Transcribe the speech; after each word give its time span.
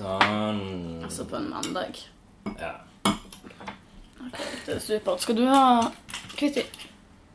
Sånn. 0.00 0.60
Altså 1.04 1.26
på 1.28 1.36
en 1.36 1.50
mandag. 1.52 1.98
Ja. 2.56 2.72
Det 4.64 4.76
er 4.76 4.80
supert. 4.80 5.20
Skal 5.20 5.36
du 5.36 5.44
ha 5.50 5.90
Kvitti? 6.36 6.64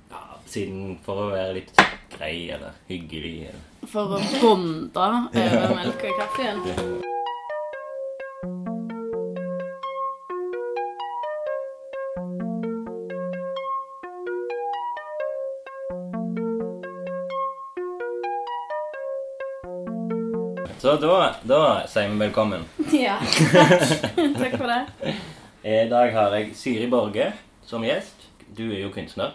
ja. 0.09 0.21
Siden 0.49 0.95
for 1.05 1.27
å 1.27 1.31
være 1.33 1.59
litt 1.59 1.73
grei 2.15 2.47
eller 2.55 2.77
hyggelig 2.89 3.35
eller 3.51 3.89
For 3.91 4.15
å 4.17 4.21
bonde 4.41 5.09
over 5.35 5.75
melk 5.75 6.07
og 6.09 6.21
kaffen? 6.21 7.13
Så 20.95 21.01
da, 21.01 21.35
da 21.43 21.87
sier 21.91 22.07
vi 22.07 22.15
velkommen. 22.19 22.61
Ja. 22.91 23.17
Takk. 23.51 23.81
Takk 24.39 24.53
for 24.55 24.69
det. 24.71 25.15
I 25.67 25.89
dag 25.91 26.13
har 26.15 26.35
jeg 26.37 26.53
Siri 26.55 26.87
Borge 26.87 27.33
som 27.67 27.83
gjest. 27.83 28.23
Du 28.55 28.63
er 28.69 28.79
jo 28.85 28.93
kunstner. 28.95 29.33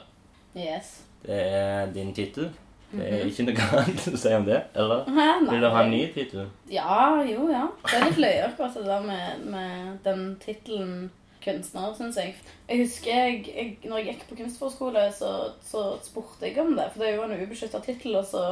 Yes. 0.57 1.03
Det 1.21 1.37
er 1.37 1.93
din 1.93 2.15
tittel. 2.17 2.49
Det 2.95 3.11
er 3.11 3.29
ikke 3.29 3.45
noe 3.51 3.69
annet 3.83 4.09
å 4.09 4.23
si 4.23 4.33
om 4.39 4.49
det, 4.49 4.63
eller? 4.73 5.05
Hæ, 5.05 5.29
nei. 5.43 5.51
Vil 5.53 5.67
du 5.67 5.69
ha 5.77 5.85
en 5.85 5.93
ny 5.93 6.01
tittel? 6.17 6.49
Ja, 6.73 6.97
jo, 7.29 7.45
ja. 7.53 7.67
Det 7.85 7.99
er 7.99 8.09
litt 8.09 8.25
løye 8.25 8.43
akkurat 8.49 8.81
det 8.81 8.89
der 8.89 9.07
med, 9.13 9.47
med 9.53 9.95
den 10.09 10.27
tittelen 10.41 10.99
kunstner, 11.45 11.93
syns 12.01 12.17
jeg. 12.25 12.39
Jeg 12.73 12.87
husker 12.87 13.13
jeg, 13.13 13.41
jeg, 13.53 13.79
når 13.85 14.01
jeg 14.01 14.15
gikk 14.15 14.29
på 14.33 14.41
kunstforskole, 14.41 15.11
så, 15.13 15.37
så 15.61 15.91
spurte 16.09 16.49
jeg 16.49 16.57
om 16.65 16.73
det. 16.81 16.89
For 16.95 17.05
det 17.05 17.13
er 17.13 17.19
jo 17.21 17.29
en 17.29 17.37
ubeskytta 17.45 17.85
tittel, 17.85 18.17
og 18.25 18.31
så 18.33 18.47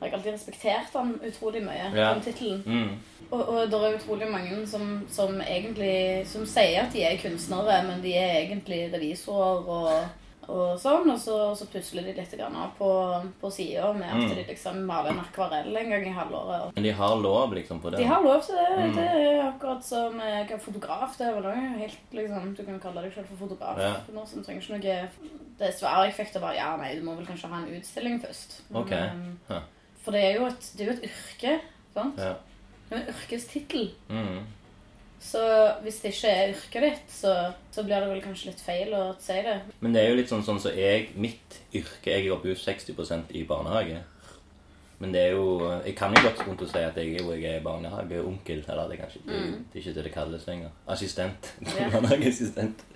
har 0.00 0.06
jeg 0.08 0.14
alltid 0.14 0.32
respektert 0.32 0.92
den 0.94 1.14
utrolig 1.30 1.62
mye. 1.66 1.88
Ja. 1.94 2.12
Den 2.14 2.22
tittelen. 2.22 2.62
Mm. 2.66 2.98
Og, 3.30 3.42
og 3.48 3.70
det 3.70 3.78
er 3.82 3.96
utrolig 3.98 4.28
mange 4.30 4.62
som, 4.66 5.02
som 5.12 5.40
egentlig 5.44 6.26
Som 6.30 6.46
sier 6.48 6.86
at 6.86 6.92
de 6.94 7.02
er 7.04 7.18
kunstnere, 7.20 7.82
men 7.86 8.00
de 8.02 8.14
er 8.16 8.38
egentlig 8.46 8.86
revisorer 8.94 9.68
og, 9.68 10.08
og 10.48 10.78
sånn. 10.80 11.10
Og 11.12 11.18
så, 11.20 11.34
så 11.58 11.66
pusler 11.68 12.06
de 12.06 12.14
litt 12.16 12.40
av 12.40 12.70
på, 12.78 12.88
på 13.42 13.50
sida 13.52 13.90
med 13.92 14.08
at 14.08 14.22
Mm. 14.22 14.34
de 14.38 14.44
liksom 14.48 14.78
maler 14.88 15.10
en 15.12 15.20
akvarell 15.20 15.76
en 15.76 15.90
gang 15.92 16.06
i 16.08 16.14
halvåret. 16.16 16.72
Men 16.74 16.84
de 16.88 16.92
har 17.02 17.16
lov 17.20 17.52
liksom 17.58 17.80
på 17.84 17.90
det? 17.92 17.98
De 18.00 18.08
har 18.08 18.22
lov 18.24 18.40
til 18.46 18.56
det. 18.56 18.70
Mm. 18.78 18.96
Det 18.96 19.06
er 19.12 19.42
akkurat 19.48 19.84
som 19.84 20.20
eh, 20.20 20.56
fotograf. 20.58 21.16
Det 21.18 21.26
er 21.28 21.34
vel 21.36 21.50
også 21.52 21.78
helt 21.82 22.12
liksom 22.22 22.54
Du 22.56 22.62
kan 22.64 22.80
kalle 22.80 23.02
deg 23.04 23.12
selv 23.18 23.26
for 23.34 23.44
fotograf. 23.46 23.78
Ja. 23.82 23.92
Nå 24.14 24.24
som 24.26 24.42
trenger 24.46 24.62
ikke 24.62 24.78
noe 24.78 25.34
Det 25.58 25.74
svaret 25.74 26.06
jeg 26.08 26.14
fikk, 26.22 26.32
det 26.38 26.40
var 26.42 26.54
ja, 26.54 26.76
nei, 26.78 26.94
du 26.96 27.02
må 27.04 27.16
vel 27.18 27.26
kanskje 27.26 27.48
ha 27.50 27.58
en 27.60 27.74
utstilling 27.76 28.20
først. 28.22 28.62
Men, 28.70 28.82
Ok. 28.82 28.92
eh, 28.92 29.10
Ja. 29.50 29.60
For 30.08 30.16
det 30.16 30.22
er 30.24 30.38
jo 30.38 30.46
et, 30.48 30.66
det 30.72 30.80
er 30.80 30.86
jo 30.88 30.92
et 30.94 31.02
yrke. 31.04 31.50
Sant? 31.92 32.20
Ja. 32.22 32.30
Det 32.88 32.94
er 32.96 32.96
jo 32.96 33.00
en 33.02 33.08
yrkestittel. 33.12 33.82
Mm. 34.08 34.38
Så 35.20 35.40
hvis 35.82 35.98
det 36.00 36.12
ikke 36.14 36.28
er 36.32 36.52
yrket 36.54 36.84
ditt, 36.86 37.10
så, 37.12 37.32
så 37.74 37.82
blir 37.84 38.00
det 38.00 38.06
vel 38.08 38.22
kanskje 38.24 38.48
litt 38.48 38.62
feil 38.64 38.94
å 38.96 39.02
si 39.20 39.34
det. 39.44 39.58
Men 39.84 39.92
det 39.92 40.00
er 40.00 40.06
jo 40.08 40.14
litt 40.16 40.30
sånn, 40.30 40.44
sånn 40.46 40.60
så 40.64 40.70
jeg, 40.72 41.10
mitt 41.20 41.58
yrke 41.76 42.14
Jeg 42.14 42.24
jobber 42.30 42.54
jo 42.54 42.56
60% 42.56 43.34
i 43.36 43.42
barnehage. 43.50 43.98
Men 45.02 45.12
det 45.12 45.26
er 45.26 45.36
jo 45.36 45.50
Jeg 45.84 45.92
kan 45.98 46.16
jo 46.16 46.22
godt 46.24 46.40
rundt 46.46 46.64
å 46.64 46.68
si 46.70 46.80
at 46.80 46.96
jeg, 46.96 47.18
jo, 47.18 47.34
jeg 47.36 47.58
er 47.58 47.66
barnehageonkel. 47.66 48.62
Eller 48.64 48.88
det 48.88 48.96
er 48.96 49.02
kanskje 49.02 49.20
ikke, 49.26 49.42
det 49.42 49.76
er 49.76 49.82
ikke 49.82 49.94
det 49.98 50.06
det 50.06 50.14
kalles 50.14 50.48
lenger. 50.48 50.72
Assistent. 50.96 51.50
Ja. 51.74 51.90
Barnehageassistent. 51.92 52.86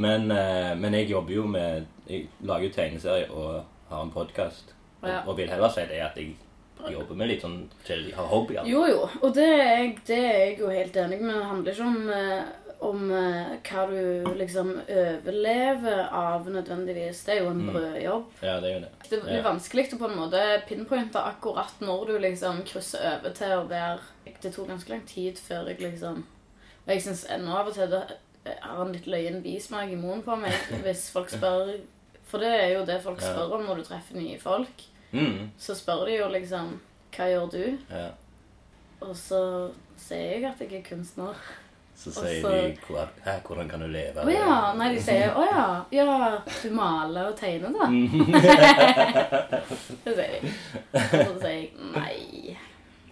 Men, 0.00 0.30
eh, 0.32 0.72
men 0.80 0.96
jeg 0.96 1.10
jobber 1.12 1.36
jo 1.36 1.44
med 1.44 1.84
Jeg 2.08 2.30
lager 2.40 2.70
jo 2.70 2.74
tegneserier 2.78 3.36
og 3.36 3.68
har 3.92 4.08
en 4.08 4.16
podkast. 4.16 4.72
Og, 5.06 5.12
Ja. 5.14 5.22
og 5.26 5.36
vil 5.38 5.48
heller 5.54 5.72
si 5.72 5.86
det 5.86 6.02
at 6.02 6.16
jeg 6.20 6.34
jobber 6.92 7.14
med 7.16 7.28
litt 7.30 7.42
sånn 7.46 7.58
til 7.86 8.04
jeg 8.10 8.14
Har 8.18 8.26
hobbyer. 8.30 8.66
Jo, 8.68 8.84
jo. 8.90 9.08
Og 9.22 9.32
det 9.34 9.46
er, 9.48 9.66
jeg, 9.78 9.98
det 10.06 10.18
er 10.18 10.38
jeg 10.44 10.58
jo 10.60 10.68
helt 10.74 10.96
enig 11.06 11.20
med. 11.22 11.34
Det 11.38 11.50
handler 11.50 11.72
ikke 11.72 11.86
om, 11.86 12.10
eh, 12.10 12.42
om 12.86 13.06
eh, 13.10 13.54
hva 13.70 13.86
du 13.90 14.34
liksom 14.36 14.74
overlever 14.86 16.02
av 16.12 16.46
nødvendigvis. 16.52 17.22
Det 17.26 17.34
er 17.36 17.42
jo 17.44 17.50
en 17.50 17.62
brødjobb. 17.70 18.26
Ja, 18.42 18.58
det 18.60 18.70
er 18.70 18.74
jo 18.74 18.80
det. 18.84 18.90
Det 19.10 19.18
er 19.24 19.36
Ja. 19.36 19.42
vanskelig 19.48 19.86
å 19.94 19.98
på 19.98 20.10
en 20.10 20.16
måte 20.18 20.42
pinpointe 20.68 21.16
akkurat 21.22 21.80
når 21.80 22.06
du 22.06 22.18
liksom 22.18 22.62
krysser 22.64 23.18
over 23.20 23.30
til 23.34 23.48
å 23.56 23.68
være 23.68 23.98
Det 24.42 24.52
tok 24.52 24.68
ganske 24.68 24.88
lang 24.90 25.06
tid 25.06 25.36
før 25.38 25.68
jeg 25.68 25.78
liksom 25.80 26.16
Og 26.86 26.88
jeg 26.88 27.00
syns 27.02 27.24
ennå 27.30 27.54
av 27.56 27.68
og 27.68 27.74
til 27.74 27.88
det 27.88 28.02
har 28.60 28.84
en 28.84 28.92
litt 28.92 29.06
løyen 29.06 29.42
bismak 29.42 29.88
i 29.90 29.96
munnen 29.96 30.22
på 30.22 30.36
meg 30.38 30.52
hvis 30.84 31.10
folk 31.10 31.28
spør 31.30 31.80
For 32.26 32.38
det 32.38 32.50
er 32.52 32.74
jo 32.78 32.84
det 32.84 33.00
folk 33.02 33.20
spør 33.20 33.54
om 33.54 33.64
når 33.66 33.76
du 33.76 33.82
treffer 33.84 34.14
nye 34.16 34.38
folk. 34.38 34.82
Mm, 35.16 35.50
Så 35.58 35.74
spør 35.78 36.04
de 36.06 36.12
jo 36.18 36.28
liksom 36.28 36.80
Hva 37.16 37.24
gjør 37.32 37.50
du? 37.52 37.78
ja. 37.90 38.08
Og 39.00 39.14
så 39.16 39.70
sier 40.00 40.30
jeg 40.40 40.44
at 40.48 40.60
jeg 40.60 40.72
er 40.78 40.82
kunstner. 40.88 41.34
Så 41.96 42.10
sier 42.12 42.40
så- 42.42 42.50
de 42.52 42.76
hvor, 42.86 43.08
Hæ, 43.24 43.30
'Hvordan 43.44 43.68
kan 43.70 43.80
du 43.80 43.86
leve?' 43.86 44.24
Å 44.24 44.28
ja. 44.32 44.72
Nei, 44.76 44.94
de 44.94 45.00
sier 45.02 45.30
å 45.36 45.44
ja. 45.44 45.84
Ja, 45.92 46.38
du 46.62 46.70
maler 46.70 47.24
og 47.30 47.36
tegner, 47.36 47.72
da. 47.72 47.86
Det 50.04 50.12
sier 50.16 50.40
de. 50.40 50.48
Og 50.92 51.00
så 51.00 51.40
sier 51.40 51.50
jeg 51.50 51.70
nei. 51.94 52.56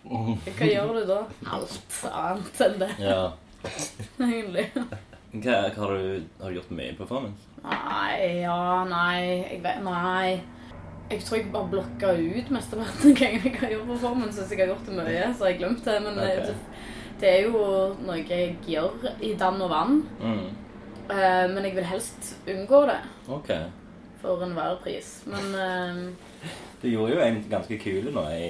Hva 0.04 0.66
gjør 0.68 0.90
du 0.98 1.02
da? 1.08 1.20
Alt 1.56 1.94
annet 2.10 2.58
enn 2.66 2.74
det, 2.82 2.90
Ja. 3.00 3.22
egentlig. 4.20 4.66
Hva 5.34 5.56
har, 5.74 5.88
du, 5.96 6.22
har 6.40 6.50
du 6.50 6.54
gjort 6.60 6.70
mye 6.70 6.92
performance? 6.98 7.40
Nei, 7.64 8.42
ja, 8.42 8.84
nei 8.84 9.48
Jeg 9.50 9.62
vet 9.64 9.82
Nei. 9.82 10.40
Jeg 11.14 11.22
tror 11.22 11.38
jeg 11.38 11.52
bare 11.54 11.70
blokka 11.70 12.10
ut 12.18 12.50
mesteparten 12.50 13.12
av 13.12 13.18
gangene 13.20 13.50
jeg 13.52 13.60
har 13.60 13.72
gjort 13.76 13.90
performance. 13.92 14.40
Hvis 14.40 14.50
jeg 14.50 14.60
har 14.64 14.72
gjort 14.72 14.88
det 14.88 14.96
mye, 14.98 15.28
så 15.30 15.46
har 15.46 15.52
jeg 15.52 15.60
glemt 15.60 15.84
det. 15.86 15.96
Men 16.02 16.18
okay. 16.18 16.40
det, 16.42 16.54
det 17.20 17.30
er 17.30 17.46
jo 17.46 17.64
noe 18.02 18.16
jeg 18.18 18.56
gjør 18.66 19.08
i 19.22 19.32
dann 19.38 19.62
og 19.62 19.70
vann. 19.70 20.00
Mm. 20.18 20.44
Uh, 21.04 21.44
men 21.52 21.66
jeg 21.68 21.76
vil 21.76 21.84
helst 21.84 22.30
unngå 22.48 22.78
det 22.88 23.00
Ok. 23.28 23.50
for 24.22 24.42
enhver 24.46 24.78
pris. 24.82 25.10
Men 25.28 25.50
uh, 25.52 26.50
Du 26.82 26.88
gjorde 26.88 27.12
jo 27.14 27.20
en 27.26 27.38
ganske 27.50 27.78
kul 27.78 28.08
nå 28.14 28.24
i 28.32 28.48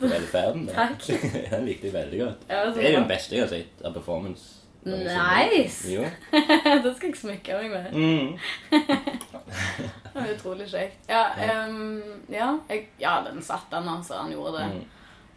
velferden. 0.00 0.66
Takk. 0.72 1.06
Den 1.52 1.68
likte 1.68 1.90
jeg 1.90 1.94
veldig 1.94 2.24
godt. 2.24 2.48
ja, 2.48 2.64
det, 2.66 2.74
Det 2.74 2.86
er 2.88 2.96
jo 2.96 3.04
den 3.04 3.12
beste 3.12 3.36
jeg 3.36 3.44
har 3.44 3.52
sett 3.52 3.84
av 3.84 3.94
performance. 3.94 4.61
Nice! 4.82 5.86
Jo. 5.92 6.06
det 6.84 6.94
skal 6.96 7.08
jeg 7.08 7.18
smykke 7.20 7.58
meg 7.60 7.70
med. 7.70 7.92
Mm. 7.92 8.32
Det 10.12 10.20
er 10.20 10.34
utrolig 10.34 10.66
kjekt. 10.68 11.06
Ja, 11.08 11.22
um, 11.64 12.02
ja, 12.28 12.50
jeg, 12.68 12.90
ja, 13.00 13.14
den 13.24 13.40
satt, 13.44 13.70
den, 13.72 13.88
altså. 13.88 14.18
Han 14.20 14.32
gjorde 14.34 14.58
det. 14.58 14.82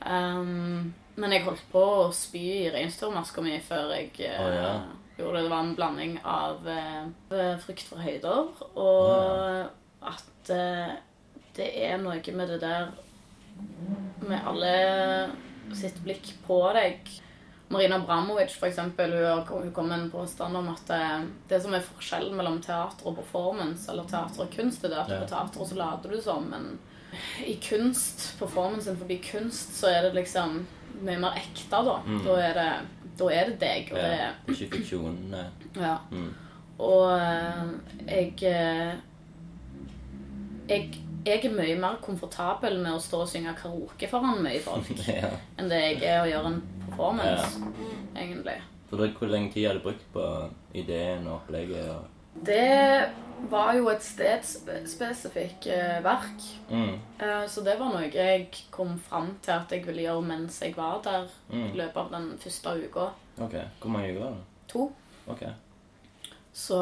Ehm, 0.06 0.92
men 1.16 1.32
jeg 1.32 1.46
holdt 1.46 1.64
på 1.72 1.84
å 2.02 2.12
spy 2.14 2.44
i 2.66 2.72
reinsdyrmaska 2.74 3.44
mi 3.46 3.56
før 3.64 3.94
jeg 3.96 4.12
uh, 4.20 4.42
oh, 4.44 4.52
ja. 4.52 4.74
gjorde 5.16 5.38
det. 5.38 5.46
Det 5.46 5.54
var 5.54 5.64
en 5.64 5.76
blanding 5.78 6.18
av 6.28 6.68
uh, 6.68 7.56
frykt 7.64 7.88
for 7.88 8.04
høyder 8.04 8.52
og 8.76 10.06
at 10.06 10.52
uh, 10.52 10.98
det 11.56 11.70
er 11.88 11.96
noe 12.04 12.36
med 12.36 12.52
det 12.52 12.60
der 12.66 12.92
med 14.28 14.42
alle 14.44 14.76
sitt 15.80 16.02
blikk 16.04 16.34
på 16.46 16.60
deg. 16.76 17.08
Marina 17.70 17.98
Bramovic, 18.00 18.54
for 18.60 18.68
eksempel, 18.68 19.14
hun 19.50 19.72
kom 19.74 19.88
med 19.90 20.00
en 20.00 20.12
påstand 20.12 20.58
om 20.58 20.68
at 20.70 20.90
eh, 20.94 21.24
det 21.50 21.62
som 21.64 21.74
er 21.74 21.82
forskjellen 21.82 22.36
mellom 22.38 22.60
teater 22.62 23.08
og 23.10 23.16
performance, 23.18 23.88
eller 23.92 24.06
teater 24.10 24.44
og 24.46 24.52
kunst, 24.54 24.82
det 24.86 24.92
er 24.94 25.02
at 25.02 25.10
på 25.24 25.30
teater 25.32 25.66
så 25.72 25.76
later 25.80 26.14
du 26.14 26.22
som, 26.22 26.46
men 26.52 26.76
i 27.48 27.56
kunst, 27.64 28.36
performancen 28.40 28.98
forbi 29.00 29.18
kunst, 29.32 29.74
så 29.80 29.88
er 29.90 30.02
det 30.06 30.14
liksom 30.20 30.60
mye 31.02 31.18
mer 31.20 31.38
ekte, 31.40 31.82
da. 31.90 31.98
Da, 32.26 32.36
er 32.44 32.54
det, 32.60 32.70
da 33.18 33.30
er 33.34 33.50
det 33.50 33.60
deg, 33.62 33.92
og 33.94 33.98
Mm. 33.98 34.12
Ja. 34.14 34.32
det 34.46 34.56
Ikke 34.60 34.78
fiksjon. 34.78 35.36
ja. 35.80 35.98
Mm. 36.12 36.34
Og 36.80 37.20
eh, 37.20 37.66
jeg, 38.08 38.34
eh, 38.44 38.96
jeg 40.70 40.90
Jeg 41.26 41.42
er 41.46 41.54
mye 41.58 41.76
mer 41.82 41.96
komfortabel 42.06 42.78
med 42.84 42.94
å 42.94 43.02
stå 43.02 43.24
og 43.24 43.30
synge 43.32 43.56
karaoke 43.58 44.08
foran 44.12 44.44
mye 44.46 44.60
folk 44.62 44.92
ja. 45.10 45.32
enn 45.58 45.70
det 45.72 45.80
jeg 45.82 46.02
er 46.06 46.22
å 46.22 46.30
gjøre 46.30 46.52
en 46.54 46.60
performance, 46.86 47.62
egentlig. 48.16 48.60
For 48.90 49.02
Hvor 49.18 49.32
lenge 49.32 49.52
tid 49.56 49.66
har 49.68 49.80
du 49.80 49.82
brukt 49.88 50.06
på 50.14 50.26
ideen 50.78 51.26
og 51.28 51.40
opplegget? 51.40 51.90
Og... 51.90 52.06
Det 52.46 53.10
var 53.50 53.74
jo 53.76 53.90
et 53.92 54.04
stedspesifikt 54.06 55.68
eh, 55.74 55.98
verk. 56.06 56.46
Mm. 56.70 56.94
Eh, 57.20 57.44
så 57.52 57.64
det 57.66 57.76
var 57.80 57.92
noe 57.92 58.08
jeg 58.12 58.46
kom 58.72 58.96
fram 59.10 59.34
til 59.44 59.56
at 59.58 59.72
jeg 59.74 59.86
ville 59.88 60.06
gjøre 60.06 60.24
mens 60.30 60.62
jeg 60.62 60.76
var 60.78 61.02
der 61.04 61.28
Mm. 61.50 61.68
i 61.74 61.78
løpet 61.78 61.98
av 62.02 62.12
den 62.12 62.32
første 62.42 62.72
uka. 62.86 63.10
Ok. 63.40 63.54
Hvor 63.82 63.92
mange 63.94 64.14
uker 64.14 64.24
var 64.24 64.32
det? 64.38 64.46
To. 64.72 64.92
Ok. 65.28 65.44
Så 66.56 66.78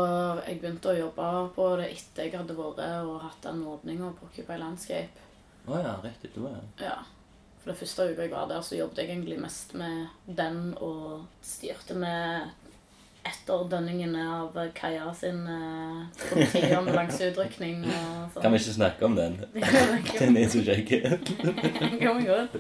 jeg 0.45 0.59
begynte 0.61 0.91
å 0.91 0.97
jobbe 0.97 1.27
på 1.55 1.67
det 1.79 1.89
etter 1.95 2.27
jeg 2.27 2.37
hadde 2.37 2.53
vært 2.57 2.81
og 3.09 3.23
hatt 3.23 3.41
den 3.41 3.63
åpninga 3.65 4.11
på 4.19 4.27
Occupy 4.29 4.57
Landscape. 4.61 5.23
Oh 5.65 5.79
ja, 5.79 5.95
rett 6.03 6.21
etterpå, 6.21 6.51
ja. 6.51 6.91
Ja. 6.91 6.97
For 7.63 7.71
det 7.71 7.79
første 7.79 8.05
uka 8.11 8.25
jeg 8.25 8.33
var 8.33 8.49
der, 8.51 8.61
så 8.61 8.75
jobbet 8.75 8.99
jeg 9.01 9.09
egentlig 9.09 9.39
mest 9.39 9.71
med 9.79 10.11
den 10.27 10.75
og 10.83 11.23
styrte 11.41 11.95
med 11.97 12.51
etterdønningene 13.23 14.23
av 14.35 14.57
Kaja 14.75 15.07
sin 15.15 15.45
eh, 15.47 16.01
politiambulanseudrykning 16.27 17.85
og 17.87 18.33
sånn. 18.33 18.43
Kan 18.43 18.53
vi 18.53 18.59
ikke 18.59 18.75
snakke 18.75 19.07
om 19.07 19.15
den? 19.15 19.37
Den 19.55 20.39
er 20.41 20.51
så 20.51 20.63
kjekk. 20.67 20.91
kan 22.03 22.19
vi 22.19 22.27
godt. 22.27 22.59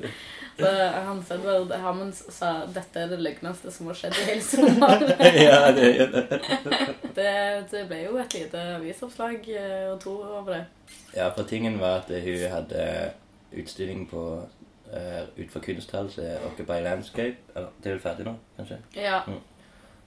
Så 0.57 0.69
han 0.93 1.23
Edward 1.31 1.71
Hammonds 1.81 2.23
sa 2.29 2.51
dette 2.69 2.99
er 3.01 3.09
det 3.09 3.19
løgneste 3.25 3.71
som 3.73 3.89
har 3.89 3.97
skjedd 3.97 4.17
i 4.21 4.25
hele 4.27 4.43
sommeren. 4.45 5.13
ja, 5.47 5.71
det 5.73 5.87
gjør 5.95 6.11
det. 6.13 6.39
det. 7.17 7.31
Det 7.71 7.83
ble 7.89 8.01
jo 8.03 8.19
et 8.21 8.35
lite 8.37 8.65
avisoppslag 8.75 9.49
eh, 9.49 9.87
og 9.89 9.97
to 10.03 10.13
over 10.21 10.51
det. 10.53 10.63
Ja, 11.15 11.31
for 11.33 11.49
tingen 11.49 11.79
var 11.81 12.03
at 12.03 12.13
hun 12.13 12.45
hadde 12.51 12.85
utstilling 13.53 14.05
på 14.09 14.23
uh, 14.93 15.23
utenfor 15.37 15.65
kunsthuset 15.65 16.45
Occupy 16.45 16.79
Landscape. 16.85 17.37
Eller, 17.55 17.73
det 17.81 17.89
er 17.89 17.97
vel 17.97 18.05
ferdig 18.05 18.29
nå, 18.29 18.37
kanskje? 18.57 18.79
Ja. 18.97 19.21
Mm. 19.27 19.41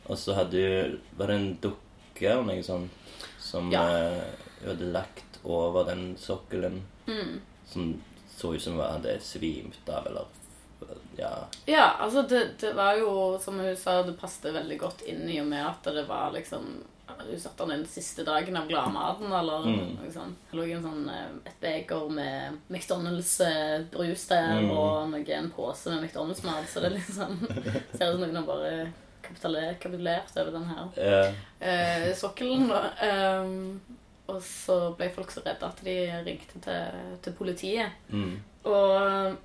Og 0.07 0.19
så 0.19 0.35
hadde 0.39 0.63
hun 0.63 0.99
Var 1.19 1.31
det 1.33 1.37
en 1.37 1.53
dukke 1.63 2.31
eller 2.31 2.47
noe 2.47 2.63
sånt 2.63 3.23
som 3.43 3.71
Ja. 3.75 3.83
uh, 3.83 4.23
hun 4.61 4.69
hadde 4.71 4.93
lagt 4.95 5.41
over 5.45 5.87
den 5.91 6.13
sokkelen? 6.19 6.85
Mm. 7.07 7.41
Som 7.67 7.97
så 8.37 8.55
ut 8.55 8.63
som 8.63 8.77
hun 8.77 8.83
hadde 8.87 9.19
svimt 9.21 9.89
av, 9.89 10.07
eller 10.07 10.25
Ja. 11.17 11.31
Ja, 11.65 11.87
altså 12.05 12.23
det, 12.29 12.43
det 12.61 12.75
var 12.77 12.99
jo, 13.01 13.39
som 13.41 13.59
hun 13.59 13.77
sa, 13.81 14.03
det 14.05 14.19
passet 14.21 14.53
veldig 14.55 14.77
godt 14.83 15.01
inn 15.09 15.25
i 15.33 15.39
og 15.41 15.47
med 15.49 15.65
at 15.67 15.89
det 15.97 16.05
var 16.09 16.33
liksom 16.37 16.67
Hun 17.17 17.39
satte 17.41 17.65
den 17.65 17.79
inn 17.79 17.85
siste 17.89 18.25
dagen 18.27 18.57
av 18.59 18.67
gladmaten, 18.69 19.31
eller 19.33 19.63
Mm. 19.65 19.95
noe 19.97 20.11
sånt. 20.13 20.37
Det 20.51 20.57
lå 20.59 20.65
en 20.77 20.83
sånn, 20.85 21.09
eh, 21.09 21.31
et 21.49 21.61
beger 21.63 22.11
med 22.13 22.59
McDonald's-brus 22.69 24.27
der, 24.29 24.61
Mm. 24.61 24.71
og 24.71 25.09
noe, 25.11 25.33
en 25.39 25.51
pose 25.51 25.87
med 25.91 26.03
McDonald's-mat, 26.05 26.69
så 26.69 26.81
det 26.83 26.91
liksom 26.93 27.39
ser 27.97 28.13
ut 28.13 28.21
som 28.21 28.21
noen 28.21 28.37
har 28.37 28.47
bare 28.47 28.93
kapitulert, 29.23 29.81
over 30.37 30.53
den 30.53 30.65
her 30.65 30.89
yeah. 30.97 31.35
eh, 31.61 32.15
sokkelen. 32.15 32.69
da. 32.69 32.83
Ehm, 33.01 33.81
og 34.27 34.41
så 34.43 34.77
ble 34.99 35.11
folk 35.15 35.31
så 35.31 35.43
redde 35.45 35.69
at 35.69 35.83
de 35.87 35.97
ringte 36.27 36.61
til, 36.65 37.03
til 37.23 37.37
politiet. 37.39 37.99
mm. 38.11 38.37
Og 38.67 39.37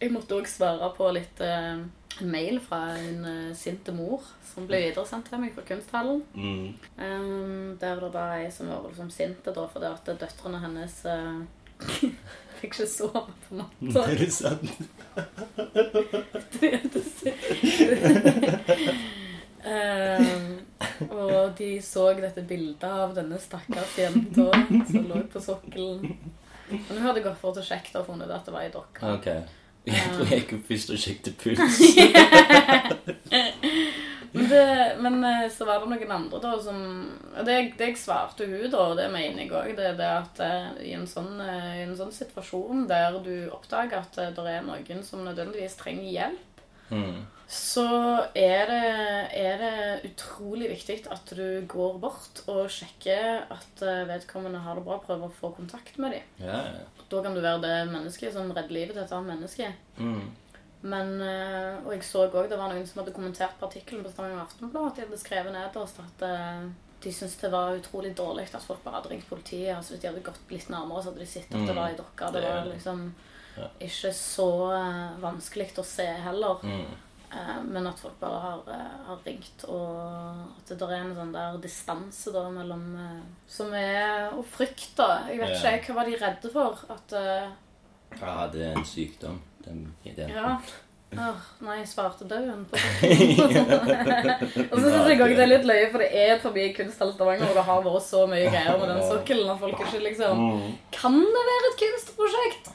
jeg 0.00 0.12
måtte 0.12 0.36
òg 0.36 0.48
svare 0.50 0.90
på 0.96 1.06
litt 1.16 1.40
uh, 1.40 1.80
en 2.20 2.30
mail 2.30 2.60
fra 2.62 2.80
en 2.98 3.24
uh, 3.24 3.54
sinte 3.56 3.92
mor 3.94 4.22
som 4.44 4.66
ble 4.68 4.82
videresendt 4.84 5.30
til 5.30 5.40
meg 5.42 5.54
fra 5.56 5.64
kunsthallen. 5.66 6.22
Mm. 6.34 6.74
Um, 6.98 7.76
der 7.80 8.02
det 8.02 8.12
var 8.14 8.36
ei 8.38 8.50
som 8.54 8.70
var 8.70 8.84
liksom 8.88 9.10
sinte 9.14 9.54
da, 9.54 9.66
fordi 9.70 9.88
at 9.90 10.12
døtrene 10.20 10.60
hennes 10.62 10.96
uh, 11.08 11.40
fikk 12.60 12.72
ikke 12.72 12.86
sove 12.90 13.26
på 13.48 13.60
natta. 13.62 14.00
Er 14.10 14.16
det 14.20 14.32
sant? 14.34 14.70
um, 19.64 20.46
og 21.08 21.54
de 21.58 21.70
så 21.82 22.10
dette 22.18 22.44
bildet 22.48 22.86
av 22.88 23.14
denne 23.16 23.38
stakkars 23.40 23.98
jenta 23.98 24.48
som 24.90 25.10
lå 25.10 25.24
på 25.32 25.42
sokkelen. 25.42 26.16
Men 26.70 26.96
hun 26.96 27.04
hadde 27.06 27.24
gått 27.24 27.40
for 27.40 27.56
å 27.56 27.64
sjekke 27.64 28.00
og 28.00 28.08
funnet 28.08 28.30
ut 28.30 28.36
at 28.38 28.48
det 28.48 28.54
var 28.54 28.66
ei 28.66 28.72
dokke. 28.72 29.14
Okay. 29.18 29.44
Jeg 29.84 30.14
tror 30.14 30.30
jeg 30.32 30.44
gikk 30.44 30.54
først 30.64 30.94
og 30.94 31.00
sjekket 31.02 31.36
puls. 31.42 31.80
Men, 34.34 34.48
det, 34.50 34.96
men 34.98 35.24
eh, 35.24 35.44
så 35.54 35.62
var 35.64 35.78
det 35.78 35.86
noen 35.92 36.10
andre 36.10 36.38
da 36.42 36.56
som 36.58 36.78
og 37.38 37.44
det, 37.46 37.54
det 37.78 37.92
jeg 37.92 38.00
svarte 38.00 38.48
hun 38.50 38.64
da, 38.72 38.80
og 38.90 38.96
det 38.98 39.04
mener 39.12 39.44
jeg 39.44 39.52
òg, 39.54 39.68
det 39.78 39.84
er 39.92 40.00
det 40.00 40.08
at 40.10 40.40
eh, 40.42 40.64
i 40.88 40.94
en, 40.96 41.04
sånn, 41.06 41.36
eh, 41.38 41.68
i 41.78 41.84
en 41.84 41.94
sånn 41.94 42.10
situasjon 42.10 42.82
der 42.90 43.14
du 43.22 43.46
oppdager 43.54 44.00
at 44.00 44.18
det 44.18 44.56
er 44.56 44.66
noen 44.66 45.04
som 45.06 45.22
nødvendigvis 45.22 45.78
trenger 45.78 46.10
hjelp, 46.16 46.50
Mm. 46.90 47.22
Så 47.48 47.84
er 48.34 48.66
det, 48.70 48.84
er 49.36 49.58
det 49.60 50.10
utrolig 50.10 50.70
viktig 50.70 50.96
at 51.12 51.32
du 51.36 51.64
går 51.68 51.98
bort 52.00 52.40
og 52.48 52.70
sjekker 52.72 53.44
at 53.52 53.82
eh, 53.84 54.04
vedkommende 54.08 54.62
har 54.64 54.78
det 54.78 54.84
bra, 54.86 54.96
prøver 55.04 55.28
å 55.28 55.36
få 55.40 55.50
kontakt 55.56 55.98
med 56.00 56.16
dem. 56.16 56.22
Ja, 56.40 56.62
ja. 56.70 56.86
Da 57.10 57.20
kan 57.22 57.34
du 57.36 57.40
være 57.44 57.60
det 57.62 57.74
mennesket 57.92 58.32
som 58.32 58.48
redder 58.50 58.72
livet 58.72 58.96
til 58.96 59.04
et 59.04 59.12
annet 59.12 59.34
menneske. 59.36 59.68
Mm. 59.98 60.30
Men, 60.84 61.12
eh, 61.20 61.76
og 61.84 61.92
jeg 61.94 62.02
så 62.08 62.24
òg 62.28 62.48
det 62.48 62.58
var 62.58 62.72
noen 62.72 62.86
som 62.88 63.02
hadde 63.02 63.14
kommentert 63.16 63.54
på 63.60 63.68
artikkelen 63.68 64.02
på 64.04 64.10
Stavanger 64.12 64.42
Aftenblad 64.42 64.88
at 64.90 64.96
de 64.98 65.06
hadde 65.06 65.20
skrevet 65.20 65.52
nederst 65.54 66.00
at 66.02 66.24
eh, 66.28 66.66
de 67.04 67.12
syntes 67.12 67.36
det 67.40 67.52
var 67.52 67.76
utrolig 67.76 68.14
dårlig 68.16 68.48
at 68.56 68.64
folk 68.64 68.82
bare 68.84 68.96
hadde 69.02 69.10
ringt 69.12 69.28
politiet. 69.28 69.76
altså 69.76 69.92
Hvis 69.94 70.00
de 70.02 70.08
hadde 70.08 70.24
gått 70.24 70.40
litt 70.50 70.68
nærmere, 70.72 71.02
så 71.04 71.12
hadde 71.12 71.20
de 71.20 71.26
sett 71.28 71.52
at 71.52 71.60
det 71.60 71.74
Mm. 71.74 71.76
var 71.76 71.90
i 71.92 71.96
dokka. 72.00 72.30
Det 72.32 72.42
var 72.42 72.64
liksom 72.72 73.14
Ja. 73.56 73.68
ikke 73.80 74.10
så 74.16 74.48
vanskelig 75.20 75.74
å 75.78 75.84
se 75.84 76.06
heller. 76.06 76.58
Mm. 76.64 76.86
Eh, 77.34 77.62
men 77.66 77.86
at 77.86 77.98
folk 77.98 78.14
bare 78.20 78.40
har, 78.40 78.60
eh, 78.70 78.98
har 79.08 79.18
ringt, 79.26 79.64
og 79.66 80.44
at 80.60 80.70
det 80.70 80.86
er 80.86 81.00
en 81.00 81.14
sånn 81.16 81.32
der 81.34 81.58
distanse 81.62 82.30
da 82.34 82.44
mellom 82.52 82.84
eh, 83.00 83.24
Som 83.50 83.74
er 83.74 84.30
Og 84.36 84.44
frykt, 84.46 84.92
da. 85.00 85.24
Jeg 85.30 85.40
vet 85.40 85.58
ikke 85.80 85.94
hva 85.94 86.02
var 86.02 86.10
de 86.10 86.18
redde 86.20 86.52
for. 86.52 86.86
At 86.94 87.16
eh, 87.18 87.50
Jeg 88.14 88.38
hadde 88.38 88.70
en 88.70 88.86
sykdom. 88.86 89.40
Den, 89.64 89.86
ideen. 90.04 90.28
Ja. 90.28 90.58
Oh, 91.14 91.42
nei, 91.62 91.76
jeg 91.78 91.88
svarte 91.88 92.26
døden 92.26 92.64
på 92.66 92.74
og 94.72 94.74
så 94.74 94.88
syns 94.90 95.06
jeg 95.08 95.20
òg 95.22 95.34
det 95.36 95.44
er 95.44 95.50
litt 95.50 95.66
løye, 95.68 95.86
for 95.92 96.02
det 96.02 96.08
er 96.10 96.40
forbi 96.42 96.64
Kunsthall 96.74 97.12
Stavanger, 97.14 97.52
og 97.52 97.58
det 97.58 97.64
har 97.68 97.84
vært 97.84 98.06
så 98.08 98.24
mye 98.26 98.48
greier 98.50 98.80
med 98.80 98.90
den 98.90 99.02
sokkelen 99.06 99.52
at 99.52 99.60
folk 99.62 99.84
ikke 99.86 100.02
liksom 100.08 100.42
Mm. 100.44 100.72
Kan 100.94 101.20
det 101.22 101.44
være 101.48 101.70
et 101.70 101.78
kunstprosjekt? 101.84 102.72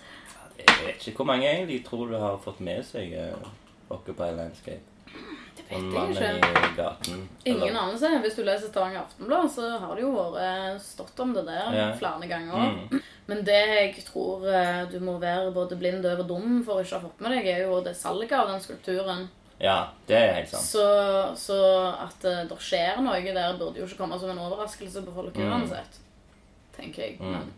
Jeg 0.60 0.78
vet 0.86 1.08
ikke 1.10 1.20
hvor 1.20 1.28
mange 1.34 1.50
egentlig 1.50 1.82
tror 1.86 2.08
du 2.08 2.16
har 2.20 2.40
fått 2.44 2.62
med 2.64 2.80
seg 2.88 3.12
uh, 3.20 3.50
Occupy 3.90 4.32
Landscape. 4.38 4.82
Det 5.60 5.66
En 5.76 5.90
vet 5.92 5.94
mann 5.94 6.14
jeg 6.14 6.38
i 6.40 6.76
gaten. 6.78 7.30
Ingen 7.46 7.64
eller- 7.68 7.80
anelse. 7.82 8.10
Hvis 8.24 8.36
du 8.36 8.44
leser 8.44 8.68
Stavanger 8.70 9.00
Aftenblad, 9.02 9.50
så 9.52 9.80
har 9.80 9.96
det 9.96 10.02
jo 10.04 10.12
vært 10.14 10.80
stått 10.82 11.20
om 11.20 11.34
det 11.34 11.46
der 11.46 11.74
Ja. 11.76 11.88
flere 11.98 12.28
ganger. 12.28 12.54
Mm. 12.92 13.02
Men 13.28 13.44
det 13.46 13.68
jeg 13.96 14.06
tror 14.06 14.46
eh, 14.48 14.86
du 14.90 15.00
må 15.00 15.20
være 15.20 15.52
både 15.54 15.78
blind, 15.78 16.02
døv 16.04 16.20
og 16.20 16.28
dum 16.28 16.64
for 16.64 16.76
å 16.80 16.84
ikke 16.84 17.00
ha 17.00 17.08
fått 17.08 17.20
med 17.22 17.32
deg, 17.32 17.46
er 17.48 17.62
jo 17.68 17.82
det 17.84 17.96
salget 17.98 18.32
av 18.32 18.48
den 18.48 18.60
skulpturen. 18.62 19.28
Ja, 19.60 19.90
det 20.08 20.16
er 20.16 20.34
helt 20.34 20.50
sant. 20.50 20.64
Så, 20.64 21.36
så 21.36 21.94
at 22.08 22.24
eh, 22.26 22.46
det 22.48 22.58
skjer 22.60 23.02
noe 23.02 23.22
der, 23.22 23.58
burde 23.60 23.76
jo 23.78 23.86
ikke 23.86 23.98
komme 23.98 24.20
som 24.20 24.30
en 24.30 24.38
overraskelse 24.40 25.04
på 25.06 25.14
folk 25.14 25.34
Mm. 25.36 25.52
uansett. 25.52 26.00
Tenker 26.78 27.02
jeg. 27.04 27.20
Mm. 27.20 27.52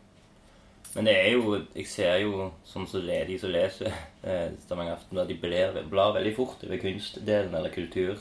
Men 0.95 1.05
det 1.07 1.13
er 1.17 1.31
jo 1.31 1.53
Jeg 1.75 1.87
ser 1.87 2.17
jo 2.19 2.51
sånn 2.67 2.87
som 2.87 3.01
le- 3.07 3.23
de 3.27 3.37
som 3.39 3.49
leser 3.53 3.87
eh, 4.27 4.49
Stavanger 4.65 4.93
Aftenblad, 4.97 5.27
de 5.31 5.37
blar, 5.39 5.81
blar 5.89 6.13
veldig 6.17 6.35
fort 6.35 6.63
over 6.67 6.77
kunstdelen 6.77 7.55
eller 7.55 7.69
kultur. 7.69 8.17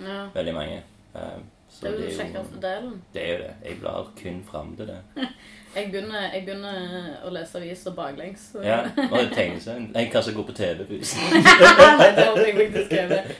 ja, 0.00 0.26
Veldig 0.34 0.54
mange. 0.54 0.82
Eh, 1.14 1.40
så 1.70 1.86
det 1.86 1.90
er 1.90 1.92
jo 1.92 1.98
den 2.00 2.08
det, 2.08 2.14
er 2.14 2.24
kjekkeste 2.24 2.60
delen. 2.62 2.94
det 3.14 3.22
er 3.22 3.32
jo 3.32 3.38
det. 3.44 3.50
Jeg 3.68 3.76
blar 3.80 4.08
kun 4.22 4.40
fram 4.50 4.76
til 4.76 4.86
det. 4.90 5.00
Jeg 5.70 5.86
begynner, 5.92 6.24
jeg 6.34 6.42
begynner 6.48 7.20
å 7.22 7.30
lese 7.30 7.60
aviser 7.60 7.92
baklengs. 7.94 8.48
Ja, 8.58 8.80
Og 9.04 9.12
det 9.30 9.60
seg. 9.62 9.84
Nei, 9.94 10.02
hva 10.10 10.18
som 10.26 10.34
går 10.34 10.48
på 10.48 10.54
TV 10.58 10.80
bussen. 10.88 11.20
Nei, 11.30 12.08
det 12.16 12.24
jeg 12.40 12.56
faktisk. 12.56 12.90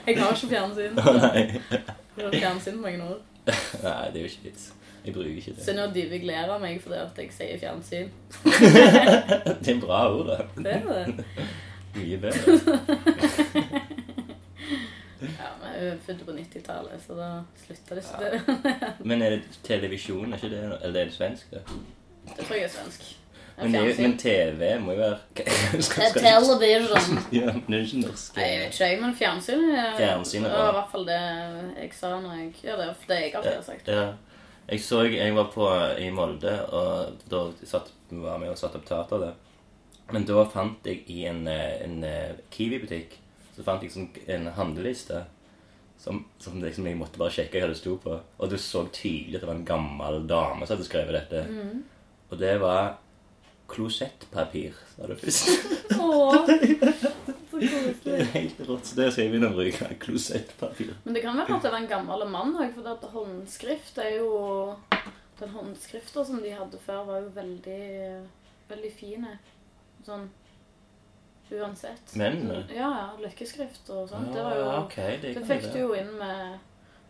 Jeg 0.07 0.19
har 0.21 0.37
ikke 0.37 0.51
fjernsyn. 0.53 0.95
Du. 0.95 1.09
Jeg 1.11 2.29
har 2.29 2.37
fjernsyn 2.37 2.77
på 2.79 2.85
mange 2.85 3.09
år. 3.09 3.19
nei, 3.83 4.05
det 4.15 4.21
er 4.21 4.23
jo 4.23 4.31
ikke 4.31 4.45
vits. 4.47 4.69
Jeg 5.05 5.15
bruker 5.15 5.31
ikke 5.37 5.55
det. 5.57 5.65
Så 5.65 5.73
nå 5.77 5.87
Divig 5.95 6.25
ler 6.29 6.59
meg 6.61 6.81
fordi 6.85 6.99
at 7.01 7.19
jeg 7.19 7.33
sier 7.33 7.59
fjernsyn. 7.63 8.11
Det 9.61 9.69
er 9.69 9.75
en 9.75 9.81
bra 9.81 10.01
ord, 10.13 10.27
da. 10.27 10.37
Det 10.57 10.75
er 10.77 11.07
det. 11.07 11.25
Mye 11.97 12.19
bedre. 12.23 12.59
Ja, 15.21 15.49
men 15.61 15.73
jeg 15.77 15.89
er 15.93 15.97
født 16.07 16.23
på 16.25 16.33
90-tallet, 16.33 17.03
så 17.07 17.15
da 17.19 17.27
slutta 17.61 17.95
det 17.99 18.05
ikke 18.07 18.31
det. 18.31 18.93
Men 19.11 19.23
er 19.23 19.35
det 19.35 19.59
televisjon, 19.65 20.33
er 20.33 20.37
ikke 20.41 20.49
det? 20.55 20.61
Eller 20.83 21.01
er 21.01 21.05
det 21.11 21.13
svensk? 21.15 21.51
det? 21.51 21.61
Det 22.37 22.47
tror 22.47 22.57
jeg 22.57 22.65
er 22.65 22.73
svensk. 22.73 23.17
Men, 23.61 23.75
det 23.75 23.99
men 23.99 24.15
TV 24.19 24.79
må 24.81 24.93
jo 24.93 24.99
være 24.99 25.19
Det 25.37 25.45
television. 26.17 27.19
Ja, 27.33 27.53
men 27.53 27.65
det 27.69 27.77
er 27.77 27.85
ikke 27.85 28.01
norsk. 28.07 28.37
Nei, 28.37 28.47
jeg 28.49 28.61
vet 28.63 28.81
ikke, 28.81 29.01
men 29.03 29.15
fjernsyn 29.19 29.65
er 29.75 29.91
Fjernsyn 29.99 30.45
er 30.45 30.49
Det 30.49 30.55
bra. 30.57 30.63
var 30.63 30.71
i 30.71 30.77
hvert 30.79 30.91
fall 30.95 31.07
det 31.11 31.19
jeg 31.83 31.91
sa 31.99 32.13
når 32.21 32.39
jeg 32.39 32.55
Ja, 32.65 32.77
det 32.81 32.89
det 33.09 33.19
jeg 33.21 33.35
alltid 33.35 33.53
har 33.53 33.63
sagt. 33.67 33.89
Ja. 33.89 34.07
Jeg 34.71 34.83
så 34.85 35.03
jeg 35.11 35.35
var 35.35 35.49
på 35.51 35.67
i 35.99 36.11
Molde, 36.15 36.53
og 36.71 37.25
da 37.31 37.41
satt, 37.67 37.91
var 38.11 38.39
med 38.39 38.53
og 38.53 38.59
satte 38.59 38.79
opp 38.79 38.87
teater 38.87 39.25
der. 39.25 39.35
Men 40.15 40.27
da 40.29 40.45
fant 40.51 40.87
jeg 40.87 41.03
i 41.11 41.25
en, 41.31 41.45
eh, 41.51 41.83
en 41.85 42.01
eh, 42.03 42.39
Kiwi-butikk 42.51 43.13
Så 43.55 43.63
fant 43.63 43.83
jeg 43.85 43.93
sånn 43.95 44.09
en 44.27 44.49
handleliste 44.57 45.21
som, 46.01 46.25
som 46.41 46.57
liksom 46.63 46.87
jeg 46.89 46.97
måtte 46.97 47.21
bare 47.21 47.35
sjekke 47.35 47.61
hva 47.61 47.69
det 47.69 47.77
sto 47.77 47.99
på. 48.01 48.15
Og 48.41 48.51
du 48.51 48.57
så 48.57 48.87
tydelig 48.89 49.37
at 49.37 49.43
det 49.43 49.51
var 49.51 49.59
en 49.59 49.69
gammel 49.69 50.23
dame 50.31 50.65
som 50.65 50.75
hadde 50.75 50.89
skrevet 50.89 51.19
dette. 51.19 51.45
Mm. 51.51 51.83
Og 52.31 52.41
det 52.41 52.55
var 52.63 52.95
klosettpapir, 53.71 54.79
sa 54.95 55.11
det 55.11 55.21
først. 55.21 57.07
Det 57.61 58.17
er 58.17 58.29
helt 58.35 58.61
rått. 58.69 58.89
Så 58.89 58.99
det 58.99 59.11
skal 59.13 59.27
jeg 59.27 59.33
begynne 59.35 59.51
å 59.53 59.57
bruke. 59.57 59.89
Klosettpapir. 60.03 60.93
Men 61.05 61.17
det 61.17 61.23
kan 61.25 61.39
være 61.39 61.57
at 61.59 61.67
det 61.67 61.73
var 61.75 61.83
en 61.83 61.91
gammel 61.91 62.27
mann 62.33 62.57
òg, 62.57 62.75
for 62.77 62.91
at 62.93 63.07
håndskrift 63.15 64.01
er 64.03 64.19
jo 64.19 64.31
Den 65.41 65.55
håndskrifta 65.55 66.25
som 66.29 66.43
de 66.45 66.51
hadde 66.53 66.79
før, 66.85 67.07
var 67.09 67.23
jo 67.25 67.31
veldig 67.37 67.81
veldig 68.71 68.91
fine. 68.93 69.39
Sånn 70.07 70.29
uansett. 71.51 72.13
Mennene? 72.15 72.61
Ja, 72.71 72.91
ja. 72.95 73.07
Lykkeskrift 73.19 73.89
og 73.91 74.11
sånt. 74.11 74.35
Det 74.35 74.43
var 74.45 74.59
jo 74.59 74.67
okay, 74.85 75.17
det, 75.23 75.33
Det 75.39 75.47
fikk 75.49 75.65
det. 75.65 75.73
du 75.75 75.81
jo 75.81 75.95
inn 75.99 76.13
med 76.21 76.59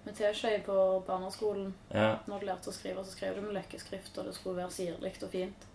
med 0.04 0.16
teskje 0.16 0.62
på 0.64 1.02
barneskolen. 1.06 1.74
Ja. 1.92 2.14
Når 2.26 2.40
du 2.40 2.46
lærte 2.48 2.70
å 2.70 2.74
skrive, 2.74 3.04
så 3.04 3.12
skrev 3.12 3.36
du 3.36 3.44
med 3.44 3.56
løkkeskrift, 3.58 4.16
og 4.18 4.30
det 4.30 4.34
skulle 4.36 4.62
være 4.62 4.72
sirlig 4.72 5.12
og 5.20 5.32
fint. 5.32 5.66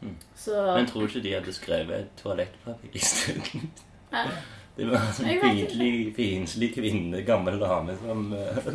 Mm. 0.00 0.14
Så 0.36 0.62
Men 0.74 0.86
tror 0.88 1.04
du 1.04 1.06
ikke 1.08 1.22
de 1.26 1.34
hadde 1.34 1.52
skrevet 1.52 2.08
toalettpapir 2.22 2.94
isteden? 2.96 3.70
stedet? 4.08 4.38
Det 4.76 4.86
var 4.88 5.02
en 5.02 5.12
sånn 5.12 5.28
fiendtlig, 5.42 5.90
fiendtlig 6.16 6.70
kvinne, 6.74 7.20
gammel 7.26 7.58
dame, 7.60 7.96
som 8.00 8.30
eh, 8.32 8.70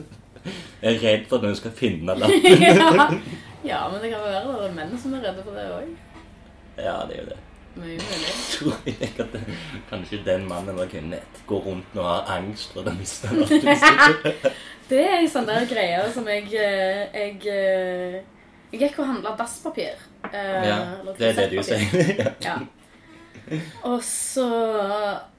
er 0.85 0.99
redd 1.01 1.25
for 1.29 1.39
at 1.39 1.47
hun 1.49 1.57
skal 1.57 1.73
finne 1.73 2.13
lappen. 2.19 2.61
ja. 2.61 3.07
ja, 3.65 3.79
men 3.89 4.03
det 4.03 4.11
kan 4.13 4.21
være 4.21 4.43
det 4.51 4.67
er 4.69 4.75
menn 4.77 4.93
som 5.01 5.15
er 5.17 5.25
redde 5.25 5.45
for 5.47 5.57
det 5.57 5.65
òg. 5.73 5.89
Ja, 6.77 6.99
det 7.09 7.17
er 7.17 7.21
jo 7.23 7.27
det. 7.31 7.39
Mye 7.75 7.97
mulig. 7.99 8.35
Tror 8.53 8.75
jeg 8.87 9.09
at 9.19 9.33
det, 9.33 9.41
kanskje 9.89 10.21
den 10.23 10.45
mannen 10.47 10.75
eller 10.75 10.87
kvinnen 10.87 11.19
går 11.49 11.65
rundt 11.65 11.97
og 11.99 12.05
har 12.07 12.29
angst 12.37 12.71
for 12.75 12.87
å 12.87 12.93
miste 12.95 13.31
lappen. 13.35 14.53
Det 14.89 14.99
er 15.01 15.15
en 15.17 15.29
sånn 15.33 15.47
der 15.49 15.63
greie 15.65 16.03
som 16.13 16.27
jeg 16.29 16.43
eh, 16.53 17.07
Jeg, 17.09 17.39
eh, 17.49 18.19
jeg 18.69 18.83
gikk 18.83 18.99
og 19.01 19.07
handla 19.09 19.31
dasspapir. 19.39 19.97
Eh, 20.33 20.67
Ja, 20.67 20.77
det 21.17 21.29
er 21.29 21.33
det 21.33 21.49
du 21.51 21.63
sier. 21.63 22.33
Ja. 22.47 22.57
Og 23.83 23.99
så 24.03 24.45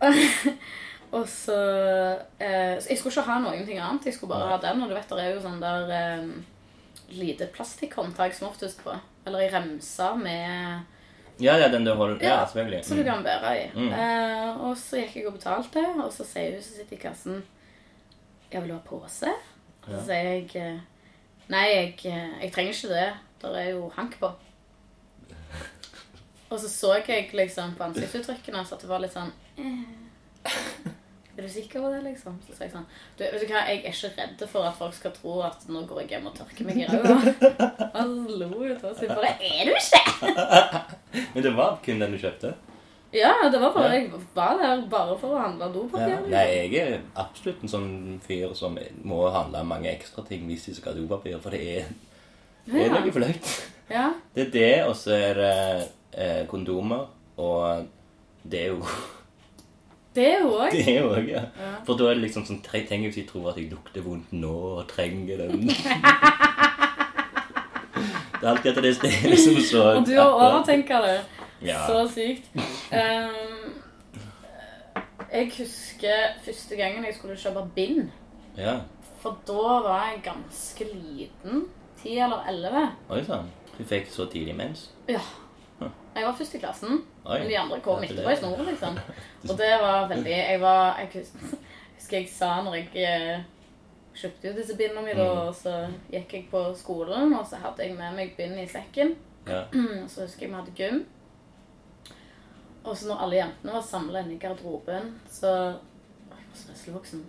Og 1.17 1.25
så 1.31 1.57
eh, 2.39 2.77
så 2.81 2.91
Jeg 2.91 2.99
skulle 2.99 3.13
ikke 3.15 3.31
ha 3.31 3.39
noen 3.41 3.65
ting 3.67 3.79
annet. 3.81 4.07
Jeg 4.07 4.15
skulle 4.15 4.35
bare 4.35 4.51
ha 4.53 4.59
den. 4.63 4.83
Og 4.83 4.91
du 4.91 4.95
vet, 4.95 5.09
det 5.11 5.23
er 5.25 5.35
jo 5.37 5.43
sånn 5.45 5.61
der 5.63 5.93
eh, 5.95 6.27
lite 7.17 7.47
plastikkhåndtak 7.55 8.35
som 8.35 8.49
oftest 8.51 8.83
på. 8.85 8.95
Eller 9.27 9.47
i 9.47 9.51
remser 9.53 10.17
med 10.21 10.93
Ja, 11.43 11.57
ja, 11.61 11.69
den 11.69 11.85
du 11.85 11.93
holder 11.95 12.23
Ja, 12.23 12.29
Ja, 12.41 12.47
selvfølgelig. 12.47 12.85
Så 12.85 12.95
du 12.95 13.03
Mm. 13.03 13.07
kan 13.11 13.23
bære 13.25 13.53
i. 13.61 13.67
Mm. 13.75 13.93
Eh, 13.93 14.61
og 14.67 14.77
så 14.81 14.97
gikk 15.03 15.17
jeg 15.17 15.27
og 15.27 15.35
betalte, 15.39 15.83
og 16.05 16.13
så 16.13 16.25
sier 16.25 16.55
hun 16.57 16.63
som 16.63 16.77
sitter 16.81 16.97
i 16.97 17.01
kassen 17.03 17.43
Jeg 18.53 18.63
vil 18.63 18.73
ha 18.73 18.79
pose? 18.87 19.31
Og 19.87 19.91
så 19.93 20.03
sier 20.07 20.31
jeg 20.33 20.51
eh, 20.57 20.79
Nei, 21.49 21.67
jeg, 21.71 21.93
eh, 22.11 22.43
jeg 22.43 22.53
trenger 22.53 22.73
ikke 22.75 22.89
det. 22.95 23.09
Der 23.43 23.55
er 23.61 23.69
jo 23.71 23.93
hank 23.95 24.17
på. 24.21 24.33
Og 26.51 26.61
så 26.63 26.69
så 26.71 26.93
jeg 27.07 27.31
liksom 27.35 27.75
på 27.79 27.85
ansiktsuttrykkene 27.89 28.63
så 28.67 28.77
at 28.77 28.85
det 28.85 28.91
var 28.91 29.01
litt 29.03 29.15
sånn 29.17 29.33
eh, 29.59 30.53
Er 31.37 31.43
du 31.43 31.49
sikker 31.53 31.83
på 31.83 31.89
det, 31.93 32.03
liksom? 32.05 32.37
Så 32.47 32.55
sa 32.57 32.65
jeg 32.65 32.73
sånn 32.73 32.87
du, 33.19 33.25
Vet 33.25 33.43
du 33.43 33.47
hva, 33.51 33.65
jeg 33.69 33.83
er 33.83 33.91
ikke 33.91 34.13
redd 34.17 34.45
for 34.49 34.69
at 34.69 34.79
folk 34.79 34.95
skal 34.97 35.13
tro 35.17 35.41
at 35.45 35.67
nå 35.69 35.83
går 35.91 36.05
jeg 36.05 36.15
hjem 36.15 36.29
og 36.31 36.37
tørker 36.39 36.69
meg 36.69 36.79
i 36.81 36.87
ræva. 36.89 37.17
Han 37.97 38.15
lo 38.41 38.49
ut 38.63 38.87
av 38.87 38.95
seg. 38.97 39.11
Bare 39.11 39.35
er 39.43 39.67
du 39.69 39.75
ikke? 39.75 40.31
Men 41.35 41.45
det 41.45 41.53
var 41.59 41.77
kun 41.85 42.01
den 42.01 42.15
du 42.17 42.21
kjøpte? 42.23 42.55
Ja, 43.17 43.35
det 43.53 43.61
var 43.63 43.71
bare 43.75 43.99
jeg 43.99 44.09
var 44.35 44.59
der 44.61 44.81
bare 44.93 45.15
for 45.21 45.35
å 45.37 45.43
handle 45.43 45.69
dopapir. 45.75 46.09
Ja. 46.11 46.17
liksom. 46.23 46.33
Nei, 46.33 46.47
jeg 46.73 46.81
er 46.83 47.05
absolutt 47.23 47.63
en 47.65 47.71
sånn 47.73 47.93
fyr 48.25 48.51
som 48.59 48.79
må 49.07 49.21
handle 49.33 49.63
mange 49.69 49.93
ekstra 49.93 50.25
ting 50.27 50.47
hvis 50.49 50.67
de 50.71 50.75
skal 50.79 50.93
ha 50.95 50.99
dopapir, 51.03 51.37
for 51.41 51.55
det 51.55 51.61
er, 51.83 51.93
det 52.67 52.81
er 52.83 52.91
Ja. 52.91 52.99
noe 52.99 53.15
flaut. 53.15 53.53
Ja. 53.93 54.07
Det 54.35 54.49
er 54.49 54.51
det, 54.57 54.73
og 54.89 54.97
så 54.99 55.15
er 55.15 55.39
det 55.39 55.53
eh, 56.13 56.47
kondomer, 56.49 57.07
og 57.37 57.87
det 58.51 58.61
er 58.63 58.67
jo 58.67 58.83
Det 60.17 60.25
er 60.33 60.39
jo 60.41 60.49
òg. 60.57 60.71
Det 60.73 60.89
er 60.89 61.01
jo 61.03 61.09
også, 61.11 61.27
ja. 61.29 61.41
Ja. 61.61 61.73
For 61.85 61.95
da 61.99 62.05
er 62.09 62.15
det 62.17 62.23
liksom 62.23 62.45
sånn 62.49 62.63
tre- 62.65 62.87
Tenk 62.89 63.05
hvis 63.05 63.17
jeg 63.21 63.27
tror 63.29 63.51
at 63.51 63.57
jeg 63.61 63.69
lukter 63.71 64.01
vondt 64.01 64.31
nå 64.33 64.53
og 64.79 64.87
trenger 64.89 65.37
den. 65.43 65.67
det 68.41 68.43
er 68.43 68.49
alltid 68.49 68.71
at 68.71 68.77
det 68.85 68.95
det 69.03 69.11
er 69.13 69.29
liksom 69.31 69.59
så 69.71 69.83
Og 69.99 70.07
du 70.07 70.15
har 70.17 70.31
overtenka 70.33 71.01
det 71.05 71.21
Ja. 71.63 71.87
så 71.87 72.09
sykt. 72.15 72.49
Um, 72.57 73.73
jeg 75.33 75.51
husker 75.59 76.17
første 76.45 76.77
gangen 76.77 77.05
jeg 77.05 77.15
skulle 77.19 77.37
kjøpe 77.37 77.63
bind. 77.75 78.11
Ja. 78.57 78.75
For 79.21 79.37
da 79.49 79.79
var 79.89 80.11
jeg 80.13 80.23
ganske 80.25 80.85
liten. 80.95 81.65
Ti 82.03 82.19
eller 82.19 82.45
elleve. 82.49 82.87
Oi 83.11 83.23
sann. 83.25 83.49
Du 83.79 83.85
fikk 83.85 84.09
så 84.13 84.25
tidlig 84.33 84.55
mens? 84.57 84.91
Ja. 85.09 85.21
Jeg 86.17 86.25
var 86.25 86.37
først 86.39 86.55
i 86.57 86.59
klassen, 86.63 87.03
Oi. 87.27 87.39
men 87.43 87.49
de 87.51 87.59
andre 87.61 87.81
kom 87.85 88.03
etterpå 88.07 88.31
i 88.33 88.37
snoren, 88.41 88.67
liksom. 88.71 88.97
Og 89.51 89.59
det 89.59 89.69
var 89.83 90.07
veldig 90.09 90.33
Jeg 90.33 90.61
var 90.63 90.97
Jeg 91.03 91.11
husker 91.97 92.17
jeg 92.19 92.29
sa 92.33 92.55
når 92.65 92.75
jeg 92.79 93.05
eh, 93.05 93.43
kjøpte 94.17 94.49
jo 94.49 94.55
disse 94.57 94.77
bindene 94.79 95.03
mine, 95.05 95.25
Mm. 95.27 95.39
og 95.49 95.55
så 95.55 95.75
gikk 96.13 96.33
jeg 96.33 96.47
på 96.51 96.63
skolen, 96.79 97.35
og 97.37 97.45
så 97.47 97.57
hadde 97.61 97.85
jeg 97.85 97.97
med 97.99 98.15
meg 98.17 98.33
bind 98.37 98.57
i 98.63 98.67
sekken. 98.69 99.13
Ja. 99.47 99.65
Så 100.09 100.23
husker 100.25 100.47
jeg 100.47 100.51
vi 100.51 100.57
hadde 100.57 100.73
gym. 100.79 101.03
Og 102.87 102.97
så 102.97 103.09
når 103.11 103.21
alle 103.27 103.37
jentene 103.41 103.73
var 103.75 103.83
samla 103.83 104.23
inne 104.25 104.35
i 104.37 104.39
garderoben, 104.39 105.13
så 105.31 105.53
Jeg 105.53 106.31
var 106.31 106.57
så 106.57 106.73
veslevoksen. 106.73 107.25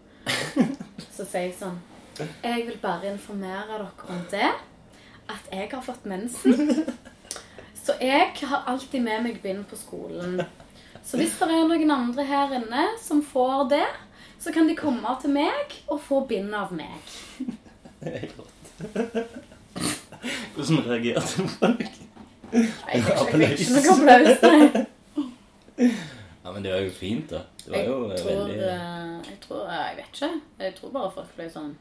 Så 1.18 1.26
sier 1.26 1.48
jeg 1.50 1.56
sånn 1.60 1.78
Jeg 2.44 2.66
vil 2.68 2.78
bare 2.82 3.12
informere 3.12 3.68
dere 3.68 3.90
om 4.10 4.24
det. 4.32 4.50
At 5.30 5.50
jeg 5.52 5.70
har 5.74 5.82
fått 5.84 6.06
mensen. 6.06 6.86
Så 7.88 7.96
jeg 8.04 8.34
har 8.50 8.66
alltid 8.68 9.00
med 9.06 9.24
meg 9.24 9.38
bind 9.44 9.64
på 9.70 9.78
skolen. 9.80 10.42
Så 11.08 11.16
hvis 11.22 11.38
det 11.40 11.48
er 11.48 11.68
noen 11.70 11.92
andre 11.94 12.26
her 12.28 12.52
inne 12.58 12.84
som 13.00 13.22
får 13.24 13.70
det, 13.72 13.86
så 14.44 14.52
kan 14.54 14.68
de 14.68 14.76
komme 14.76 15.14
til 15.22 15.32
meg 15.32 15.72
og 15.88 16.02
få 16.04 16.20
bind 16.28 16.52
av 16.56 16.74
meg. 16.76 17.00
Det 18.02 18.12
er 18.12 18.18
helt. 18.26 18.44
Hvordan 20.58 20.84
reagerte 20.90 21.48
folk? 21.56 21.88
Jeg 22.52 23.04
fikk 23.06 23.24
ikke- 23.24 23.40
jeg 23.40 23.72
noe 23.72 23.94
applaus. 23.94 24.44
nei. 24.44 24.86
Ja, 26.44 26.52
men 26.54 26.64
det 26.64 26.72
var 26.74 26.80
jo 26.80 26.92
fint, 26.92 27.30
da. 27.30 27.42
Det 27.64 27.72
var 27.72 27.78
Jeg 27.78 27.88
jo 27.88 27.96
eh, 28.12 28.18
tror, 28.18 28.30
veldig 28.32 28.60
eh, 28.68 29.32
jeg 29.32 29.40
tror 29.48 29.64
eh, 29.68 29.82
Jeg 29.88 29.96
vet 29.98 30.14
ikke. 30.14 30.30
Jeg 30.60 30.76
tror 30.76 30.90
bare 30.96 31.12
folk 31.16 31.36
ble 31.36 31.50
sånn 31.54 31.74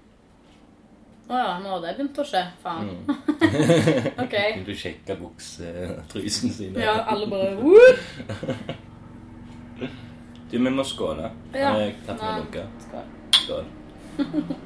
Å 1.26 1.38
ja, 1.40 1.54
nå 1.58 1.70
har 1.72 1.80
det 1.82 1.94
begynt 1.98 2.18
å 2.22 2.24
skje. 2.26 2.42
Faen. 2.62 2.90
mm. 2.92 3.16
OK. 4.24 4.36
Du 4.66 4.72
sjekka 4.78 5.16
buksetrusen 5.18 6.52
sine. 6.54 6.80
Ja, 6.84 7.00
alle 7.10 7.26
bare 7.30 7.56
Woo! 7.58 7.80
Du, 10.50 10.58
vi 10.58 10.70
må 10.70 10.84
skåle. 10.86 11.30
Ja. 11.52 11.72
Jeg 11.80 11.96
tatt 12.06 12.20
med 12.20 12.28
Nei. 12.28 12.38
lunka. 12.44 12.66
Skål. 12.86 13.10
Skål. 13.42 13.66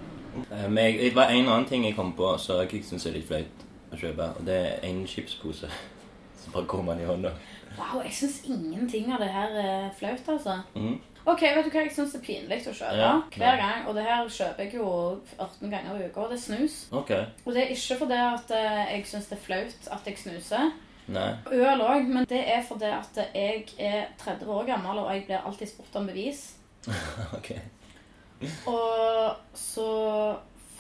Eh, 0.54 0.68
Men 0.70 0.94
det 0.94 1.08
var 1.16 1.32
en 1.34 1.48
annen 1.50 1.64
ting 1.66 1.82
jeg 1.84 1.96
kom 1.96 2.12
på 2.14 2.28
som 2.38 2.60
jeg 2.62 2.84
syns 2.86 3.02
er 3.08 3.16
litt 3.16 3.26
flaut 3.26 3.64
å 3.90 3.98
kjøpe. 3.98 4.28
Og 4.38 4.44
det 4.46 4.58
er 4.60 4.84
en 4.86 5.00
chipspose. 5.10 5.66
Så 6.40 6.52
bare 6.54 6.68
kommer 6.70 6.94
den 6.94 7.02
i 7.02 7.08
hånda. 7.08 7.32
Wow, 7.74 7.98
jeg 8.04 8.14
syns 8.14 8.36
ingenting 8.46 9.10
av 9.12 9.18
det 9.24 9.28
her 9.34 9.56
er 9.58 9.88
flaut, 9.98 10.22
altså. 10.30 10.60
Mhm. 10.78 11.00
Ok, 11.28 11.42
vet 11.42 11.66
du 11.66 11.70
hva 11.72 11.82
jeg 11.84 11.92
syns 11.94 12.14
er 12.16 12.22
pinlig 12.24 12.60
å 12.64 12.72
kjøpe? 12.72 12.96
Ja. 12.96 13.10
Hver 13.34 13.58
gang. 13.60 13.88
Og 13.88 13.96
det 13.96 14.04
her 14.06 14.28
kjøper 14.32 14.64
jeg 14.64 14.78
jo 14.78 14.92
18 15.36 15.72
ganger 15.72 15.98
i 15.98 16.06
uka, 16.06 16.22
og 16.22 16.32
det 16.32 16.38
er 16.38 16.44
snus. 16.44 16.78
Okay. 17.02 17.26
Og 17.44 17.52
det 17.54 17.64
er 17.64 17.74
ikke 17.74 17.98
fordi 18.04 18.20
at 18.24 18.54
eh, 18.56 18.94
jeg 18.94 19.08
syns 19.10 19.28
det 19.28 19.36
er 19.36 19.44
flaut 19.44 19.90
at 19.96 20.08
jeg 20.08 20.22
snuser. 20.22 20.70
Nei. 21.10 21.30
Øl 21.52 21.82
òg, 21.82 22.06
men 22.08 22.28
det 22.30 22.40
er 22.54 22.62
fordi 22.66 22.92
at 22.94 23.20
jeg 23.34 23.66
er 23.78 24.06
30 24.22 24.48
år 24.54 24.68
gammel, 24.68 25.02
og 25.02 25.12
jeg 25.14 25.26
blir 25.26 25.44
alltid 25.44 25.72
spurt 25.72 26.00
om 26.00 26.08
bevis. 26.08 26.44
ok. 27.38 27.52
Og 28.70 29.36
så 29.54 29.90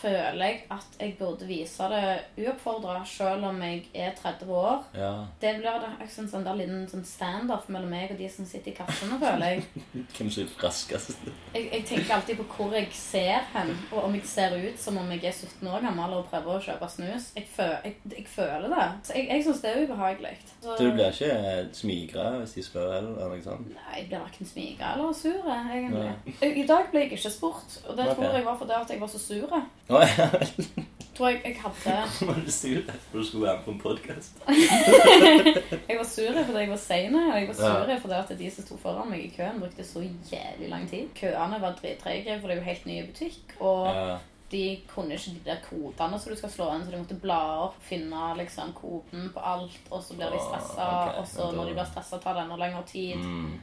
føler 0.00 0.44
jeg 0.44 0.60
at 0.72 0.96
jeg 1.00 1.14
burde 1.18 1.46
vise 1.48 1.88
det 1.92 2.04
uoppfordra, 2.40 3.00
selv 3.08 3.46
om 3.50 3.62
jeg 3.62 3.84
er 3.94 4.14
30 4.16 4.52
år. 4.54 4.84
Ja. 4.96 5.12
Det 5.40 5.54
blir 5.60 5.70
en 5.80 6.46
der 6.46 6.58
liten 6.58 6.86
sånn 6.90 7.06
standoff 7.06 7.68
mellom 7.72 7.92
meg 7.92 8.14
og 8.14 8.20
de 8.20 8.28
som 8.32 8.48
sitter 8.48 8.72
i 8.72 8.76
kassene, 8.78 9.18
føler 9.20 9.54
jeg. 9.54 9.84
Hvem 10.16 10.30
som 10.30 10.44
er 10.44 10.54
raskest? 10.64 11.24
jeg. 11.54 11.66
Jeg 11.72 11.84
tenker 11.88 12.14
alltid 12.16 12.40
på 12.40 12.46
hvor 12.56 12.74
jeg 12.76 12.88
ser 12.96 13.46
hen, 13.54 13.72
og 13.92 14.04
om 14.06 14.16
jeg 14.16 14.26
ser 14.28 14.56
ut 14.56 14.80
som 14.80 14.98
om 15.00 15.10
jeg 15.14 15.24
er 15.30 15.36
17 15.36 15.68
år 15.68 15.84
gammel 15.86 16.16
og 16.18 16.28
prøver 16.30 16.56
å 16.56 16.64
kjøpe 16.64 16.90
snus. 16.92 17.30
Jeg, 17.36 17.46
fø 17.54 17.68
jeg, 17.84 17.96
jeg 18.16 18.26
føler 18.30 18.68
det. 18.72 18.86
Så 19.06 19.16
jeg, 19.18 19.28
jeg 19.30 19.46
syns 19.46 19.62
det 19.64 19.72
er 19.72 19.82
ubehagelig. 19.84 20.34
Så, 20.50 20.76
Så 20.76 20.78
du 20.80 20.90
blir 20.94 21.10
ikke 21.10 21.76
smigra 21.76 22.28
hvis 22.38 22.56
de 22.56 22.66
spør, 22.66 22.92
eller 22.98 23.34
noe 23.34 23.42
sånt? 23.44 23.70
Nei, 23.74 23.96
jeg 23.98 24.08
blir 24.10 24.24
verken 24.24 24.50
smigra 24.50 24.94
eller 24.96 25.16
sur, 25.16 25.50
egentlig. 25.54 26.06
Nei. 26.26 26.50
I, 26.50 26.66
dag 26.68 26.90
ble 26.92 27.04
jeg 27.04 27.12
ikke 27.16 27.32
spurt, 27.32 27.78
og 27.86 27.96
det 27.98 28.06
okay. 28.06 28.18
tror 28.18 28.38
jeg 28.38 28.46
var 28.46 28.58
fordi 28.60 28.80
jeg 28.94 29.02
var 29.02 29.12
så 29.12 29.22
sur. 29.22 29.56
Å 29.90 30.00
ja 30.06 30.26
vel. 30.32 30.86
Tror 31.16 31.32
jeg 31.34 31.40
jeg 31.44 31.56
hadde 31.60 31.94
Var 32.30 32.38
du 32.46 32.50
sur 32.54 32.78
for 32.86 33.18
du 33.18 33.24
skulle 33.26 33.46
være 33.48 33.56
med 33.58 33.64
på 33.66 33.72
en 33.74 33.80
podkast? 33.82 34.38
Jeg 35.90 35.98
var 35.98 36.06
sur 36.06 36.38
fordi 36.38 36.62
jeg 36.62 36.70
var 36.70 36.80
sein, 36.80 37.16
og 37.18 37.34
jeg 37.34 37.48
var 37.48 37.58
sur 37.58 37.92
fordi 38.04 38.18
at 38.20 38.32
de 38.38 38.50
som 38.54 38.66
sto 38.66 38.78
foran 38.80 39.10
meg 39.10 39.24
i 39.26 39.30
køen, 39.34 39.58
brukte 39.60 39.84
så 39.84 40.02
jævlig 40.30 40.68
lang 40.70 40.86
tid. 40.90 41.08
Køene 41.18 41.58
var 41.60 41.74
drittrege, 41.80 42.38
for 42.40 42.48
det 42.48 42.56
er 42.56 42.60
jo 42.60 42.68
helt 42.68 42.86
ny 42.86 42.98
butikk. 43.08 43.56
Og 43.58 43.88
Ja. 43.90 44.18
de 44.52 44.62
kunne 44.94 45.14
ikke 45.14 45.34
de 45.34 45.42
der 45.50 45.60
kodene 45.66 46.18
som 46.18 46.32
du 46.32 46.38
skal 46.38 46.50
slå 46.50 46.70
inn, 46.74 46.84
så 46.86 46.90
de 46.94 47.02
måtte 47.02 47.20
bla 47.22 47.40
opp, 47.66 47.76
finne 47.82 48.30
liksom 48.38 48.72
koden 48.78 49.28
på 49.34 49.42
alt, 49.52 49.80
og 49.90 50.02
så 50.02 50.16
blir 50.16 50.30
de 50.30 50.38
stressa, 50.38 50.86
okay. 50.86 51.18
og 51.20 51.28
så 51.28 51.50
når 51.56 51.68
de 51.68 51.74
blir 51.74 51.90
stressa, 51.90 52.18
tar 52.22 52.38
det 52.38 52.46
enda 52.46 52.56
lengre 52.56 52.86
tid. 52.86 53.16
Mm. 53.16 53.58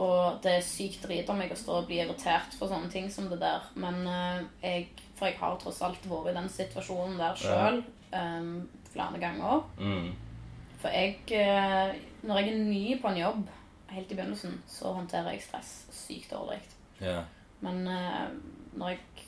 Og 0.00 0.38
det 0.42 0.52
er 0.56 0.64
sykt 0.64 1.02
drit 1.02 1.28
om 1.28 1.38
meg 1.40 1.50
å 1.52 1.58
stå 1.58 1.80
og 1.80 1.88
bli 1.88 1.98
irritert 2.00 2.54
for 2.56 2.70
sånne 2.70 2.88
ting 2.92 3.10
som 3.12 3.26
det 3.28 3.40
der. 3.42 3.64
Men 3.74 4.04
uh, 4.06 4.44
jeg 4.62 4.86
For 5.20 5.28
jeg 5.28 5.36
har 5.36 5.56
tross 5.60 5.82
alt 5.84 6.06
vært 6.08 6.32
i 6.32 6.36
den 6.38 6.48
situasjonen 6.48 7.20
der 7.20 7.36
sjøl 7.36 7.82
flere 8.90 9.20
ganger. 9.22 9.64
Mm. 9.78 10.10
For 10.80 10.88
jeg 10.96 11.20
eh, 11.36 11.92
Når 12.24 12.38
jeg 12.40 12.48
er 12.48 12.62
ny 12.64 12.84
på 13.02 13.10
en 13.10 13.20
jobb, 13.20 13.42
helt 13.90 14.12
i 14.12 14.16
begynnelsen, 14.16 14.56
så 14.68 14.94
håndterer 14.96 15.34
jeg 15.34 15.44
stress 15.44 15.74
sykt 15.94 16.32
dårlig. 16.32 16.58
Ja. 17.00 17.20
Men 17.60 17.86
eh, 17.88 18.32
når 18.80 18.94
jeg 18.94 19.26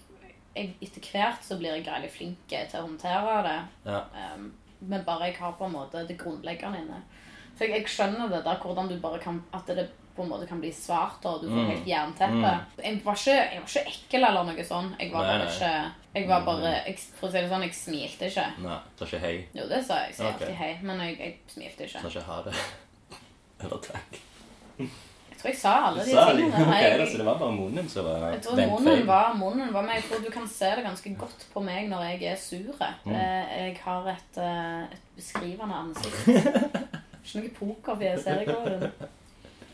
jeg, 0.57 0.75
etter 0.85 1.07
hvert 1.13 1.45
så 1.45 1.57
blir 1.57 1.77
jeg 1.77 1.87
greit 1.87 2.13
flink 2.13 2.51
til 2.51 2.79
å 2.79 2.85
håndtere 2.87 3.39
det. 3.47 3.59
Ja. 3.89 4.03
Um, 4.35 4.51
men 4.83 5.05
bare 5.07 5.31
jeg 5.31 5.39
har 5.39 5.55
på 5.57 5.69
en 5.69 5.77
måte 5.77 6.03
det 6.09 6.19
grunnleggende 6.21 6.83
inne. 6.83 7.01
Så 7.57 7.67
jeg, 7.67 7.79
jeg 7.79 7.93
skjønner 7.93 8.33
det 8.33 8.43
der 8.45 8.61
hvordan 8.61 8.91
du 8.91 8.97
bare 9.01 9.21
kan 9.23 9.43
At 9.53 9.69
det 9.69 9.91
på 10.17 10.23
en 10.23 10.29
måte 10.29 10.47
kan 10.49 10.61
bli 10.61 10.71
svart, 10.73 11.25
og 11.25 11.41
du 11.43 11.49
får 11.49 11.57
Mm. 11.63 11.71
helt 11.71 11.87
jernteppe. 11.87 12.53
Jeg, 12.85 13.01
var 13.05 13.15
ikke, 13.15 13.37
jeg 13.53 13.61
var 13.61 13.69
ikke 13.69 13.87
ekkel 13.93 14.25
eller 14.29 14.45
noe 14.45 14.65
sånt. 14.65 14.95
Jeg 15.01 15.13
var 15.13 15.23
bare 15.27 15.47
ikke 15.49 15.93
Jeg 16.15 16.29
var 16.29 16.45
bare 16.45 16.73
jeg, 16.87 16.99
For 17.21 17.29
å 17.29 17.31
si 17.33 17.39
det 17.41 17.49
sånn, 17.51 17.63
jeg 17.63 17.75
smilte 17.75 18.27
ikke. 18.29 18.47
Nei, 18.61 18.79
sa 18.99 19.05
ikke 19.07 19.21
hei. 19.21 19.47
Jo, 19.55 19.69
det 19.69 19.85
sa 19.87 19.95
jeg. 20.03 20.09
Jeg 20.09 20.15
sier 20.17 20.27
Ok. 20.29 20.41
alltid 20.43 20.55
hei, 20.57 20.79
men 20.83 21.01
jeg, 21.01 21.19
jeg 21.19 21.39
smilte 21.49 21.85
ikke. 21.87 22.01
Sa 22.03 22.09
ikke 22.09 22.27
ha 22.27 22.43
det. 22.43 22.55
Eller 23.65 23.79
takk. 23.87 24.19
Jeg 24.79 25.39
tror 25.39 25.49
jeg 25.51 25.57
sa 25.59 25.73
alle 25.89 26.05
de 26.05 26.11
Sa 26.13 26.25
tingene. 26.31 26.55
Okay, 26.55 26.83
Jeg- 26.83 26.99
da, 27.01 27.07
så 27.07 27.17
det 27.19 27.27
var 27.27 27.39
bare 27.39 27.53
munnen 27.57 27.89
som 27.89 28.05
var 28.05 28.31
Jeg 28.33 28.43
tror 28.43 28.57
munnen 28.57 29.07
var, 29.07 29.33
munnen 29.35 29.73
var 29.73 29.83
med. 29.83 29.95
Jeg 29.95 30.05
tror 30.05 30.25
du 30.25 30.31
kan 30.31 30.47
se 30.49 30.65
det 30.77 30.85
ganske 30.85 31.15
godt 31.19 31.47
på 31.55 31.63
meg 31.65 31.89
når 31.89 32.03
jeg 32.11 32.23
er 32.33 32.37
sur. 32.37 32.77
Mm. 33.07 33.15
Eh, 33.15 33.67
Jeg 33.67 33.79
har 33.85 34.07
et, 34.09 34.37
eh, 34.39 34.83
et 34.93 35.01
beskrivende 35.17 35.75
ansikt. 35.75 36.27
Ikke 37.25 37.41
noe 37.41 37.51
pokerfjes 37.59 38.25
her 38.27 38.41
i 38.43 38.45
går. 38.45 38.91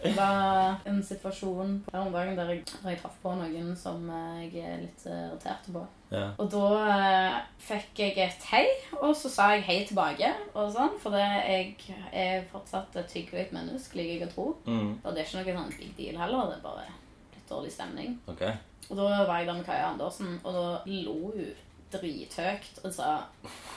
Det 0.03 0.13
var 0.17 0.79
en 0.87 1.01
situasjon 1.03 1.73
her 1.93 2.01
om 2.01 2.13
dagen 2.15 2.37
der 2.39 2.53
jeg, 2.53 2.63
der 2.83 2.93
jeg 2.93 3.01
traff 3.03 3.17
på 3.23 3.33
noen 3.39 3.73
som 3.77 4.05
jeg 4.11 4.63
er 4.63 4.83
litt 4.85 5.07
irritert 5.09 5.67
på. 5.75 5.83
Ja. 6.13 6.31
Og 6.41 6.49
da 6.53 6.69
eh, 6.95 7.39
fikk 7.61 8.01
jeg 8.01 8.15
et 8.25 8.47
hei, 8.53 8.65
og 9.01 9.11
så 9.19 9.31
sa 9.33 9.51
jeg 9.55 9.67
hei 9.67 9.79
tilbake. 9.89 10.31
og 10.55 10.71
sånn, 10.73 10.97
For 11.03 11.15
det, 11.15 11.25
jeg 11.25 11.99
er 12.13 12.47
fortsatt 12.53 12.97
et 12.97 13.17
hyggelig 13.19 13.49
menneske, 13.57 13.99
liker 13.99 14.15
jeg 14.15 14.31
å 14.31 14.35
tro. 14.35 14.49
Mm. 14.69 14.91
Og 15.03 15.13
det 15.13 15.25
er 15.25 15.29
ikke 15.29 15.55
noe 15.59 15.67
sånn 15.67 15.79
big 15.81 15.95
deal 15.99 16.21
heller. 16.23 16.53
Det 16.53 16.59
er 16.61 16.67
bare 16.69 16.89
litt 17.35 17.51
dårlig 17.51 17.75
stemning. 17.75 18.19
Okay. 18.31 18.55
Og 18.89 18.97
da 18.97 19.09
var 19.29 19.41
jeg 19.41 19.51
der 19.51 19.59
med 19.59 19.67
Kaja 19.67 19.91
Andersen, 19.91 20.39
og 20.45 20.55
da 20.55 20.69
lo 20.87 21.17
hun 21.35 21.49
drithøyt 21.93 22.79
og 22.85 22.93
sa 22.95 23.09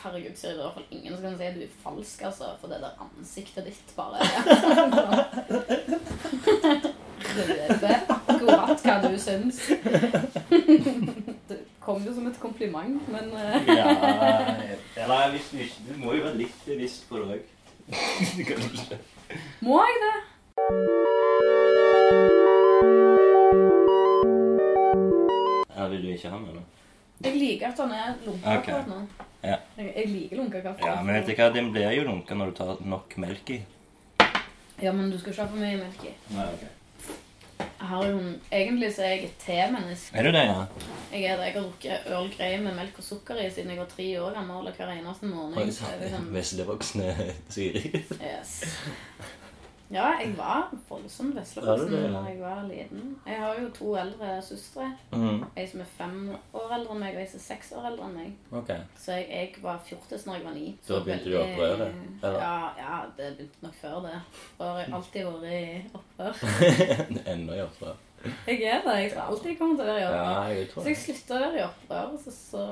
Herregud, 0.02 0.36
Siri, 0.36 0.54
det 0.54 0.60
er 0.60 0.62
i 0.62 0.64
hvert 0.66 0.74
fall 0.74 0.92
ingen 0.98 1.14
som 1.16 1.24
kan 1.26 1.38
si 1.38 1.44
at 1.48 1.56
du 1.56 1.62
er 1.66 1.76
falsk, 1.84 2.22
altså, 2.30 2.46
for 2.62 2.68
det 2.72 2.80
der 2.82 3.02
ansiktet 3.06 3.66
ditt 3.70 3.90
bare 3.96 4.18
Røde. 7.32 7.92
Akkurat 8.10 8.82
hva 8.84 8.96
du 9.06 9.14
syns. 9.22 9.60
Det 11.52 11.58
kom 11.80 12.04
jo 12.04 12.14
som 12.16 12.28
et 12.28 12.40
kompliment, 12.40 13.08
men 13.12 13.32
eh, 13.38 13.70
Ja, 13.76 13.88
eller 15.04 15.32
hvis 15.32 15.50
du 15.52 15.58
ikke 15.58 15.76
Du 15.88 15.94
må 16.02 16.14
jo 16.18 16.24
være 16.26 16.38
litt 16.44 16.66
bevisst 16.66 17.08
på 17.10 17.22
det 17.22 17.26
òg. 17.38 17.42
Må 19.66 19.80
jeg 19.86 19.98
det? 20.04 20.18
Ja, 25.78 25.88
vil 25.88 26.04
du 26.04 26.08
ikke 26.12 26.30
ha 26.30 26.38
med 26.40 26.54
noe? 26.60 26.81
Jeg 27.24 27.36
liker 27.38 27.68
at 27.72 27.78
han 27.84 27.92
er 27.92 28.14
lunka 28.26 28.56
Ok. 28.58 28.68
akkurat 28.68 28.88
nå. 28.88 29.00
Ja. 29.44 29.56
Jeg, 29.78 29.94
jeg 29.96 30.08
liker 30.12 30.38
lunka 30.42 30.62
kaffe. 30.66 30.86
Ja, 30.86 30.98
men 31.04 31.16
vet 31.20 31.28
du 31.32 31.34
hva, 31.42 31.50
den 31.54 31.72
blir 31.74 31.92
jo 31.96 32.04
lunka 32.08 32.36
når 32.38 32.52
du 32.52 32.58
tar 32.62 32.78
nok 32.86 33.18
melk 33.22 33.50
i. 33.56 33.62
Ja, 34.82 34.92
men 34.92 35.12
du 35.12 35.18
skal 35.20 35.34
ikke 35.34 35.42
ha 35.46 35.50
for 35.52 35.62
mye 35.62 35.78
melk 35.82 36.06
i. 36.10 36.14
Nei, 36.36 36.46
ok. 36.54 36.68
Jeg 37.82 37.90
har 37.90 38.06
jo, 38.06 38.18
egentlig 38.54 38.90
så 38.94 39.02
er 39.06 39.10
jeg 39.16 39.24
et 39.26 39.38
te-menneske. 39.42 40.14
Er 40.18 40.24
du 40.28 40.32
det, 40.36 40.44
ja? 40.46 40.66
Jeg 41.12 41.24
er 41.26 41.38
det. 41.38 41.46
Jeg 41.48 41.54
har 41.54 41.62
drukket 41.62 42.08
Earl 42.14 42.30
Grey 42.36 42.58
med 42.62 42.76
melk 42.78 42.98
og 43.02 43.04
sukker 43.06 43.42
i 43.42 43.48
siden 43.50 43.74
jeg 43.74 43.80
var 43.82 43.90
tre 43.90 44.06
år 44.22 44.36
gammel. 44.38 44.68
og 44.70 44.74
Hver 44.78 44.92
eneste 44.94 45.26
morgen. 45.30 45.58
Oi, 45.58 45.72
Så 45.74 45.86
er 45.90 45.98
det 46.06 46.10
Siri. 47.50 47.84
Yes. 48.22 48.54
Ja, 49.92 50.08
jeg 50.22 50.34
var 50.38 50.70
voldsom 50.90 51.34
Var 51.36 51.42
veslevoksen 51.42 51.94
ja? 51.94 52.12
da 52.14 52.22
jeg 52.30 52.40
var 52.40 52.62
liten. 52.68 53.16
Jeg 53.28 53.40
har 53.42 53.58
jo 53.60 53.70
to 53.76 53.96
eldre 54.00 54.42
søstre. 54.42 54.88
Mm. 55.12 55.44
Ei 55.58 55.66
som 55.68 55.84
er 55.84 55.90
fem 55.98 56.20
år 56.54 56.76
eldre 56.78 56.96
enn 56.96 57.04
meg, 57.04 57.18
og 57.18 57.24
ei 57.24 57.32
som 57.32 57.42
er 57.42 57.46
seks 57.48 57.74
år 57.78 57.90
eldre 57.92 58.08
enn 58.08 58.16
meg. 58.20 58.38
Okay. 58.62 58.86
Så 59.00 59.18
jeg, 59.20 59.28
jeg 59.32 59.64
var 59.64 59.82
fjortis 59.88 60.28
når 60.28 60.40
jeg 60.40 60.46
var 60.46 60.56
ni. 60.60 60.68
Da 60.80 60.88
Så 60.88 61.02
begynte 61.08 61.32
du 61.32 61.36
å 61.40 61.44
opprøre? 61.48 61.90
Ja, 62.24 62.54
ja, 62.80 63.02
det 63.18 63.34
begynte 63.40 63.68
nok 63.68 63.76
før 63.82 64.00
det. 64.08 64.16
For 64.58 64.80
jeg 64.80 64.88
har 64.88 65.02
alltid 65.02 65.28
vært 65.28 65.52
i 65.52 66.00
opprør. 66.00 66.42
Ennå 67.34 67.60
i 67.60 67.66
opprør. 67.66 68.00
Jeg 68.48 68.64
er 68.64 68.84
det. 68.86 68.96
Jeg 69.02 69.12
tror 69.14 69.22
alltid 69.32 69.50
jeg 69.52 69.58
kommer 69.60 69.80
til 69.80 69.86
å 69.86 69.90
være 69.92 70.02
i 70.02 70.06
opprør. 70.08 70.30
Ja, 70.32 70.60
jeg 70.60 70.68
Så 70.72 70.86
jeg 70.88 71.00
slutta 71.02 71.38
å 71.38 71.42
være 71.42 71.60
i 71.60 71.64
opprør, 71.66 72.14
så, 72.24 72.34
så 72.36 72.66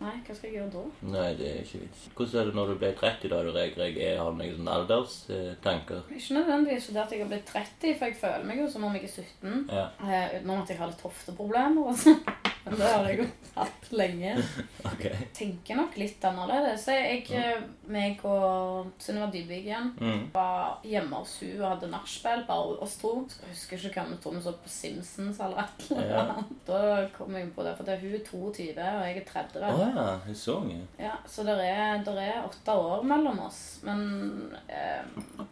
Nei, 0.00 0.14
hva 0.26 0.36
skal 0.36 0.48
jeg 0.48 0.56
gjøre 0.58 0.70
da? 0.74 0.84
Nei, 1.14 1.26
det 1.40 1.50
er 1.50 1.60
ikke 1.64 1.82
vits. 1.82 2.06
Hvordan 2.14 2.40
er 2.40 2.50
det 2.50 2.56
når 2.58 2.72
du 2.72 2.76
ble 2.84 2.92
30, 3.00 3.32
da? 3.32 3.42
Du 3.44 3.52
reagerer, 3.54 4.22
har 4.22 4.38
noen 4.38 4.56
sånne 4.58 4.78
alderstanker? 4.80 6.06
Ikke 6.14 6.38
nødvendigvis 6.38 6.90
det 6.94 7.04
at 7.04 7.14
jeg 7.14 7.24
har 7.24 7.32
blitt 7.34 7.50
30, 7.50 7.98
for 7.98 8.10
jeg 8.10 8.20
føler 8.22 8.48
meg 8.50 8.62
jo 8.62 8.70
som 8.70 8.88
om 8.88 8.98
jeg 8.98 9.08
er 9.08 9.14
17. 9.14 9.68
Ja. 9.74 9.86
Eh, 10.04 10.38
utenom 10.38 10.62
at 10.62 10.74
jeg 10.74 10.80
har 10.80 10.92
litt 10.92 11.06
hofteproblemer 11.08 11.92
og 11.92 12.02
sånn. 12.04 12.20
Men 12.70 12.78
det 12.80 12.86
har 12.90 13.08
jeg 13.10 13.18
jo 13.18 13.26
hatt 13.54 13.88
lenge. 13.92 14.30
Ok. 14.84 15.04
Tenker 15.36 15.76
nok 15.78 15.94
litt 15.96 16.22
annerledes. 16.28 16.82
Så 16.84 16.92
jeg, 16.96 17.22
eh, 17.32 17.62
meg 17.92 18.20
og 18.28 18.90
Sunniva 19.00 19.30
Dybvik 19.32 19.66
Mm. 20.00 20.26
var 20.34 20.78
hjemme 20.84 21.16
hos 21.22 21.38
hun 21.40 21.60
og 21.62 21.70
hadde 21.74 21.88
nachspiel, 21.92 22.44
bare 22.48 22.76
oss 22.84 22.96
to. 23.00 23.12
Jeg 23.40 23.50
husker 23.54 23.76
ikke 23.88 23.94
hva 24.02 24.04
vi 24.10 24.18
tror 24.22 24.34
vi 24.36 24.42
så 24.44 24.52
på 24.60 24.68
Simpsons 24.72 25.40
eller 25.40 25.62
et 25.64 25.86
eller 25.90 26.10
Ja. 26.10 26.20
annet. 26.24 26.52
Da 26.68 27.08
kom 27.16 27.34
jeg 27.36 27.50
på 27.56 27.64
det, 27.64 27.74
for 27.76 27.84
det 27.88 27.94
er 27.94 28.04
hun 28.04 28.14
er 28.14 28.24
22, 28.28 28.68
og 28.84 29.04
jeg 29.08 29.16
er 29.16 29.26
30. 29.32 29.64
Oh, 29.72 29.80
ja, 29.80 30.06
er 30.28 30.34
så 30.44 30.56
unge. 30.60 30.80
Ja, 31.00 31.16
så 31.26 31.44
det 31.48 31.56
er, 31.64 32.04
der 32.04 32.20
er 32.20 32.44
åtte 32.48 32.72
år 32.76 33.02
mellom 33.04 33.40
oss. 33.46 33.80
Men 33.82 34.56
eh, 34.68 35.02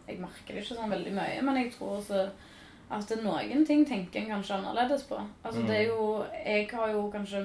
jeg 0.07 0.19
merker 0.21 0.53
det 0.53 0.63
ikke 0.63 0.75
sånn 0.77 0.93
veldig 0.93 1.13
mye. 1.17 1.41
Men 1.41 1.57
jeg 1.63 1.73
tror 1.77 1.97
også 1.99 2.27
at 2.93 3.11
noen 3.23 3.65
ting 3.65 3.85
tenker 3.87 4.21
en 4.21 4.31
kanskje 4.35 4.59
annerledes 4.59 5.03
på. 5.09 5.19
Altså 5.43 5.65
det 5.67 5.75
er 5.79 5.87
jo 5.89 6.23
Jeg 6.45 6.69
har 6.73 6.91
jo 6.93 7.09
kanskje 7.13 7.43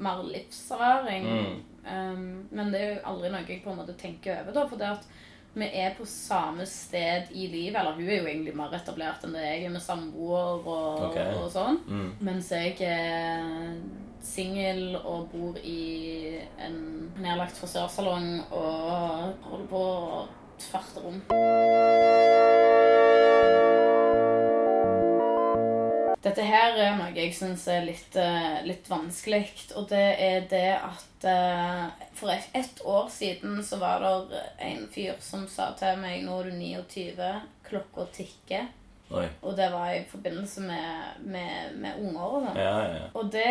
mer 0.00 0.22
livserfaring, 0.22 1.24
Mm. 1.26 1.56
um, 1.90 2.48
men 2.50 2.72
det 2.72 2.80
er 2.80 2.94
jo 2.94 3.00
aldri 3.04 3.30
noe 3.32 3.44
jeg 3.48 3.62
på 3.64 3.70
en 3.72 3.80
måte 3.82 3.96
tenker 3.98 4.40
over, 4.42 4.52
da. 4.52 4.66
For 4.68 4.76
det 4.76 4.86
at 4.86 5.06
vi 5.54 5.66
er 5.74 5.94
på 5.98 6.04
samme 6.06 6.66
sted 6.66 7.32
i 7.34 7.46
livet. 7.50 7.76
Eller 7.80 7.92
hun 7.96 8.08
er 8.08 8.20
jo 8.20 8.26
egentlig 8.26 8.54
mer 8.56 8.70
etablert 8.76 9.24
enn 9.26 9.34
det 9.34 9.42
jeg 9.42 9.64
er 9.66 9.74
med 9.74 9.82
samboer 9.82 10.60
og, 10.62 11.08
okay. 11.10 11.34
og 11.34 11.50
sånn. 11.50 11.80
Mm. 11.88 12.12
Mens 12.20 12.52
jeg 12.54 12.76
er 12.86 13.80
singel 14.22 14.96
og 15.00 15.30
bor 15.32 15.56
i 15.64 16.38
en 16.60 17.10
nedlagt 17.18 17.56
frisørsalong 17.58 18.44
og 18.52 19.34
holder 19.48 19.66
på 19.72 19.82
å 19.82 20.22
tverte 20.60 21.02
rom. 21.06 21.22
Dette 26.20 26.44
her 26.44 26.76
er 26.76 26.98
noe 26.98 27.14
jeg 27.16 27.32
syns 27.32 27.62
er 27.72 27.86
litt, 27.86 28.16
eh, 28.20 28.58
litt 28.66 28.88
vanskelig, 28.90 29.46
og 29.80 29.86
det 29.88 30.02
er 30.20 30.42
det 30.50 30.66
at 30.76 31.24
eh, 31.30 31.86
For 32.18 32.32
et, 32.34 32.50
ett 32.52 32.82
år 32.84 33.08
siden 33.12 33.62
så 33.64 33.78
var 33.80 34.04
det 34.28 34.42
en 34.66 34.84
fyr 34.92 35.16
som 35.24 35.46
sa 35.48 35.70
til 35.80 35.96
meg 36.02 36.26
Nå 36.26 36.36
er 36.42 36.50
du 36.50 36.58
29, 36.58 37.30
klokka 37.64 38.06
tikker. 38.12 38.68
Oi. 39.10 39.24
Og 39.42 39.56
det 39.58 39.66
var 39.72 39.90
i 39.90 40.04
forbindelse 40.06 40.60
med, 40.62 41.24
med, 41.32 41.72
med 41.82 42.02
unger 42.04 42.36
sånn. 42.36 42.60
Ja, 42.60 42.74
ja, 42.84 42.92
ja. 43.00 43.06
Og 43.18 43.32
det, 43.32 43.46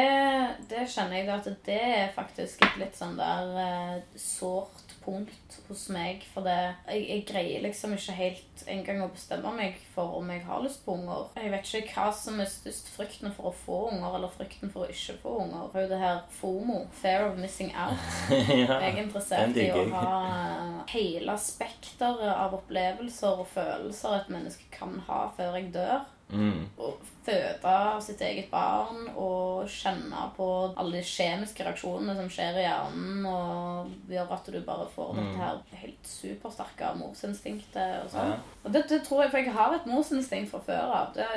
det 0.69 0.85
kjenner 0.87 1.17
jeg 1.17 1.33
at 1.33 1.49
det 1.65 1.81
er 1.81 2.13
faktisk 2.15 2.63
et 2.63 2.77
litt 2.79 2.95
sånn 2.95 3.17
der 3.19 3.57
eh, 3.65 3.97
sårt 4.15 4.88
punkt 5.03 5.57
hos 5.67 5.85
meg. 5.93 6.25
For 6.33 6.45
det, 6.45 6.57
jeg, 6.89 7.05
jeg 7.09 7.25
greier 7.29 7.63
liksom 7.63 7.95
ikke 7.95 8.15
helt 8.17 8.63
engang 8.69 9.01
å 9.05 9.09
bestemme 9.13 9.53
meg 9.55 9.79
for 9.93 10.19
om 10.19 10.29
jeg 10.33 10.43
har 10.47 10.63
lyst 10.63 10.83
på 10.85 10.95
unger. 10.97 11.29
Jeg 11.39 11.53
vet 11.53 11.73
ikke 11.79 11.95
hva 11.95 12.09
som 12.15 12.39
er 12.41 12.51
størst 12.51 12.91
frykten 12.95 13.33
for 13.35 13.51
å 13.51 13.55
få 13.65 13.79
unger, 13.93 14.19
eller 14.19 14.35
frykten 14.35 14.73
for 14.73 14.85
å 14.85 14.91
ikke 14.93 15.17
få 15.23 15.35
unger. 15.45 15.65
Det 15.71 15.81
er 15.81 15.87
jo 15.87 15.93
det 15.93 16.01
her 16.03 16.21
FOMO, 16.39 16.79
fear 17.01 17.27
of 17.29 17.39
missing 17.39 17.73
out. 17.75 18.05
ja. 18.31 18.79
Jeg 18.79 18.93
er 18.93 19.03
interessert 19.03 19.59
i 19.59 19.69
å 19.73 19.87
ha 19.95 20.85
hele 20.91 21.35
spekteret 21.41 22.29
av 22.35 22.55
opplevelser 22.59 23.43
og 23.43 23.51
følelser 23.53 24.19
et 24.19 24.31
menneske 24.33 24.69
kan 24.73 24.99
ha 25.09 25.27
før 25.37 25.59
jeg 25.59 25.73
dør. 25.75 26.07
Mm. 26.29 26.67
Å 26.77 26.91
føde 27.25 27.73
sitt 28.05 28.21
eget 28.21 28.51
barn 28.51 29.07
og 29.17 29.67
kjenne 29.69 30.27
på 30.37 30.45
alle 30.77 30.99
de 30.99 31.03
kjemiske 31.05 31.65
reaksjonene 31.65 32.15
som 32.17 32.29
skjer 32.29 32.57
i 32.61 32.65
hjernen, 32.67 33.25
og 33.25 33.89
gjør 34.13 34.31
at 34.37 34.49
du 34.53 34.59
bare 34.65 34.87
får 34.95 35.13
Mm. 35.15 35.19
dette 35.19 35.41
her 35.43 35.61
helt 35.83 36.07
supersterke 36.11 36.91
morsinstinktet 37.01 38.03
og 38.05 38.09
sånn. 38.13 38.33
Ja. 38.33 38.39
Og 38.63 38.71
det, 38.73 38.83
det 38.89 39.03
tror 39.07 39.23
jeg, 39.23 39.31
for 39.31 39.37
jeg 39.41 39.53
har 39.53 39.75
et 39.75 39.85
morsinstinkt 39.89 40.51
fra 40.51 40.59
før 40.59 40.95
av. 41.01 41.13
Det 41.13 41.27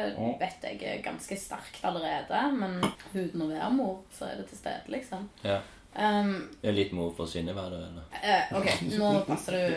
vet 0.41 0.63
jeg 0.69 0.83
er 0.83 1.03
ganske 1.05 1.37
sterkt 1.41 1.85
allerede, 1.85 2.43
men 2.59 2.81
uten 3.15 3.43
å 3.43 3.49
være 3.53 3.71
mor, 3.73 4.03
så 4.13 4.29
er 4.29 4.37
det 4.43 4.49
til 4.53 4.59
stede, 4.59 4.89
liksom. 4.89 5.29
ja. 5.45 5.61
Um, 5.93 6.49
Det 6.63 6.71
er 6.71 6.77
litt 6.77 6.93
mor 6.97 7.13
for 7.17 7.29
Synnøve, 7.29 7.67
eller? 7.69 8.05
Uh, 8.17 8.57
ok, 8.61 8.69
nå 8.97 9.11
passer 9.29 9.59
du, 9.59 9.77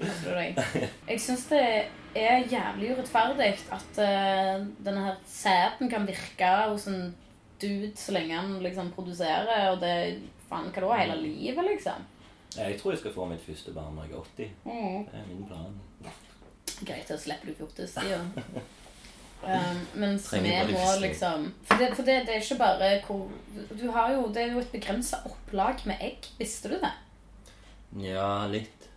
passer 0.00 0.30
du 0.30 0.38
deg. 0.38 0.60
Jeg 1.10 1.20
syns 1.20 1.44
det 1.50 1.62
er 2.16 2.46
jævlig 2.48 2.94
urettferdig 2.94 3.50
at 3.76 4.00
uh, 4.00 4.64
denne 4.86 5.04
her 5.10 5.18
sæden 5.28 5.92
kan 5.92 6.08
virke 6.08 6.52
hos 6.70 6.88
en 6.88 7.10
dude 7.60 7.92
så 7.96 8.16
lenge 8.16 8.36
han 8.36 8.56
liksom 8.64 8.92
produserer, 8.96 9.70
og 9.74 9.80
det 9.84 9.96
faen 10.48 10.72
hva 10.72 10.86
da, 10.86 10.96
hele 11.02 11.18
livet, 11.20 11.64
liksom. 11.68 12.08
Jeg 12.56 12.78
tror 12.80 12.94
jeg 12.94 13.02
skal 13.02 13.12
få 13.12 13.28
mitt 13.28 13.44
første 13.44 13.72
barn 13.76 13.96
når 13.98 14.08
jeg 14.08 14.16
er 14.16 14.24
80. 14.24 14.50
Mm. 14.64 15.04
Det 15.10 15.20
er 15.20 15.28
min 15.28 15.46
plan. 15.48 15.78
Greit, 16.86 17.08
da 17.08 17.20
slipper 17.20 17.52
du 17.52 17.60
fjortistida. 17.60 18.22
Um, 19.42 19.80
men 19.94 20.18
som 20.18 20.38
Trenger 20.40 20.66
vi 20.66 20.72
må 20.74 20.92
liksom 21.00 21.44
For, 21.68 21.78
det, 21.78 21.90
for 21.94 22.02
det, 22.02 22.14
det 22.26 22.34
er 22.34 22.40
ikke 22.40 22.56
bare 22.58 22.86
hvor 23.04 23.28
du 23.78 23.84
har 23.94 24.14
jo, 24.14 24.24
Det 24.34 24.42
er 24.42 24.54
jo 24.56 24.62
et 24.64 24.72
begrensa 24.72 25.20
opplag 25.28 25.84
med 25.86 26.00
egg. 26.00 26.26
Visste 26.38 26.72
du 26.72 26.78
det? 26.80 26.90
Ja, 28.02 28.46
litt. 28.50 28.88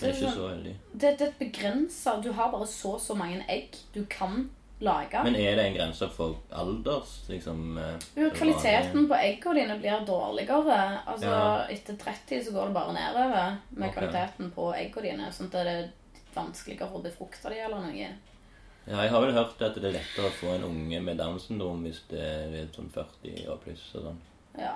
Men 0.00 0.14
ikke 0.14 0.30
så 0.32 0.46
veldig. 0.46 0.76
Det, 0.92 1.10
det 1.18 1.26
er 1.26 1.32
et 1.32 1.42
begrensa 1.42 2.14
Du 2.24 2.30
har 2.32 2.52
bare 2.54 2.66
så 2.70 2.94
og 2.96 3.02
så 3.02 3.18
mange 3.18 3.42
egg 3.50 3.76
du 3.94 4.04
kan 4.10 4.46
lage. 4.80 5.22
Men 5.24 5.36
er 5.36 5.56
det 5.58 5.64
en 5.66 5.74
grense 5.74 6.08
for 6.14 6.36
alders, 6.54 7.24
liksom? 7.28 7.78
eh, 7.78 7.96
Jo, 8.14 8.30
kvaliteten 8.30 9.08
på 9.10 9.16
eggene 9.18 9.60
dine 9.60 9.78
blir 9.82 10.04
dårligere. 10.06 11.00
Altså, 11.06 11.26
Ja. 11.26 11.66
Etter 11.68 11.96
30 11.96 12.44
så 12.44 12.52
går 12.52 12.66
det 12.66 12.74
bare 12.74 12.94
nedover 12.94 13.56
med 13.70 13.88
okay. 13.88 13.98
kvaliteten 13.98 14.52
på 14.54 14.70
eggene 14.74 15.10
dine. 15.10 15.32
Sånn 15.32 15.50
at 15.50 15.52
det 15.52 15.74
er 15.74 15.88
vanskeligere 16.34 16.94
å 16.94 17.02
befrukte 17.02 17.50
dem 17.50 17.64
eller 17.66 17.80
noe. 17.88 18.12
Ja, 18.88 19.02
jeg 19.04 19.10
har 19.12 19.20
vel 19.20 19.34
hørt 19.36 19.60
at 19.62 19.74
det 19.76 19.84
er 19.84 19.96
lettere 19.98 20.30
å 20.30 20.32
få 20.38 20.54
en 20.54 20.64
unge 20.64 21.00
med 21.04 21.18
Downs 21.20 21.44
syndrom 21.48 21.82
hvis 21.84 21.98
det 22.08 22.20
er 22.24 22.70
sånn 22.72 22.88
40 22.94 23.42
år 23.52 23.58
pluss 23.64 23.82
og 23.98 24.06
sånn. 24.08 24.20
Ja. 24.56 24.72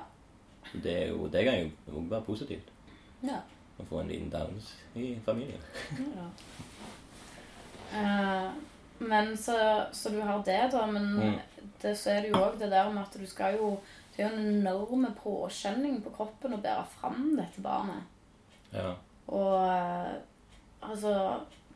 Det, 0.75 0.93
er 0.93 1.09
jo, 1.15 1.27
det 1.33 1.45
kan 1.47 1.57
jo 1.63 1.71
òg 2.03 2.11
være 2.13 2.27
positivt. 2.29 2.69
ja. 3.25 3.41
Å 3.81 3.87
få 3.89 4.03
en 4.03 4.11
liten 4.13 4.29
Downs 4.31 4.75
i 5.01 5.15
familien. 5.25 5.63
ja. 6.19 6.27
Uh, 7.93 8.53
men 8.99 9.37
så, 9.37 9.57
så 9.93 10.09
du 10.13 10.21
har 10.21 10.43
det, 10.47 10.61
da. 10.73 10.87
Men 10.87 11.09
Mm. 11.17 11.39
det, 11.83 11.97
så 11.99 12.11
er 12.11 12.21
det 12.23 12.31
jo 12.31 12.39
òg 12.41 12.59
det 12.61 12.71
der 12.71 12.91
med 12.93 13.03
at 13.03 13.17
du 13.21 13.27
skal 13.27 13.57
jo 13.57 13.79
Det 14.17 14.25
er 14.27 14.29
jo 14.29 14.37
en 14.37 14.49
enorm 14.59 15.07
påkjenning 15.23 16.03
på 16.05 16.11
kroppen 16.13 16.53
å 16.53 16.61
bære 16.61 16.85
fram 16.99 17.31
dette 17.39 17.63
barnet. 17.65 18.05
Ja. 18.73 18.91
Og 19.33 19.55
eh, 19.73 20.19
altså 20.85 21.15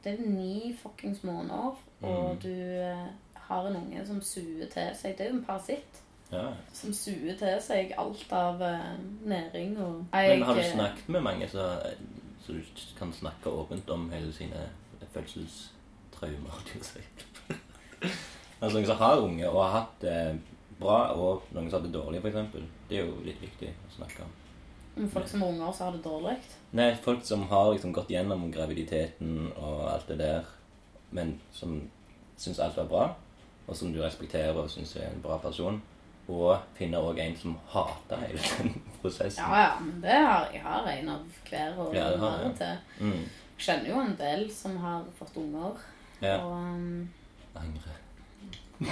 Det 0.05 0.13
er 0.19 0.27
ni 0.29 0.75
fuckings 0.77 1.23
måneder, 1.25 1.73
og 2.03 2.33
Mm. 2.33 2.41
du 2.43 2.49
eh, 2.81 3.07
har 3.35 3.67
en 3.67 3.77
unge 3.77 4.07
som 4.07 4.21
suger 4.23 4.67
til 4.73 4.91
seg 4.95 5.17
Det 5.19 5.27
er 5.27 5.31
jo 5.31 5.37
en 5.39 5.45
parasitt 5.45 6.03
ja. 6.33 6.49
som 6.73 6.93
suger 6.93 7.37
til 7.39 7.61
seg 7.63 7.95
alt 7.99 8.33
av 8.33 8.63
eh, 8.63 8.99
næring 9.25 9.79
og 9.79 10.05
Men 10.13 10.43
har 10.43 10.55
du 10.55 10.63
snakket 10.63 11.09
med 11.09 11.21
mange 11.21 11.49
så, 11.49 11.79
så 12.47 12.53
du 12.53 12.61
kan 12.99 13.13
snakke 13.13 13.51
åpent 13.51 13.91
om 13.91 14.11
hele 14.11 14.33
sine 14.33 14.69
fødselstraumer? 15.13 16.61
jeg 16.75 17.05
altså 18.61 18.79
noen 18.79 18.87
som 18.87 18.97
har 18.97 19.21
unge 19.21 19.49
og 19.51 19.63
har 19.65 19.73
hatt 19.81 20.01
det 20.03 20.41
bra, 20.81 20.99
og 21.17 21.43
noen 21.55 21.71
som 21.71 21.81
har 21.81 21.87
det 21.87 21.95
dårlig, 21.95 22.21
f.eks. 22.21 22.67
Det 22.91 22.99
er 22.99 23.07
jo 23.07 23.23
litt 23.25 23.41
viktig 23.41 23.71
å 23.71 23.95
snakke 23.97 24.27
om. 24.27 24.35
Men 24.97 25.11
folk 25.13 25.29
som 25.29 25.43
er 25.43 25.53
unger, 25.53 25.73
som 25.73 25.87
har 25.87 25.97
det 25.97 26.05
dårlig. 26.05 26.37
Nei, 26.77 26.91
folk 27.05 27.25
som 27.25 27.43
har 27.51 27.73
liksom 27.73 27.93
gått 27.97 28.11
gjennom 28.13 28.47
graviditeten 28.53 29.51
og 29.55 29.83
alt 29.93 30.09
det 30.09 30.19
der, 30.21 30.49
men 31.17 31.37
som 31.57 31.79
syns 32.37 32.59
alt 32.61 32.77
var 32.77 32.89
bra, 32.91 33.05
og 33.67 33.77
som 33.77 33.93
du 33.95 33.99
respekterer 34.05 34.55
og 34.61 34.69
syns 34.71 34.93
er 35.01 35.09
en 35.09 35.23
bra 35.25 35.39
person, 35.43 35.81
og 36.29 36.59
finner 36.77 36.99
òg 37.07 37.19
en 37.23 37.37
som 37.39 37.57
hater 37.73 38.23
hele 38.27 38.43
den 38.59 38.73
prosessen. 39.01 39.43
Ja, 39.43 39.61
ja, 39.63 39.75
men 39.81 40.01
det 40.03 40.17
har 40.21 40.49
jeg 40.53 40.63
har 40.65 40.89
en 40.93 41.09
av 41.15 41.43
hver 41.51 41.79
og 41.85 41.95
Ja, 41.95 42.09
har 42.21 42.41
ja. 42.45 42.53
til. 42.59 42.79
Mm. 43.01 43.27
Jeg 43.57 43.67
kjenner 43.69 43.89
jo 43.95 44.01
en 44.05 44.17
del 44.19 44.47
som 44.53 44.77
har 44.83 45.05
fått 45.19 45.37
unger. 45.41 45.79
Ja. 46.21 46.37
Og 46.45 46.53
um, 46.53 47.09
Angre. 47.57 47.95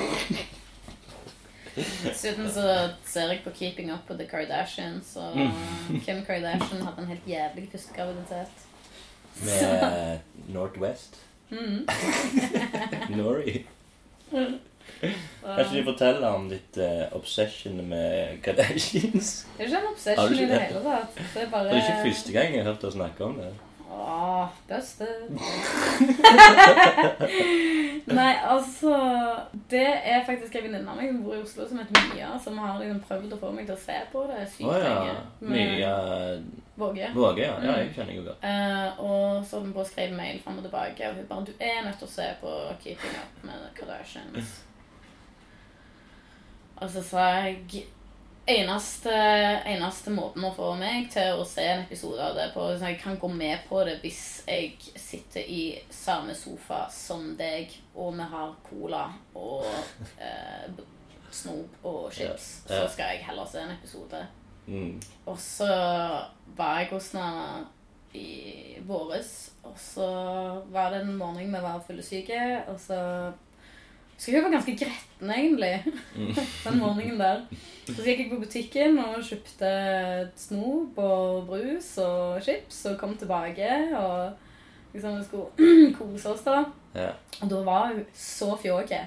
dessuten 1.75 2.47
så 2.55 2.63
ser 3.09 3.33
jeg 3.33 3.43
på 3.45 3.51
Keeping 3.59 3.91
Up 3.93 4.09
with 4.11 4.21
the 4.23 4.29
Kardashians, 4.31 5.17
og 5.17 5.37
Mm. 5.37 6.01
Kim 6.07 6.23
Kardashian 6.25 6.83
hadde 6.87 7.03
en 7.03 7.09
helt 7.13 7.27
jævlig 7.29 7.69
første 7.73 7.95
graviditet. 7.97 8.67
Med 9.45 10.19
Northwest. 10.55 11.19
Mm. 11.51 11.87
Nori. 13.19 13.65
Kanskje 15.45 15.77
du 15.81 15.85
forteller 15.85 16.27
om 16.31 16.49
ditt 16.49 16.79
eh, 16.81 17.05
obsession 17.17 17.77
med 17.89 18.41
Kardashians? 18.45 19.47
Det 19.57 19.67
er 19.67 19.69
ikke 19.69 19.83
en 19.83 19.91
obsession 19.93 20.33
i 20.35 20.41
det 20.41 20.49
det? 20.49 20.61
hele 20.63 20.83
tatt. 20.87 21.21
Det 21.35 21.43
er 21.43 21.51
bare 21.53 21.69
Det 21.69 21.77
er 21.77 21.83
ikke 21.83 22.09
første 22.09 22.33
gang 22.33 22.55
jeg 22.55 22.65
har 22.65 22.73
hørt 22.73 22.87
deg 22.87 22.97
snakke 22.97 23.25
om 23.29 23.39
det. 23.43 23.53
Åh, 23.91 24.49
beste. 24.69 25.05
Nei, 28.19 28.35
altså 28.45 28.97
Det 29.71 29.97
er 30.05 30.27
faktisk 30.27 30.55
en 30.57 30.63
venninne 30.67 30.91
av 30.91 30.97
meg 30.99 31.09
som 31.13 31.23
bor 31.25 31.35
i 31.37 31.43
Oslo, 31.43 31.69
som 31.69 31.79
heter 31.81 31.97
Mia, 32.11 32.31
som 32.43 32.55
har 32.61 32.81
liksom 32.81 33.01
prøvd 33.09 33.31
å 33.37 33.41
få 33.41 33.49
meg 33.55 33.65
til 33.69 33.77
å 33.77 33.85
se 33.85 33.99
på 34.13 34.21
det 34.31 34.43
sykt 34.57 34.69
oh, 34.69 34.79
ja. 34.81 35.15
Mia 35.41 35.95
Våge. 36.75 37.07
Våge, 37.15 37.43
ja. 37.45 37.55
ja. 37.63 37.73
Jeg 37.79 37.93
kjenner 37.95 38.15
jo 38.17 38.23
godt. 38.27 38.41
Uh, 38.43 38.89
og 39.07 39.27
så 39.47 39.55
hun 39.63 39.77
å 39.79 39.85
skrive 39.87 40.19
mail 40.19 40.39
fram 40.43 40.59
og 40.59 40.65
tilbake, 40.67 41.07
og 41.07 41.15
hun 41.21 41.31
bare 41.31 41.47
'Du 41.47 41.55
er 41.61 41.87
nødt 41.87 41.99
til 42.01 42.09
å 42.09 42.17
se 42.17 42.27
på 42.41 42.51
Keeping 42.83 43.15
Up 43.21 43.33
med 43.47 43.59
Kardashians'. 43.79 44.55
Og 46.83 46.89
så 46.91 47.01
sa 47.07 47.23
jeg 47.39 47.87
eneste, 48.47 49.13
eneste 49.67 50.13
måten 50.13 50.45
å 50.45 50.53
få 50.55 50.75
meg 50.77 51.09
til 51.13 51.41
å 51.41 51.45
se 51.49 51.65
en 51.65 51.85
episode 51.85 52.21
av 52.21 52.37
det 52.37 52.51
på 52.55 52.67
så 52.75 52.91
Jeg 52.91 53.01
kan 53.01 53.19
gå 53.21 53.29
med 53.33 53.65
på 53.69 53.81
det 53.87 53.97
hvis 54.03 54.25
jeg 54.47 54.75
sitter 55.01 55.41
i 55.49 55.63
samme 55.91 56.35
sofa 56.37 56.85
som 56.93 57.33
deg, 57.39 57.73
og 57.95 58.15
vi 58.19 58.29
har 58.35 58.57
cola 58.69 59.07
og 59.35 59.65
eh, 60.19 60.83
snop 61.35 61.87
og 61.87 62.13
chips. 62.13 62.65
Ja, 62.69 62.75
ja. 62.75 62.83
Så 62.83 62.95
skal 62.95 63.15
jeg 63.15 63.25
heller 63.29 63.49
se 63.49 63.63
en 63.65 63.75
episode. 63.75 64.27
Mm. 64.67 65.01
Og 65.27 65.39
så 65.41 65.71
var 66.57 66.79
jeg 66.81 66.93
hos 66.93 67.11
henne 67.17 67.65
i 68.15 68.77
våres, 68.87 69.33
og 69.67 69.75
så 69.81 70.07
var 70.71 70.93
det 70.93 71.03
en 71.03 71.17
morgen 71.19 71.51
vi 71.51 71.65
var 71.65 71.83
fyllesyke, 71.87 72.41
og 72.71 72.79
så 72.81 73.01
så 74.25 74.33
hun 74.33 74.45
var 74.47 74.55
ganske 74.55 74.73
gretten, 74.81 75.31
egentlig, 75.31 75.75
den 76.65 76.79
morgenen 76.81 77.19
der. 77.21 77.43
Så 77.85 78.01
gikk 78.01 78.23
jeg 78.23 78.31
på 78.31 78.39
butikken 78.41 78.97
og 79.03 79.19
kjøpte 79.21 79.73
snop 80.41 80.97
og 80.97 81.43
brus 81.51 81.91
og 82.01 82.39
chips 82.47 82.79
og 82.89 82.97
kom 83.03 83.13
tilbake 83.21 83.69
og 83.99 84.95
liksom 84.95 85.19
vi 85.19 85.27
skulle 85.27 85.93
kose 85.99 86.33
oss 86.33 86.47
da. 86.47 86.63
Ja. 86.95 87.11
Og 87.43 87.53
da 87.53 87.61
var 87.67 87.93
hun 87.93 88.01
så 88.17 88.55
fjåke. 88.63 89.03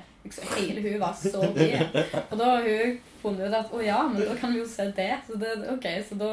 Hele 0.54 0.84
hun 0.86 1.02
var 1.02 1.18
så 1.18 1.42
blid. 1.56 1.98
Og 2.30 2.38
da 2.38 2.52
har 2.52 2.70
hun 2.70 2.98
funnet 3.24 3.48
ut 3.48 3.60
at 3.64 3.74
å 3.74 3.82
ja, 3.82 4.00
men 4.12 4.22
da 4.22 4.38
kan 4.38 4.54
vi 4.54 4.62
jo 4.62 4.70
se 4.70 4.86
det. 4.94 5.14
Så 5.26 5.42
det, 5.42 5.58
ok, 5.74 5.92
så 6.06 6.22
da 6.22 6.32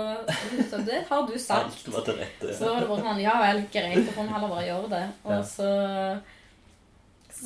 så 0.69 0.85
det 0.85 1.05
har 1.09 1.25
du 1.31 1.37
sagt. 1.39 1.73
Alt 1.87 1.93
var 1.97 2.09
til 2.11 2.21
rette. 2.21 2.53
Ja. 2.53 2.61
Så 2.61 2.73
var 2.75 2.85
det 2.85 2.93
bare 2.93 3.09
sånn 3.09 3.25
Ja 3.25 3.41
vel, 3.41 3.65
greit, 3.73 4.03
da 4.05 4.17
får 4.19 4.27
vi 4.29 4.37
heller 4.37 4.57
bare 4.59 4.69
gjøre 4.69 4.97
det. 4.99 5.05
Og 5.25 5.47
så, 5.49 5.71
så 5.71 6.34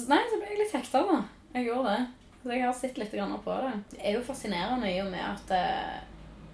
Nei, 0.07 0.21
så 0.31 0.39
ble 0.39 0.53
jeg 0.53 0.61
litt 0.61 0.77
hekta, 0.77 1.03
da. 1.09 1.19
Jeg 1.57 1.67
gjorde 1.67 1.95
det. 1.95 2.05
Så 2.43 2.53
jeg 2.55 2.63
har 2.65 2.77
sett 2.77 3.01
litt 3.01 3.11
på 3.11 3.57
det. 3.65 3.73
Det 3.91 3.99
er 4.05 4.15
jo 4.15 4.27
fascinerende 4.27 4.93
i 4.93 5.01
og 5.03 5.11
med 5.11 5.25
at 5.25 5.51
det, 5.51 5.65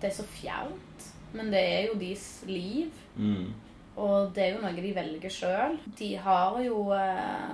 det 0.00 0.08
er 0.08 0.16
så 0.16 0.24
fjernt. 0.24 1.10
Men 1.34 1.50
det 1.52 1.60
er 1.60 1.86
jo 1.88 1.98
deres 2.00 2.26
liv. 2.48 2.90
Mm. 3.16 3.52
Og 4.00 4.32
det 4.34 4.42
er 4.46 4.54
jo 4.54 4.62
noe 4.64 4.74
de 4.74 4.94
velger 4.96 5.30
sjøl. 5.30 5.76
De 5.98 6.10
har 6.24 6.58
jo 6.64 6.80
eh, 6.96 7.52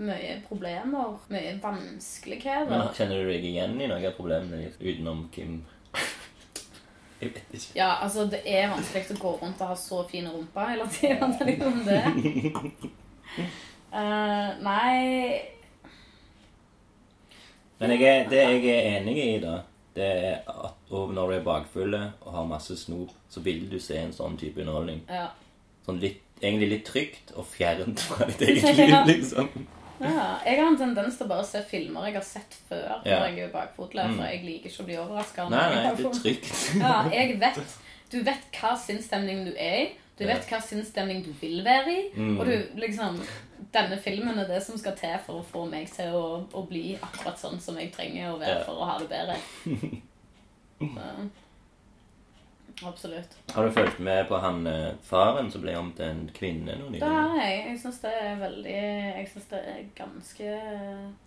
mye 0.00 0.32
problemer, 0.48 1.14
mye 1.30 1.54
vanskeligheter. 1.62 2.70
Men 2.70 2.90
Kjenner 2.96 3.22
du 3.22 3.30
deg 3.30 3.46
igjen 3.50 3.76
i 3.78 3.90
noen 3.90 4.08
av 4.08 4.16
problemene 4.18 4.72
utenom 4.80 5.26
Kim? 5.34 5.60
Jeg 7.20 7.32
vet 7.32 7.54
ikke. 7.54 7.76
Ja, 7.78 7.92
altså 8.04 8.26
det 8.30 8.42
er 8.44 8.70
vanskelig 8.72 9.16
å 9.16 9.22
gå 9.22 9.36
rundt 9.42 9.62
og 9.62 9.72
ha 9.72 9.78
så 9.80 10.02
fin 10.10 10.28
rumpe 10.28 10.66
hele 10.68 10.88
tida. 10.92 11.30
Liksom 11.48 11.82
det. 11.86 12.02
Eh, 13.92 14.48
nei 14.62 15.40
Men 17.80 17.92
jeg 17.92 18.28
det 18.30 18.40
jeg 18.42 18.64
er 18.72 19.00
enig 19.00 19.16
i, 19.20 19.38
da, 19.42 19.58
det 19.96 20.06
er 20.06 20.36
at 20.48 20.90
når 20.92 21.14
du 21.30 21.34
er 21.36 21.44
bakfull 21.44 21.94
og 21.98 22.30
har 22.32 22.46
masse 22.48 22.76
snop, 22.80 23.10
så 23.32 23.40
vil 23.44 23.66
du 23.70 23.78
se 23.80 23.98
en 24.00 24.12
sånn 24.16 24.36
type 24.40 24.60
underholdning. 24.62 25.02
Ja. 25.12 25.26
Sånn 25.86 26.00
litt, 26.00 26.22
egentlig 26.40 26.70
litt 26.72 26.86
trygt 26.88 27.32
og 27.36 27.46
fjernt 27.52 28.00
fra 28.08 28.26
ditt 28.30 28.40
eget 28.48 28.76
liv, 28.80 28.88
Ja. 28.94 29.02
liksom. 29.08 29.50
ja. 30.00 30.24
Jeg 30.46 30.58
har 30.60 30.66
en 30.70 30.78
tendens 30.80 31.16
til 31.18 31.26
å 31.28 31.32
bare 31.34 31.44
se 31.48 31.62
filmer 31.68 32.08
jeg 32.08 32.16
har 32.18 32.24
sett 32.26 32.56
før 32.68 32.86
Ja. 33.04 33.20
når 33.20 33.26
jeg 33.28 33.44
er 33.48 33.52
bakfull. 33.52 33.92
For 33.92 34.08
Mm. 34.08 34.24
jeg 34.24 34.42
liker 34.44 34.70
ikke 34.70 34.82
å 34.82 34.86
bli 34.88 34.96
overraska. 35.04 35.48
Nei, 35.50 35.66
nei, 35.74 35.94
det 35.96 36.06
er 36.06 36.18
trygt. 36.22 36.80
Ja, 36.80 36.96
jeg 37.18 37.38
vet 37.40 37.60
Du 38.10 38.20
vet 38.22 38.44
hva 38.60 38.76
sinnsstemning 38.78 39.44
du 39.44 39.52
er 39.58 39.78
i. 39.82 39.86
Du 40.16 40.24
vet 40.24 40.46
hva 40.48 40.60
sinnsstemning 40.64 41.20
du 41.24 41.32
vil 41.40 41.60
være 41.64 41.92
i. 41.92 42.04
Mm. 42.16 42.38
Og 42.38 42.48
du 42.48 42.80
liksom 42.80 43.20
Denne 43.72 43.96
filmen 44.00 44.38
er 44.38 44.48
det 44.48 44.62
som 44.64 44.78
skal 44.80 44.94
til 44.96 45.16
for 45.26 45.40
å 45.40 45.44
få 45.44 45.64
meg 45.68 45.88
til 45.92 46.14
å, 46.16 46.44
å 46.52 46.62
bli 46.68 46.94
akkurat 46.96 47.40
sånn 47.40 47.60
som 47.60 47.76
jeg 47.80 47.90
trenger 47.92 48.30
å 48.30 48.38
være 48.40 48.62
for 48.64 48.80
å 48.80 48.86
ha 48.88 48.94
det 49.00 49.08
bedre. 49.10 49.36
Så, 50.76 51.04
absolutt. 52.84 53.32
Har 53.54 53.64
du 53.64 53.72
fulgt 53.72 54.00
med 54.04 54.26
på 54.28 54.36
han 54.40 54.66
eh, 54.68 54.98
faren 55.08 55.48
som 55.52 55.62
ble 55.64 55.72
om 55.80 55.88
til 55.96 56.04
en 56.04 56.20
kvinne 56.36 56.76
Noen 56.76 56.98
Det 56.98 57.08
har 57.08 57.32
jeg. 57.40 57.62
Jeg 57.70 57.80
syns 57.80 58.02
det 58.04 58.12
er 58.20 58.36
veldig 58.42 58.76
Jeg 58.76 59.26
syns 59.32 59.48
det 59.54 59.62
er 59.72 59.80
ganske 59.96 60.58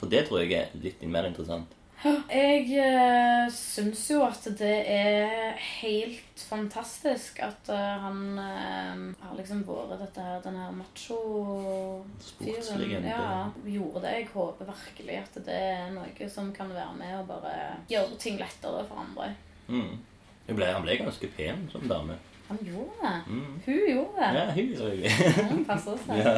For 0.01 0.13
det 0.13 0.21
tror 0.29 0.43
jeg 0.43 0.53
er 0.59 0.77
litt 0.85 1.01
mer 1.09 1.25
interessant. 1.31 1.73
Jeg 1.99 2.61
uh, 2.79 3.49
syns 3.51 4.05
jo 4.07 4.21
at 4.23 4.45
det 4.59 4.75
er 4.87 5.57
helt 5.81 6.43
fantastisk 6.49 7.41
at 7.43 7.67
eh, 7.69 7.97
han 8.03 8.39
eh, 8.39 9.01
har 9.19 9.33
liksom 9.37 9.65
vært 9.67 9.99
dette 9.99 10.23
her, 10.23 10.39
den 10.41 10.55
her 10.57 10.71
macho-fyren. 10.73 12.07
Sportslegende. 12.23 13.11
Ja, 13.11 13.49
gjorde 13.67 14.05
det. 14.05 14.13
Jeg 14.15 14.29
håper 14.31 14.71
virkelig 14.71 15.19
at 15.19 15.37
det 15.45 15.59
er 15.59 15.91
noe 15.93 16.29
som 16.31 16.53
kan 16.55 16.71
være 16.73 16.95
med 16.97 17.13
og 17.19 17.27
bare 17.29 17.53
gjøre 17.91 18.17
ting 18.23 18.39
lettere 18.39 18.85
for 18.87 19.03
andre. 19.03 19.33
Mm. 19.67 19.99
Hun 20.47 20.57
ble, 20.57 20.71
han 20.71 20.87
ble 20.87 20.97
ganske 21.03 21.31
pen 21.35 21.67
som 21.73 21.85
dame. 21.91 22.17
Han 22.47 22.63
gjorde 22.65 22.95
det. 23.03 23.15
Mm. 23.27 23.53
Hun 23.67 23.83
gjorde 23.91 24.23
det. 24.23 24.31
Ja, 24.39 24.47
hun 24.55 24.73
gjør 24.73 24.97
det. 25.03 25.43
Hun 25.51 25.65
passer 25.67 26.01
seg. 26.07 26.23
Ja. 26.25 26.37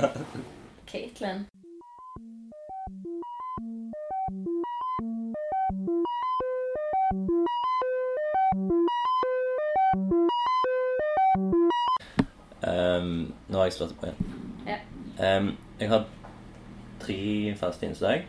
Caitlyn. 0.92 1.46
Har 13.62 13.70
jeg 13.70 13.74
startet 13.78 13.98
på 14.02 14.10
igjen. 14.10 14.34
Ja. 14.68 15.38
Um, 15.38 15.52
jeg 15.80 15.90
har 15.92 16.06
tre 17.02 17.20
faste 17.60 17.86
innslag. 17.88 18.26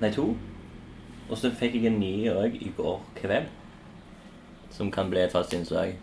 Nei, 0.00 0.10
to. 0.14 0.28
Og 1.30 1.38
så 1.40 1.50
fikk 1.54 1.78
jeg 1.78 1.88
en 1.90 2.00
ny 2.02 2.28
òg 2.30 2.58
i 2.60 2.70
går 2.76 3.00
kveld. 3.18 3.46
Som 4.74 4.90
kan 4.92 5.10
bli 5.10 5.22
et 5.22 5.32
fast 5.32 5.54
innslag. 5.54 5.94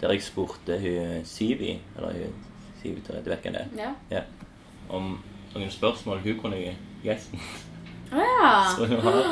Der 0.00 0.12
jeg 0.12 0.22
spurte 0.24 0.78
hun 0.80 1.24
Sivi, 1.24 1.78
eller 1.96 2.12
hun 2.12 2.34
Sivi 2.82 3.00
Therese, 3.00 3.24
du 3.24 3.30
vet 3.30 3.44
hvem 3.46 3.54
det 3.56 3.62
er, 3.62 3.68
Ja. 3.78 3.92
ja, 4.10 4.22
om 4.92 5.18
noen 5.54 5.70
spørsmål 5.72 6.20
hun 6.24 6.38
kunne 6.40 6.58
gjesten. 7.04 7.40
Å 8.12 8.20
ja. 8.20 8.50
Så 8.76 8.86
hun 8.90 9.00
har 9.00 9.22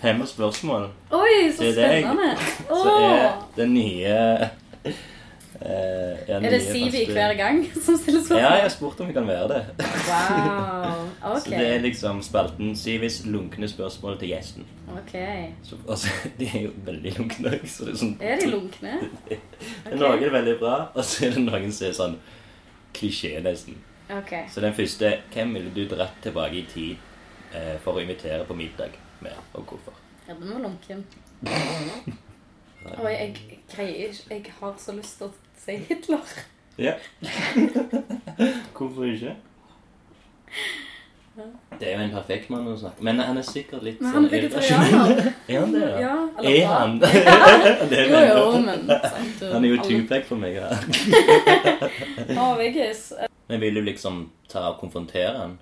fem 0.00 0.22
spørsmål. 0.26 0.88
Oi, 1.12 1.50
så 1.52 1.64
Det 1.64 1.84
er 1.84 2.00
spennende. 2.00 2.36
Så 2.68 2.94
er 2.96 3.26
Åh. 3.28 3.42
den 3.56 3.74
nye 3.74 4.50
eh, 5.60 6.28
Er 6.28 6.50
det 6.50 6.62
Sivi 6.62 7.04
hver 7.12 7.34
gang 7.36 7.62
som 7.74 7.96
stiller 7.96 8.20
spørsmål? 8.20 8.40
Ja, 8.40 8.52
jeg 8.54 8.62
har 8.62 8.72
spurt 8.74 9.00
om 9.00 9.08
vi 9.08 9.12
kan 9.12 9.28
være 9.28 9.48
det. 9.48 9.62
Wow. 10.08 11.06
Ok. 11.20 11.42
Så 11.44 11.50
det 11.50 11.66
er 11.68 11.82
liksom 11.84 12.22
spalten 12.22 12.76
Sivis 12.76 13.26
lunkne 13.26 13.68
spørsmål 13.68 14.18
til 14.18 14.28
gjesten. 14.28 14.64
Ok. 14.88 15.12
Så, 15.62 15.76
altså, 15.88 16.08
de 16.38 16.48
er 16.54 16.62
jo 16.62 16.70
veldig 16.84 17.12
lunkne. 17.18 17.52
Så 17.68 17.84
det 17.84 17.92
er, 17.92 17.98
sånn, 18.00 18.16
Er 18.20 18.40
de 18.40 18.50
lunkne? 18.54 18.94
Okay. 19.26 19.36
er 19.84 19.92
Ok. 19.92 20.00
Noen 20.00 20.24
er 20.24 20.32
veldig 20.32 20.56
bra, 20.62 20.76
og 20.94 21.04
så 21.04 21.26
er 21.26 21.36
det 21.36 21.44
noen 21.44 21.72
som 21.72 21.88
er 21.90 21.94
sånn 21.98 22.16
klisjé, 22.96 23.34
nesten. 23.44 23.76
Okay. 24.10 24.48
Så 24.50 24.64
den 24.64 24.74
første 24.74 25.12
Hvem 25.34 25.54
ville 25.54 25.70
du 25.74 25.84
dratt 25.92 26.16
tilbake 26.24 26.62
i 26.62 26.64
tid 26.72 26.96
eh, 27.54 27.76
for 27.84 27.98
å 27.98 28.02
invitere 28.02 28.42
på 28.48 28.56
middag 28.58 28.96
med, 29.20 29.36
og 29.54 29.68
hvorfor? 29.68 30.00
Ja, 30.26 30.34
den 30.34 30.50
var 30.50 30.64
lunken. 30.64 31.04
Oi, 33.00 33.12
jeg 33.12 33.60
greier 33.68 34.08
ikke 34.08 34.34
Jeg 34.34 34.52
har 34.60 34.74
så 34.80 34.96
lyst 34.96 35.20
til 35.20 35.28
å 35.28 35.32
si 35.64 35.76
Hitler. 35.88 36.34
Ja. 36.78 36.94
Hvorfor 38.76 39.04
ikke? 39.04 39.34
Det 41.80 41.88
er 41.88 41.94
jo 41.94 42.04
en 42.04 42.10
perfekt 42.12 42.50
mann 42.52 42.66
å 42.68 42.74
snakke 42.76 43.04
Men 43.06 43.20
han 43.22 43.38
er 43.38 43.44
sikkert 43.46 43.84
litt 43.86 44.00
Men 44.02 44.12
han 44.12 44.24
er 44.26 44.32
vegetarianer. 44.34 45.20
Er 45.48 45.60
han 45.62 45.72
det? 45.72 45.86
Ja? 45.86 45.98
Ja, 46.02 46.16
eller 46.38 46.50
Er 46.50 46.66
han? 46.72 46.96
det 47.90 48.00
er 48.00 48.10
jo, 48.10 48.20
jo, 48.34 48.60
men 48.66 48.86
sant, 48.90 49.44
Han 49.54 49.64
er 49.64 49.68
jo 49.70 49.78
Tupac 49.86 50.26
for 50.28 50.40
meg. 50.42 50.58
Ja. 50.58 50.68
Veggis. 52.58 53.06
Men 53.48 53.60
vil 53.62 53.78
du 53.78 53.82
liksom 53.86 54.20
ta 54.52 54.66
og 54.72 54.80
konfrontere 54.82 55.36
han? 55.38 55.58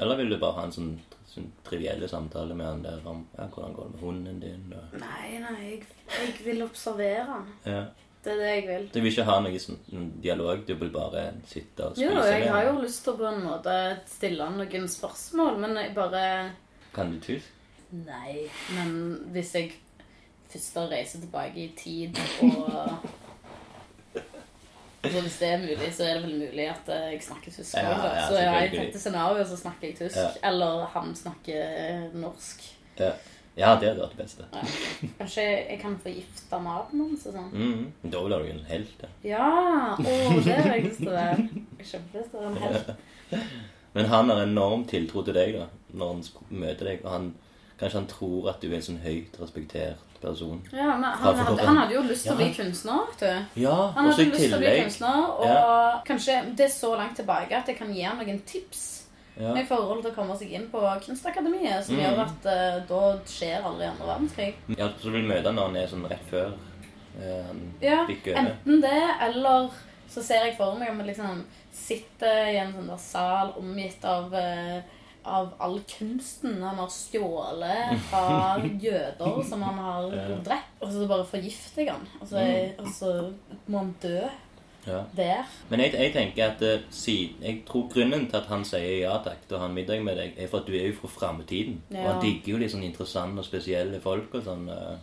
Eller 0.00 0.16
vil 0.22 0.30
du 0.32 0.38
bare 0.40 0.56
ha 0.56 0.64
en 0.68 0.72
sånn, 0.74 0.92
sånn 1.28 1.50
trivielle 1.68 2.08
samtale 2.08 2.56
med 2.56 2.66
han 2.70 2.84
der 2.86 3.02
om 3.10 3.26
ja, 3.36 3.44
hvordan 3.52 3.74
går 3.76 3.90
det 3.90 3.96
med 3.98 4.04
hunden 4.06 4.40
din? 4.40 4.64
Og, 4.78 4.94
Nei, 5.02 5.26
nei, 5.42 5.56
jeg, 5.66 5.82
jeg 6.16 6.38
vil 6.46 6.64
observere 6.64 7.26
han. 7.34 7.50
ja. 7.68 7.82
Det 8.24 8.32
er 8.34 8.36
det 8.36 8.48
jeg 8.48 8.64
vil. 8.66 8.82
Du 8.92 8.98
vil 9.00 9.12
ikke 9.14 9.24
ha 9.24 9.36
sånn 9.40 9.78
noen 9.94 10.08
dialog, 10.20 10.64
du 10.66 10.74
vil 10.76 10.90
bare 10.92 11.22
sitte 11.48 11.86
og 11.86 11.94
spise 11.96 12.04
Jo, 12.04 12.24
jeg 12.28 12.42
med 12.44 12.50
har 12.52 12.66
jo 12.66 12.74
lyst 12.82 13.00
til 13.04 13.14
å 13.14 13.20
på 13.20 13.28
en 13.30 13.40
måte 13.46 13.76
stille 14.10 14.48
noen 14.56 14.90
spørsmål, 14.92 15.56
men 15.62 15.78
jeg 15.80 15.94
bare 15.96 16.24
Kan 16.92 17.14
du 17.14 17.20
tysk? 17.24 17.48
Nei, 17.90 18.44
men 18.76 18.92
hvis 19.34 19.54
jeg 19.56 19.72
først 20.52 20.76
reiser 20.92 21.24
tilbake 21.24 21.64
i 21.64 21.70
tid 21.78 22.20
og 22.44 23.08
Så 25.00 25.20
Hvis 25.24 25.38
det 25.40 25.48
er 25.48 25.62
mulig, 25.62 25.88
så 25.96 26.04
er 26.04 26.18
det 26.18 26.22
vel 26.26 26.38
mulig 26.42 26.66
at 26.68 26.88
jeg 26.92 27.22
snakker 27.24 27.54
tysk. 27.54 27.72
Ja, 27.72 27.94
ja, 28.04 28.24
så 28.28 28.34
ja, 28.36 28.56
i 28.66 28.72
dette 28.74 29.00
scenarioet 29.00 29.48
så 29.48 29.56
snakker 29.56 29.88
jeg 29.88 29.96
tysk. 29.96 30.18
Ja. 30.20 30.50
Eller 30.50 30.84
han 30.92 31.14
snakker 31.16 32.10
norsk. 32.20 32.66
Ja. 32.98 33.14
Ja, 33.58 33.74
det 33.76 33.90
hadde 33.90 34.00
vært 34.00 34.14
det 34.14 34.22
beste. 34.22 34.46
Ja. 34.54 35.10
Kanskje 35.18 35.44
jeg 35.44 35.78
kan 35.82 35.96
forgifte 36.00 36.60
maten 36.62 37.02
hans 37.02 37.26
og 37.28 37.34
sånn. 37.34 37.50
Mm. 37.52 38.10
Da 38.12 38.22
blir 38.24 38.44
du 38.44 38.52
en 38.52 38.64
helt. 38.70 39.04
Ja. 39.26 39.40
Ja! 39.40 39.96
Å, 39.98 40.38
det 40.46 40.56
har 40.56 40.70
jeg 40.76 40.86
lyst 40.86 41.02
til 41.02 41.10
å 41.10 41.16
være. 41.16 41.48
Jeg 41.50 41.82
har 41.82 41.90
Kjempelyst 41.92 42.30
til 42.30 42.38
å 42.38 42.44
være 42.44 42.52
en 42.52 42.62
helt. 42.64 43.40
Men 43.96 44.06
han 44.06 44.30
har 44.30 44.44
enorm 44.44 44.84
tiltro 44.86 45.24
til 45.26 45.34
deg 45.34 45.56
da, 45.58 45.66
når 45.98 46.12
han 46.14 46.22
møter 46.62 46.92
deg. 46.92 47.02
Og 47.02 47.10
han, 47.10 47.26
kanskje 47.80 47.98
han 47.98 48.08
tror 48.12 48.52
at 48.52 48.62
du 48.62 48.70
er 48.70 48.78
en 48.78 48.86
sånn 48.86 49.02
høyt 49.02 49.40
respektert 49.42 50.06
person. 50.20 50.60
Ja, 50.70 50.92
men 51.00 51.04
han, 51.04 51.36
hadde, 51.40 51.64
han 51.64 51.78
hadde 51.80 51.94
jo 51.96 52.02
lyst 52.04 52.26
til 52.28 52.34
å 52.34 52.38
bli 52.38 52.50
kunstner, 52.52 53.06
vet 53.08 53.22
du. 53.24 53.60
Ja, 53.62 53.76
Han 53.96 54.10
hadde 54.10 54.26
lyst 54.28 54.42
til 54.44 54.54
å 54.54 54.60
bli 54.60 54.72
kunstner, 54.82 55.22
og 55.46 56.02
kanskje 56.06 56.34
det 56.58 56.66
er 56.66 56.74
så 56.74 56.92
langt 57.00 57.16
tilbake 57.16 57.56
at 57.56 57.70
jeg 57.72 57.78
kan 57.80 57.92
gi 57.96 58.04
ham 58.04 58.20
noen 58.20 58.42
tips 58.46 58.82
ja. 59.38 59.54
i 59.56 59.64
forhold 59.66 60.02
til 60.02 60.10
å 60.12 60.14
komme 60.14 60.36
seg 60.36 60.52
inn 60.52 60.66
på 60.72 60.80
Kunstakademiet, 61.04 61.84
som 61.86 61.96
Mm. 61.96 62.02
gjør 62.02 62.18
at 62.24 62.46
uh, 62.50 62.80
da 62.88 63.02
skjer 63.26 63.62
aldri 63.64 63.86
andre 63.86 64.06
verdenskrig. 64.06 64.54
ja, 64.78 64.88
Så 64.98 65.04
du 65.08 65.10
vil 65.10 65.28
møte 65.28 65.52
når 65.52 65.66
han 65.70 65.76
er 65.76 65.86
sånn 65.86 66.08
rett 66.10 66.26
før 66.30 66.52
uh, 67.20 67.54
Ja, 67.82 68.06
enten 68.06 68.80
det, 68.80 69.02
eller 69.20 69.70
så 70.10 70.22
ser 70.22 70.44
jeg 70.46 70.56
for 70.56 70.74
meg 70.78 70.90
om 70.90 70.98
jeg 71.04 71.12
liksom 71.14 71.44
sitter 71.72 72.48
i 72.50 72.56
en 72.58 72.72
sånn 72.74 72.88
der 72.90 72.98
sal 72.98 73.52
omgitt 73.60 74.04
av 74.04 74.32
uh, 74.34 74.80
av 75.22 75.50
all 75.60 75.74
kunsten 75.84 76.62
han 76.64 76.78
har 76.80 76.88
stjålet 76.88 77.90
fra 78.08 78.56
jøder 78.86 79.42
som 79.44 79.60
han 79.62 79.76
har 79.78 80.06
drept. 80.42 80.70
Og 80.80 80.88
så 80.94 81.06
bare 81.10 81.26
forgifter 81.28 81.82
jeg 81.84 81.90
han. 81.92 82.06
Og 82.22 82.26
så, 82.30 82.40
Mm. 82.40 82.78
og 82.80 82.88
så 82.88 83.10
må 83.68 83.78
han 83.82 83.90
dø 84.00 84.22
Ja. 84.86 85.02
der. 85.16 85.44
Men 85.68 85.80
jeg, 85.84 85.92
jeg 85.92 86.12
tenker 86.14 86.54
at 86.54 86.62
uh, 86.64 86.86
si, 86.90 87.36
Jeg 87.42 87.62
tror 87.68 87.88
grunnen 87.92 88.28
til 88.30 88.38
at 88.38 88.46
han 88.48 88.64
sier 88.64 89.02
ja 89.02 89.18
takk 89.24 89.42
til 89.46 89.58
å 89.58 89.60
ha 89.60 89.68
en 89.68 89.76
middag 89.76 90.00
med 90.04 90.16
deg, 90.16 90.38
er 90.40 90.48
for 90.48 90.62
at 90.62 90.70
du 90.70 90.72
er 90.78 90.88
jo 90.88 90.96
fra 91.02 91.10
framtiden. 91.18 91.82
Og 91.92 92.06
han 92.06 92.22
digger 92.24 92.54
jo 92.54 92.62
litt 92.62 92.72
sånn 92.72 92.86
interessante 92.86 93.42
og 93.42 93.48
spesielle 93.48 94.00
folk 94.00 94.34
og 94.40 94.44
sånn. 94.48 94.68
Uh, 94.72 94.98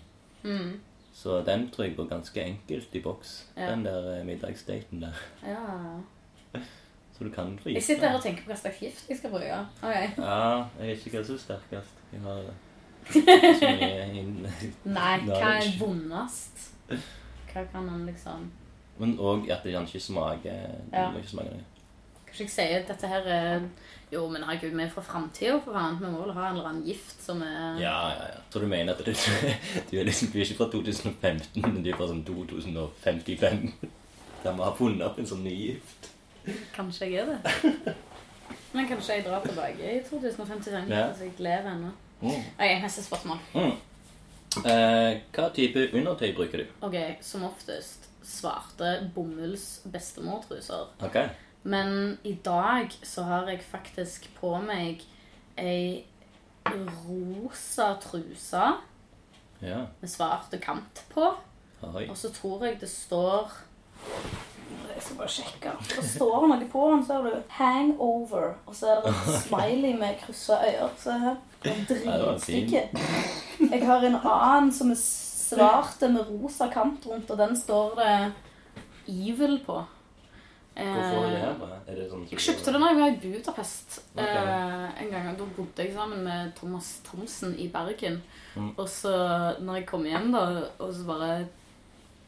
Mm. 0.47 0.79
Så 1.13 1.41
den 1.41 1.69
tror 1.71 1.83
jeg 1.83 1.95
går 1.95 2.05
ganske 2.07 2.43
enkelt 2.43 2.95
i 2.95 3.01
boks. 3.01 3.47
Ja. 3.57 3.71
Den 3.71 3.85
der 3.85 4.19
uh, 4.19 4.25
middagsdaten 4.25 5.01
der. 5.01 5.13
Ja. 5.47 6.61
Så 7.17 7.23
du 7.23 7.29
kan 7.29 7.59
få 7.59 7.69
Jeg 7.69 7.83
sitter 7.83 8.09
her 8.09 8.15
og 8.17 8.23
tenker 8.23 8.43
på 8.43 8.51
hva 8.51 8.57
slags 8.57 8.79
gift 8.79 9.09
jeg 9.09 9.17
skal 9.17 9.29
bruke. 9.33 9.65
Okay. 9.81 10.09
Ja, 10.17 10.63
jeg 10.79 10.87
vet 10.87 11.05
ikke 11.05 11.17
hva 11.17 11.23
som 11.25 11.35
er 11.35 11.39
sterkest. 11.41 12.03
Jeg 12.13 12.21
har 12.21 12.43
så 13.59 13.71
mye 13.79 14.05
inn... 14.19 14.35
Nei, 14.85 15.15
hva 15.25 15.39
er 15.57 15.71
vondest? 15.79 16.67
Hva 16.87 17.63
kan 17.71 17.89
han 17.89 18.05
liksom 18.05 18.51
Men 18.99 19.17
òg 19.19 19.49
at 19.51 19.63
det 19.63 19.73
kan 19.73 19.85
ikke 19.85 19.99
smake 20.01 20.53
Ja. 20.93 21.11
ikke 21.17 21.29
smake 21.29 21.51
noe. 21.53 21.65
Kanskje 22.27 22.43
jeg 22.45 22.49
sier 22.53 22.79
at 22.81 22.87
dette 22.87 23.07
her 23.07 23.27
er 23.27 23.61
Jo, 24.11 24.29
men 24.31 24.43
herregud, 24.43 24.71
vi 24.77 24.83
er 24.83 24.89
fra 24.89 25.01
framtida, 25.03 25.57
for 25.65 25.73
faen. 25.75 25.97
Vi 25.99 26.05
må 26.11 26.21
vel 26.23 26.31
ha 26.33 26.45
en 26.49 26.55
eller 26.57 26.69
annen 26.69 26.85
gift 26.87 27.21
som 27.23 27.41
er 27.41 27.79
Ja, 27.81 27.95
ja, 28.09 28.27
ja. 28.33 28.39
Tror 28.51 28.61
du 28.61 28.67
mener 28.67 28.93
at 28.93 28.99
du, 29.05 29.11
du, 29.91 29.97
er 29.99 30.03
liksom, 30.07 30.29
du 30.31 30.37
er 30.39 30.45
ikke 30.45 30.57
fra 30.61 30.69
2015, 30.71 31.61
men 31.73 31.83
du 31.83 31.89
er 31.91 31.97
fra 31.97 32.07
sånn 32.07 32.23
2055? 32.23 33.73
Der 34.43 34.53
vi 34.53 34.63
har 34.63 34.75
funnet 34.77 35.03
opp 35.07 35.19
en 35.19 35.27
sånn 35.27 35.43
ny 35.43 35.51
gift? 35.55 36.11
Kanskje 36.75 37.09
jeg 37.11 37.25
er 37.25 37.33
det. 37.33 37.95
Men 38.73 38.87
kanskje 38.87 39.15
jeg 39.17 39.23
drar 39.25 39.41
tilbake 39.43 39.83
i 39.97 39.99
2055, 40.07 40.89
Ja. 40.91 41.07
hvis 41.11 41.21
jeg 41.25 41.31
lever 41.39 41.67
ennå. 41.71 41.91
Mm. 42.21 42.29
Ok, 42.31 42.81
neste 42.83 43.03
spørsmål. 43.03 43.39
Mm. 43.55 43.73
Eh, 44.63 45.17
hva 45.35 45.49
type 45.55 45.83
undertøy 45.93 46.31
bruker 46.35 46.63
du? 46.63 46.65
Ok, 46.87 46.95
Som 47.21 47.43
oftest 47.43 48.06
svarte 48.27 49.11
bomulls 49.15 49.81
bestemortruser. 49.91 50.87
Ok. 51.03 51.17
Men 51.63 52.17
i 52.23 52.33
dag 52.45 52.91
så 53.03 53.23
har 53.27 53.47
jeg 53.51 53.63
faktisk 53.71 54.29
på 54.39 54.53
meg 54.63 55.01
ei 55.57 56.05
rosa 56.67 57.93
truse 58.03 58.73
Ja. 59.61 59.85
med 60.01 60.09
svarte 60.09 60.59
kant 60.61 61.03
på. 61.09 61.33
Oi. 61.95 62.07
Og 62.09 62.17
så 62.17 62.29
tror 62.33 62.65
jeg 62.65 62.79
det 62.81 62.89
står 62.89 63.51
Jeg 64.95 65.03
skal 65.03 65.17
bare 65.17 65.29
sjekke. 65.29 65.71
Det 65.95 66.03
står 66.09 66.47
noe 66.49 66.65
på 66.71 66.91
den, 66.91 67.03
ser 67.05 67.21
du. 67.21 67.29
'Hangover'. 67.53 68.53
Og 68.65 68.75
så 68.75 68.87
er 68.87 69.01
det 69.01 69.13
en 69.13 69.41
smiley 69.41 69.93
med 69.99 70.15
kryssa 70.25 70.53
øyne. 70.65 70.89
Se 70.97 71.11
her. 71.11 71.35
Er 71.63 71.85
dritstygge. 71.89 72.81
Jeg 73.71 73.85
har 73.85 73.99
en 74.01 74.15
annen 74.23 74.71
som 74.73 74.91
er 74.91 74.95
svart 75.47 76.01
med 76.13 76.27
rosa 76.29 76.67
kant 76.73 77.05
rundt, 77.09 77.31
og 77.31 77.37
den 77.37 77.55
står 77.57 77.95
det 77.99 78.33
'Evil' 79.07 79.63
på. 79.65 79.83
Hvorfor 80.77 81.23
er 81.25 81.29
det 81.31 81.39
her? 81.41 81.61
Er 81.87 81.95
det 81.95 82.03
sånn 82.11 82.25
Jeg 82.29 82.39
kjøpte 82.43 82.73
det 82.73 82.79
da 82.81 82.89
jeg 82.91 82.97
var 82.99 83.07
i 83.09 83.21
Budapest 83.23 83.95
Ok. 84.13 84.19
eh, 84.21 85.01
en 85.01 85.09
gang. 85.09 85.29
Da 85.39 85.45
bodde 85.57 85.83
jeg 85.83 85.93
sammen 85.95 86.23
med 86.23 86.51
Thomas 86.55 86.89
Thomsen 87.07 87.55
i 87.57 87.67
Bergen. 87.73 88.19
Mm. 88.55 88.73
Og 88.77 88.85
så 88.89 89.13
når 89.59 89.79
jeg 89.79 89.85
kom 89.87 90.05
hjem, 90.05 90.31
da, 90.35 90.43
og 90.77 90.93
så 90.93 91.05
bare 91.07 91.47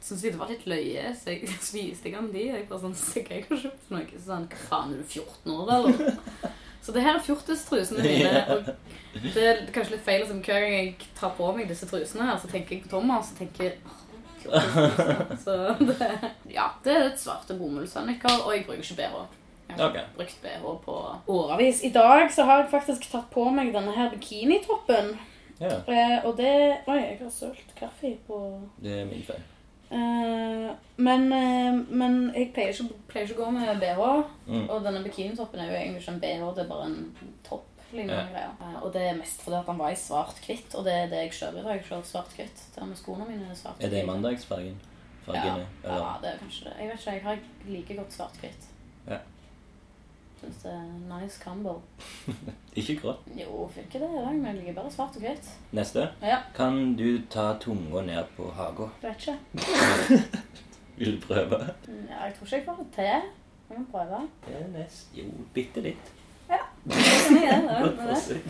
syntes 0.01 0.23
jeg 0.23 0.32
det 0.34 0.39
var 0.39 0.49
litt 0.49 0.65
løye, 0.65 1.13
så 1.13 1.29
jeg 1.36 1.49
så 1.62 1.77
viste 1.77 2.10
jeg 2.10 2.15
han 2.15 2.32
de. 2.34 2.47
Jeg 2.47 2.67
bare 2.69 2.79
sånn, 2.88 2.95
Så 2.95 3.21
jeg 3.21 3.45
har 3.49 3.58
kjøpt 3.58 3.91
noe. 3.93 4.08
Så 4.15 4.25
sa 4.25 4.39
han 4.39 4.47
Hva 4.49 4.63
faen, 4.69 4.93
er 4.93 4.97
du 4.97 5.03
14 5.03 5.53
år, 5.53 5.73
eller? 5.77 6.15
Så 6.89 6.93
det 6.95 7.04
her 7.06 7.19
er 7.19 7.21
fjortistrusene 7.21 8.02
mine. 8.02 8.45
Og 8.49 8.69
det 9.36 9.43
er 9.45 9.60
kanskje 9.69 9.93
litt 9.93 10.06
feil 10.08 10.23
som 10.25 10.39
hver 10.41 10.63
gang 10.63 10.71
jeg 10.73 11.10
tar 11.19 11.36
på 11.38 11.52
meg 11.54 11.67
disse 11.69 11.86
trusene 11.86 12.25
her, 12.25 12.39
så 12.41 12.49
tenker 12.49 12.73
jeg 12.75 12.88
på 12.88 12.89
Thomas 12.95 13.30
og 13.30 13.38
tenker 13.43 13.75
«Åh, 13.86 13.99
fjortistruser». 14.41 15.36
Så 15.43 15.58
det, 15.84 16.08
ja, 16.49 16.65
det 16.82 16.95
er 16.95 17.06
et 17.12 17.21
svarte 17.21 17.60
bomullsønniker, 17.60 18.41
og 18.41 18.56
jeg 18.56 18.65
bruker 18.65 18.82
ikke 18.82 18.97
BH. 19.04 19.21
Jeg 19.69 19.78
har 19.78 19.91
okay. 19.91 20.08
brukt 20.17 20.41
BH 20.41 20.65
på 20.88 20.97
årevis. 21.36 21.84
I 21.86 21.93
dag 21.93 22.34
så 22.34 22.47
har 22.49 22.63
jeg 22.63 22.71
faktisk 22.73 23.06
tatt 23.12 23.30
på 23.38 23.45
meg 23.54 23.69
denne 23.78 23.93
her 23.93 24.10
bikinitoppen. 24.15 25.13
Ja, 25.60 25.78
Eh, 25.86 26.25
og 26.25 26.38
det 26.39 26.52
Oi, 26.88 26.97
jeg 26.97 27.17
har 27.21 27.30
sølt 27.36 27.73
kaffe 27.78 28.15
på 28.25 28.38
det 28.82 29.02
er 29.02 29.06
min 29.06 29.21
feil. 29.28 29.43
Eh, 29.91 30.69
men, 30.99 31.23
uh, 31.34 31.80
men 31.89 32.17
jeg 32.36 32.52
pleier 32.54 32.75
ikke, 32.75 32.99
pleier 33.10 33.25
ikke 33.25 33.39
å 33.39 33.45
gå 33.47 33.54
med 33.56 33.82
BH. 33.82 34.06
Mm. 34.49 34.67
Og 34.67 34.86
denne 34.86 35.02
bikinitoppen 35.06 35.63
er 35.63 35.71
jo 35.71 35.80
egentlig 35.80 36.04
ikke 36.04 36.15
en 36.15 36.23
BH, 36.23 36.47
det 36.58 36.63
er 36.65 36.71
bare 36.71 36.89
en 36.91 37.36
topp. 37.47 37.65
Ja. 37.89 38.19
Eh, 38.21 38.75
og 38.84 38.91
det 38.93 39.02
er 39.02 39.15
mest 39.17 39.41
fordi 39.41 39.58
at 39.58 39.65
han 39.65 39.80
var 39.80 39.89
i 39.89 39.97
svart-hvitt, 39.97 40.75
og 40.78 40.86
det 40.86 40.93
er 40.93 41.08
det 41.10 41.23
jeg 41.23 41.32
kjører 41.39 41.58
i 41.58 41.63
dag. 41.63 41.80
Jeg 41.80 41.88
kjører 41.88 42.10
svart-hvitt. 42.12 42.65
Skoene 42.99 43.25
mine 43.25 43.49
er 43.49 43.58
svart 43.58 43.82
Er 43.82 43.89
det 43.93 44.06
mandagsfargen? 44.06 44.78
Ja, 45.30 45.56
ja, 45.84 46.13
det 46.21 46.30
er 46.32 46.38
kanskje 46.41 46.69
det. 46.69 46.75
Jeg 46.80 46.89
vet 46.89 46.99
ikke, 46.99 47.15
jeg 47.15 47.23
har 47.25 47.41
like 47.69 47.97
godt 47.97 48.13
svart-hvitt. 48.13 48.68
Ja. 50.41 50.47
Syns 50.47 50.62
det 50.63 50.71
er 50.71 50.82
en 50.82 51.10
nice 51.21 51.39
combo. 51.43 51.73
Ikke 52.80 52.95
grått. 53.02 53.25
Jo, 53.36 53.65
funker 53.75 53.99
det 53.99 54.10
i 54.10 54.21
dag, 54.23 54.36
men 54.36 54.45
jeg 54.45 54.56
liker 54.60 54.73
bare 54.78 54.91
svart 54.91 55.15
og 55.15 55.21
hvitt. 55.25 55.49
Neste. 55.75 56.06
Ja, 56.23 56.38
Kan 56.56 56.95
du 56.95 57.21
ta 57.30 57.54
tunga 57.60 58.02
ned 58.08 58.23
på 58.38 58.52
haga? 58.56 58.88
vet 59.02 59.28
ikke. 59.28 59.38
Vil 60.99 61.15
du 61.21 61.28
prøve? 61.28 61.60
Ja, 61.88 62.23
jeg 62.25 62.34
tror 62.38 62.45
ikke 62.45 62.56
jeg 62.56 62.65
får 62.65 62.80
det 62.84 62.88
til. 62.95 63.04
Jeg 63.69 63.75
kan 63.75 63.86
prøve. 63.91 64.21
Det 64.47 64.56
er 64.62 64.67
nest. 64.80 65.08
Jo, 65.15 65.23
bitte 65.54 65.82
litt. 65.82 66.13
Det 66.49 66.95
jeg 66.95 67.43
gjøre, 67.43 67.82
Godt 67.84 67.97
det. 67.97 68.08
det. 68.08 68.15
forsøk. 68.15 68.45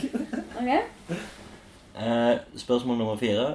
Ok. 0.59 1.17
Eh, 1.99 2.37
spørsmål 2.57 2.97
nummer 2.97 3.15
fire. 3.19 3.47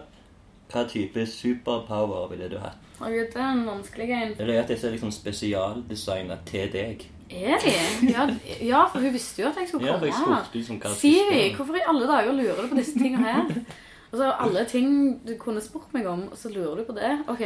Hva 0.73 0.83
type 0.89 1.27
superpower 1.27 2.29
ville 2.33 2.49
du 2.51 2.59
hatt? 2.59 2.79
Å, 3.01 3.09
Gud, 3.11 3.27
det 3.33 3.41
er 3.41 3.51
en 3.53 3.65
vanskelig 3.69 4.11
en. 4.15 4.35
Det 4.39 4.47
er 4.55 4.61
at 4.63 4.69
disse 4.71 4.87
er 4.89 4.95
liksom 4.97 5.11
spesialdesigna 5.15 6.37
til 6.47 6.71
deg. 6.73 7.07
Er 7.31 7.59
de? 7.63 7.73
Ja, 8.13 8.27
ja, 8.61 8.83
for 8.93 9.01
hun 9.01 9.13
visste 9.15 9.43
jo 9.43 9.49
at 9.49 9.57
jeg 9.57 9.69
skulle 9.71 9.87
Ja, 9.87 9.97
komme. 9.99 10.13
spurte 10.43 10.59
liksom 10.59 10.81
hva 10.83 10.91
Siri, 10.95 11.55
hvorfor 11.57 11.77
i 11.79 11.85
alle 11.89 12.07
dager 12.11 12.33
lurer 12.37 12.63
du 12.63 12.69
på 12.69 12.77
disse 12.77 12.99
tingene 12.99 13.25
her? 13.25 13.65
Altså, 14.13 14.29
alle 14.45 14.65
ting 14.71 15.21
du 15.27 15.33
kunne 15.41 15.61
spurt 15.65 15.93
meg 15.97 16.07
om, 16.07 16.29
og 16.31 16.37
så 16.39 16.53
lurer 16.53 16.77
du 16.77 16.85
på 16.85 16.95
det. 16.95 17.15
Ok. 17.29 17.41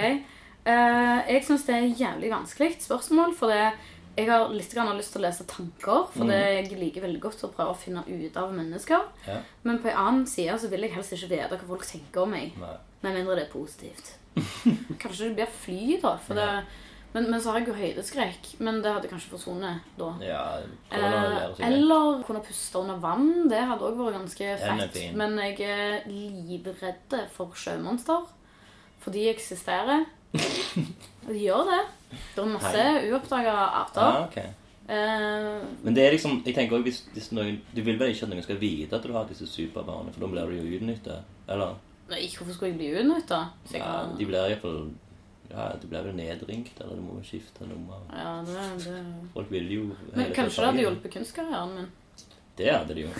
Uh, 0.68 1.22
jeg 1.30 1.44
syns 1.46 1.62
det 1.64 1.76
er 1.78 1.94
jævlig 1.96 2.28
vanskelig 2.34 2.74
spørsmål, 2.84 3.32
for 3.38 3.48
det, 3.54 3.70
jeg 4.18 4.26
har 4.28 4.48
litt 4.52 4.74
grann 4.74 4.90
lyst 4.98 5.14
til 5.14 5.22
å 5.22 5.28
lese 5.28 5.46
tanker. 5.48 6.08
For 6.12 6.24
Mm. 6.26 6.28
det 6.28 6.40
jeg 6.70 6.78
liker 6.80 7.00
veldig 7.06 7.20
godt 7.22 7.44
å 7.46 7.52
prøve 7.54 7.70
å 7.72 7.78
finne 7.78 8.02
ut 8.04 8.36
av 8.36 8.52
mennesker. 8.52 9.00
Ja. 9.28 9.38
Men 9.64 9.78
på 9.78 9.88
en 9.88 9.96
annen 9.96 10.26
side 10.26 10.58
så 10.60 10.68
vil 10.68 10.80
jeg 10.84 10.92
helst 10.92 11.12
ikke 11.14 11.30
vite 11.30 11.48
hva 11.56 11.68
folk 11.70 11.86
tenker 11.86 12.22
om 12.26 12.30
meg. 12.34 12.52
Nei. 12.58 12.74
Med 13.02 13.14
mindre 13.14 13.36
det 13.36 13.46
er 13.46 13.52
positivt. 13.52 14.12
Kanskje 14.98 15.28
det 15.30 15.34
blir 15.38 15.46
fly, 15.62 16.00
da. 16.02 16.16
For 16.26 16.34
det, 16.34 16.48
men, 17.14 17.30
men 17.30 17.40
så 17.40 17.50
har 17.52 17.60
jeg 17.60 17.68
jo 17.70 17.74
høydeskrekk. 17.78 18.50
Men 18.64 18.82
det 18.84 18.92
hadde 18.92 19.08
kanskje 19.10 19.30
forsvunnet 19.32 19.86
da. 19.98 20.10
Ja, 20.24 20.42
Eh, 20.92 21.64
eller 21.66 22.22
kunne 22.26 22.42
puste 22.44 22.78
under 22.80 22.98
vann. 23.02 23.48
Det 23.48 23.60
hadde 23.70 23.84
òg 23.88 23.96
vært 23.98 24.18
ganske 24.18 24.50
fett. 24.60 24.98
Men 25.16 25.36
jeg 25.40 25.60
er 25.64 26.06
livredd 26.08 27.16
for 27.34 27.52
sjømonster. 27.56 28.28
For 29.00 29.14
de 29.14 29.28
eksisterer. 29.30 30.04
Og 30.34 31.32
de 31.34 31.40
gjør 31.42 31.64
det. 31.70 31.82
Det 32.34 32.42
er 32.44 32.52
masse 32.54 32.86
uoppdaga 33.08 33.54
arter. 33.82 34.02
Ah, 34.04 34.22
ok. 34.26 34.38
Eh, 34.88 35.64
Men 35.84 35.94
det 35.96 36.06
er 36.06 36.14
liksom, 36.16 36.38
jeg 36.46 36.54
tenker 36.56 36.78
også 36.78 36.86
hvis, 36.86 37.00
hvis 37.12 37.26
noen, 37.36 37.58
Du 37.76 37.82
vil 37.84 37.98
vel 38.00 38.14
ikke 38.14 38.24
at 38.24 38.30
noen 38.32 38.44
skal 38.46 38.56
vite 38.60 38.96
at 38.96 39.04
du 39.04 39.12
har 39.12 39.26
disse 39.28 39.44
superbarna, 39.46 40.12
for 40.14 40.24
da 40.24 40.30
blir 40.32 40.48
du 40.48 40.56
jo 40.62 40.78
utnytta? 40.80 41.18
Eller? 41.48 41.76
nei, 42.08 42.22
hvorfor 42.32 42.54
skulle 42.56 42.70
jeg 42.72 42.78
bli 42.78 42.86
utnytta? 43.02 43.38
Ja, 43.76 43.90
de 44.16 44.24
blir 44.24 44.38
iallfall 44.48 44.78
ja, 45.50 45.72
Du 45.80 45.86
blir 45.88 46.04
vel 46.04 46.16
nedringt, 46.16 46.80
eller 46.80 46.98
du 46.98 47.04
må 47.06 47.18
skifte 47.24 47.66
nummer. 47.68 48.04
Ja, 48.12 48.38
det, 48.46 48.68
det. 48.84 49.00
Folk 49.34 49.50
vil 49.52 49.72
jo 49.72 49.84
Men 50.14 50.32
kanskje 50.36 50.62
det 50.62 50.70
hadde 50.70 50.84
hjulpet 50.86 51.14
kunstkarrieren 51.16 51.74
min. 51.76 51.90
Det 52.58 52.72
hadde 52.74 52.94
de 52.98 53.06
jo. 53.06 53.12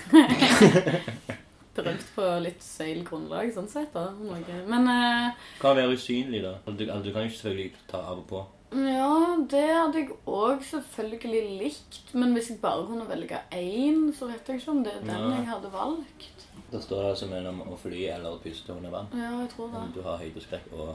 Drømt 1.78 2.06
på 2.16 2.28
litt 2.42 2.62
seil 2.64 3.04
grunnlag, 3.06 3.52
sånn 3.54 3.68
sett. 3.70 3.92
da. 3.94 4.08
Noe. 4.18 4.62
Men 4.66 4.88
eh, 4.90 5.50
Hva 5.62 5.76
være 5.78 5.94
usynlig, 5.94 6.42
da? 6.42 6.56
Altså, 6.64 6.78
Du, 6.80 6.86
altså, 6.88 7.04
du 7.06 7.12
kan 7.14 7.28
jo 7.28 7.34
selvfølgelig 7.36 7.84
ta 7.90 8.00
av 8.02 8.24
og 8.24 8.26
på. 8.32 8.40
Ja, 8.74 9.36
det 9.48 9.62
hadde 9.72 10.02
jeg 10.02 10.16
òg 10.28 10.64
selvfølgelig 10.68 11.44
likt. 11.62 12.00
Men 12.18 12.34
hvis 12.36 12.50
jeg 12.52 12.58
bare 12.60 12.84
kunne 12.88 13.06
velge 13.08 13.40
én, 13.54 14.10
så 14.16 14.28
vet 14.28 14.50
jeg 14.50 14.60
ikke 14.60 14.74
om 14.74 14.82
det 14.84 14.96
er 14.96 15.06
den 15.06 15.14
ja. 15.14 15.30
jeg 15.38 15.48
hadde 15.52 15.70
valgt. 15.72 16.44
Da 16.68 16.82
står 16.84 17.00
det 17.00 17.12
altså 17.14 17.30
mellom 17.30 17.62
å 17.64 17.78
fly 17.80 18.02
eller 18.12 18.34
å 18.34 18.42
puste 18.42 18.74
under 18.74 18.92
vann. 18.92 19.08
Ja, 19.16 19.30
jeg 19.40 19.48
tror 19.54 19.70
det. 19.72 19.84
Om 19.86 19.94
du 19.94 20.02
har 20.04 20.20
høydeskrekk 20.20 20.74
og 20.76 20.90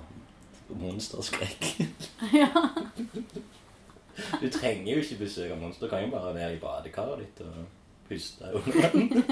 monsterskrekk. 0.69 1.65
Ja. 2.34 2.47
Du 4.41 4.49
trenger 4.49 4.93
jo 4.93 4.99
ikke 5.02 5.15
besøke 5.23 5.56
monster. 5.58 5.86
Du 5.86 5.89
kan 5.89 6.04
jo 6.04 6.10
bare 6.12 6.36
være 6.36 6.54
i 6.54 6.60
badekaret 6.62 7.19
ditt 7.19 7.39
og 7.41 7.54
puste 8.10 8.45
under 8.54 8.73
vann. 8.82 9.23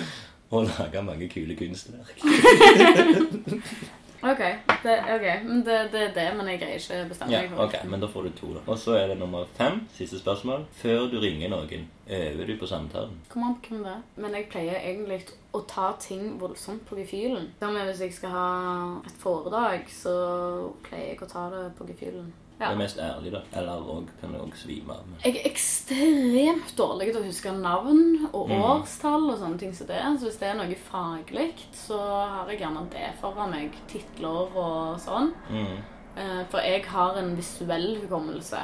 Og 0.50 0.64
lage 0.66 1.02
mange 1.02 1.28
kule 1.28 1.56
kunstverk. 1.56 2.22
Ok, 4.22 4.38
det, 4.82 4.94
okay. 5.14 5.36
det, 5.64 5.76
det 5.92 6.00
er 6.00 6.12
det, 6.14 6.26
men 6.36 6.48
jeg 6.52 6.60
greier 6.60 6.82
ikke 6.82 6.98
å 7.04 7.08
bestemme 7.08 7.38
meg 7.38 7.54
Ja, 7.54 7.64
ok, 7.64 7.76
men 7.88 8.02
da 8.02 8.08
får 8.12 8.28
du 8.28 8.34
to, 8.36 8.50
da. 8.56 8.64
Og 8.66 8.76
så 8.78 8.98
er 8.98 9.06
det 9.08 9.16
nummer 9.20 9.48
fem. 9.56 9.80
Siste 9.96 10.20
spørsmål. 10.20 10.66
Før 10.76 11.06
du 11.08 11.16
ringer 11.22 11.48
noen, 11.52 11.86
øver 12.04 12.50
du 12.50 12.54
på 12.60 12.68
samtalen? 12.68 13.16
Kom 13.32 13.46
an 13.48 13.56
på 13.64 13.72
hvem 13.72 13.86
det 13.86 13.94
er. 13.94 14.02
Men 14.20 14.36
jeg 14.36 14.50
pleier 14.52 14.76
egentlig 14.82 15.22
å 15.56 15.62
ta 15.70 15.94
ting 16.02 16.36
voldsomt 16.42 16.84
på 16.88 17.00
gefühlen. 17.00 17.48
Hvis 17.62 18.04
jeg 18.04 18.14
skal 18.18 18.36
ha 18.36 18.50
et 19.08 19.16
foredrag, 19.22 19.88
så 19.88 20.14
pleier 20.84 21.14
jeg 21.14 21.24
å 21.24 21.32
ta 21.32 21.48
det 21.54 21.64
på 21.80 21.88
gefühlen. 21.88 22.28
Det 22.60 22.68
er 22.74 22.76
mest 22.76 22.98
ærlig, 23.00 23.30
da. 23.32 23.40
Eller 23.56 23.72
og, 23.94 24.08
kan 24.20 24.32
du 24.34 24.38
òg 24.38 24.54
svime 24.60 24.92
av. 24.92 25.04
Jeg 25.24 25.36
er 25.40 25.46
ekstremt 25.50 26.74
dårlig 26.76 27.06
til 27.12 27.20
å 27.22 27.24
huske 27.24 27.52
navn 27.56 28.28
og 28.32 28.48
Mm. 28.50 28.60
årstall 28.62 29.30
og 29.30 29.38
sånne 29.38 29.58
ting 29.58 29.72
som 29.74 29.86
det. 29.86 30.00
Så 30.20 30.26
hvis 30.28 30.36
det 30.38 30.48
er 30.50 30.54
noe 30.58 30.74
faglig, 30.76 31.54
så 31.72 31.98
har 31.98 32.46
jeg 32.50 32.60
gjerne 32.60 32.82
det 32.90 33.14
foran 33.20 33.50
meg. 33.50 33.72
Titler 33.88 34.56
og 34.56 34.98
sånn. 35.00 35.32
Mm. 35.50 35.78
Eh, 36.16 36.44
For 36.50 36.58
jeg 36.60 36.84
har 36.84 37.16
en 37.16 37.34
visuell 37.36 37.96
hukommelse. 38.02 38.60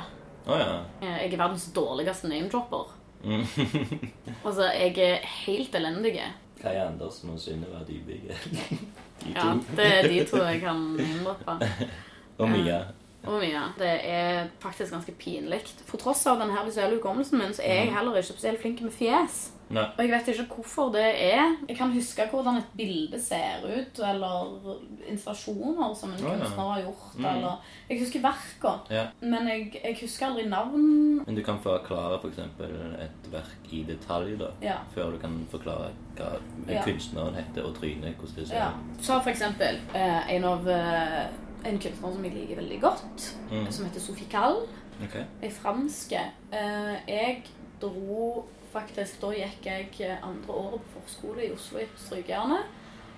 Oh, 0.46 0.58
ja. 0.58 0.82
Eh, 1.00 1.22
Jeg 1.24 1.32
er 1.32 1.36
verdens 1.38 1.72
dårligste 1.72 2.28
name-dropper. 2.28 2.92
Mm. 3.24 3.46
Altså, 4.44 4.62
jeg 4.74 4.98
er 4.98 5.24
helt 5.46 5.72
elendig. 5.74 6.20
Kai 6.62 6.76
Andersen 6.76 7.30
og 7.30 7.38
Synnøve 7.40 7.80
Dybvik. 7.88 8.28
De 9.24 9.32
Ja, 9.34 9.54
det 9.76 9.86
er 9.86 10.08
de 10.08 10.24
to 10.26 10.36
jeg 10.44 10.60
kan 10.60 10.76
name-droppe. 10.96 11.56
Og 12.38 12.48
Mia. 12.50 12.82
Og 13.26 13.40
mye. 13.42 13.64
Det 13.78 13.92
er 14.04 14.46
faktisk 14.62 14.92
ganske 14.92 15.12
pinlig. 15.18 15.60
For 15.86 15.98
tross 15.98 16.26
av 16.26 16.38
denne 16.40 16.64
visuelle 16.66 16.96
hukommelsen 17.00 17.38
min, 17.38 17.52
så 17.54 17.62
er 17.66 17.84
jeg 17.84 17.94
heller 17.94 18.16
ikke 18.16 18.32
spesielt 18.32 18.60
flink 18.62 18.80
med 18.86 18.92
fjes. 18.92 19.52
Nei. 19.68 19.82
Og 19.82 19.98
jeg 19.98 20.10
vet 20.12 20.28
ikke 20.30 20.44
hvorfor 20.60 20.92
det 20.94 21.02
er. 21.26 21.56
Jeg 21.68 21.76
kan 21.76 21.90
huske 21.90 22.22
hvordan 22.30 22.60
et 22.60 22.68
bilde 22.78 23.18
ser 23.20 23.64
ut, 23.66 23.98
eller 23.98 24.76
installasjoner 25.10 25.94
som 25.98 26.12
en 26.14 26.20
Å, 26.22 26.28
ja. 26.28 26.36
kunstner 26.38 26.68
har 26.70 26.82
gjort, 26.84 27.16
Mm. 27.18 27.24
eller 27.26 27.56
Jeg 27.88 27.98
husker 28.00 28.20
verka, 28.20 28.72
Ja. 28.90 29.06
men 29.20 29.48
jeg, 29.48 29.80
jeg 29.84 29.96
husker 30.00 30.26
aldri 30.26 30.44
navn. 30.48 31.22
Men 31.26 31.34
du 31.34 31.42
kan 31.42 31.58
forklare 31.58 32.18
f.eks. 32.20 32.38
et 32.38 33.30
verk 33.32 33.72
i 33.72 33.82
detalj, 33.82 34.36
da. 34.38 34.50
Ja. 34.62 34.76
Før 34.94 35.10
du 35.12 35.18
kan 35.18 35.46
forklare 35.50 35.90
hva 36.16 36.38
Ja. 36.68 36.82
kunstneren 36.84 37.34
heter, 37.34 37.64
og 37.64 37.74
trynet. 37.74 38.16
Hvordan 38.16 38.36
det 38.36 38.48
ser 38.48 38.56
ja. 38.56 38.68
ut. 38.70 39.02
Så 39.04 39.20
for 39.22 39.30
eksempel 39.30 39.78
eh, 39.94 40.34
en 40.36 40.44
av 40.44 40.68
eh, 40.68 41.26
en 41.68 41.78
kunstner 41.82 42.12
som 42.14 42.24
jeg 42.24 42.34
liker 42.34 42.56
veldig 42.60 42.80
godt, 42.80 43.26
Mm. 43.50 43.70
som 43.72 43.84
heter 43.86 44.00
Sophie 44.00 44.28
Kall. 44.30 44.62
Okay. 45.04 45.24
Ei 45.42 45.50
franske. 45.50 46.20
Eh, 46.52 46.96
jeg 47.08 47.42
dro 47.80 48.44
faktisk 48.72 49.20
Da 49.20 49.30
gikk 49.32 49.64
jeg 50.00 50.18
andre 50.22 50.52
året 50.52 50.80
på 50.92 51.00
forskole 51.00 51.46
i 51.46 51.52
Oslo 51.52 51.78
i 51.78 51.86
Strykejernet. 51.96 52.64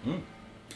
Mm. 0.05 0.21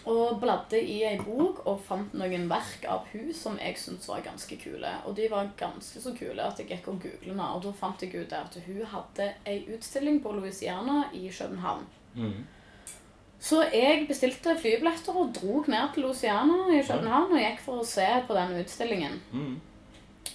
Og 0.07 0.41
bladde 0.41 0.81
i 0.83 1.03
ei 1.07 1.19
bok 1.19 1.61
og 1.67 1.81
fant 1.87 2.15
noen 2.15 2.49
verk 2.51 2.85
av 2.89 3.05
hun 3.13 3.33
som 3.35 3.59
jeg 3.59 3.77
syntes 3.79 4.09
var 4.09 4.21
ganske 4.25 4.57
kule. 4.59 4.89
Og 5.07 5.15
de 5.17 5.29
var 5.31 5.53
ganske 5.59 6.01
så 6.03 6.15
kule 6.19 6.43
at 6.43 6.59
jeg 6.59 6.69
gikk 6.73 6.89
og 6.89 7.01
googlet 7.03 7.29
henne. 7.31 7.51
Og 7.55 7.63
da 7.63 7.71
fant 7.71 8.03
jeg 8.03 8.15
ut 8.15 8.33
at 8.33 8.57
hun 8.67 8.83
hadde 8.87 9.29
ei 9.47 9.61
utstilling 9.75 10.21
på 10.23 10.33
Louisiana 10.33 11.05
i 11.15 11.29
København. 11.29 11.87
Mm. 12.17 12.45
Så 13.43 13.59
jeg 13.75 14.05
bestilte 14.07 14.53
flybilletter 14.61 15.17
og 15.19 15.33
drog 15.35 15.67
ned 15.73 15.89
til 15.95 16.05
Louisiana 16.07 16.61
i 16.71 16.83
København 16.87 17.33
og 17.35 17.41
gikk 17.43 17.61
for 17.65 17.81
å 17.83 17.87
se 17.87 18.05
på 18.29 18.37
den 18.39 18.53
utstillingen. 18.63 19.17
Mm. 19.33 19.57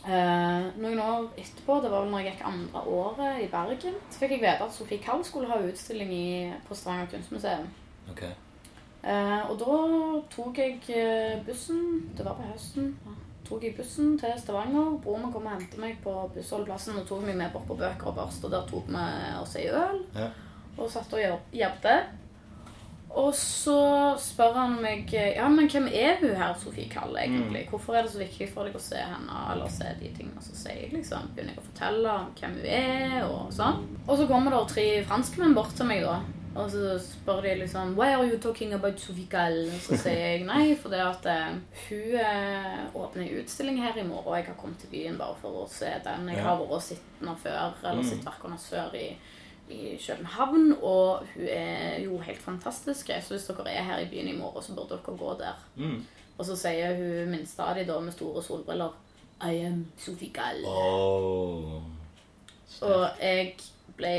eh, 0.08 0.66
noen 0.82 1.00
år 1.00 1.30
etterpå, 1.40 1.78
det 1.84 1.92
var 1.92 2.04
vel 2.04 2.12
når 2.12 2.26
jeg 2.26 2.34
gikk 2.34 2.44
andre 2.50 2.82
året 2.98 3.40
i 3.44 3.48
Bergen, 3.52 3.96
så 4.12 4.20
fikk 4.20 4.34
jeg 4.36 4.42
vite 4.44 4.66
at 4.68 4.76
Sofie 4.76 5.00
Kall 5.04 5.24
skulle 5.26 5.48
ha 5.52 5.62
utstilling 5.64 6.12
i, 6.12 6.28
på 6.68 6.76
Stavanger 6.76 7.08
kunstmuseum. 7.14 7.70
Ok. 8.12 8.24
Eh, 9.08 9.42
og 9.50 9.56
da 9.62 9.80
tok 10.36 10.58
jeg 10.60 10.80
eh, 10.92 11.40
bussen 11.48 11.82
Det 12.18 12.26
var 12.26 12.36
på 12.36 12.48
høsten. 12.52 12.92
ja, 13.06 13.16
tok 13.48 13.64
jeg 13.64 13.76
bussen 13.78 14.18
til 14.20 14.36
Stavanger. 14.42 14.98
Broren 15.04 15.24
min 15.28 15.32
kom 15.34 15.46
og 15.48 15.54
hentet 15.56 15.80
meg 15.80 16.00
på 16.04 16.14
bussholdeplassen 16.36 16.98
og 17.00 17.08
tok 17.08 17.24
meg 17.24 17.38
med 17.40 17.54
bort 17.56 17.68
på 17.70 17.78
Bøker 17.80 18.12
og 18.12 18.16
Børst. 18.20 18.44
Og 18.44 18.52
der 18.52 18.68
tok 18.68 18.88
vi 18.92 19.04
oss 19.42 19.56
ei 19.56 19.68
øl 19.72 20.02
Ja. 20.16 20.28
og 20.78 20.90
satt 20.92 21.14
og 21.14 21.20
jobb- 21.24 21.54
jobbet. 21.56 22.16
Og 23.16 23.34
så 23.36 24.16
spør 24.20 24.54
han 24.54 24.76
meg 24.84 25.12
Ja, 25.14 25.48
men 25.50 25.68
hvem 25.72 25.88
er 25.88 26.18
hun 26.22 26.36
her, 26.36 26.54
Sofie 26.60 26.90
Kalle, 26.92 27.20
egentlig? 27.24 27.68
Hvorfor 27.72 27.96
er 27.96 28.02
det 28.04 28.12
så 28.12 28.20
viktig 28.20 28.50
for 28.54 28.68
deg 28.68 28.76
å 28.76 28.80
se 28.84 28.98
henne, 29.00 29.38
eller 29.54 29.68
se 29.74 29.90
de 30.00 30.12
tingene 30.18 30.42
som 30.44 30.56
sier 30.56 30.92
liksom? 30.94 31.30
Begynner 31.36 31.56
jeg 31.56 31.64
å 31.64 31.68
fortelle 31.72 32.10
om 32.20 32.34
hvem 32.38 32.58
hun 32.60 32.66
er, 32.66 33.22
og 33.26 33.54
sånn. 33.56 33.86
Og 34.08 34.18
så 34.20 34.28
kommer 34.30 34.52
det 34.54 34.66
tre 34.74 34.88
franskmenn 35.08 35.56
bort 35.58 35.74
til 35.78 35.86
meg, 35.90 36.04
da. 36.04 36.20
Og 36.58 36.72
så 36.74 36.96
spør 37.00 37.42
de 37.46 37.52
liksom 37.60 37.92
Why 37.98 38.16
are 38.16 38.26
you 38.26 38.38
talking 38.42 38.72
about 38.74 39.00
Sofie 39.00 39.28
Kalle? 39.30 39.72
Så 39.82 39.98
sier 40.02 40.18
jeg 40.38 40.46
nei, 40.48 40.76
for 40.76 40.90
det 40.90 41.02
at 41.06 41.26
eh, 41.30 41.58
hun 41.88 42.16
eh, 42.18 42.86
åpner 42.98 43.34
utstilling 43.42 43.78
her 43.82 43.98
i 43.98 44.04
morgen, 44.08 44.26
og 44.28 44.38
jeg 44.40 44.48
har 44.52 44.58
kommet 44.58 44.80
til 44.82 44.90
byen 44.94 45.18
bare 45.22 45.36
for 45.42 45.64
å 45.64 45.68
se 45.70 45.90
den. 46.06 46.30
Jeg 46.34 46.44
har 46.44 46.58
vært 46.60 46.74
og 46.80 46.82
sett 46.82 47.02
henne 47.22 47.36
før, 47.44 47.74
eller 47.84 48.02
Mm. 48.04 48.10
sett 48.10 48.26
verkene 48.26 48.58
før 48.62 48.96
i 48.98 49.08
i 49.70 49.98
København, 50.08 50.74
og 50.82 51.26
hun 51.34 51.50
er 51.50 52.00
jo 52.04 52.20
helt 52.24 52.42
fantastisk. 52.42 53.12
Så 53.22 53.36
hvis 53.36 53.48
dere 53.50 53.72
er 53.72 53.84
her 53.84 54.00
i 54.00 54.10
byen 54.10 54.28
i 54.28 54.38
morgen, 54.38 54.64
så 54.64 54.76
burde 54.76 54.96
dere 54.96 55.18
gå 55.18 55.36
der. 55.40 55.60
Mm. 55.76 56.06
Og 56.38 56.46
så 56.46 56.56
sier 56.56 56.96
hun 56.98 57.32
minste 57.32 57.64
av 57.66 57.76
de 57.76 57.86
da 57.88 58.00
med 58.00 58.14
store 58.14 58.44
solbriller 58.46 58.94
I 59.42 59.64
am 59.66 59.86
Sophie 59.98 60.34
Gall. 60.34 60.66
Åh. 60.66 61.82
Og 62.82 63.08
jeg 63.22 63.56
ble 63.98 64.18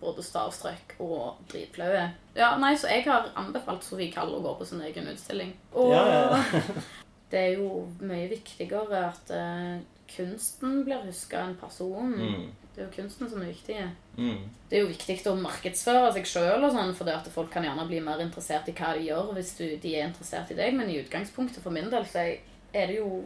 både 0.00 0.22
starstruck 0.24 0.94
og 1.00 1.42
dritflau. 1.50 1.90
Ja, 2.36 2.52
nei, 2.60 2.74
så 2.78 2.90
jeg 2.92 3.04
har 3.08 3.30
anbefalt 3.38 3.84
Sofie 3.86 4.12
Kall 4.12 4.34
å 4.36 4.42
gå 4.44 4.54
på 4.58 4.66
sin 4.68 4.82
egen 4.84 5.08
utstilling. 5.12 5.54
Og 5.72 5.92
Ja, 5.94 6.02
ja. 6.08 6.62
det 7.32 7.44
er 7.44 7.54
jo 7.60 7.84
mye 8.00 8.28
viktigere 8.30 9.04
at 9.10 9.32
uh, 9.32 9.78
kunsten 10.08 10.82
blir 10.86 11.04
huska 11.06 11.44
enn 11.46 11.56
personen. 11.60 12.16
Mm. 12.16 12.48
Det 12.78 12.84
er 12.84 12.90
jo 12.92 13.02
kunsten 13.02 13.26
som 13.26 13.40
er 13.42 13.48
viktig. 13.50 13.76
Mm. 14.14 14.42
Det 14.70 14.76
er 14.78 14.84
jo 14.84 14.90
viktig 14.92 15.14
å 15.26 15.32
markedsføre 15.34 16.12
seg 16.14 16.28
sjøl, 16.30 16.66
sånn, 16.70 16.92
for 16.94 17.08
det 17.08 17.16
at 17.16 17.26
folk 17.34 17.50
kan 17.50 17.64
gjerne 17.66 17.86
bli 17.88 17.98
mer 18.06 18.22
interessert 18.22 18.70
i 18.70 18.74
hva 18.78 18.92
de 18.94 19.08
gjør 19.08 19.32
hvis 19.34 19.50
du, 19.58 19.64
de 19.82 19.94
er 19.96 20.06
interessert 20.06 20.52
i 20.54 20.58
deg, 20.60 20.76
men 20.78 20.92
i 20.92 21.00
utgangspunktet 21.00 21.58
for 21.64 21.74
min 21.74 21.90
del 21.90 22.06
så 22.06 22.22
er 22.22 22.92
det 22.92 23.00
jo 23.00 23.24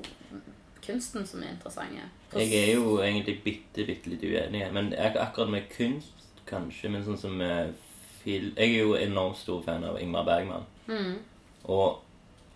kunsten 0.86 1.28
som 1.28 1.44
er 1.44 1.52
interessant. 1.52 2.00
Jeg 2.32 2.48
er 2.62 2.72
jo 2.78 2.96
egentlig 3.04 3.36
bitte, 3.44 3.84
bitte 3.84 4.14
litt 4.14 4.24
uenig. 4.24 4.64
Men 4.72 4.88
ak 4.96 5.20
akkurat 5.20 5.52
med 5.52 5.68
kunst, 5.76 6.24
kanskje. 6.48 6.88
Men 6.96 7.04
sånn 7.04 7.20
som 7.20 7.36
med 7.36 7.76
film 8.22 8.56
Jeg 8.56 8.72
er 8.78 8.84
jo 8.86 8.96
enormt 8.96 9.36
stor 9.36 9.60
fan 9.68 9.84
av 9.84 10.00
Ingmar 10.00 10.24
Bergman. 10.24 10.64
Mm. 10.88 11.20
Og, 11.68 12.00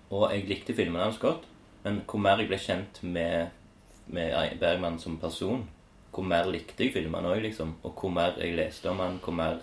og 0.08 0.28
jeg 0.32 0.48
likte 0.48 0.80
filmene 0.80 1.10
hans 1.10 1.20
godt. 1.20 1.44
Men 1.84 2.00
hvor 2.08 2.24
mer 2.24 2.40
jeg 2.40 2.48
ble 2.48 2.64
kjent 2.64 3.04
med, 3.04 3.52
med 4.08 4.56
Bergman 4.64 4.96
som 5.02 5.20
person, 5.20 5.68
hvor 6.16 6.24
mer 6.24 6.48
likte 6.48 6.86
jeg 6.86 6.94
filmene 6.94 7.28
òg, 7.28 7.42
liksom. 7.44 7.74
Og 7.84 7.92
hvor 8.00 8.12
mer 8.16 8.38
jeg 8.40 8.56
leste 8.56 8.88
om 8.90 9.02
han, 9.04 9.18
hvor 9.24 9.36
mer 9.36 9.58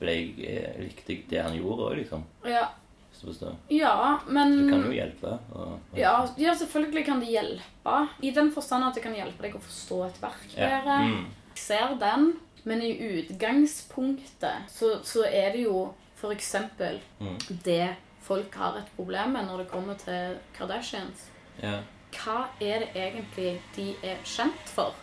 ble 0.00 0.12
jeg, 0.12 0.34
eh, 0.44 0.74
likte 0.82 1.14
jeg 1.14 1.28
det 1.30 1.42
han 1.42 1.56
gjorde 1.56 1.88
òg, 1.88 1.96
liksom. 2.02 2.26
Ja, 2.44 2.66
ja, 3.72 4.20
men 4.28 4.50
Det 4.58 4.72
kan 4.74 4.82
jo 4.84 4.92
hjelpe. 4.92 5.38
Og, 5.54 5.68
og, 5.72 5.98
ja, 5.98 6.28
ja, 6.36 6.52
selvfølgelig 6.52 7.04
kan 7.06 7.20
det 7.24 7.30
hjelpe. 7.32 7.94
I 8.20 8.30
den 8.36 8.50
forstand 8.52 8.84
at 8.84 8.98
det 8.98 9.06
kan 9.06 9.16
hjelpe 9.16 9.46
deg 9.46 9.56
å 9.56 9.62
forstå 9.64 10.00
et 10.06 10.18
verk 10.20 10.50
Ja. 10.52 10.82
Mm. 10.84 11.30
Jeg 11.56 11.62
ser 11.64 11.94
den, 11.96 12.34
men 12.68 12.82
i 12.84 12.90
utgangspunktet 13.00 14.68
så, 14.68 14.98
så 15.06 15.24
er 15.24 15.54
det 15.56 15.64
jo 15.64 15.94
eksempel 16.26 17.00
Mm. 17.20 17.38
det 17.64 17.96
folk 18.20 18.54
har 18.54 18.76
et 18.78 18.88
problem 18.96 19.32
med 19.32 19.46
når 19.46 19.58
det 19.62 19.68
kommer 19.70 19.94
til 19.94 20.38
Kardashians. 20.56 21.28
Ja. 21.62 21.80
Hva 22.12 22.48
er 22.60 22.80
det 22.82 22.88
egentlig 22.94 23.60
de 23.76 23.94
er 24.02 24.16
kjent 24.24 24.68
for? 24.74 24.94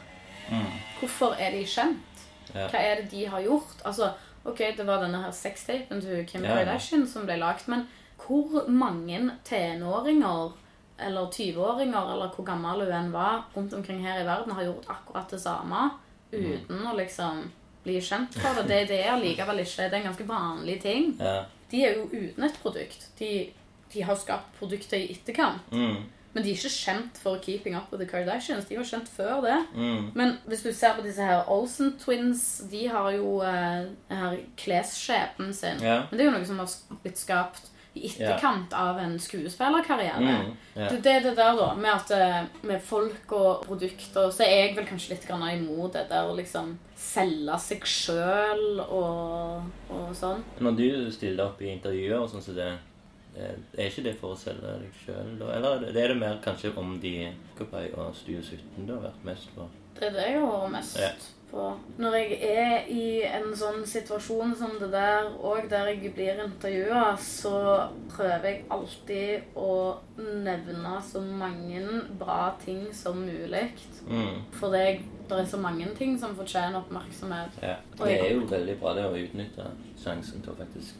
Mm. 0.50 0.66
Hvorfor 1.00 1.36
er 1.40 1.52
de 1.52 1.64
kjent? 1.66 2.24
Ja. 2.54 2.68
Hva 2.70 2.80
er 2.80 3.02
det 3.02 3.12
de 3.12 3.26
har 3.32 3.42
gjort? 3.42 3.80
Altså, 3.86 4.12
ok, 4.46 4.60
det 4.78 4.86
var 4.88 5.02
denne 5.04 5.22
her 5.24 5.32
sextapen 5.32 6.02
til 6.02 6.26
Kim 6.28 6.44
Ja. 6.44 6.58
Kardashian 6.58 7.08
som 7.08 7.26
ble 7.26 7.38
lagt, 7.42 7.68
men 7.68 7.88
hvor 8.24 8.68
mange 8.70 9.32
tenåringer 9.44 10.52
eller 11.00 11.26
20-åringer, 11.34 12.12
eller 12.14 12.30
hvor 12.36 12.46
gammel 12.46 12.84
hun 12.86 12.94
enn 12.94 13.12
var, 13.14 13.48
rundt 13.56 13.74
omkring 13.74 14.04
her 14.06 14.22
i 14.22 14.26
verden, 14.28 14.54
har 14.54 14.64
gjort 14.68 14.86
akkurat 14.94 15.32
det 15.32 15.42
samme 15.42 15.90
uten 16.32 16.86
å 16.88 16.94
liksom 16.98 17.44
bli 17.84 17.98
kjent 18.02 18.38
for 18.40 18.62
det. 18.62 18.68
Det, 18.70 18.88
det 18.94 19.00
er 19.04 19.12
allikevel 19.16 19.60
ikke 19.64 19.90
Det 19.90 19.94
er 19.94 20.00
en 20.02 20.08
ganske 20.12 20.28
vanlig 20.30 20.82
ting. 20.82 21.16
ja. 21.20 21.44
De 21.74 21.80
er 21.82 21.96
jo 21.98 22.04
uten 22.12 22.44
et 22.46 22.58
produkt. 22.62 23.08
De, 23.18 23.50
de 23.94 24.02
har 24.06 24.16
skapt 24.16 24.52
produktet 24.60 24.94
i 25.00 25.08
etterkant. 25.16 25.72
Mm. 25.72 26.04
Men 26.34 26.44
de 26.44 26.50
er 26.50 26.58
ikke 26.58 26.74
kjent 26.74 27.20
for 27.22 27.42
keeping 27.42 27.76
up 27.78 27.92
with 27.92 28.02
the 28.02 28.10
Kardashians. 28.10 28.66
De 28.66 28.78
var 28.78 28.88
kjent 28.90 29.10
før 29.10 29.42
det. 29.46 29.60
Mm. 29.76 30.10
Men 30.18 30.38
hvis 30.50 30.64
du 30.66 30.72
ser 30.74 30.96
på 30.98 31.06
disse 31.06 31.22
her 31.22 31.50
Olsen 31.52 31.94
Twins, 32.02 32.64
de 32.72 32.88
har 32.90 33.12
jo 33.14 33.36
uh, 33.46 33.86
her 34.10 34.40
klesskjepen 34.58 35.54
sin. 35.54 35.84
Yeah. 35.84 36.08
Men 36.10 36.18
det 36.18 36.26
er 36.26 36.32
jo 36.32 36.36
noe 36.40 36.50
som 36.50 36.64
har 36.64 36.74
blitt 37.04 37.22
skapt 37.22 37.70
i 37.94 38.08
etterkant 38.08 38.74
av 38.74 38.98
en 38.98 39.20
skuespillerkarriere. 39.22 40.18
Mm. 40.18 40.54
Yeah. 40.76 40.90
Det, 40.90 41.02
det 41.06 41.12
er 41.12 41.20
det 41.28 41.36
der, 41.38 41.54
da, 41.60 41.68
med 41.78 41.92
at 41.92 42.14
eh, 42.16 42.40
med 42.66 42.82
folk 42.82 43.36
og 43.38 43.68
produkter, 43.68 44.32
så 44.34 44.48
er 44.48 44.56
jeg 44.56 44.72
vel 44.80 44.88
kanskje 44.90 45.14
litt 45.14 45.28
grann 45.30 45.46
imot 45.52 45.94
det 45.94 46.08
der 46.10 46.26
å 46.26 46.34
liksom 46.38 46.74
selge 46.98 47.60
seg 47.62 47.86
sjøl 47.86 48.82
og, 48.88 49.70
og 49.94 50.10
sånn. 50.18 50.42
Når 50.64 50.80
du 50.80 50.90
stiller 51.14 51.52
opp 51.52 51.62
i 51.62 51.70
intervjuer 51.76 52.18
og 52.24 52.32
sånn 52.34 52.46
som 52.48 52.58
det, 52.58 52.72
eh, 52.74 52.90
er 53.36 53.86
ikke 53.90 54.04
det 54.04 54.16
for 54.20 54.34
å 54.36 54.38
selge 54.38 54.62
deg 54.62 54.90
sjøl, 55.06 55.38
da? 55.40 55.52
Eller 55.56 55.70
er 55.76 55.80
det- 55.80 55.96
er 56.04 56.08
det 56.08 56.18
mer 56.18 56.40
kanskje 56.44 56.78
om 56.78 57.00
de 57.00 57.32
Cupay 57.58 57.92
og 57.94 58.16
Studio 58.16 58.42
17 58.42 58.86
du 58.88 58.94
har 58.94 59.02
vært 59.10 59.24
mest 59.26 59.56
på? 59.56 59.68
Det 60.00 60.04
er 60.08 60.12
det 60.12 60.28
jeg 60.32 60.40
har 60.40 60.52
vært 60.52 60.72
mest 60.72 60.98
Ja. 61.00 61.10
på. 61.52 61.80
Når 62.00 62.12
jeg 62.14 62.40
er 62.42 62.86
i 62.90 63.24
en 63.24 63.54
sånn 63.54 63.86
situasjon 63.86 64.56
som 64.58 64.72
det 64.80 64.92
der, 64.92 65.30
og 65.40 65.70
der 65.70 65.86
jeg 65.88 66.14
blir 66.16 66.44
intervjua, 66.44 67.16
så 67.18 67.90
prøver 68.10 68.44
jeg 68.44 68.66
alltid 68.72 69.42
å 69.56 69.98
nevne 70.18 71.02
så 71.02 71.22
mange 71.22 72.02
bra 72.20 72.56
ting 72.66 72.88
som 72.94 73.18
mulig. 73.18 73.70
Mm. 74.08 74.42
For 74.52 74.70
det, 74.72 75.02
er 75.30 75.46
så 75.46 75.58
mange 75.58 75.88
ting 75.96 76.18
som 76.20 76.36
fortjener 76.36 76.84
oppmerksomhet. 76.84 77.50
Ja. 77.62 77.76
Det 77.98 78.20
er 78.22 78.34
jo 78.34 78.40
veldig 78.46 78.80
bra 78.80 78.94
det 78.94 79.04
å 79.06 79.16
utnytte 79.16 79.66
sjansen 79.98 80.42
til 80.44 80.54
å 80.54 80.56
faktisk 80.56 80.96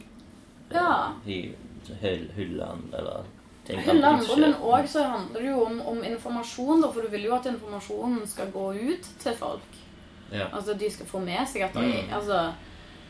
eh, 0.70 0.76
Ja. 0.76 1.12
hive 1.26 1.54
hylle 2.00 2.68
eller 2.92 3.24
ting 3.66 3.80
Hylle 3.80 4.06
andre, 4.06 4.36
men 4.36 4.54
òg 4.60 4.86
så 4.88 5.02
handler 5.08 5.40
det 5.40 5.48
jo 5.50 5.64
om, 5.64 5.80
om 5.94 6.04
informasjon, 6.04 6.82
da, 6.84 6.90
for 6.92 7.00
du 7.02 7.08
vil 7.14 7.24
jo 7.30 7.34
at 7.36 7.46
informasjonen 7.48 8.26
skal 8.28 8.52
gå 8.52 8.66
ut 8.74 9.08
til 9.22 9.34
folk. 9.38 9.80
Ja. 10.32 10.50
Altså, 10.52 10.74
de 10.74 10.90
skal 10.90 11.06
få 11.08 11.20
med 11.24 11.48
seg 11.48 11.62
at 11.62 11.74
det, 11.74 11.84
Mm. 11.84 12.12
altså, 12.12 12.52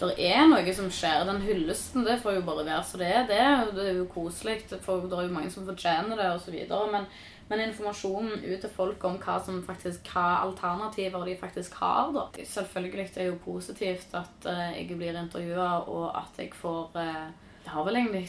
det 0.00 0.14
er 0.18 0.46
noe 0.50 0.72
som 0.74 0.90
skjer. 0.90 1.24
Den 1.26 1.40
hyllesten, 1.42 2.04
det 2.04 2.20
får 2.22 2.34
jo 2.34 2.46
bare 2.46 2.64
være 2.66 2.84
så 2.84 2.98
det 2.98 3.06
er. 3.06 3.26
Det, 3.26 3.74
det 3.74 3.86
er 3.88 3.98
jo 3.98 4.08
koselig, 4.10 4.58
for 4.82 5.06
det 5.06 5.18
er 5.18 5.28
jo 5.28 5.34
mange 5.34 5.50
som 5.50 5.66
fortjener 5.66 6.18
det, 6.18 6.26
osv. 6.34 6.56
Men, 6.92 7.06
men 7.48 7.60
informasjonen 7.68 8.42
ut 8.44 8.60
til 8.60 8.70
folk 8.74 9.04
om 9.04 9.18
hva, 9.22 9.38
som 9.44 9.62
faktisk, 9.62 10.10
hva 10.12 10.42
alternativer 10.44 11.24
de 11.24 11.36
faktisk 11.40 11.74
har, 11.80 12.10
da. 12.12 12.26
Selvfølgelig 12.44 13.08
det 13.14 13.22
er 13.22 13.30
jo 13.30 13.38
positivt 13.44 14.14
at 14.18 14.48
uh, 14.50 14.70
jeg 14.74 14.98
blir 14.98 15.18
intervjua, 15.22 15.84
og 15.88 16.10
at 16.18 16.42
jeg 16.42 16.52
får 16.58 16.98
eh, 17.00 17.26
Det 17.64 17.72
har 17.72 17.84
vel 17.86 17.96
egentlig 17.96 18.28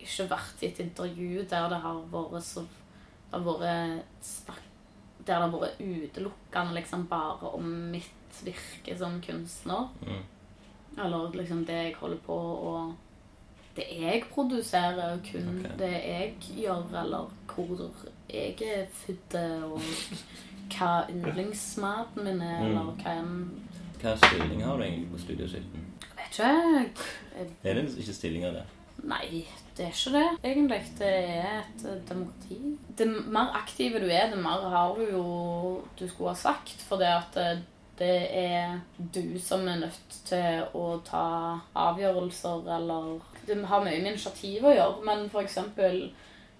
ikke 0.00 0.28
vært 0.30 0.62
i 0.62 0.66
et 0.70 0.80
intervju 0.84 1.46
der 1.50 1.68
det 1.72 1.80
har 1.82 2.02
vært 2.12 2.44
så 2.44 2.66
Det 3.26 3.40
har 3.40 3.46
vært 3.46 4.22
snakk 4.22 4.62
der 5.26 5.40
det 5.42 5.50
har 5.50 5.54
vært 5.58 5.80
utelukkende 5.80 6.74
liksom 6.76 7.06
bare 7.10 7.48
om 7.56 7.64
mitt 7.90 8.42
virke 8.44 8.94
som 8.98 9.16
kunstner. 9.24 9.88
Mm. 10.06 10.22
Eller 11.04 11.34
liksom 11.34 11.64
det 11.66 11.74
jeg 11.74 11.94
holder 12.00 12.22
på 12.26 12.36
og 12.36 12.94
Det 13.76 13.84
jeg 13.92 14.22
produserer, 14.32 15.18
kun 15.32 15.58
okay. 15.58 15.72
det 15.78 15.90
jeg 15.92 16.36
gjør, 16.62 16.86
eller 16.96 17.26
hvor 17.50 17.90
jeg 18.32 18.54
er 18.62 18.86
født, 18.88 19.34
og 19.64 19.80
hva 20.72 21.04
yndlingsmaten 21.10 22.24
min 22.24 22.40
er, 22.40 22.62
Mm. 22.62 22.70
eller 22.70 22.94
hva 22.96 23.16
enn 23.18 23.50
Hva 24.00 24.14
stilling 24.16 24.64
har 24.64 24.76
du 24.78 24.82
egentlig 24.84 25.10
på 25.12 25.18
Studio 25.18 25.46
17? 25.46 25.85
Ikke 26.36 26.48
jeg. 26.48 26.88
Er 27.64 27.74
det 27.74 27.98
ikke 27.98 28.12
stillinger 28.12 28.50
der? 28.52 28.72
Nei, 29.08 29.46
det 29.76 29.86
er 29.86 29.92
ikke 29.92 30.12
det, 30.18 30.26
egentlig. 30.44 30.80
Det 30.98 31.08
er 31.08 31.62
et 31.62 31.84
eh, 31.88 32.02
demokrati. 32.08 32.58
Det 32.98 33.06
mer 33.08 33.56
aktive 33.56 34.00
du 34.00 34.08
er, 34.10 34.28
det 34.30 34.42
mer 34.42 34.68
har 34.68 34.94
du 34.94 35.02
jo 35.12 35.24
du 35.98 36.08
skulle 36.08 36.34
ha 36.34 36.36
sagt. 36.36 36.76
For 36.88 37.00
det 37.00 37.08
at 37.08 37.40
eh, 37.40 37.62
det 37.98 38.16
er 38.36 38.80
du 39.14 39.38
som 39.40 39.64
er 39.68 39.80
nødt 39.80 40.16
til 40.28 40.66
å 40.76 41.00
ta 41.04 41.24
avgjørelser, 41.72 42.68
eller 42.76 43.20
Det 43.46 43.56
har 43.64 43.84
mye 43.84 44.00
med 44.02 44.10
initiativ 44.12 44.64
å 44.64 44.74
gjøre, 44.74 45.04
men 45.06 45.30
for 45.30 45.40
eksempel 45.40 46.10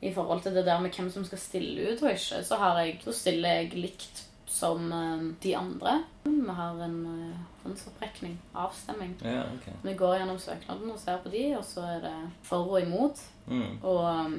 i 0.00 0.12
forhold 0.14 0.42
til 0.42 0.54
det 0.54 0.64
der 0.64 0.80
med 0.80 0.94
hvem 0.96 1.10
som 1.10 1.24
skal 1.24 1.38
stille 1.38 1.92
ut 1.92 2.02
og 2.02 2.12
ikke, 2.12 2.44
så, 2.44 2.56
har 2.56 2.78
jeg, 2.80 3.00
så 3.04 3.12
stiller 3.12 3.60
jeg 3.60 3.74
likt 3.74 4.25
som 4.46 4.92
eh, 4.92 5.22
de 5.42 5.54
andre. 5.58 6.02
Vi 6.24 6.48
har 6.48 6.82
en 6.84 6.98
eh, 7.12 7.38
håndsopprekning, 7.64 8.36
avstemming. 8.54 9.14
Ja, 9.22 9.42
okay. 9.56 9.74
Vi 9.82 9.94
går 9.98 10.18
gjennom 10.20 10.38
søknaden 10.38 10.90
og 10.90 10.98
ser 11.02 11.18
på 11.24 11.32
de, 11.32 11.44
og 11.58 11.64
så 11.64 11.86
er 11.96 12.04
det 12.04 12.14
for 12.46 12.70
og 12.70 12.80
imot. 12.82 13.22
Mm. 13.46 13.78
Og 13.82 14.04
um, 14.04 14.38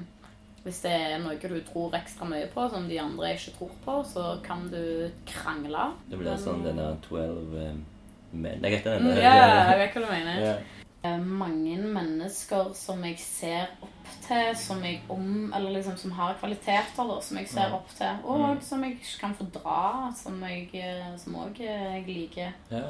hvis 0.64 0.80
det 0.84 0.92
er 0.92 1.20
noe 1.24 1.36
du 1.40 1.60
tror 1.68 1.96
ekstra 1.96 2.28
mye 2.28 2.48
på, 2.52 2.70
som 2.72 2.88
de 2.90 2.98
andre 3.00 3.34
ikke 3.36 3.54
tror 3.58 3.76
på, 3.86 3.98
så 4.08 4.26
kan 4.44 4.68
du 4.72 5.10
krangle. 5.28 5.92
Det 6.10 6.18
blir 6.20 6.34
Men- 6.34 6.44
sånn 6.44 6.64
denne 6.66 6.90
der 6.90 6.98
12 7.08 7.54
um, 7.72 7.86
men 8.32 8.60
Jeg 8.64 8.72
vet 8.72 8.80
ikke 8.82 9.00
Mm. 9.00 9.22
Ja, 9.22 9.72
jeg 9.72 9.78
vet 9.80 9.94
hva 9.94 10.02
du 10.02 10.12
mener. 10.12 10.64
Eh, 11.06 11.20
Mange 11.22 11.78
mennesker 11.78 12.72
som 12.74 13.04
jeg 13.06 13.20
ser 13.22 13.68
opp 13.86 13.97
til, 14.28 14.56
som 14.56 14.84
jeg 14.84 15.02
om 15.10 15.54
Eller 15.56 15.72
liksom 15.72 15.98
som 15.98 16.12
har 16.12 16.34
kvaliteter, 16.40 17.08
da, 17.08 17.20
som 17.22 17.38
jeg 17.38 17.48
ser 17.50 17.68
Mm. 17.70 17.74
opp 17.74 17.90
til, 17.98 18.18
og 18.26 18.64
som 18.64 18.84
jeg 18.84 18.92
ikke 18.98 19.20
kan 19.20 19.36
fordra, 19.36 20.14
som 20.16 20.44
jeg 20.44 20.70
eh, 20.74 21.18
som 21.18 21.36
òg 21.36 21.60
jeg 21.60 22.04
liker. 22.08 22.52
Ja. 22.72 22.84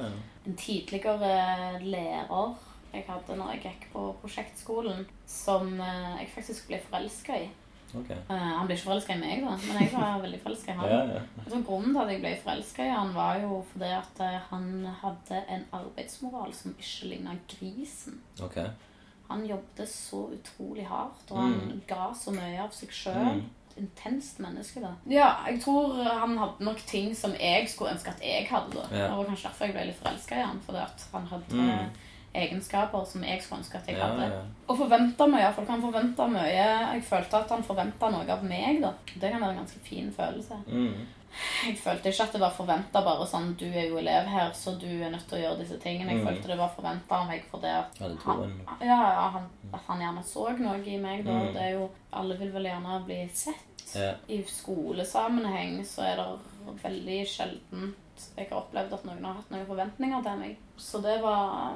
en 0.47 0.55
tidligere 0.55 1.79
lærer 1.83 2.55
jeg 2.93 3.03
hadde 3.07 3.35
når 3.35 3.51
jeg 3.51 3.61
gikk 3.61 3.87
på 3.93 4.15
prosjektskolen, 4.21 5.05
som 5.25 5.79
eh, 5.79 6.17
jeg 6.21 6.29
faktisk 6.35 6.67
ble 6.67 6.79
forelska 6.89 7.35
i. 7.43 7.49
Okay. 7.95 8.17
Uh, 8.29 8.35
han 8.35 8.67
ble 8.67 8.75
ikke 8.75 8.89
forelska 8.89 9.13
i 9.15 9.19
meg, 9.21 9.43
da, 9.45 9.53
men 9.63 9.77
jeg 9.81 9.93
var 9.93 10.17
veldig 10.19 10.39
forelska 10.43 10.71
i 10.73 10.75
han. 10.75 10.89
Ja, 10.91 11.03
ja. 11.13 11.61
Grunnen 11.63 11.93
til 11.93 12.01
at 12.01 12.09
jeg 12.11 12.19
ble 12.19 12.33
forelska 12.43 12.83
i 12.83 12.89
han, 12.91 13.13
var 13.15 13.39
jo 13.39 13.61
fordi 13.71 13.91
at 13.95 14.19
eh, 14.25 14.39
han 14.49 14.65
hadde 15.01 15.39
en 15.55 15.63
arbeidsmoral 15.71 16.51
som 16.53 16.75
ikke 16.75 17.07
ligna 17.13 17.37
grisen. 17.47 18.19
Ok. 18.43 18.57
Han 19.29 19.45
jobbet 19.45 19.89
så 19.89 20.29
utrolig 20.33 20.85
hardt, 20.87 21.31
og 21.31 21.37
han 21.37 21.51
Mm. 21.51 21.81
ga 21.87 22.13
så 22.13 22.31
mye 22.31 22.59
av 22.63 22.71
seg 22.71 22.89
sjøl. 22.89 23.35
Mm. 23.35 23.43
Intenst 23.77 24.39
menneske, 24.39 24.81
da. 24.81 24.93
Ja, 25.05 25.35
jeg 25.47 25.61
tror 25.61 26.03
han 26.03 26.37
hadde 26.37 26.63
nok 26.65 26.77
ting 26.87 27.13
som 27.15 27.31
jeg 27.39 27.69
skulle 27.69 27.91
ønske 27.91 28.09
at 28.09 28.21
jeg 28.21 28.47
hadde. 28.49 28.73
da. 28.73 28.95
Ja. 28.97 29.15
Var 29.15 29.25
kanskje 29.25 29.43
derfor 29.49 29.65
jeg 29.65 29.73
ble 29.73 29.85
litt 29.85 29.99
forelska 30.01 30.35
i 30.35 30.41
han, 30.41 30.59
fordi 30.65 30.77
at 30.81 31.05
han 31.11 31.27
hadde 31.27 31.55
Mm. 31.55 31.89
egenskaper 32.35 33.05
som 33.05 33.23
jeg 33.23 33.41
skulle 33.41 33.59
ønske 33.63 33.75
at 33.77 33.87
jeg 33.87 33.97
Ja, 33.97 34.07
hadde. 34.07 34.33
ja. 34.33 34.41
Og 34.67 34.77
forventa 34.77 35.27
mye. 35.27 35.53
Folk 35.53 35.67
han 35.69 35.81
forventa 35.81 36.27
mye. 36.27 36.93
Jeg 36.93 37.03
følte 37.03 37.33
at 37.37 37.49
han 37.49 37.63
forventa 37.63 38.09
noe 38.11 38.29
av 38.31 38.43
meg. 38.43 38.81
da. 38.81 38.91
Det 39.19 39.31
kan 39.31 39.41
være 39.41 39.49
en 39.51 39.57
ganske 39.65 39.79
fin 39.83 40.11
følelse. 40.11 40.53
Mm. 40.67 40.93
Jeg 41.67 41.77
følte 41.77 42.09
ikke 42.09 42.23
at 42.23 42.31
det 42.33 42.39
var 42.41 42.51
forventa 42.55 43.01
bare 43.05 43.25
sånn 43.29 43.51
Du 43.59 43.65
er 43.65 43.87
jo 43.89 43.97
elev 43.99 44.25
her, 44.31 44.51
så 44.57 44.71
du 44.79 44.85
er 44.87 45.09
nødt 45.13 45.27
til 45.29 45.37
å 45.37 45.41
gjøre 45.41 45.59
disse 45.59 45.77
tingene. 45.83 46.11
Jeg 46.15 46.21
Mm. 46.23 46.27
følte 46.27 46.47
det 46.47 46.57
var 46.57 46.69
forventa 46.75 47.11
av 47.19 47.27
meg 47.27 47.43
fordi 47.51 47.67
at 47.67 47.97
Hadde 47.99 48.17
han, 48.25 48.61
ja, 48.81 48.87
ja, 48.87 49.29
han, 49.35 49.49
at 49.73 49.81
han 49.87 49.99
gjerne 50.01 50.23
så 50.23 50.57
noe 50.59 50.81
i 50.85 50.97
meg. 50.97 51.25
da. 51.25 51.31
Mm. 51.31 51.53
Det 51.53 51.61
er 51.61 51.71
jo, 51.73 51.89
Alle 52.13 52.37
vil 52.39 52.51
vel 52.51 52.63
gjerne 52.63 53.05
bli 53.05 53.27
sett. 53.33 53.95
Ja. 53.95 54.13
I 54.27 54.41
skolesammenheng 54.43 55.83
så 55.85 56.01
er 56.03 56.15
det 56.17 56.81
veldig 56.83 57.19
sjeldent 57.27 57.95
jeg 58.35 58.47
har 58.49 58.57
opplevd 58.63 58.93
at 58.93 59.03
noen 59.05 59.23
har 59.25 59.33
hatt 59.37 59.51
noen 59.51 59.65
forventninger 59.67 60.23
til 60.23 60.37
meg. 60.39 60.57
Så 60.77 61.01
det 61.03 61.21
var, 61.21 61.75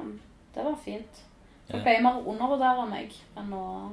det 0.54 0.64
var 0.64 0.74
fint. 0.84 1.20
Ja. 1.68 1.72
Folk 1.76 1.84
pleier 1.84 2.02
mer 2.02 2.18
å 2.18 2.24
undervurdere 2.32 2.88
meg 2.90 3.12
enn 3.38 3.52
å, 3.54 3.92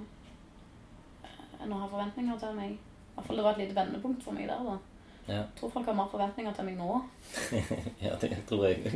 enn 1.62 1.74
å 1.76 1.80
ha 1.84 1.88
forventninger 1.91 2.39
til 2.41 2.55
meg. 2.57 2.72
I 2.72 3.16
hvert 3.20 3.28
fall 3.28 3.36
det 3.38 3.45
var 3.45 3.51
et 3.57 3.62
lite 3.64 3.76
vendepunkt 3.78 4.24
for 4.24 4.32
meg 4.34 4.47
der. 4.49 4.64
da. 4.66 4.78
Ja. 5.30 5.43
Jeg 5.43 5.59
tror 5.59 5.69
folk 5.69 5.86
har 5.86 5.93
mer 5.97 6.07
forventninger 6.09 6.53
til 6.57 6.65
meg 6.65 6.77
nå. 6.80 7.01
ja, 8.05 8.15
det 8.21 8.30
tror 8.49 8.65
jeg. 8.65 8.77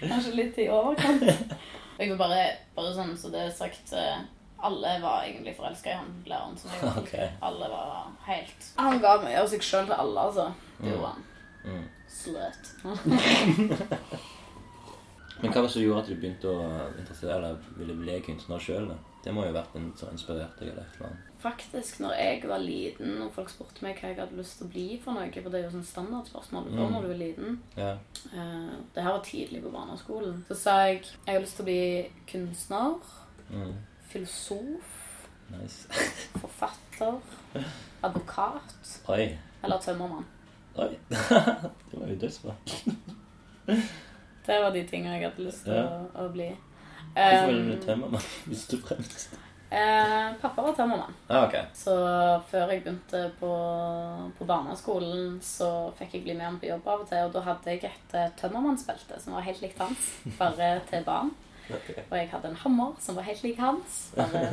Kanskje 0.00 0.32
litt 0.34 0.58
i 0.62 0.68
overkant. 0.72 1.22
Jeg 1.96 2.10
vil 2.10 2.18
bare, 2.20 2.40
bare 2.76 2.90
sånn 2.92 3.16
så 3.16 3.30
det 3.32 3.40
er 3.40 3.52
sagt 3.56 3.92
eh, 3.96 4.18
Alle 4.68 4.90
var 5.00 5.24
egentlig 5.24 5.54
forelska 5.56 5.90
i 5.94 5.96
han 5.96 6.10
læreren 6.28 6.56
som 6.60 6.68
jeg 6.74 6.90
okay. 7.00 7.28
Alle 7.40 7.70
var 7.72 8.12
helt 8.26 8.66
Han 8.76 9.00
ga 9.00 9.14
mye 9.22 9.40
av 9.40 9.48
seg 9.48 9.62
sjøl 9.64 9.86
til 9.88 9.96
alle, 9.96 10.20
altså. 10.26 10.52
Det 10.76 10.92
gjorde 10.92 11.12
han. 11.14 11.22
Mm. 11.64 11.86
Slut. 12.12 12.64
Men 15.40 15.52
hva 15.52 15.60
var 15.62 15.66
det 15.66 15.72
som 15.72 15.82
gjorde 15.86 16.00
at 16.02 16.10
du 16.10 16.20
begynte 16.20 16.46
å 16.52 16.54
interessere 16.98 17.34
eller 17.38 17.56
ville 17.80 17.96
bli 17.96 18.20
kunstner 18.28 18.60
sjøl? 18.60 18.86
Det 19.24 19.32
må 19.34 19.40
jo 19.46 19.52
ha 19.54 19.58
vært 19.58 19.74
en 19.80 19.88
som 19.96 20.12
inspirerte 20.12 20.60
deg? 20.62 20.68
eller 20.74 20.84
et 20.84 20.92
eller 21.00 21.08
annet. 21.08 21.22
Faktisk, 21.46 22.00
når 22.00 22.12
jeg 22.18 22.42
var 22.48 22.58
liten 22.58 23.20
og 23.22 23.28
folk 23.36 23.50
spurte 23.52 23.84
meg 23.86 24.00
hva 24.00 24.08
jeg 24.10 24.16
hadde 24.18 24.36
lyst 24.38 24.56
til 24.58 24.66
å 24.66 24.70
bli 24.72 24.86
for 25.04 25.14
noe, 25.14 25.28
for 25.30 25.50
det 25.52 25.60
er 25.60 25.64
jo 25.68 25.74
sånn 25.76 25.84
standardspørsmål 25.86 26.64
du 26.66 26.70
får 26.74 26.86
Mm. 26.88 26.92
når 26.96 27.02
du 27.02 27.10
er 27.12 27.20
liten 27.20 27.60
Yeah. 27.76 27.98
Det 28.94 29.02
her 29.02 29.10
var 29.12 29.22
tidlig 29.22 29.62
på 29.62 29.70
barneskolen. 29.70 30.44
Så 30.48 30.54
sa 30.58 30.70
jeg 30.86 31.02
jeg 31.26 31.34
har 31.34 31.40
lyst 31.40 31.56
til 31.56 31.62
å 31.62 31.68
bli 31.68 32.10
kunstner, 32.32 32.98
Mm. 33.52 33.74
filosof, 34.08 34.92
Nice. 35.50 35.86
forfatter, 36.42 37.20
advokat 38.02 38.74
Oi. 39.08 39.38
eller 39.62 39.78
tømmermann. 39.78 40.24
Oi. 40.78 40.96
det 41.10 42.00
var 42.00 42.06
jo 42.08 42.16
dødsbra. 42.16 42.54
Det 44.46 44.60
var 44.62 44.70
de 44.72 44.82
tingene 44.86 45.14
jeg 45.20 45.30
hadde 45.30 45.44
lyst 45.46 45.64
til 45.64 45.72
Ja. 45.74 45.86
å, 45.86 46.26
å 46.26 46.32
bli. 46.32 46.50
Hvorfor 47.16 47.42
Um, 47.42 47.48
ville 47.48 47.62
du 47.62 47.76
bli 47.76 47.86
tømmermann 47.86 48.22
hvis 48.46 48.66
du 48.68 48.76
fremst? 48.78 49.38
Eh, 49.76 50.28
pappa 50.40 50.64
var 50.64 50.76
tømmermann. 50.76 51.16
Ah, 51.28 51.46
ok. 51.46 51.56
Så 51.76 51.94
før 52.50 52.72
jeg 52.72 52.82
begynte 52.84 53.22
på, 53.40 53.52
på 54.38 54.48
barneskolen, 54.48 55.36
så 55.44 55.70
fikk 55.98 56.18
jeg 56.18 56.26
bli 56.26 56.36
med 56.36 56.48
han 56.48 56.60
på 56.62 56.70
jobb 56.70 56.88
av 56.92 57.04
og 57.04 57.10
til. 57.10 57.24
Og 57.28 57.34
da 57.36 57.44
hadde 57.50 57.74
jeg 57.74 57.84
et 57.90 58.16
eh, 58.16 58.32
tømmermannsbelte 58.40 59.20
som 59.22 59.36
var 59.36 59.46
helt 59.46 59.64
likt 59.64 59.82
hans, 59.82 60.12
bare 60.40 60.76
til 60.90 61.06
barn. 61.06 61.34
Okay. 61.66 62.02
Og 62.06 62.14
jeg 62.14 62.30
hadde 62.30 62.52
en 62.52 62.62
hammer 62.62 62.94
som 63.02 63.18
var 63.18 63.26
helt 63.26 63.42
lik 63.42 63.58
hans, 63.58 63.98
bare 64.16 64.46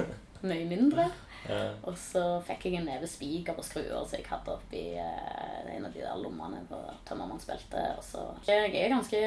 mye 0.43 0.65
mindre. 0.69 1.11
Ja. 1.43 1.73
Og 1.83 1.97
så 1.99 2.21
fikk 2.47 2.69
jeg 2.69 2.79
en 2.79 2.87
neve 2.87 3.07
spiker 3.09 3.57
og 3.59 3.65
skruer 3.67 4.05
som 4.07 4.15
jeg 4.15 4.27
hadde 4.29 4.53
oppi 4.53 4.83
eh, 4.95 5.71
en 5.75 5.87
av 5.87 5.91
de 5.91 6.03
der 6.03 6.19
lommene 6.21 6.61
på 6.69 6.79
tømmermannsbeltet. 7.09 7.99
Og 7.99 8.03
så 8.07 8.25
Jeg 8.47 8.71
er 8.79 8.93
ganske 8.93 9.21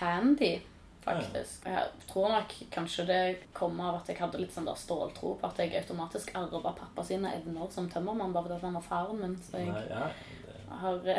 handy, 0.00 0.56
faktisk. 1.04 1.66
Jeg 1.68 1.84
tror 2.10 2.26
nok 2.32 2.50
kanskje 2.74 3.02
det 3.08 3.22
kom 3.56 3.74
av 3.80 3.94
at 4.00 4.08
jeg 4.10 4.18
hadde 4.20 4.40
litt 4.42 4.54
sånn 4.54 4.68
der 4.68 4.78
ståltro 4.80 5.28
på 5.40 5.50
at 5.50 5.58
jeg 5.62 5.76
automatisk 5.78 6.26
arva 6.38 6.72
pappa 6.74 7.02
sine 7.06 7.28
evner 7.36 7.66
som 7.72 7.90
tømmermann, 7.92 8.34
bare 8.34 8.48
fordi 8.50 8.66
han 8.66 8.78
var 8.80 8.88
faren 8.88 9.18
min. 9.22 9.36
Så 9.44 9.50
jeg 9.60 9.68
Nei, 9.72 9.84
ja, 9.90 10.02
det 10.48 10.80
har. 10.80 10.96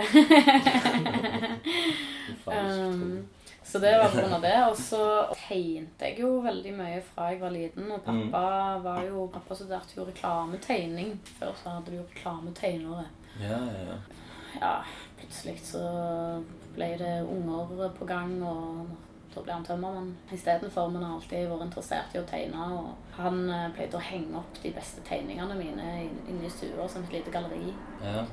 Um, 2.46 3.28
så 3.64 3.80
det 3.80 3.98
var 3.98 4.10
pga. 4.10 4.40
det. 4.40 4.58
Og 4.70 4.78
så 4.78 5.02
tegnte 5.48 6.10
jeg 6.10 6.20
jo 6.22 6.36
veldig 6.46 6.74
mye 6.78 7.00
fra 7.06 7.32
jeg 7.32 7.42
var 7.42 7.54
liten. 7.54 7.90
Og 7.92 8.04
pappa 8.06 8.44
var 8.84 9.02
jo 9.08 9.26
Pappa 9.34 9.58
studerte 9.58 9.98
jo 9.98 10.06
reklametegning. 10.06 11.16
Før 11.40 11.56
så 11.58 11.78
hadde 11.78 11.94
vi 11.94 11.98
jo 11.98 12.06
reklametegnere. 12.12 13.08
Ja, 13.42 13.58
ja, 13.58 13.88
ja. 13.90 13.98
Ja, 14.56 14.76
plutselig 15.20 15.58
så 15.68 15.82
ble 16.76 16.94
det 17.00 17.16
unger 17.28 17.90
på 17.98 18.06
gang, 18.08 18.38
og 18.44 18.86
da 19.36 19.42
ble 19.42 19.54
han 19.54 19.66
tømmermann 19.68 20.16
istedenfor. 20.32 20.90
Men 20.92 21.04
har 21.04 21.16
alltid 21.20 21.50
vært 21.52 21.68
interessert 21.68 22.16
i 22.16 22.20
å 22.20 22.26
tegne. 22.30 22.72
Og 22.80 23.20
han 23.20 23.50
eh, 23.50 23.70
pleide 23.76 23.98
å 24.00 24.08
henge 24.12 24.38
opp 24.42 24.62
de 24.64 24.72
beste 24.72 25.02
tegningene 25.08 25.56
mine 25.60 26.10
inne 26.28 26.46
i 26.46 26.50
stua 26.50 26.88
som 26.90 27.04
et 27.04 27.14
lite 27.20 27.32
galleri. 27.32 27.74
ja. 28.04 28.26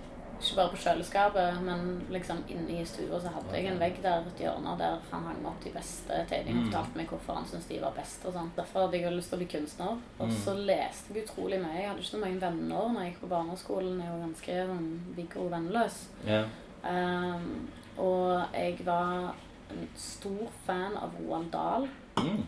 Ikke 0.42 0.56
bare 0.58 0.70
på 0.72 0.78
kjøleskapet, 0.82 1.58
men 1.62 1.82
liksom 2.10 2.40
inne 2.50 2.80
i 2.80 2.84
stua 2.84 3.20
så 3.22 3.30
hadde 3.30 3.52
jeg 3.54 3.68
en 3.70 3.78
vegg 3.78 4.00
der, 4.02 4.24
et 4.26 4.40
hjørne 4.42 4.72
der 4.80 4.96
han 5.12 5.22
hang 5.28 5.44
opp 5.46 5.60
de 5.62 5.70
beste 5.70 6.16
tegningene. 6.26 6.64
og 6.66 6.72
Fortalte 6.72 6.98
meg 6.98 7.12
hvorfor 7.12 7.34
han 7.38 7.46
syntes 7.46 7.68
de 7.68 7.78
var 7.78 7.92
best. 7.94 8.24
og 8.26 8.32
sånn. 8.34 8.48
Derfor 8.56 8.80
hadde 8.88 8.98
jeg 8.98 9.04
jo 9.04 9.12
lyst 9.14 9.30
til 9.30 9.38
å 9.38 9.42
bli 9.44 9.46
kunstner. 9.52 10.00
Og 10.18 10.26
Mm. 10.26 10.32
så 10.44 10.54
leste 10.58 11.14
jeg 11.14 11.24
utrolig 11.28 11.60
mye. 11.62 11.76
Jeg 11.78 11.88
hadde 11.88 12.00
ikke 12.02 12.10
så 12.16 12.20
mange 12.24 12.40
venner 12.40 12.88
når 12.90 13.00
jeg 13.04 13.12
gikk 13.12 13.20
på 13.20 13.28
barneskolen. 13.36 14.00
Jeg 14.02 14.10
var 14.10 14.26
ganske 14.26 14.66
sånn 14.72 14.90
Viggo 15.14 15.48
vennløs. 15.48 15.96
ja. 16.26 16.42
Um, 16.84 17.68
og 17.98 18.42
jeg 18.54 18.78
var 18.84 19.34
en 19.72 19.88
stor 19.96 20.50
fan 20.66 20.96
av 20.96 21.14
Roald 21.20 21.50
Dahl. 21.52 21.88
Mm. 22.18 22.42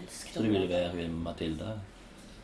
Elsket 0.00 0.34
Så 0.34 0.42
du 0.42 0.48
ville 0.48 0.68
være 0.68 0.90
hun 0.96 1.18
Mathilde? 1.24 1.72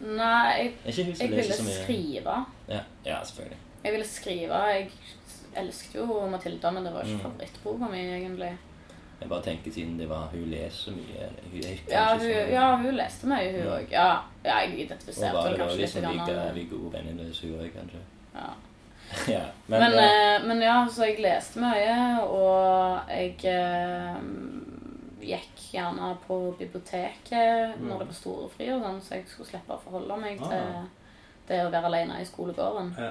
Nei, 0.00 0.72
jeg, 0.84 0.94
jeg 1.18 1.30
ville 1.30 1.42
skrive. 1.58 2.34
Ja, 2.68 2.80
ja 3.06 3.18
selvfølgelig. 3.24 3.58
Jeg 3.84 3.92
ville 3.92 4.06
skrive. 4.06 4.54
Jeg 4.54 4.90
elsket 5.56 5.94
jo 5.98 6.26
Mathilda, 6.30 6.70
men 6.70 6.84
det 6.86 6.92
var 6.94 7.02
ikke 7.02 7.16
Mm. 7.16 7.22
favorittboka 7.22 7.88
mi, 7.90 7.98
egentlig. 8.14 8.52
Jeg 9.20 9.28
bare 9.28 9.42
tenker 9.42 9.72
siden 9.72 9.98
det 9.98 10.08
var 10.08 10.28
Hun 10.32 10.44
leser 10.50 10.70
så 10.70 10.90
mye. 10.90 11.28
Hun 11.50 11.62
Ja, 11.90 12.04
hun, 12.18 12.28
ja, 12.52 12.76
hun 12.76 12.94
leste 12.94 13.26
mye, 13.26 13.50
hun 13.56 13.72
òg. 13.72 13.90
Ja, 13.90 14.20
ja, 14.44 14.58
jeg 14.60 14.78
identifiserte 14.86 15.42
henne 15.42 15.58
kanskje 15.58 15.76
litt. 15.80 15.94
Hun 15.94 16.02
var 16.04 16.12
litt. 16.12 16.26
liksom 16.26 16.54
like, 16.54 16.54
like 16.54 16.70
god 16.76 16.92
venninne 16.92 17.34
som 17.34 17.48
hun 17.50 17.58
òg, 17.60 17.72
kanskje. 17.74 17.98
ja. 18.34 18.50
ja. 19.34 19.44
Men, 19.66 19.80
Men, 19.80 19.92
ja. 19.92 20.04
eh, 20.36 20.44
men 20.46 20.60
ja, 20.62 20.76
så 20.90 21.06
jeg 21.08 21.20
leste 21.24 21.60
mye, 21.60 22.22
og 22.24 23.08
jeg 23.08 23.44
eh, 23.44 24.16
gikk 25.28 25.62
gjerne 25.72 26.12
på 26.26 26.36
biblioteket 26.58 27.76
Mm. 27.78 27.88
når 27.88 27.98
det 27.98 28.06
var 28.08 28.14
storefri 28.16 28.68
og 28.74 28.82
sånn, 28.84 29.00
så 29.02 29.14
jeg 29.18 29.26
skulle 29.28 29.48
slippe 29.50 29.74
å 29.76 29.80
forholde 29.82 30.16
meg 30.20 30.40
Ah. 30.42 30.48
til 30.48 30.88
det 31.48 31.58
å 31.66 31.70
være 31.72 31.84
alene 31.90 32.20
i 32.20 32.24
skolegården. 32.28 32.94
Ja. 32.98 33.10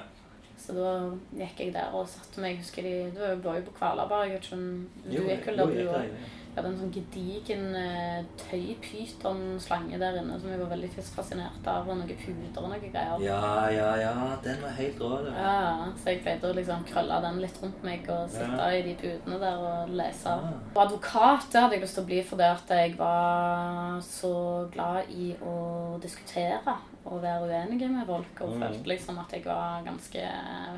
Så 0.58 0.74
da 0.74 0.90
gikk 1.38 1.60
jeg 1.60 1.72
der 1.72 1.92
og 1.94 2.08
satte 2.10 2.40
meg 2.42 2.56
Husker 2.58 2.82
de, 2.82 3.10
Du 3.14 3.20
var 3.48 3.54
jo 3.60 3.62
på 3.68 3.76
Kvalerberg. 3.78 4.32
jeg 4.32 4.40
Du 4.50 5.12
Jo, 5.16 5.22
gikk 5.28 5.46
vel 5.46 5.56
der, 5.56 5.68
jeg 5.70 5.86
du 5.86 5.92
òg. 5.92 6.10
Jeg 6.48 6.64
hadde 6.64 6.70
en 6.72 6.78
sånn 6.80 6.92
gedigen 6.94 7.74
eh, 7.78 8.24
tøypytonslange 8.40 9.98
der 10.00 10.16
inne 10.20 10.38
som 10.40 10.50
jeg 10.50 10.58
var 10.60 10.70
veldig 10.72 10.88
fascinert 11.14 11.68
av. 11.70 11.86
Og 11.88 11.98
noen 12.00 12.08
puter 12.18 12.62
og 12.64 12.70
noen 12.72 12.82
greier. 12.82 13.22
Ja, 13.22 13.68
ja, 13.70 13.90
ja. 14.00 14.14
Den 14.42 14.60
var 14.64 14.74
helt 14.78 14.98
rå. 15.02 15.10
Ja, 15.28 15.86
så 16.00 16.10
jeg 16.12 16.22
pleide 16.24 16.50
å 16.50 16.56
liksom 16.56 16.84
krølle 16.88 17.20
den 17.24 17.38
litt 17.44 17.60
rundt 17.62 17.84
meg 17.86 18.08
og 18.10 18.28
sitte 18.32 18.58
Ja. 18.58 18.70
i 18.74 18.82
de 18.88 18.94
putene 18.98 19.38
der 19.42 19.62
og 19.70 19.88
lese. 20.00 20.34
Ja. 20.34 20.52
Og 20.74 20.82
advokat 20.86 21.46
det 21.52 21.62
hadde 21.62 21.74
jeg 21.78 21.84
lyst 21.86 21.94
til 21.98 22.04
å 22.04 22.10
bli 22.10 22.20
fordi 22.32 22.48
at 22.50 22.74
jeg 22.80 22.98
var 22.98 24.00
så 24.08 24.34
glad 24.72 25.10
i 25.14 25.30
å 25.42 25.98
diskutere 26.02 26.76
og 27.08 27.22
være 27.22 27.46
uenig 27.48 27.90
med 27.90 28.06
folk. 28.06 28.40
Og 28.42 28.50
Mm. 28.56 28.60
følte 28.62 28.88
liksom 28.88 29.18
at 29.18 29.30
jeg 29.32 29.44
var 29.44 29.82
ganske 29.84 30.28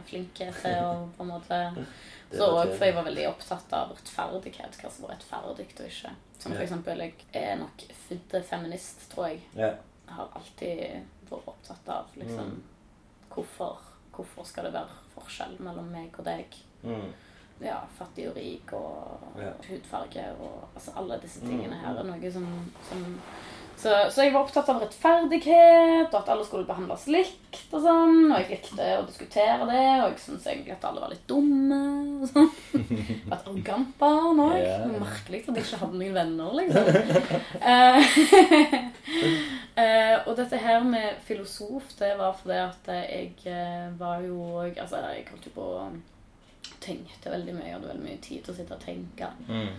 flink 0.06 0.34
til 0.34 0.76
å 0.84 1.08
på 1.16 1.22
en 1.22 1.28
måte 1.28 1.86
Så 2.32 2.46
òg 2.46 2.72
fordi 2.76 2.86
jeg 2.90 2.94
var 2.94 3.04
veldig 3.08 3.28
opptatt 3.28 3.72
av 3.72 3.90
rettferdighet. 3.96 4.76
Hva 4.80 4.90
som 4.90 5.06
var 5.06 5.14
rettferdig 5.16 5.66
og 5.80 5.86
ikke. 5.86 6.12
Som 6.38 6.52
for 6.52 6.62
eksempel, 6.62 6.98
jeg 6.98 7.14
er 7.34 7.56
nok 7.56 7.82
født 8.08 8.36
feminist, 8.48 9.10
tror 9.10 9.26
jeg. 9.28 9.40
Ja. 9.56 9.72
Jeg 10.06 10.14
har 10.16 10.28
alltid 10.34 11.02
vært 11.30 11.48
opptatt 11.48 11.88
av 11.88 12.06
liksom 12.16 12.46
Mm. 12.50 12.62
hvorfor, 13.30 13.78
hvorfor 14.12 14.44
skal 14.46 14.64
det 14.64 14.72
være 14.72 14.88
forskjell 15.14 15.56
mellom 15.60 15.90
meg 15.92 16.14
og 16.18 16.24
deg? 16.24 16.46
Mm. 16.82 17.12
Ja, 17.62 17.80
fattig 17.98 18.28
og 18.30 18.36
rik 18.36 18.72
og 18.72 19.20
Ja. 19.38 19.52
hudfarge 19.68 20.24
og 20.40 20.68
altså 20.74 20.92
alle 20.96 21.18
disse 21.20 21.40
Mm, 21.42 21.48
tingene 21.50 21.76
her 21.80 21.98
er 21.98 22.02
noe 22.04 22.32
som, 22.32 22.46
som 22.88 23.20
så, 23.80 23.94
så 24.12 24.26
jeg 24.26 24.34
var 24.34 24.44
opptatt 24.44 24.68
av 24.68 24.82
rettferdighet, 24.82 26.10
og 26.10 26.18
at 26.18 26.28
alle 26.34 26.44
skulle 26.44 26.68
behandles 26.68 27.06
likt 27.08 27.72
og 27.72 27.80
sånn. 27.86 28.18
Og 28.28 28.36
jeg 28.36 28.48
likte 28.50 28.88
å 28.98 29.06
diskutere 29.06 29.68
det, 29.70 29.86
og 30.02 30.10
jeg 30.10 30.20
syntes 30.24 30.48
egentlig 30.52 30.74
at 30.74 30.84
alle 30.90 31.00
var 31.00 31.14
litt 31.14 31.24
dumme 31.30 31.80
og 32.20 32.26
sånn. 32.28 32.50
Et 33.30 33.32
arrogant 33.38 33.94
barn 34.02 34.42
òg. 34.44 34.58
Yeah. 34.60 34.84
Merkelig 35.00 35.42
at 35.46 35.56
jeg 35.56 35.64
ikke 35.64 35.80
hadde 35.84 36.02
noen 36.02 36.18
venner, 36.20 36.50
liksom. 36.60 36.84
Eh, 39.80 40.16
og 40.28 40.34
dette 40.36 40.58
her 40.60 40.82
med 40.84 41.20
filosof, 41.24 41.94
det 41.96 42.10
var 42.18 42.34
fordi 42.36 42.56
at 42.58 42.88
jeg 43.06 43.30
eh, 43.48 43.86
var 43.96 44.18
jo 44.20 44.34
òg 44.60 44.76
Altså, 44.82 44.98
jeg 45.14 45.24
holdt 45.30 45.46
jo 45.46 45.52
på 45.54 45.68
tenkte 46.84 47.32
veldig 47.32 47.54
mye. 47.54 47.68
Jeg 47.68 47.76
hadde 47.78 47.88
veldig 47.92 48.04
mye 48.04 48.20
tid 48.20 48.42
til 48.44 48.52
å 48.52 48.56
sitte 48.58 48.76
og 48.76 48.84
tenke. 48.84 49.30
Mm. 49.48 49.70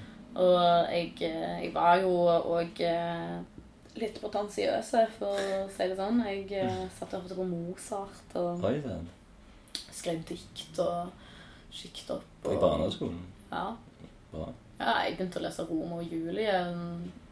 Og 0.41 0.58
jeg, 0.93 1.14
jeg 1.22 1.72
var 1.76 1.99
jo 2.02 2.14
òg 2.56 2.82
litt 3.95 4.21
potensiøse, 4.21 5.07
for 5.17 5.35
å 5.35 5.69
si 5.69 5.87
det 5.87 5.97
sånn. 5.97 6.21
Jeg 6.25 6.51
eh, 6.63 6.87
satt 6.97 7.13
og 7.13 7.23
hørte 7.23 7.35
på 7.35 7.47
Mozart 7.49 8.35
og 8.39 8.63
Oi 8.63 8.81
sann. 8.81 9.07
skrev 9.91 10.23
dikt 10.25 10.79
og 10.79 11.11
sjiktet 11.71 12.11
opp. 12.17 12.23
I 12.45 12.55
Og, 12.55 12.59
barneskolen. 12.61 13.19
ja. 13.51 13.75
Bra. 14.31 14.45
ja, 14.79 14.93
jeg 15.03 15.17
begynte 15.17 15.39
å 15.39 15.43
lese 15.43 15.65
Romer 15.67 15.97
og 15.99 16.07
Julie. 16.13 16.53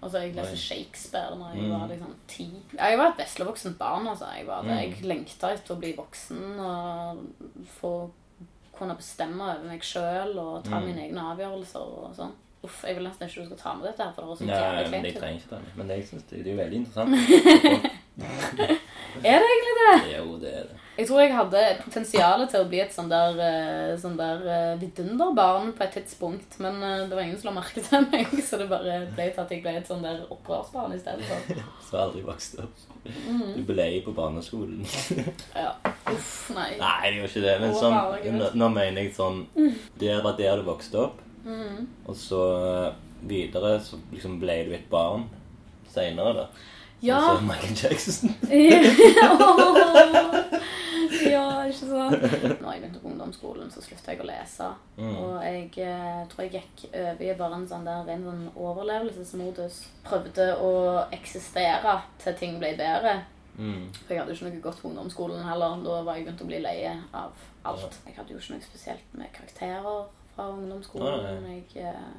Altså, 0.01 0.19
jeg 0.19 0.35
leste 0.35 0.51
Oi. 0.51 0.63
Shakespeare 0.63 1.37
da 1.39 1.47
jeg 1.53 1.63
Mm. 1.63 1.71
var 1.79 1.87
liksom 1.87 2.15
ti. 2.27 2.49
Jeg 2.77 2.97
var 2.97 3.07
et 3.13 3.17
veslevoksent 3.17 3.77
barn. 3.77 4.07
altså. 4.07 4.25
Jeg, 4.35 4.45
var 4.47 4.61
det. 4.63 4.71
Mm. 4.71 4.77
jeg 4.77 5.01
lengta 5.07 5.53
etter 5.53 5.75
å 5.75 5.79
bli 5.79 5.93
voksen 5.95 6.59
og 6.59 7.23
få 7.79 8.09
kunne 8.77 8.95
bestemme 8.95 9.41
over 9.43 9.63
meg 9.67 9.81
sjøl 9.81 10.37
og 10.39 10.63
ta 10.63 10.79
Mm. 10.79 10.85
mine 10.87 11.07
egne 11.07 11.21
avgjørelser 11.35 11.79
og 11.81 12.15
sånn. 12.15 12.31
Uff, 12.63 12.83
Jeg 12.83 12.95
vil 12.97 13.05
nesten 13.07 13.27
ikke 13.29 13.41
du 13.41 13.45
skal 13.45 13.57
ta 13.61 13.73
med 13.77 13.87
dette, 13.87 14.03
her, 14.03 14.11
for 14.15 14.21
det 14.21 14.29
var 14.29 14.35
så 14.35 14.43
jævlig 14.49 14.91
men 14.91 15.05
jeg 15.05 15.15
kleint. 15.15 15.15
ut. 15.15 15.21
trenger 15.21 15.39
ikke 15.39 15.55
det. 15.55 15.77
Men 15.77 15.89
jeg 15.95 16.07
synes 16.07 16.23
det, 16.23 16.43
det 16.43 16.47
er 16.47 16.51
jo 16.51 16.61
veldig 16.63 16.77
interessant. 16.83 17.95
Er 19.23 19.39
det 19.41 19.47
egentlig 19.49 19.75
det? 19.79 20.17
jo, 20.17 20.37
det 20.39 20.51
er 20.53 20.67
det. 20.69 20.75
Jeg 20.99 21.07
tror 21.07 21.21
jeg 21.21 21.31
hadde 21.31 21.59
potensialet 21.79 21.83
potensial 21.85 22.41
til 22.51 22.59
å 22.59 22.67
bli 22.67 22.79
et 22.83 22.91
sånn 22.93 23.09
der, 23.11 23.37
eh, 23.39 23.93
sånn 23.99 24.17
der 24.19 24.41
eh, 24.43 24.73
vidunderbarn 24.81 25.71
på 25.77 25.85
et 25.85 25.93
tidspunkt. 25.95 26.57
Men 26.59 26.81
eh, 26.83 27.05
det 27.07 27.15
var 27.15 27.23
ingen 27.23 27.39
som 27.39 27.49
la 27.49 27.55
merke 27.61 27.83
til 27.85 28.03
meg, 28.11 28.33
så 28.47 28.59
det 28.59 28.67
bare 28.71 28.97
ble 29.15 29.29
til 29.31 29.43
at 29.45 29.53
jeg 29.55 29.63
ble 29.63 29.75
et 29.79 29.87
sånn 29.89 30.03
der 30.03 30.25
opprørsbarn 30.27 30.95
i 30.95 30.99
stedet 30.99 31.29
for. 31.29 31.63
Så 31.87 32.01
aldri 32.03 32.25
vokst 32.27 32.59
opp. 32.63 32.83
Mm. 33.07 33.45
Du 33.55 33.63
ble 33.69 33.87
på 34.03 34.13
barneskolen. 34.17 34.83
Ja. 35.55 35.71
Uff, 36.11 36.49
nei. 36.55 36.73
Nei, 36.81 36.99
det 37.07 37.15
gjorde 37.21 37.31
ikke 37.31 37.45
det. 37.47 37.55
Men 37.63 37.75
sånn, 37.79 37.97
nå, 38.35 38.51
nå 38.59 38.69
mener 38.75 39.05
jeg 39.05 39.15
sånn 39.15 39.43
Det 39.99 40.19
var 40.25 40.35
der 40.39 40.59
du 40.59 40.67
vokste 40.67 41.05
opp, 41.07 41.23
Mm. 41.45 41.87
og 42.05 42.15
så 42.19 42.41
eh, 42.57 42.93
videre 43.29 43.77
så 43.83 43.99
liksom 44.11 44.39
ble 44.41 44.57
du 44.67 44.73
et 44.75 44.89
barn 44.91 45.25
seinere, 45.89 46.33
da. 46.35 46.47
Ja. 47.01 47.19
Som 47.21 47.47
Michael 47.47 47.75
Jackson. 47.75 48.29
ja, 51.31 51.63
ikke 51.65 51.79
sant? 51.79 52.21
Når 52.61 52.71
jeg 52.73 52.81
begynte 52.81 52.99
på 52.99 53.07
ungdomsskolen, 53.07 53.71
så 53.71 53.81
sluttet 53.83 54.11
jeg 54.11 54.21
å 54.23 54.27
lese. 54.27 54.67
Mm. 54.99 55.15
Og 55.15 55.33
jeg 55.45 55.63
eh, 55.85 56.21
tror 56.31 56.45
jeg 56.45 56.53
gikk 56.59 56.85
over 56.91 57.23
i 57.23 57.33
bare 57.39 57.59
en 57.59 57.67
sånn 57.71 57.87
der 57.87 58.05
ren 58.07 58.27
sånn 58.27 58.45
overlevelsesmodus. 58.53 59.81
Prøvde 60.07 60.51
å 60.59 60.71
eksistere 61.15 61.99
til 62.21 62.39
ting 62.39 62.59
ble 62.61 62.75
bedre. 62.79 63.21
Mm. 63.59 63.89
For 63.95 64.13
jeg 64.13 64.21
hadde 64.21 64.35
jo 64.35 64.37
ikke 64.37 64.51
noe 64.51 64.63
godt 64.67 64.83
på 64.83 64.91
ungdomsskolen 64.91 65.47
heller. 65.47 65.79
Da 65.87 66.03
var 66.03 66.19
jeg 66.19 66.27
begynt 66.27 66.45
å 66.45 66.51
bli 66.51 66.61
leie 66.63 66.93
av 67.15 67.49
alt. 67.67 67.99
Jeg 68.05 68.19
hadde 68.19 68.35
jo 68.35 68.43
ikke 68.43 68.55
noe 68.55 68.67
spesielt 68.67 69.19
med 69.19 69.35
karakterer 69.35 70.07
fra 70.39 70.49
ungdomsskolen. 70.55 71.43
men 71.43 71.59
Jeg 71.75 71.91
eh, 71.91 72.15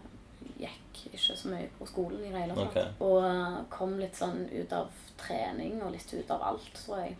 gikk 0.66 1.06
ikke 1.14 1.36
så 1.36 1.48
mye 1.48 1.70
på 1.78 1.88
skolen 1.88 2.20
i 2.20 2.32
det 2.32 2.44
hele 2.44 2.58
tatt. 2.58 2.68
Okay. 2.68 2.92
Og 3.06 3.24
eh, 3.24 3.58
kom 3.72 3.96
litt 4.00 4.20
sånn 4.20 4.44
ut 4.52 4.76
av 4.76 4.92
trening 5.20 5.80
og 5.80 5.94
litt 5.96 6.12
ut 6.12 6.30
av 6.36 6.44
alt, 6.52 6.70
tror 6.76 7.04
jeg. 7.06 7.18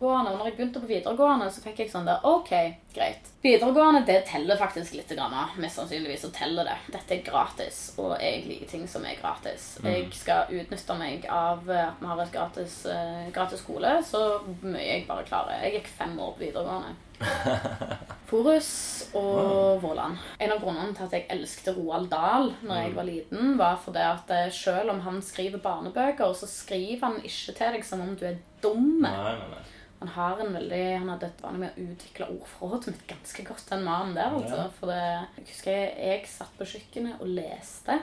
Videregående, 0.00 0.30
når 0.32 0.46
jeg 0.46 0.54
begynte 0.56 0.80
på 0.80 0.88
videregående, 0.88 1.46
så 1.52 1.60
fikk 1.60 1.82
jeg 1.82 1.90
sånn 1.92 2.06
der 2.08 2.22
Ok, 2.24 2.54
greit. 2.94 3.26
Videregående 3.44 4.00
det 4.08 4.22
teller 4.30 4.56
faktisk 4.56 4.94
litt. 4.96 5.12
Grann. 5.12 5.34
Mest 5.60 5.76
sannsynligvis 5.76 6.22
så 6.24 6.30
teller 6.32 6.64
det. 6.64 6.76
Dette 6.94 7.18
er 7.18 7.26
gratis, 7.26 7.82
og 8.00 8.14
jeg 8.22 8.46
liker 8.46 8.70
ting 8.70 8.86
som 8.88 9.04
er 9.04 9.18
gratis. 9.20 9.74
Jeg 9.84 10.06
skal 10.16 10.48
utnytte 10.48 10.96
meg 10.96 11.28
av 11.28 11.68
eh, 11.68 11.84
at 11.90 12.00
vi 12.00 12.08
har 12.08 12.24
et 12.24 12.32
gratis, 12.32 12.78
eh, 12.88 13.28
gratis 13.34 13.60
skole 13.60 13.92
så 14.08 14.24
mye 14.62 14.86
jeg 14.86 15.04
bare 15.10 15.28
klarer. 15.28 15.60
Jeg 15.66 15.76
gikk 15.76 15.92
fem 16.00 16.16
år 16.16 16.32
på 16.38 16.46
videregående. 16.46 16.96
Forus 18.30 18.70
og 19.18 19.80
Våland. 19.82 20.20
En 20.38 20.52
av 20.54 20.60
grunnene 20.62 20.94
til 20.94 21.06
at 21.08 21.16
jeg 21.16 21.26
elsket 21.34 21.74
Roald 21.76 22.06
Dahl 22.12 22.52
når 22.62 22.78
jeg 22.84 22.94
var 22.96 23.08
liten, 23.08 23.56
var 23.58 23.80
fordi 23.82 24.04
at 24.06 24.30
eh, 24.36 24.46
selv 24.54 24.92
om 24.94 25.02
han 25.06 25.18
skriver 25.24 25.62
barnebøker, 25.64 26.32
så 26.38 26.46
skriver 26.50 27.02
han 27.08 27.18
ikke 27.26 27.56
til 27.58 27.76
deg 27.76 27.84
som 27.86 28.04
om 28.04 28.14
du 28.16 28.24
er 28.30 28.38
dum. 28.62 29.00
Nei, 29.02 29.12
nei, 29.16 29.50
nei. 29.56 29.66
Han 30.00 30.08
har 30.14 30.38
en 30.40 30.54
veldig, 30.56 30.84
han 31.02 31.10
hadde 31.12 31.28
et 31.28 31.42
vane 31.44 31.58
med 31.60 31.74
å 31.76 31.88
utvikle 31.90 32.30
ordforrådet 32.38 32.94
mitt 32.94 33.02
ganske 33.10 33.42
godt, 33.44 33.66
den 33.68 33.82
mannen 33.84 34.14
der. 34.16 34.32
altså. 34.38 34.62
Ja. 34.62 34.68
For 34.78 34.88
det, 34.94 35.00
jeg 35.36 35.48
husker 35.50 35.76
jeg, 35.76 35.90
jeg 36.06 36.30
satt 36.32 36.54
på 36.56 36.68
kjøkkenet 36.70 37.20
og 37.20 37.34
leste. 37.36 37.98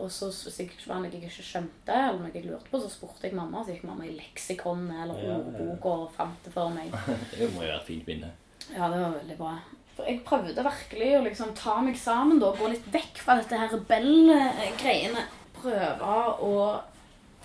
Og 0.00 0.08
så 0.12 0.28
hvis 0.32 0.58
jeg 0.60 0.68
ikke 0.68 0.88
var 0.90 1.00
noe 1.00 1.08
jeg 1.12 1.22
ikke 1.28 1.44
skjønte, 1.44 1.96
eller 1.96 2.20
noe 2.24 2.34
jeg 2.34 2.44
lurte 2.48 2.68
på, 2.72 2.80
så 2.80 2.90
spurte 2.92 3.28
jeg 3.28 3.36
mamma. 3.36 3.62
Så 3.64 3.72
gikk 3.74 3.86
mamma 3.88 4.04
i 4.08 4.12
leksikonet 4.18 5.02
eller 5.06 5.16
Ja, 5.22 5.30
ja, 5.30 5.38
ja. 5.38 5.48
ordboka 5.48 5.96
og 6.04 6.12
fant 6.18 6.44
det 6.44 6.52
for 6.54 6.72
meg. 6.76 6.92
Det 7.38 7.48
må 7.54 7.62
jo 7.62 7.66
være 7.70 7.80
et 7.80 7.88
fint 7.88 8.06
minne. 8.08 8.30
Ja, 8.76 8.88
det 8.92 9.00
var 9.02 9.14
veldig 9.18 9.36
bra. 9.38 9.54
For 9.96 10.06
jeg 10.08 10.22
prøvde 10.24 10.62
virkelig 10.64 11.10
å 11.18 11.24
liksom 11.26 11.50
ta 11.58 11.80
meg 11.84 11.96
sammen 11.98 12.38
da, 12.40 12.52
gå 12.56 12.68
litt 12.72 12.86
vekk 12.94 13.18
fra 13.24 13.36
dette 13.40 13.58
her 13.58 13.72
rebellgreiene. 13.74 15.24
Prøve 15.60 16.12
å, 16.46 16.52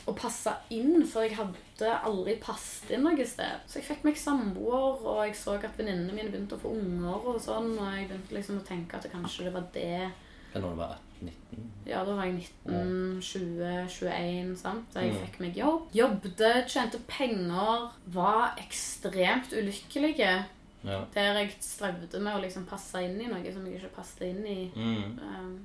å 0.07 0.13
passe 0.15 0.53
inn, 0.71 1.01
for 1.09 1.25
jeg 1.25 1.35
hadde 1.35 1.89
aldri 2.07 2.37
passet 2.43 2.93
inn 2.95 3.03
noe 3.03 3.25
sted. 3.27 3.65
Så 3.67 3.81
jeg 3.81 3.87
fikk 3.89 4.05
meg 4.07 4.19
samboer, 4.21 5.01
og 5.03 5.23
jeg 5.25 5.35
så 5.39 5.57
at 5.57 5.75
venninnene 5.79 6.13
mine 6.15 6.31
begynte 6.31 6.55
å 6.55 6.61
få 6.61 6.71
unger 6.77 7.27
og 7.33 7.41
sånn, 7.43 7.73
og 7.75 7.89
jeg 7.97 8.07
begynte 8.11 8.37
liksom 8.37 8.61
å 8.61 8.67
tenke 8.69 8.95
at 8.95 9.03
det 9.03 9.11
kanskje 9.15 9.49
det 9.49 9.55
var 9.57 9.67
det. 9.75 10.11
Kan 10.53 10.63
når 10.63 10.71
du 10.77 10.79
var 10.79 10.93
18-19? 11.19 11.67
Ja, 11.89 12.05
da 12.07 12.15
var 12.15 12.29
jeg 12.29 12.37
19, 12.39 13.19
20, 13.19 13.87
21, 13.91 14.55
sant? 14.61 14.85
Så 14.93 15.03
jeg 15.03 15.11
Mm. 15.11 15.19
fikk 15.25 15.39
meg 15.43 15.57
jobb. 15.59 15.89
Jobbet, 15.93 16.45
tjente 16.71 16.99
penger, 17.11 17.89
var 18.15 18.55
ekstremt 18.63 19.51
ulykkelige. 19.51 20.45
Ja. 20.85 20.99
Der 21.15 21.39
jeg 21.41 21.55
strevde 21.65 22.19
med 22.21 22.35
å 22.37 22.41
liksom 22.43 22.65
passe 22.69 23.01
inn 23.05 23.19
i 23.21 23.27
noe 23.31 23.51
som 23.53 23.65
jeg 23.65 23.79
ikke 23.81 23.95
passet 23.95 24.21
inn 24.27 24.45
i. 24.45 24.71
Mm. 24.75 25.19
Um, 25.19 25.55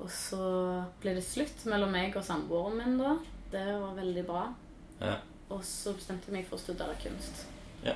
og 0.00 0.10
så 0.12 0.40
ble 1.00 1.14
det 1.16 1.24
slutt 1.24 1.64
mellom 1.70 1.92
meg 1.92 2.16
og 2.16 2.24
samboeren 2.24 2.76
min 2.80 2.98
da. 3.00 3.14
Det 3.52 3.64
var 3.80 3.94
veldig 3.96 4.24
bra. 4.28 4.46
Ja. 5.00 5.18
Og 5.52 5.62
så 5.64 5.92
bestemte 5.96 6.28
jeg 6.30 6.38
meg 6.40 6.48
for 6.48 6.56
å 6.58 6.62
studere 6.64 6.96
kunst. 7.00 7.44
Ja. 7.84 7.94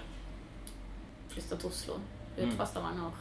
Flytta 1.33 1.57
til 1.57 1.69
Oslo. 1.71 1.99
Ut 2.37 2.45
Mm. 2.47 2.57
fra 2.57 2.67
Stavanger. 2.67 3.13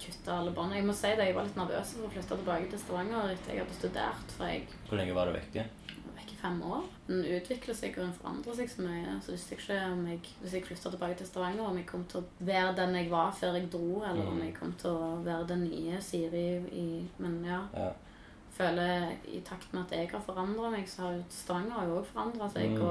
Kutta 0.00 0.34
alle 0.38 0.50
bånd. 0.52 0.74
Jeg 0.74 0.84
må 0.84 0.92
si 0.94 1.08
det, 1.16 1.24
jeg 1.30 1.34
var 1.34 1.44
litt 1.46 1.56
nervøs 1.56 1.92
for 1.94 2.06
å 2.08 2.10
flytte 2.12 2.36
tilbake 2.36 2.70
til 2.70 2.78
Stavanger 2.78 3.30
etter 3.32 3.54
jeg 3.54 3.64
hadde 3.64 3.74
studert. 3.78 4.30
For 4.36 4.44
jeg 4.46 4.66
Hvor 4.88 4.98
lenge 4.98 5.14
var 5.14 5.26
du 5.26 5.32
vekke? 5.38 5.64
Fem 6.46 6.62
år. 6.62 6.86
Den 7.10 7.24
utvikler 7.36 7.74
seg 7.74 7.98
og 7.98 8.04
den 8.06 8.14
forandrer 8.20 8.56
seg 8.62 8.70
så 8.70 8.86
mye. 8.86 9.18
Så 9.22 9.34
visste 9.34 9.54
jeg 9.54 9.60
ikke 9.64 9.92
om 9.92 10.06
jeg, 10.06 10.20
hvis 10.40 10.52
jeg 10.56 10.64
flytta 10.70 10.90
tilbake 10.94 11.18
til 11.20 11.26
Stavanger, 11.26 11.66
om 11.68 11.76
jeg 11.82 11.86
kom 11.90 12.04
til 12.10 12.22
å 12.22 12.46
være 12.48 12.72
den 12.80 12.94
jeg 13.02 13.10
var 13.10 13.30
før 13.36 13.58
jeg 13.60 13.68
dro, 13.72 14.02
eller 14.06 14.26
om 14.30 14.38
Mm. 14.38 14.44
jeg 14.46 14.54
kom 14.56 14.72
til 14.78 14.90
å 14.90 15.12
være 15.26 15.46
den 15.52 15.64
nye 15.68 16.00
Siri 16.00 16.46
i 16.72 16.88
Men 17.18 17.44
ja. 17.44 17.60
Ja. 17.74 17.90
føler 18.56 19.10
i 19.28 19.40
takt 19.44 19.72
med 19.74 19.82
at 19.84 19.92
jeg 19.98 20.08
har 20.10 20.20
forandra 20.24 20.70
meg, 20.72 20.86
så 20.88 21.02
har 21.02 21.12
jo 21.18 21.24
Stavanger 21.28 21.90
òg 21.92 22.06
forandra 22.08 22.48
seg. 22.50 22.70
Mm. 22.70 22.82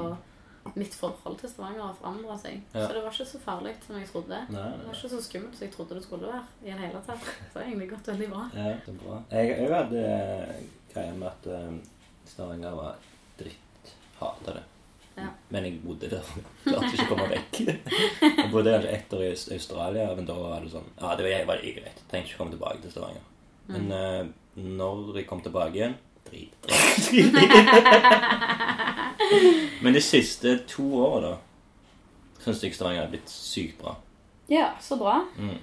Og 0.66 0.76
mitt 0.78 0.94
forhold 0.98 1.40
til 1.40 1.50
Stavanger 1.50 1.82
har 1.88 1.94
forandra 2.00 2.38
seg. 2.38 2.62
Ja. 2.74 2.86
Så 2.88 2.94
det 2.94 3.02
var 3.04 3.12
ikke 3.12 3.26
så 3.32 3.40
farlig 3.42 3.74
som 3.86 3.96
jeg 3.98 4.08
trodde. 4.10 4.30
Nei, 4.50 4.62
Det 4.62 4.78
nei. 4.78 4.86
var 4.86 4.94
ikke 4.94 5.10
så 5.16 5.22
skummelt 5.22 5.56
som 5.58 5.66
jeg 5.68 5.74
trodde 5.76 5.96
det 5.98 6.04
skulle 6.04 6.28
være. 6.28 6.44
i 6.64 6.70
det 6.72 6.80
hele 6.80 7.02
tatt. 7.06 7.20
Så 7.26 7.54
det 7.54 7.62
har 7.64 7.68
egentlig 7.72 7.90
gått 7.90 8.08
veldig 8.14 8.30
bra. 8.30 8.46
Ja, 8.56 8.64
det 8.86 8.94
er 8.94 9.02
bra. 9.04 9.20
Jeg, 9.32 9.50
jeg 9.58 9.74
hadde 9.74 10.06
greia 10.94 11.14
med 11.14 11.28
at 11.28 11.48
eh, 11.48 11.76
Stavanger 12.26 12.72
var 12.78 12.96
dritt. 13.40 13.92
Hata 14.20 14.54
det. 14.60 14.64
Ja. 15.16 15.30
Men 15.50 15.64
jeg 15.68 15.78
bodde 15.84 16.10
der. 16.12 16.24
Klarte 16.66 16.92
ikke 16.92 17.06
å 17.06 17.12
komme 17.14 17.28
vekk. 17.32 17.62
Jeg 17.66 18.50
bodde 18.52 18.74
kanskje 18.76 18.96
ett 18.98 19.14
år 19.16 19.24
i 19.28 19.30
Australia, 19.58 20.10
men 20.18 20.28
da 20.28 20.36
var 20.40 20.60
det 20.66 20.72
sånn 20.74 20.90
Ja, 21.00 21.14
det 21.16 21.24
var, 21.28 21.46
var 21.54 21.64
jeg 21.64 21.78
greit. 21.80 22.00
Trengte 22.12 22.28
ikke 22.32 22.42
komme 22.42 22.56
tilbake 22.56 22.82
til 22.84 22.92
Stavanger. 22.96 23.24
Men 23.72 23.86
eh, 23.96 24.24
når 24.62 25.16
jeg 25.22 25.28
kom 25.30 25.42
tilbake 25.42 25.80
igjen 25.80 25.96
Drit, 26.26 26.54
drit, 26.66 27.34
drit. 27.36 27.54
Men 29.82 29.94
de 29.94 30.02
siste 30.02 30.56
to 30.70 30.86
åra, 31.06 31.36
da, 31.36 32.42
syns 32.42 32.64
jeg 32.66 32.74
Stavanger 32.76 33.04
er 33.06 33.12
blitt 33.14 33.30
sykt 33.32 33.78
bra. 33.82 33.94
Ja, 34.50 34.72
så 34.82 34.98
bra. 35.00 35.20
Mm. 35.38 35.60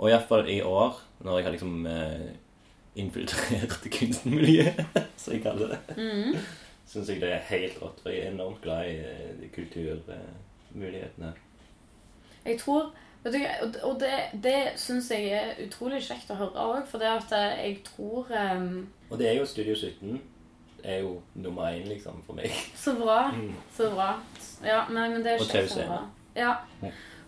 Og 0.00 0.08
iallfall 0.10 0.48
i 0.52 0.60
år, 0.64 0.96
når 1.24 1.38
jeg 1.38 1.46
har 1.46 1.54
liksom 1.56 1.74
uh, 1.84 2.30
infiltrert 3.00 3.84
kunstmiljøet, 3.98 4.98
som 5.20 5.36
jeg 5.36 5.44
kaller 5.44 5.76
det, 5.76 5.80
Mm. 6.00 6.34
Syns 6.90 7.10
jeg 7.12 7.22
det 7.22 7.30
er 7.34 7.46
helt 7.50 7.78
rått. 7.82 8.00
For 8.02 8.12
jeg 8.12 8.26
er 8.26 8.34
enormt 8.34 8.62
glad 8.64 8.90
i 8.90 8.96
eh, 9.04 9.30
de 9.40 9.50
kulturmulighetene. 9.54 11.32
Jeg 12.44 12.58
tror 12.58 12.90
du, 13.24 13.36
Og 13.84 14.00
det, 14.00 14.12
det 14.42 14.72
syns 14.80 15.10
jeg 15.12 15.28
er 15.36 15.58
utrolig 15.66 16.00
kjekt 16.02 16.30
å 16.32 16.38
høre 16.38 16.62
òg, 16.62 16.86
for 16.88 17.02
det 17.02 17.10
at 17.12 17.34
jeg 17.60 17.82
tror 17.84 18.30
um... 18.32 18.86
Og 19.10 19.18
det 19.20 19.28
er 19.28 19.36
jo 19.36 19.44
Studio 19.44 19.74
17. 19.76 20.20
er 20.84 21.02
jo 21.02 21.18
nummer 21.34 21.68
én, 21.68 21.84
liksom, 21.88 22.22
for 22.24 22.38
meg. 22.38 22.48
Så 22.84 22.94
bra. 22.96 23.28
Mm. 23.36 23.52
Så 23.76 23.90
bra. 23.92 24.14
Ja, 24.64 24.86
men, 24.88 25.12
men 25.12 25.26
det 25.26 25.34
er 25.34 25.44
kjekt 25.44 25.76
å 25.76 25.84
høre. 25.84 26.00
Ja. 26.36 26.54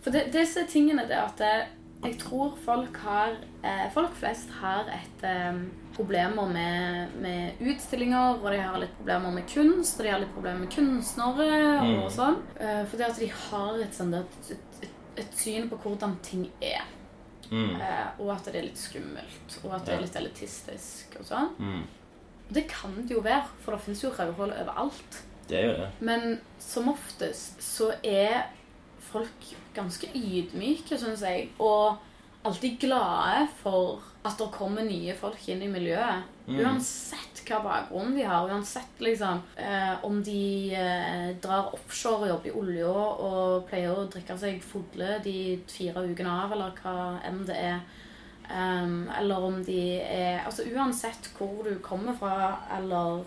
For 0.01 0.11
det, 0.11 0.25
disse 0.33 0.65
tingene 0.67 1.05
det 1.07 1.19
at 1.19 1.43
jeg, 1.45 1.67
jeg 2.03 2.17
tror 2.19 2.57
folk 2.65 2.97
har 3.05 3.37
eh, 3.63 3.85
Folk 3.93 4.15
flest 4.17 4.51
har 4.59 4.89
et 4.91 5.27
eh, 5.27 5.61
problemer 5.95 6.49
med, 6.49 7.13
med 7.21 7.61
utstillinger, 7.61 8.39
og 8.39 8.49
de 8.51 8.59
har 8.61 8.79
litt 8.81 8.95
problemer 8.97 9.33
med 9.35 9.47
kunst, 9.49 9.99
og 9.99 10.05
de 10.05 10.11
har 10.13 10.21
litt 10.21 10.33
problemer 10.33 10.65
med 10.65 10.73
kunstnere 10.73 11.49
Mm. 11.83 12.03
og 12.03 12.11
sånn. 12.11 12.39
for 12.57 12.89
fordi 12.93 13.03
at 13.03 13.19
de 13.19 13.27
har 13.27 13.79
et, 13.81 13.95
sånt, 13.95 14.15
et, 14.15 14.51
et, 14.81 14.87
et, 15.17 15.33
syn 15.37 15.69
på 15.69 15.77
hvordan 15.83 16.17
ting 16.23 16.47
er. 16.61 16.85
Mm. 17.51 17.75
Uh, 17.75 18.21
og 18.23 18.31
at 18.33 18.47
det 18.47 18.55
er 18.55 18.65
litt 18.69 18.79
skummelt, 18.79 19.59
og 19.63 19.75
at 19.75 19.85
det 19.85 19.93
er 19.93 20.01
litt 20.01 20.15
elitistisk 20.15 21.19
og 21.19 21.27
sånn. 21.27 21.51
Mm. 21.59 21.83
Og 22.47 22.55
det 22.57 22.65
kan 22.71 22.95
det 22.97 23.13
jo 23.13 23.21
være, 23.21 23.45
for 23.61 23.75
det 23.75 23.83
finnes 23.83 24.03
jo 24.03 24.13
røverhull 24.15 24.55
overalt. 24.55 25.19
Det 25.49 25.59
er 25.59 25.67
jo 25.67 25.75
det. 25.77 25.89
Men 25.99 26.39
som 26.59 26.89
oftest 26.89 27.61
så 27.61 27.91
er 28.01 28.47
folk 29.11 29.53
ganske 29.75 30.09
ydmyke, 30.15 30.97
syns 30.97 31.23
jeg. 31.25 31.51
Og 31.61 31.99
alltid 32.47 32.79
glade 32.79 33.47
for 33.61 34.01
at 34.25 34.37
det 34.39 34.47
kommer 34.55 34.85
nye 34.87 35.13
folk 35.19 35.41
inn 35.51 35.61
i 35.65 35.67
miljøet. 35.67 36.23
Mm. 36.47 36.59
Uansett 36.63 37.41
hva 37.47 37.57
bakgrunn 37.63 38.13
de 38.15 38.23
har. 38.23 38.47
Uansett 38.51 39.01
liksom 39.03 39.41
eh, 39.59 39.95
om 40.07 40.21
de 40.23 40.73
eh, 40.79 41.33
drar 41.43 41.73
offshore 41.75 42.23
og 42.23 42.29
jobber 42.29 42.49
i 42.49 42.55
olja 42.61 42.87
og 43.27 43.65
pleier 43.67 43.91
å 43.97 44.05
drikke 44.11 44.37
seg 44.39 44.61
fulle 44.63 45.17
de 45.25 45.35
fire 45.67 46.05
ukene 46.07 46.31
av, 46.45 46.55
eller 46.55 46.71
hva 46.81 46.95
enn 47.27 47.43
det 47.49 47.57
er. 47.59 47.83
Um, 48.43 49.05
eller 49.17 49.39
om 49.47 49.61
de 49.63 49.77
er 50.03 50.41
Altså 50.43 50.65
uansett 50.67 51.29
hvor 51.37 51.63
du 51.63 51.77
kommer 51.79 52.13
fra, 52.19 52.57
eller 52.75 53.21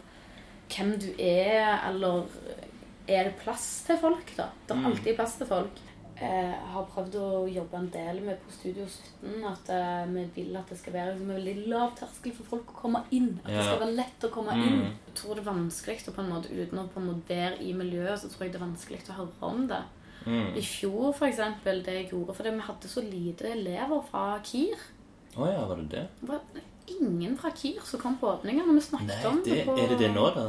hvem 0.68 0.92
du 1.00 1.08
er, 1.18 1.78
eller 1.88 2.26
er 3.08 3.28
det 3.30 3.36
plass 3.40 3.84
til 3.86 3.96
folk, 4.02 4.32
da? 4.36 4.50
Det 4.66 4.74
er 4.76 4.80
Mm. 4.82 4.86
alltid 4.90 5.16
plass 5.16 5.36
til 5.38 5.46
folk. 5.46 5.80
Eh, 6.16 6.52
har 6.72 6.86
prøvd 6.94 7.16
å 7.20 7.26
jobbe 7.52 7.76
en 7.76 7.90
del 7.92 8.22
med 8.24 8.38
på 8.40 8.52
Studio 8.54 8.86
17 8.88 9.42
at 9.50 9.68
eh, 9.68 10.06
vi 10.08 10.22
vil 10.34 10.56
at 10.56 10.70
det 10.72 10.78
skal 10.80 10.94
være 10.94 11.10
liksom, 11.12 11.30
en 11.30 11.36
veldig 11.36 11.66
lav 11.68 11.90
terskel 11.98 12.32
for 12.32 12.48
folk 12.54 12.70
å 12.72 12.76
komme 12.78 13.02
inn. 13.12 13.34
At 13.44 13.50
det 13.52 13.64
skal 13.66 13.82
være 13.82 13.96
lett 13.98 14.24
å 14.24 14.30
komme 14.32 14.54
Mm. 14.56 14.62
inn. 14.64 14.80
Jeg 15.10 15.14
tror 15.20 15.34
det 15.36 15.42
er 15.44 15.50
vanskelig 15.52 16.08
å 16.08 16.14
på 16.16 16.22
en 16.24 16.30
måte, 16.32 16.48
uten 16.56 16.78
å 16.80 16.86
på 16.88 17.00
en 17.02 17.06
måte 17.10 17.28
være 17.28 17.60
i 17.60 17.74
miljøet, 17.76 18.16
så 18.22 18.30
tror 18.32 18.46
jeg 18.46 18.52
det 18.54 18.60
er 18.62 18.66
vanskelig 18.66 19.02
å 19.12 19.18
høre 19.18 19.50
om 19.50 19.66
det. 19.68 19.82
Mm. 20.26 20.56
I 20.56 20.62
fjor, 20.64 21.12
for 21.14 21.26
eksempel, 21.28 21.82
det 21.84 21.94
jeg 22.00 22.10
gjorde 22.10 22.34
fordi 22.34 22.50
vi 22.56 22.64
hadde 22.70 22.88
så 22.88 23.04
lite 23.04 23.50
elever 23.52 24.02
fra 24.10 24.40
KIR. 24.42 24.78
Å 25.36 25.52
ja, 25.52 25.66
var 25.68 25.76
det 25.76 25.88
det? 25.92 26.08
Det 26.22 26.28
var 26.28 26.40
ingen 26.96 27.36
fra 27.36 27.50
KIR 27.50 27.84
som 27.84 28.00
kom 28.00 28.16
på 28.16 28.32
åpningen. 28.32 28.64
når 28.66 28.74
vi 28.74 28.80
snakket 28.88 29.12
Nei, 29.20 29.26
om 29.26 29.42
det, 29.44 29.52
det, 29.52 29.64
på 29.66 29.76
er 29.78 29.88
det 29.92 29.98
det 29.98 30.14
nå, 30.14 30.30
da? 30.34 30.46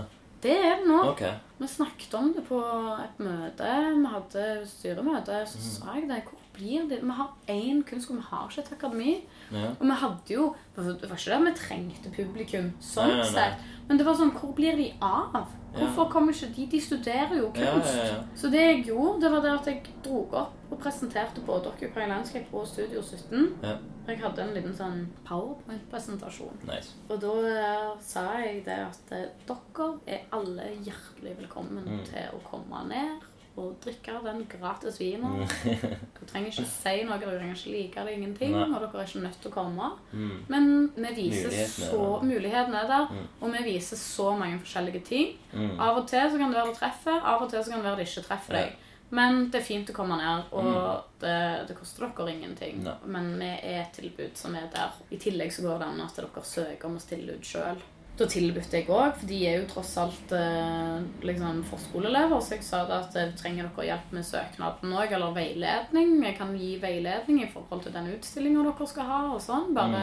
Det 0.47 0.55
er 0.55 0.77
det 0.79 0.87
nå. 0.87 1.01
Okay. 1.11 1.33
Vi 1.59 1.67
snakket 1.67 2.13
om 2.15 2.29
det 2.37 2.45
på 2.47 2.59
et 3.03 3.19
møte. 3.19 3.71
Vi 3.97 4.11
hadde 4.13 4.45
styremøte. 4.69 5.41
Så 5.49 5.57
Mm. 5.59 5.67
sa 5.73 5.95
jeg 5.99 6.07
det. 6.09 6.21
Hvor 6.29 6.39
blir 6.57 6.87
det? 6.89 6.99
Vi 7.03 7.15
har 7.19 7.29
én 7.47 7.83
kunstskole, 7.87 8.19
vi 8.19 8.27
har 8.31 8.49
ikke 8.49 8.61
et 8.65 8.71
akademi. 8.77 9.13
Ja. 9.51 9.69
Og 9.79 9.85
vi 9.87 9.95
hadde 10.01 10.33
jo 10.33 10.55
Det 10.75 10.83
var 11.09 11.15
ikke 11.17 11.37
det 11.37 11.45
vi 11.45 11.53
trengte 11.61 12.09
publikum 12.17 12.73
sånn 12.83 13.07
Nei, 13.07 13.15
nei, 13.17 13.23
nei. 13.23 13.31
sett. 13.31 13.65
Men 13.87 13.97
det 13.97 14.05
var 14.05 14.17
sånn 14.19 14.33
Hvor 14.35 14.51
blir 14.57 14.75
de 14.75 14.89
av? 15.01 15.47
Hvorfor 15.77 16.09
kommer 16.09 16.33
ikke 16.33 16.49
de? 16.55 16.65
De 16.71 16.79
studerer 16.81 17.35
jo 17.37 17.51
kunst. 17.53 18.15
Så 18.35 18.49
det 18.49 18.61
jeg 18.63 18.85
gjorde, 18.87 19.21
det 19.21 19.29
var 19.31 19.41
det 19.45 19.51
at 19.59 19.67
jeg 19.69 19.83
dro 20.03 20.23
opp 20.31 20.53
og 20.71 20.79
presenterte 20.81 21.43
både 21.45 21.69
Occupy 21.69 22.07
Landscape 22.09 22.47
og 22.51 22.65
Studio 22.67 23.01
17. 23.01 23.53
Ja. 23.63 23.75
Jeg 24.07 24.19
hadde 24.23 24.41
en 24.41 24.53
liten 24.55 24.73
sånn 24.75 25.05
powerpoint-presentasjon. 25.27 26.57
Nice. 26.67 26.95
Og 27.09 27.19
da 27.21 27.33
eh, 27.51 27.89
sa 28.03 28.23
jeg 28.41 28.63
det 28.65 28.77
at 28.87 29.11
eh, 29.15 29.25
dere 29.47 29.87
er 30.07 30.25
alle 30.35 30.69
hjertelig 30.85 31.37
velkommen 31.43 31.85
Mm. 31.87 32.03
til 32.09 32.33
å 32.35 32.39
komme 32.49 32.81
ned 32.89 33.21
og 33.57 33.75
drikke 33.83 34.13
den 34.23 34.43
gratis 34.51 34.99
vinen. 35.01 35.39
du 35.63 35.69
Dere 35.73 36.27
trenger 36.29 36.51
ikke 36.51 36.65
si 36.69 36.95
noe, 37.07 37.17
dere 37.21 37.37
trenger 37.39 37.55
ikke 37.57 37.73
like 37.73 38.03
det, 38.07 38.13
ingenting, 38.17 38.51
Nei. 38.53 38.65
og 38.69 38.81
dere 38.83 39.01
er 39.03 39.07
ikke 39.09 39.23
nødt 39.23 39.39
til 39.41 39.51
å 39.51 39.55
komme. 39.55 39.91
Mm. 40.11 40.33
Men 40.53 40.67
vi 40.97 41.13
viser 41.17 41.49
Mulighetene 41.49 41.63
er 41.63 41.71
så 41.73 42.01
der. 42.01 42.27
Mulighetene 42.31 42.81
er 42.83 42.91
der, 42.93 43.07
Mm. 43.13 43.27
og 43.41 43.53
vi 43.57 43.63
viser 43.73 43.97
så 43.97 44.27
mange 44.37 44.59
forskjellige 44.59 45.03
ting. 45.07 45.31
Mm. 45.53 45.79
Av 45.79 45.97
og 45.97 46.07
til 46.07 46.29
så 46.31 46.37
kan 46.37 46.51
det 46.53 46.59
være 46.61 46.73
det 46.73 46.77
treffer, 46.81 47.17
av 47.23 47.41
og 47.41 47.49
til 47.49 47.63
så 47.63 47.71
kan 47.71 47.79
det 47.81 47.89
være 47.91 47.97
det 48.03 48.07
ikke 48.07 48.27
treffer 48.29 48.53
deg. 48.61 48.75
Men 49.09 49.45
det 49.51 49.61
er 49.61 49.63
fint 49.63 49.89
å 49.89 49.93
komme 49.95 50.17
ned, 50.19 50.49
og 50.51 51.03
det, 51.21 51.35
det 51.69 51.75
koster 51.77 52.09
dere 52.17 52.33
ingenting. 52.33 52.81
Nei. 52.83 52.95
Men 53.05 53.29
vi 53.39 53.47
er 53.63 53.77
et 53.85 53.93
tilbud 53.95 54.35
som 54.35 54.55
er 54.59 54.65
der. 54.73 54.91
I 55.11 55.17
tillegg 55.17 55.53
så 55.55 55.63
går 55.63 55.79
det 55.79 55.87
an 55.87 56.01
at 56.03 56.17
dere 56.19 56.43
søker 56.43 56.89
om 56.89 56.97
å 56.99 56.99
stille 56.99 57.37
ut 57.39 57.47
sjøl. 57.47 57.79
Da 58.17 58.25
tilbød 58.25 58.71
jeg 58.73 58.87
òg, 58.89 59.11
for 59.19 59.29
de 59.29 59.37
er 59.45 59.59
jo 59.59 59.65
tross 59.69 59.91
alt 60.01 60.31
eh, 60.33 61.03
liksom 61.21 61.59
forskoleelever. 61.69 62.39
Så 62.41 62.55
jeg 62.55 62.63
sa 62.65 62.79
det 62.89 62.95
at 62.95 63.17
eh, 63.21 63.33
trenger 63.37 63.67
dere 63.67 63.85
hjelp 63.91 64.15
med 64.15 64.25
søknaden 64.25 64.95
òg, 64.97 65.13
eller 65.13 65.35
veiledning. 65.35 66.15
Jeg 66.25 66.37
kan 66.39 66.55
gi 66.57 66.71
veiledning 66.81 67.43
i 67.43 67.49
forhold 67.53 67.83
til 67.85 67.93
den 67.93 68.09
utstillinga 68.15 68.63
dere 68.65 68.87
skal 68.89 69.11
ha. 69.11 69.19
og 69.35 69.43
sånn. 69.45 69.69
Bare 69.77 70.01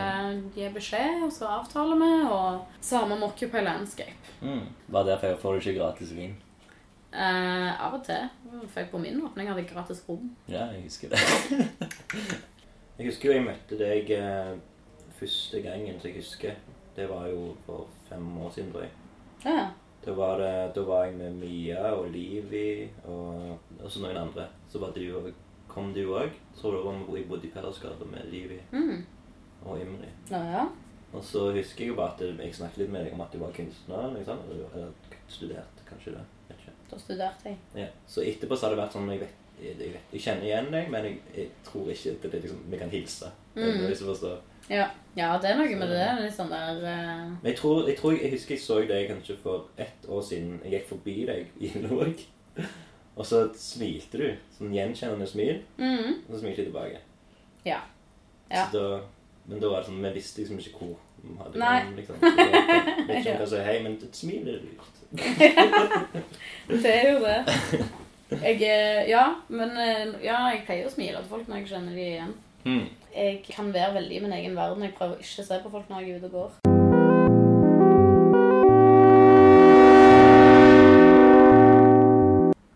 gi 0.55 0.69
beskjed, 0.77 1.25
og 1.27 1.35
så 1.35 1.51
avtaler 1.57 1.99
vi. 2.05 2.13
Og 2.31 2.85
samme 2.87 3.19
med 3.19 3.27
Occupy 3.33 3.65
Landscape. 3.67 4.35
Mm. 4.45 4.69
Bare 4.87 5.11
derfor 5.11 5.35
får 5.43 5.59
du 5.59 5.65
ikke 5.65 5.79
gratis 5.81 6.15
vin. 6.15 6.37
Eh, 7.15 7.83
av 7.83 7.99
og 7.99 8.07
til. 8.07 8.31
For 8.69 8.85
jeg 8.85 8.93
på 8.95 9.03
min 9.03 9.19
åpning 9.27 9.51
hadde 9.51 9.63
jeg 9.63 9.73
gratis 9.73 10.05
rom. 10.07 10.31
Ja, 10.47 10.69
jeg 10.71 10.87
husker 10.87 11.11
det. 11.11 11.19
jeg 12.99 13.11
husker 13.11 13.33
jo 13.33 13.37
jeg 13.41 13.49
møtte 13.51 13.79
deg 13.83 14.15
eh, 14.21 14.55
første 15.19 15.67
gangen, 15.67 15.99
så 15.99 16.13
jeg 16.13 16.23
husker. 16.23 16.57
Det 16.95 17.09
var 17.11 17.27
jo 17.27 17.57
for 17.67 17.89
fem 18.15 18.29
år 18.47 18.51
siden, 18.55 18.71
tror 18.73 18.87
jeg. 18.87 18.95
Ja, 19.45 19.65
Da 20.05 20.13
var, 20.13 20.37
det, 20.39 20.75
da 20.77 20.83
var 20.85 21.05
jeg 21.07 21.15
med 21.17 21.33
Mia 21.41 21.93
og 21.97 22.11
Livi 22.13 22.89
og 23.09 23.59
også 23.81 24.03
noen 24.05 24.19
andre. 24.21 24.45
Så 24.69 24.79
var 24.83 24.91
det 24.93 25.07
jo, 25.07 25.23
kom 25.69 25.95
du 25.97 26.03
òg. 26.13 26.31
Tror 26.59 26.73
du 26.75 26.77
det 26.77 26.85
var 26.85 26.93
med- 26.99 27.17
jeg 27.17 27.29
bodde 27.29 27.47
i 27.49 27.51
Pedersgata 27.55 28.05
med 28.11 28.27
Livi 28.31 28.59
mm. 28.73 29.05
og 29.65 29.81
Imri. 29.81 30.11
ja, 30.31 30.43
ja. 30.59 30.67
Og 31.15 31.23
så 31.25 31.53
husker 31.55 31.85
jeg 31.85 31.89
jo 31.93 31.95
bare 31.97 32.13
at 32.19 32.21
jeg 32.43 32.55
snakket 32.55 32.79
litt 32.83 32.91
med 32.91 33.05
deg 33.07 33.13
om 33.15 33.21
at 33.23 33.33
du 33.33 33.39
var 33.39 33.53
kunstner. 33.55 34.09
Liksom. 34.17 34.39
Eller, 34.51 34.65
eller 34.75 34.89
studert, 35.31 35.83
kanskje 35.89 36.11
det. 36.17 36.25
Vet 36.49 36.59
ikke. 36.59 36.73
Da 36.91 36.99
studerte 36.99 37.49
jeg. 37.49 37.59
Ja. 37.79 37.87
Så 38.07 38.21
etterpå 38.27 38.57
så 38.59 38.67
har 38.67 38.75
det 38.75 38.81
vært 38.83 38.93
sånn 38.97 39.09
Jeg, 39.13 39.21
vet, 39.21 39.37
jeg, 39.63 39.77
vet, 39.95 40.11
jeg 40.13 40.21
kjenner 40.25 40.49
igjen 40.49 40.73
deg, 40.75 40.91
men 40.91 41.05
jeg, 41.07 41.21
jeg 41.37 41.49
tror 41.65 41.89
ikke 41.95 42.17
at 42.17 42.27
det 42.27 42.35
er 42.35 42.43
liksom, 42.49 42.65
vi 42.73 42.81
kan 42.83 42.91
hilse. 42.91 43.31
Mm. 43.55 43.87
Hvis 43.87 44.03
du 44.03 44.09
forstår. 44.11 44.43
Ja. 44.71 44.87
ja, 45.17 45.33
det 45.43 45.51
er 45.51 45.59
noe 45.59 45.77
med 45.77 45.91
det. 45.93 45.99
det. 45.99 46.05
er 46.09 46.23
Litt 46.25 46.37
sånn 46.37 46.53
der 46.53 46.79
uh... 46.81 47.25
Men 47.43 47.51
jeg 47.51 47.59
tror, 47.59 47.89
jeg 47.89 47.99
tror 47.99 48.17
jeg, 48.17 48.31
husker 48.33 48.57
jeg 48.57 48.65
så 48.65 48.79
deg 48.89 49.09
kanskje 49.11 49.37
for 49.43 49.69
ett 49.77 50.09
år 50.09 50.23
siden. 50.25 50.61
Jeg 50.65 50.79
gikk 50.79 50.89
forbi 50.95 51.17
deg 51.29 51.51
i 51.61 51.73
Låg. 51.85 52.23
Og 53.19 53.27
så 53.29 53.45
smilte 53.59 54.21
du. 54.21 54.29
Sånn 54.57 54.75
gjenkjennende 54.75 55.29
smil. 55.31 55.61
mm. 55.79 56.25
Og 56.27 56.31
så 56.33 56.41
smilte 56.41 56.65
jeg 56.65 56.71
tilbake. 56.71 57.03
Ja. 57.65 57.83
Ja. 58.51 58.69
Da, 58.73 59.01
men 59.49 59.61
da 59.61 59.71
var 59.73 59.81
det 59.81 59.89
sånn 59.89 60.03
Vi 60.05 60.11
visste 60.15 60.43
liksom 60.43 60.59
ikke 60.61 60.79
hvor 60.79 60.97
vi 61.25 61.37
hadde 61.41 61.61
Nei. 61.61 61.77
Gang, 61.81 61.95
liksom. 61.97 62.17
Vet 62.21 62.35
ikke 62.37 63.05
om 63.09 63.13
jeg 63.15 63.39
kan 63.39 63.49
si 63.49 63.61
hei, 63.65 63.77
men 63.85 63.95
et 63.97 64.19
smil 64.19 64.49
er 64.53 64.59
lurt. 64.65 65.01
Det 66.85 66.91
er 66.91 67.07
jo 67.13 67.21
det. 67.23 67.39
Jeg 68.35 68.59
eh, 68.67 69.09
Ja, 69.09 69.25
men 69.49 69.77
eh, 69.79 70.11
ja, 70.25 70.41
jeg 70.51 70.65
pleier 70.67 70.89
å 70.89 70.93
smile 70.93 71.21
til 71.21 71.31
folk 71.31 71.49
når 71.49 71.63
jeg 71.63 71.71
kjenner 71.71 71.97
de 71.97 72.07
igjen. 72.09 72.35
Jeg 73.15 73.43
kan 73.51 73.73
være 73.75 73.95
veldig 73.95 74.17
i 74.17 74.21
min 74.25 74.33
egen 74.33 74.57
verden. 74.57 74.83
Jeg 74.83 74.95
prøver 74.99 75.21
ikke 75.21 75.43
å 75.45 75.49
se 75.51 75.61
på 75.63 75.71
folk 75.71 75.91
når 75.91 76.01
jeg 76.01 76.11
er 76.11 76.17
ute 76.19 76.31
og 76.33 76.39
går. 76.39 77.65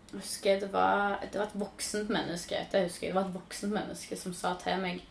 Jeg 0.09 0.21
husker 0.25 0.59
det 0.59 0.69
var, 0.73 1.19
det 1.31 1.39
var 1.39 1.47
et 1.47 1.59
voksent 1.59 2.09
menneske 2.11 2.57
det 2.71 2.81
husker 2.87 3.07
jeg, 3.07 3.13
det 3.13 3.17
var 3.19 3.27
et 3.29 3.35
voksent 3.35 3.73
menneske 3.73 4.17
som 4.19 4.33
sa 4.35 4.53
til 4.59 4.81
meg 4.81 5.01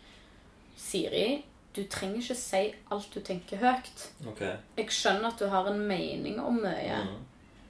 Siri, 0.79 1.41
du 1.75 1.81
trenger 1.91 2.21
ikke 2.23 2.37
si 2.39 2.61
alt 2.95 3.09
du 3.15 3.19
tenker 3.27 3.59
høyt. 3.59 4.05
Okay. 4.31 4.53
Jeg 4.79 4.93
skjønner 4.95 5.33
at 5.33 5.41
du 5.41 5.49
har 5.51 5.67
en 5.71 5.81
mening 5.89 6.39
om 6.41 6.61
mye, 6.63 7.01
Mm. 7.09 7.25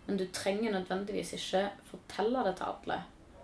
men 0.06 0.16
du 0.20 0.26
trenger 0.32 0.72
nødvendigvis 0.74 1.32
ikke 1.38 1.62
fortelle 1.90 2.44
det 2.44 2.56
til 2.56 2.66
alle. 2.68 2.98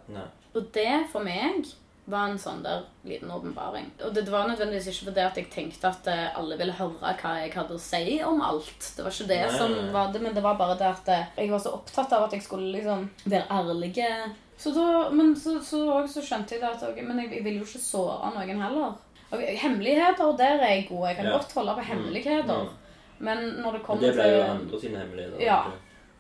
Nei. 0.09 0.27
Og 0.55 0.69
det 0.75 1.07
for 1.13 1.25
meg 1.25 1.65
var 2.05 2.29
en 2.29 2.39
sånn 2.39 2.63
der 2.63 2.83
liten 3.09 3.31
åpenbaring. 3.33 3.87
Og 4.05 4.13
det 4.15 4.27
var 4.29 4.49
nødvendigvis 4.49 4.91
ikke 4.93 5.07
fordi 5.09 5.23
at 5.25 5.39
jeg 5.41 5.51
tenkte 5.53 5.89
at 5.89 6.07
eh, 6.13 6.27
alle 6.37 6.59
ville 6.61 6.75
høre 6.77 7.15
hva 7.23 7.35
jeg 7.41 7.53
hadde 7.55 7.77
å 7.79 7.81
si 7.81 8.19
om 8.25 8.43
alt. 8.45 8.91
Det 8.97 9.05
var 9.07 9.15
ikke 9.15 9.29
det 9.31 9.39
Nei, 9.41 9.59
som 9.59 9.75
var 9.95 10.13
det, 10.13 10.21
men 10.23 10.35
det 10.37 10.43
var 10.45 10.59
bare 10.61 10.77
det 10.81 10.91
at 10.91 11.09
eh, 11.15 11.25
jeg 11.41 11.51
var 11.55 11.63
så 11.65 11.73
opptatt 11.79 12.13
av 12.13 12.27
at 12.27 12.37
jeg 12.37 12.45
skulle 12.45 12.73
liksom 12.77 13.07
være 13.25 13.49
ærlig. 13.51 13.95
Så 14.61 14.71
da, 14.77 15.09
men 15.11 15.33
så, 15.37 15.57
så, 15.65 15.81
så 16.09 16.23
skjønte 16.23 16.55
jeg 16.55 16.61
det 16.63 16.69
at 16.77 16.85
ok, 16.87 17.01
Men 17.03 17.25
jeg, 17.25 17.33
jeg 17.41 17.45
vil 17.49 17.57
jo 17.59 17.65
ikke 17.67 17.81
såre 17.83 18.31
noen 18.37 18.61
heller. 18.63 18.93
Og 19.35 19.41
hemmeligheter, 19.65 20.37
der 20.39 20.61
er 20.63 20.75
jeg 20.77 20.85
god. 20.93 21.09
Jeg 21.09 21.17
kan 21.17 21.27
Ja. 21.27 21.33
godt 21.39 21.53
holde 21.57 21.75
på 21.75 21.87
hemmeligheter. 21.89 22.69
Men 23.19 23.39
når 23.63 23.73
det 23.79 23.83
kommer 23.87 24.03
til 24.05 24.13
det 24.13 24.21
ble 24.21 24.29
jo 24.37 24.45
andre 24.53 24.81
sine 24.81 25.01
hemmeligheter. 25.01 25.41
Ja. 25.43 25.59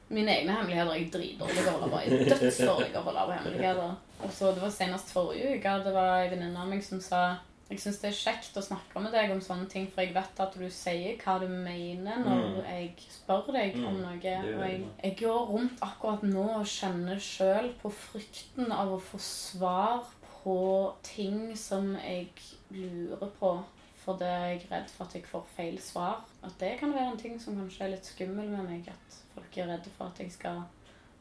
mine 0.08 0.30
egne 0.30 0.52
hemmeligheter 0.52 0.90
er 0.92 0.98
jeg 0.98 1.12
dritdårlig 1.12 1.54
til 1.60 1.68
å 1.68 1.76
holde 1.78 1.92
på. 1.92 2.00
Jeg 2.04 2.20
er 2.20 2.42
dødsdårlig 2.42 2.88
til 2.90 2.98
å 3.00 3.04
holde 3.06 3.22
på 3.28 3.36
hemmeligheter. 3.38 3.94
Og 4.24 4.30
så 4.32 4.52
Det 4.54 4.62
var 4.62 4.70
senest 4.70 5.12
forrige 5.12 5.56
uke 5.58 5.74
det 5.84 5.92
var 5.94 6.22
en 6.24 6.30
venninne 6.30 6.60
av 6.60 6.68
meg 6.70 6.82
som 6.84 7.00
sa 7.00 7.24
jeg 7.70 7.78
syns 7.80 7.96
det 8.02 8.08
er 8.10 8.16
kjekt 8.18 8.56
å 8.60 8.62
snakke 8.62 9.00
med 9.00 9.12
deg 9.12 9.30
om 9.32 9.40
sånne 9.40 9.66
ting, 9.72 9.86
for 9.90 10.02
jeg 10.04 10.12
vet 10.14 10.40
at 10.40 10.52
du 10.54 10.66
sier 10.70 11.16
hva 11.16 11.38
du 11.40 11.46
mener 11.48 12.18
når 12.20 12.42
Mm. 12.42 12.66
jeg 12.68 12.90
spør 13.10 13.52
deg 13.52 13.76
om 13.80 13.94
Mm, 13.96 14.02
noe. 14.02 14.14
Og 14.14 14.22
jeg, 14.68 14.84
jeg 15.02 15.16
går 15.16 15.46
rundt 15.48 15.80
akkurat 15.82 16.22
nå 16.22 16.44
og 16.60 16.66
kjenner 16.66 17.16
sjøl 17.18 17.72
på 17.82 17.90
frykten 17.90 18.70
av 18.70 18.92
å 18.92 19.00
få 19.00 19.18
svar 19.18 20.04
på 20.44 20.92
ting 21.02 21.56
som 21.56 21.96
jeg 21.96 22.28
lurer 22.70 23.30
på. 23.40 23.64
Fordi 24.04 24.24
jeg 24.24 24.56
er 24.60 24.70
redd 24.76 24.90
for 24.90 25.04
at 25.06 25.14
jeg 25.14 25.24
får 25.24 25.44
feil 25.56 25.78
svar. 25.80 26.20
At 26.44 26.58
det 26.60 26.78
kan 26.78 26.92
være 26.92 27.12
en 27.12 27.16
ting 27.18 27.38
som 27.40 27.56
kanskje 27.56 27.84
er 27.86 27.88
litt 27.96 28.04
skummel 28.04 28.48
med 28.50 28.68
meg. 28.68 28.88
At 28.88 29.16
folk 29.34 29.56
er 29.58 29.66
redde 29.72 29.88
for 29.96 30.04
at 30.12 30.18
jeg 30.20 30.32
skal 30.32 30.62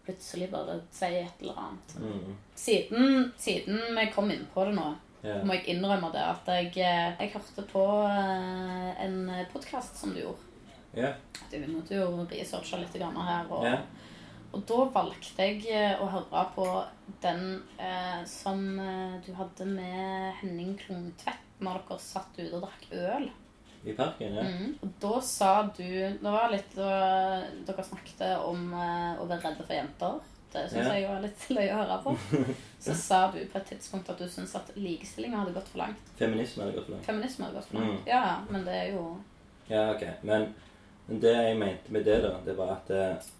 plutselig 0.06 0.50
bare 0.52 0.80
sier 0.92 1.24
et 1.24 1.42
eller 1.44 1.60
annet. 1.66 1.96
Mm. 2.00 2.38
Siden, 2.56 3.32
siden 3.38 3.82
vi 3.98 4.08
kom 4.14 4.32
inn 4.32 4.46
på 4.54 4.66
det 4.68 4.76
nå, 4.78 4.88
yeah. 5.24 5.44
må 5.46 5.58
jeg 5.58 5.76
innrømme 5.76 6.12
det 6.14 6.24
at 6.24 6.50
jeg, 6.58 6.72
eh, 6.84 7.14
jeg 7.20 7.34
hørte 7.36 7.68
på 7.72 7.84
eh, 8.08 8.90
en 9.06 9.20
podkast 9.54 10.00
som 10.00 10.16
du 10.16 10.24
gjorde. 10.24 10.50
Yeah. 10.94 11.16
Du 11.50 11.58
måtte 11.72 11.98
jo 11.98 12.26
researche 12.30 12.82
litt 12.82 12.98
her. 13.00 13.48
Og, 13.50 13.64
yeah. 13.66 13.86
og 14.52 14.66
da 14.70 14.82
valgte 14.98 15.48
jeg 15.48 15.64
eh, 15.72 15.96
å 16.02 16.10
høre 16.12 16.44
på 16.56 16.68
den 17.24 17.46
eh, 17.80 18.20
som 18.30 18.66
du 19.24 19.32
hadde 19.40 19.70
med 19.72 20.36
Henning 20.42 20.76
Klungtvedt 20.80 21.40
når 21.64 21.80
dere 21.88 22.02
satt 22.02 22.36
ute 22.38 22.52
og 22.58 22.66
drakk 22.66 22.92
øl. 22.92 23.32
I 23.86 23.94
parken, 23.98 24.36
ja. 24.36 24.44
Mm. 24.48 24.76
Og 24.82 24.92
da 25.04 25.18
sa 25.22 25.50
du 25.76 25.84
Det 25.84 26.22
var 26.32 26.52
litt 26.54 26.76
da 26.78 26.92
Dere 27.68 27.84
snakket 27.84 28.22
om 28.46 28.70
eh, 28.74 29.18
å 29.20 29.26
være 29.28 29.42
redde 29.50 29.66
for 29.68 29.76
jenter. 29.76 30.22
Det 30.54 30.62
syns 30.70 30.86
Ja. 30.88 30.94
jeg 30.94 31.08
var 31.10 31.22
litt 31.24 31.44
løye 31.50 31.74
å 31.74 31.80
høre 31.82 31.98
på. 32.06 32.14
Så 32.86 32.94
sa 32.96 33.20
du 33.34 33.40
på 33.50 33.58
et 33.58 33.66
tidspunkt 33.74 34.10
at 34.14 34.20
du 34.22 34.28
syns 34.30 34.54
at 34.56 34.70
likestillinga 34.78 35.42
hadde 35.42 35.56
gått 35.56 35.68
for 35.74 35.82
langt. 35.82 36.12
Feminisme 36.20 36.64
hadde 36.64 36.76
gått 36.78 36.86
for 36.86 36.94
langt. 36.96 37.06
Feminisme 37.10 37.46
hadde 37.48 37.58
gått 37.58 37.70
for 37.72 37.80
langt. 37.80 38.00
Mm. 38.00 38.10
Ja, 38.12 38.26
men 38.50 38.66
det 38.68 38.76
er 38.80 38.90
jo 38.94 39.06
Ja, 39.68 39.84
ok. 39.96 40.04
Men, 40.22 40.48
men 41.08 41.20
det 41.24 41.34
jeg 41.36 41.58
mente 41.60 41.92
med 41.96 42.06
det, 42.06 42.20
da, 42.24 42.36
det 42.46 42.56
var 42.60 42.76
at 42.78 42.92
eh, 42.94 43.32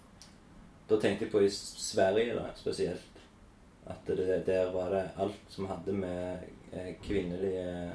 Da 0.88 0.98
tenkte 1.00 1.24
jeg 1.24 1.32
på 1.32 1.40
i 1.46 1.50
Sverige, 1.50 2.34
da, 2.36 2.50
spesielt. 2.58 3.22
At 3.86 4.04
det, 4.08 4.42
der 4.46 4.72
var 4.72 4.90
det 4.92 5.06
alt 5.20 5.48
som 5.52 5.68
hadde 5.70 5.92
med 5.92 6.44
eh, 6.72 6.94
kvinnelige 7.04 7.92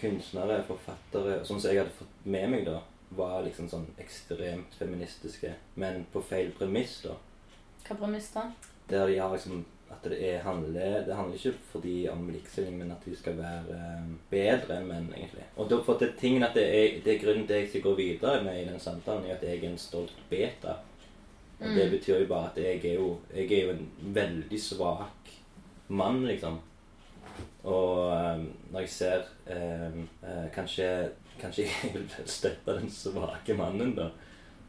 kunstnere, 0.00 0.62
forfattere 0.68 1.44
Sånn 1.44 1.60
som 1.60 1.70
jeg 1.70 1.80
hadde 1.82 1.94
fått 1.98 2.26
med 2.26 2.50
meg, 2.50 2.64
da, 2.66 2.80
var 3.14 3.42
liksom 3.46 3.68
sånn 3.70 3.86
ekstremt 4.02 4.74
feministiske. 4.78 5.52
Men 5.76 6.06
på 6.12 6.22
feil 6.22 6.50
premiss, 6.58 7.00
da. 7.04 7.14
Hva 7.86 7.96
premiss 8.00 8.30
da? 8.34 8.48
Der 8.88 9.06
de 9.06 9.18
har 9.18 9.32
liksom 9.32 9.64
at 9.90 10.02
det 10.10 10.16
er 10.26 10.40
handler 10.42 11.04
Det 11.06 11.14
handler 11.14 11.36
ikke 11.36 11.52
for 11.70 11.80
de 11.84 12.08
om 12.10 12.30
likestilling, 12.32 12.78
men 12.78 12.90
at 12.90 13.04
de 13.04 13.14
skal 13.16 13.36
være 13.38 13.76
eh, 13.76 14.08
bedre 14.30 14.78
enn 14.80 14.88
menn, 14.88 15.10
egentlig. 15.14 15.44
Og 15.56 15.68
da 15.70 15.78
for 15.86 16.00
det 16.00 16.14
tingen 16.18 16.42
at 16.42 16.54
det 16.56 16.64
er, 16.64 16.96
det 17.04 17.14
er 17.14 17.20
grunnen 17.22 17.46
til 17.46 17.54
at 17.54 17.60
jeg 17.60 17.68
skal 17.70 17.84
gå 17.84 17.94
videre 18.00 18.42
med 18.44 18.62
i 18.62 18.66
den 18.66 18.80
samtalen, 18.80 19.26
er 19.28 19.36
at 19.36 19.42
jeg 19.46 19.60
er 19.60 19.68
en 19.70 19.78
stolt 19.78 20.16
beta. 20.30 20.78
Og 21.60 21.68
det 21.76 21.84
Mm. 21.86 21.92
betyr 21.92 22.18
jo 22.20 22.26
bare 22.26 22.50
at 22.50 22.56
jeg 22.58 22.84
er 22.84 22.94
jo, 22.94 23.18
jeg 23.34 23.52
er 23.52 23.64
jo 23.66 23.70
en 23.70 23.90
veldig 24.14 24.60
svak 24.60 25.30
mann, 25.88 26.24
liksom. 26.26 26.58
Og 27.64 28.12
um, 28.12 28.44
når 28.72 28.84
jeg 28.84 28.92
ser 28.92 29.24
um, 29.48 30.04
uh, 30.22 30.44
kanskje, 30.54 30.88
kanskje 31.40 31.64
jeg 31.68 31.94
vil 31.94 32.06
støtte 32.26 32.76
den 32.76 32.90
svake 32.92 33.56
mannen, 33.56 33.94
da. 33.96 34.10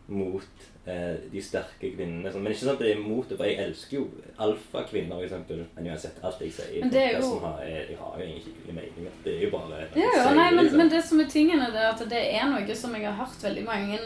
Mot 0.08 0.66
uh, 0.86 1.16
de 1.32 1.42
sterke 1.42 1.90
kvinnene. 1.96 2.32
Sånn. 2.32 2.46
Men 2.46 2.54
ikke 2.54 2.62
sånn 2.62 2.76
at 2.76 2.84
det 2.86 2.94
er 2.94 3.04
mot 3.04 3.28
det, 3.28 3.40
for 3.40 3.50
jeg 3.50 3.60
elsker 3.66 3.98
jo 3.98 4.06
alfakvinner, 4.46 5.26
f.eks. 5.26 5.54
Men 5.76 5.92
uansett, 5.92 6.24
alt 6.24 6.46
jeg 6.46 6.56
sier 6.56 6.72
i 6.78 6.84
Men 6.86 6.94
det 6.94 7.04
er 7.04 7.20
jo- 7.20 7.40
har, 7.44 7.62
jeg, 7.66 8.00
har 8.00 8.18
jo 8.20 8.26
egentlig 8.28 8.48
hyggelig 8.48 8.80
mening, 8.80 9.14
Det 9.26 9.36
er 9.36 9.48
jo 9.48 9.54
bare 9.58 9.80
Ja, 9.82 9.88
jeg 9.96 10.06
ja, 10.06 10.26
sier 10.28 10.36
nei, 10.40 10.50
men, 10.52 10.64
liksom. 10.64 10.82
men 10.84 10.92
det 10.94 11.06
som 11.10 11.24
er 11.26 11.32
tingen 11.36 11.66
er 11.68 11.80
at 11.90 12.10
det 12.10 12.26
er 12.38 12.52
noe 12.54 12.82
som 12.84 12.96
jeg 12.96 13.10
har 13.10 13.18
hørt 13.26 13.50
veldig 13.50 13.66
mange 13.66 14.00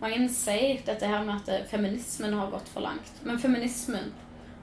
mange 0.00 0.28
si 0.28 0.80
dette 0.84 1.06
her 1.08 1.22
med 1.24 1.48
at 1.48 1.68
feminismen 1.70 2.34
har 2.36 2.50
gått 2.52 2.68
for 2.68 2.84
langt. 2.84 3.12
Men 3.24 3.38
feminismen 3.40 4.10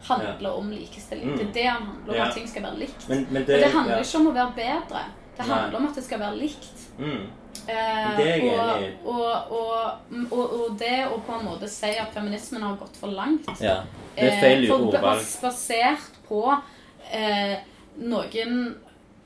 handler 0.07 0.53
om 0.57 0.69
likestilling. 0.71 1.29
Mm. 1.31 1.37
Det 1.37 1.47
er 1.47 1.53
det 1.53 1.65
han 1.69 1.83
handler 1.83 2.09
om, 2.13 2.15
Ja. 2.15 2.25
at 2.27 2.33
ting 2.33 2.47
skal 2.47 2.63
være 2.63 2.77
likt. 2.79 3.09
Men, 3.09 3.27
men 3.31 3.41
Og 3.41 3.47
det 3.47 3.71
handler 3.73 3.95
ja. 3.97 4.01
ikke 4.03 4.17
om 4.17 4.27
å 4.27 4.33
være 4.33 4.53
bedre. 4.55 5.03
Det 5.37 5.45
Nei. 5.47 5.57
handler 5.57 5.77
om 5.79 5.85
at 5.87 5.95
det 5.95 6.03
skal 6.03 6.19
være 6.19 6.37
likt. 6.37 6.87
Mm. 6.99 7.27
Eh, 7.67 8.17
Det 8.17 8.25
er 8.25 8.37
jeg 8.37 8.39
enig 8.41 8.87
i. 8.87 8.91
og, 9.05 9.51
og, 9.51 9.91
og, 10.31 10.53
og 10.61 10.77
det 10.79 11.07
å 11.07 11.19
på 11.25 11.35
en 11.39 11.45
måte 11.45 11.67
si 11.69 11.91
at 12.01 12.13
feminismen 12.13 12.61
har 12.65 12.75
gått 12.79 12.95
for 12.97 13.07
langt 13.13 13.45
ja. 13.61 13.83
Det 14.15 14.23
er 14.31 14.39
feil 14.41 14.65
eh, 14.65 14.71
ordvalg. 14.73 15.01
bas- 15.03 15.35
Basert 15.41 16.17
på 16.27 16.41
eh, 17.11 17.57
noen 18.01 18.75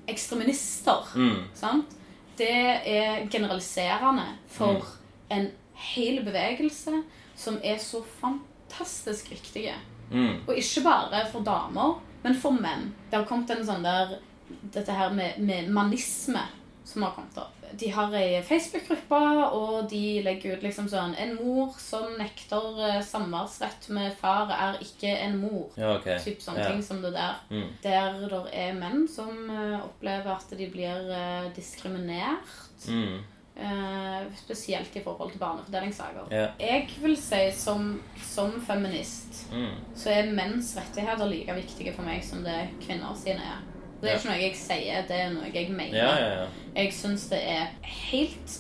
ekstremister. 0.08 1.08
Mm. 1.16 1.44
Sant? 1.58 1.96
Det 2.38 2.52
er 2.52 3.28
generaliserende 3.32 4.26
for 4.52 4.84
en 5.32 5.48
hel 5.96 6.20
bevegelse 6.26 7.04
som 7.36 7.58
er 7.64 7.78
så 7.82 8.04
fantastisk 8.22 9.32
viktige. 9.32 9.74
Mm. 10.12 10.43
Og 10.47 10.53
ikke 10.58 10.84
bare 10.86 11.24
for 11.32 11.45
damer, 11.45 11.97
men 12.24 12.36
for 12.36 12.51
menn. 12.51 12.93
Det 13.10 13.20
har 13.20 13.28
kommet 13.30 13.49
en 13.56 13.66
sånn 13.66 13.86
der 13.86 14.18
Dette 14.45 14.93
her 14.93 15.10
med, 15.10 15.39
med 15.41 15.72
manisme 15.74 16.43
som 16.86 17.01
har 17.01 17.16
kommet 17.16 17.38
opp. 17.41 17.64
De 17.74 17.88
har 17.89 18.14
ei 18.14 18.43
Facebook-gruppe, 18.45 19.20
og 19.58 19.88
de 19.89 20.22
legger 20.24 20.56
ut 20.56 20.64
liksom 20.64 20.86
sånn 20.89 21.16
En 21.20 21.34
mor 21.39 21.74
som 21.82 22.12
nekter 22.20 22.78
eh, 22.86 22.99
samværsrett 23.03 23.89
med 23.95 24.14
far, 24.20 24.51
er 24.53 24.78
ikke 24.86 25.10
en 25.26 25.39
mor. 25.41 25.72
Ja, 25.80 25.95
okay. 25.97 26.20
Typ 26.22 26.43
sånne 26.45 26.62
Ja. 26.62 26.70
ting 26.70 26.84
som 26.86 27.01
det 27.01 27.16
der. 27.18 27.41
Mm. 27.49 27.72
Der 27.84 28.20
det 28.30 28.43
er 28.53 28.78
menn 28.78 29.08
som 29.10 29.49
eh, 29.49 29.80
opplever 29.82 30.36
at 30.38 30.53
de 30.58 30.70
blir 30.72 31.10
eh, 31.10 31.49
diskriminert. 31.56 32.53
Mm. 32.88 33.24
Eh, 33.58 34.26
spesielt 34.36 34.95
i 34.95 35.03
forhold 35.03 35.32
til 35.32 35.39
barnefordelingssaker. 35.39 36.28
Yeah. 36.32 36.49
Jeg 36.60 36.89
vil 37.01 37.16
si 37.18 37.51
som, 37.56 38.01
som 38.24 38.62
feminist 38.68 39.45
Mm. 39.51 39.72
så 39.95 40.10
er 40.10 40.32
menns 40.34 40.76
rettigheter 40.78 41.28
like 41.30 41.53
viktige 41.56 41.93
for 41.93 42.03
meg 42.03 42.24
som 42.24 42.43
det 42.43 42.70
kvinner 42.82 43.16
sine 43.16 43.39
er. 43.43 43.62
Det 44.01 44.10
er 44.12 44.18
ikke 44.18 44.30
noe 44.30 44.41
jeg 44.41 44.56
sier, 44.60 45.06
det 45.08 45.20
er 45.20 45.30
noe 45.34 45.51
jeg 45.53 45.70
mener. 45.72 45.95
Ja, 45.97 46.16
ja, 46.20 46.41
ja. 46.41 46.47
Jeg 46.76 46.93
syns 46.93 47.30
det 47.30 47.39
er 47.49 47.68
helt 48.12 48.60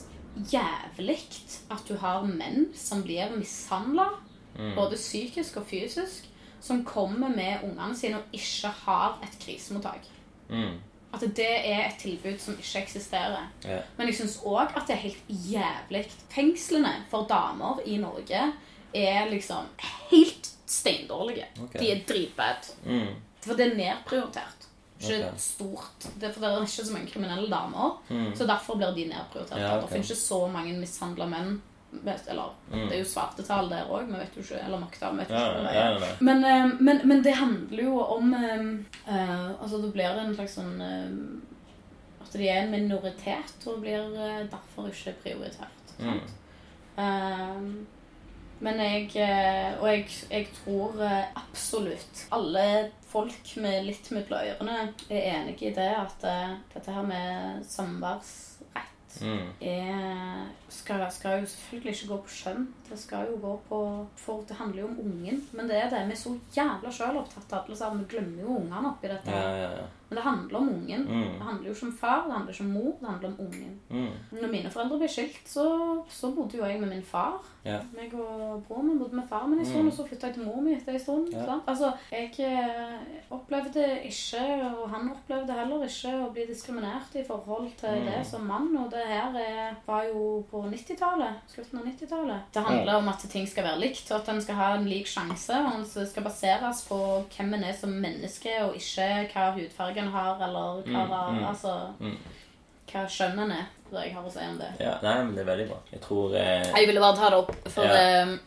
jævlig 0.53 1.17
at 1.71 1.83
du 1.87 1.95
har 1.97 2.23
menn 2.25 2.69
som 2.75 3.03
blir 3.03 3.29
mishandla, 3.37 4.09
Mm. 4.57 4.75
både 4.75 4.95
psykisk 4.95 5.57
og 5.57 5.65
fysisk, 5.67 6.29
som 6.61 6.85
kommer 6.85 7.27
med 7.27 7.57
ungene 7.63 7.95
sine 7.95 8.15
og 8.15 8.23
ikke 8.33 8.67
har 8.85 9.19
et 9.23 9.35
krisemottak. 9.45 10.05
Mm. 10.49 10.77
At 11.15 11.23
det 11.37 11.47
er 11.71 11.81
et 11.87 11.97
tilbud 12.01 12.39
som 12.39 12.57
ikke 12.59 12.81
eksisterer. 12.83 13.47
Ja. 13.65 13.79
Men 13.97 14.07
jeg 14.11 14.17
syns 14.19 14.37
òg 14.43 14.75
at 14.75 14.83
det 14.87 14.95
er 14.97 15.03
helt 15.05 15.23
jævlig. 15.51 16.03
Fengslene 16.33 16.91
for 17.11 17.25
damer 17.29 17.79
i 17.85 17.97
Norge 18.01 18.41
er 18.95 19.29
liksom 19.31 19.65
helt 20.11 20.51
steindårlige. 20.67 21.45
Okay. 21.63 21.79
De 21.79 21.91
er 21.91 22.03
dritbad. 22.09 22.69
Mm. 22.85 23.13
For 23.45 23.53
det 23.57 23.71
er 23.71 23.75
nedprioritert. 23.77 24.67
Ikke 24.99 25.27
okay. 25.27 25.37
stort. 25.37 26.05
Det 26.19 26.29
er 26.29 26.33
for 26.33 26.41
det 26.41 26.49
er 26.49 26.61
ikke 26.61 26.85
så 26.87 26.93
mange 26.93 27.11
kriminelle 27.11 27.49
damer, 27.51 28.01
Mm. 28.09 28.35
så 28.35 28.47
derfor 28.47 28.75
blir 28.79 28.93
de 28.95 29.07
nedprioritert. 29.09 29.59
Ja, 29.59 29.73
okay. 29.77 29.81
Det 29.81 29.91
finnes 29.91 30.09
ikke 30.11 30.21
så 30.21 30.47
mange 30.47 30.73
mishandla 30.79 31.25
menn. 31.25 31.61
Eller 32.27 32.49
Mm. 32.71 32.87
det 32.89 32.95
er 32.95 32.99
jo 32.99 33.05
svarte 33.07 33.43
tall 33.45 33.69
der 33.69 33.85
òg, 33.87 34.07
vi 34.09 34.17
vet 34.19 34.35
jo 34.35 34.41
ikke 34.41 34.59
Eller 34.65 34.79
mørketall, 34.81 35.13
vi 35.15 35.17
vet 35.19 35.29
jo 35.29 35.35
Ja, 35.35 35.49
ikke. 35.51 35.73
ja, 35.73 35.89
ja, 35.91 35.99
ja. 35.99 36.15
Men, 36.19 36.43
eh, 36.43 36.71
men, 36.79 37.01
men 37.07 37.21
det 37.23 37.33
handler 37.37 37.83
jo 37.83 37.99
om 38.01 38.33
eh, 38.33 39.49
Altså, 39.61 39.77
det 39.81 39.93
blir 39.93 40.19
en 40.19 40.33
slags 40.35 40.55
sånn 40.57 40.81
uh, 40.81 42.23
At 42.25 42.33
de 42.33 42.49
er 42.49 42.63
en 42.63 42.71
minoritet 42.71 43.67
og 43.67 43.79
blir 43.81 44.01
uh, 44.11 44.43
derfor 44.51 44.89
ikke 44.89 45.13
prioritert. 45.23 45.93
Mm. 45.99 46.19
Sant? 46.19 46.33
Eh, 46.97 47.61
Men 48.59 48.79
jeg 48.79 49.09
Og 49.79 49.87
jeg, 49.87 50.05
jeg 50.31 50.47
tror 50.63 50.99
absolutt 51.35 52.25
alle 52.31 52.91
folk 53.07 53.55
med 53.57 53.85
litt 53.85 54.11
mellom 54.11 54.39
ørene 54.39 54.77
er 55.09 55.29
enig 55.35 55.61
i 55.61 55.71
det 55.75 55.89
at 55.95 56.25
dette 56.73 56.91
her 56.91 57.03
med 57.03 57.63
samværsrett 57.67 58.44
Mm. 59.21 59.51
er, 59.61 60.45
skal, 60.69 61.05
skal 61.11 61.41
jo 61.41 61.49
selvfølgelig 61.51 61.93
ikke 61.93 62.09
gå 62.11 62.17
på 62.25 62.33
skjønn. 62.35 62.67
Det 62.89 62.99
skal 62.99 63.29
jo 63.31 63.37
gå 63.41 63.53
på 63.69 63.79
For 64.19 64.43
det 64.47 64.57
handler 64.59 64.81
jo 64.81 64.87
om 64.87 64.99
ungen. 65.05 65.43
Men 65.53 65.69
det 65.69 65.77
er 65.79 65.89
det. 65.89 66.03
Vi 66.09 66.17
er 66.17 66.21
så 66.21 66.33
jævla 66.55 66.91
sjølopptatt 66.91 67.55
alle 67.59 67.77
sammen. 67.77 68.03
Vi 68.03 68.15
glemmer 68.15 68.43
jo 68.43 68.57
ungene 68.59 68.91
oppi 68.91 69.11
dette. 69.11 69.31
Ja, 69.31 69.55
ja, 69.61 69.69
ja. 69.79 69.85
Men 70.15 70.21
det 70.21 70.23
handler 70.31 70.57
om 70.57 70.69
ungen. 70.69 71.01
Mm. 71.09 71.23
Det 71.35 71.41
handler 71.49 71.67
jo 71.67 71.73
ikke 71.75 71.85
om 71.89 71.97
far, 71.99 72.21
det 72.27 72.33
handler 72.33 72.53
ikke 72.53 72.63
om 72.63 72.69
mor, 72.71 72.93
det 73.01 73.09
handler 73.09 73.29
om 73.29 73.39
ungen. 73.45 73.73
Mm. 73.89 74.39
Når 74.41 74.51
mine 74.51 74.69
foreldre 74.71 74.97
ble 75.01 75.07
skilt, 75.11 75.41
så, 75.51 75.65
så 76.09 76.31
bodde 76.31 76.57
jo 76.57 76.63
jeg 76.65 76.79
med 76.79 76.89
min 76.93 77.03
far. 77.03 77.35
Ja. 77.65 77.79
Meg 77.97 78.13
og 78.13 78.63
broren 78.67 78.87
min 78.91 78.99
bodde 79.01 79.15
med 79.19 79.27
far 79.27 79.47
min 79.47 79.59
en 79.59 79.65
stund, 79.65 79.81
Mm. 79.83 79.87
og 79.91 79.93
så 79.97 80.05
flytta 80.07 80.27
jeg 80.27 80.35
til 80.37 80.45
mor 80.45 80.61
mi 80.61 80.73
etter 80.75 80.93
en 80.93 80.99
stund. 80.99 81.33
Ja. 81.33 81.57
Altså, 81.67 81.91
jeg 82.11 82.31
eh, 82.39 82.99
opplevde 83.33 83.83
ikke, 84.05 84.43
og 84.77 84.89
han 84.93 85.09
opplevde 85.11 85.53
heller 85.57 85.83
ikke, 85.87 86.13
å 86.25 86.29
bli 86.33 86.45
diskriminert 86.49 87.15
i 87.19 87.23
forhold 87.27 87.71
til 87.79 87.89
Mm. 87.99 88.05
det 88.05 88.21
som 88.27 88.41
mann. 88.47 88.71
Og 88.77 88.91
det 88.91 89.03
her 89.07 89.35
er, 89.35 89.75
var 89.87 90.03
jo 90.05 90.45
på 90.51 90.61
90-tallet. 90.69 91.41
Slutten 91.47 91.79
av 91.79 91.85
90-tallet. 91.85 92.39
Det 92.53 92.63
handler 92.63 92.95
om 93.01 93.07
at 93.09 93.25
ting 93.29 93.47
skal 93.47 93.63
være 93.63 93.79
likt, 93.79 94.11
og 94.11 94.21
at 94.21 94.29
en 94.29 94.41
skal 94.41 94.55
ha 94.55 94.75
en 94.77 94.85
lik 94.89 95.07
sjanse. 95.07 95.53
Og 95.65 95.79
en 95.79 95.85
skal 96.07 96.23
baseres 96.23 96.85
på 96.89 96.97
hvem 97.37 97.53
en 97.57 97.63
er 97.63 97.73
som 97.73 97.89
menneske, 97.89 98.53
og 98.63 98.75
ikke 98.75 99.29
hva 99.33 99.49
hudfargen 100.05 100.11
har, 100.13 100.47
eller 100.47 101.07
hva, 101.07 101.31
Mm, 101.31 101.37
mm. 101.39 101.45
altså, 101.49 101.93
Mm. 101.99 102.17
hva 102.91 103.05
skjønnen. 103.09 103.55
Det 103.91 104.01
jeg 104.03 104.13
har 104.15 104.23
å 104.23 104.31
si 104.31 104.39
om 104.39 104.57
det. 104.57 104.71
ja. 104.79 104.95
Nei, 105.03 105.23
men 105.23 105.35
det 105.35 105.41
er 105.47 105.51
veldig 105.55 105.67
bra. 105.69 105.77
Jeg 105.91 106.01
tror 106.01 106.35
eh, 106.35 106.63
Jeg 106.75 106.87
ville 106.87 106.99
bare 106.99 107.15
ta 107.15 107.29
det 107.29 107.37
opp, 107.37 107.55
for 107.69 107.83
Ja. 107.83 108.23
eh, 108.23 108.37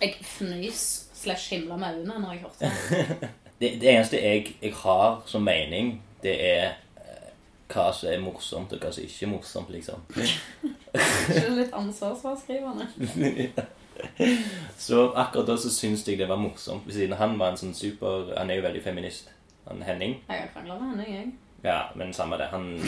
jeg 0.00 0.16
fnys 0.22 1.04
slash 1.14 1.50
himla 1.54 1.76
med 1.76 1.94
øynene 1.98 2.18
når 2.20 2.32
jeg 2.32 2.42
hørte 2.42 2.58
det. 2.60 3.28
det, 3.60 3.80
det 3.80 3.88
eneste 3.94 4.16
jeg, 4.22 4.56
jeg 4.62 4.72
har 4.74 5.22
som 5.26 5.42
mening, 5.42 6.02
det 6.22 6.34
er 6.44 6.64
eh, 6.96 7.30
hva 7.68 7.92
som 7.94 8.08
er 8.10 8.18
morsomt, 8.20 8.72
og 8.72 8.78
hva 8.80 8.92
som 8.92 9.02
ikke 9.04 9.22
er 9.26 9.28
morsomt, 9.30 9.70
liksom. 9.70 10.02
Ikke 11.28 11.50
litt 11.54 11.72
ansvarsfraskrivende? 11.72 12.86
Så 14.78 15.12
akkurat 15.16 15.46
da 15.46 15.56
så 15.56 15.70
syns 15.70 16.04
jeg 16.08 16.18
det 16.18 16.28
var 16.28 16.36
morsomt, 16.38 16.86
siden 16.92 17.16
han 17.18 17.38
var 17.38 17.50
en 17.50 17.56
sånn 17.60 17.74
super 17.74 18.32
Han 18.38 18.50
er 18.50 18.54
jo 18.60 18.62
veldig 18.62 18.82
feminist. 18.84 19.30
Han 19.68 19.82
Henning. 19.84 20.16
Jeg 20.28 20.40
har 20.40 20.48
krangla 20.54 20.74
med 20.80 20.88
Henning, 20.96 21.14
jeg. 21.14 21.32
Ja, 21.62 21.90
men 21.94 22.12
samme 22.14 22.36
det. 22.38 22.46
Han 22.52 22.78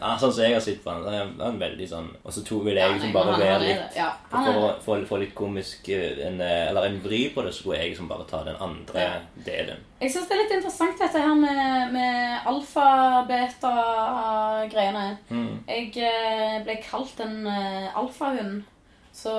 ja, 0.00 0.16
Sånn 0.18 0.32
som 0.32 0.42
jeg 0.42 0.54
har 0.56 0.60
sett 0.64 0.80
på 0.82 0.90
han, 0.90 1.04
han 1.06 1.14
er 1.38 1.44
han 1.44 1.58
veldig 1.60 1.86
sånn 1.86 2.08
Og 2.24 2.32
så 2.34 2.42
to 2.46 2.58
vil 2.66 2.76
jeg 2.80 2.92
liksom 2.96 3.12
bare 3.14 3.36
være 3.38 3.60
litt. 3.62 3.94
Ja, 3.94 4.08
For 4.32 4.52
å 4.58 4.60
få, 4.82 4.96
litt 5.22 5.34
komisk 5.38 5.88
eh, 5.94 6.18
en, 6.26 6.40
eh, 6.42 6.66
Eller 6.72 6.82
en 6.88 6.98
vri 7.04 7.20
på 7.34 7.42
det, 7.46 7.52
så 7.54 7.58
skulle 7.62 7.78
jeg 7.78 7.90
liksom 7.94 8.08
bare 8.10 8.24
ta 8.26 8.42
den 8.46 8.58
andre 8.58 8.98
Ja. 9.04 9.10
delen. 9.46 9.78
Jeg 10.00 10.10
syns 10.12 10.26
det 10.26 10.34
er 10.34 10.42
litt 10.42 10.54
interessant 10.58 10.98
dette 10.98 11.18
her 11.22 11.34
med, 11.38 11.92
med 11.94 12.42
alfa-beta-greiene. 12.50 15.06
Mm. 15.30 15.54
Jeg 15.70 15.86
eh, 16.10 16.58
ble 16.66 16.74
kalt 16.82 17.14
en 17.22 17.46
alfahund, 17.94 18.66
så 19.14 19.30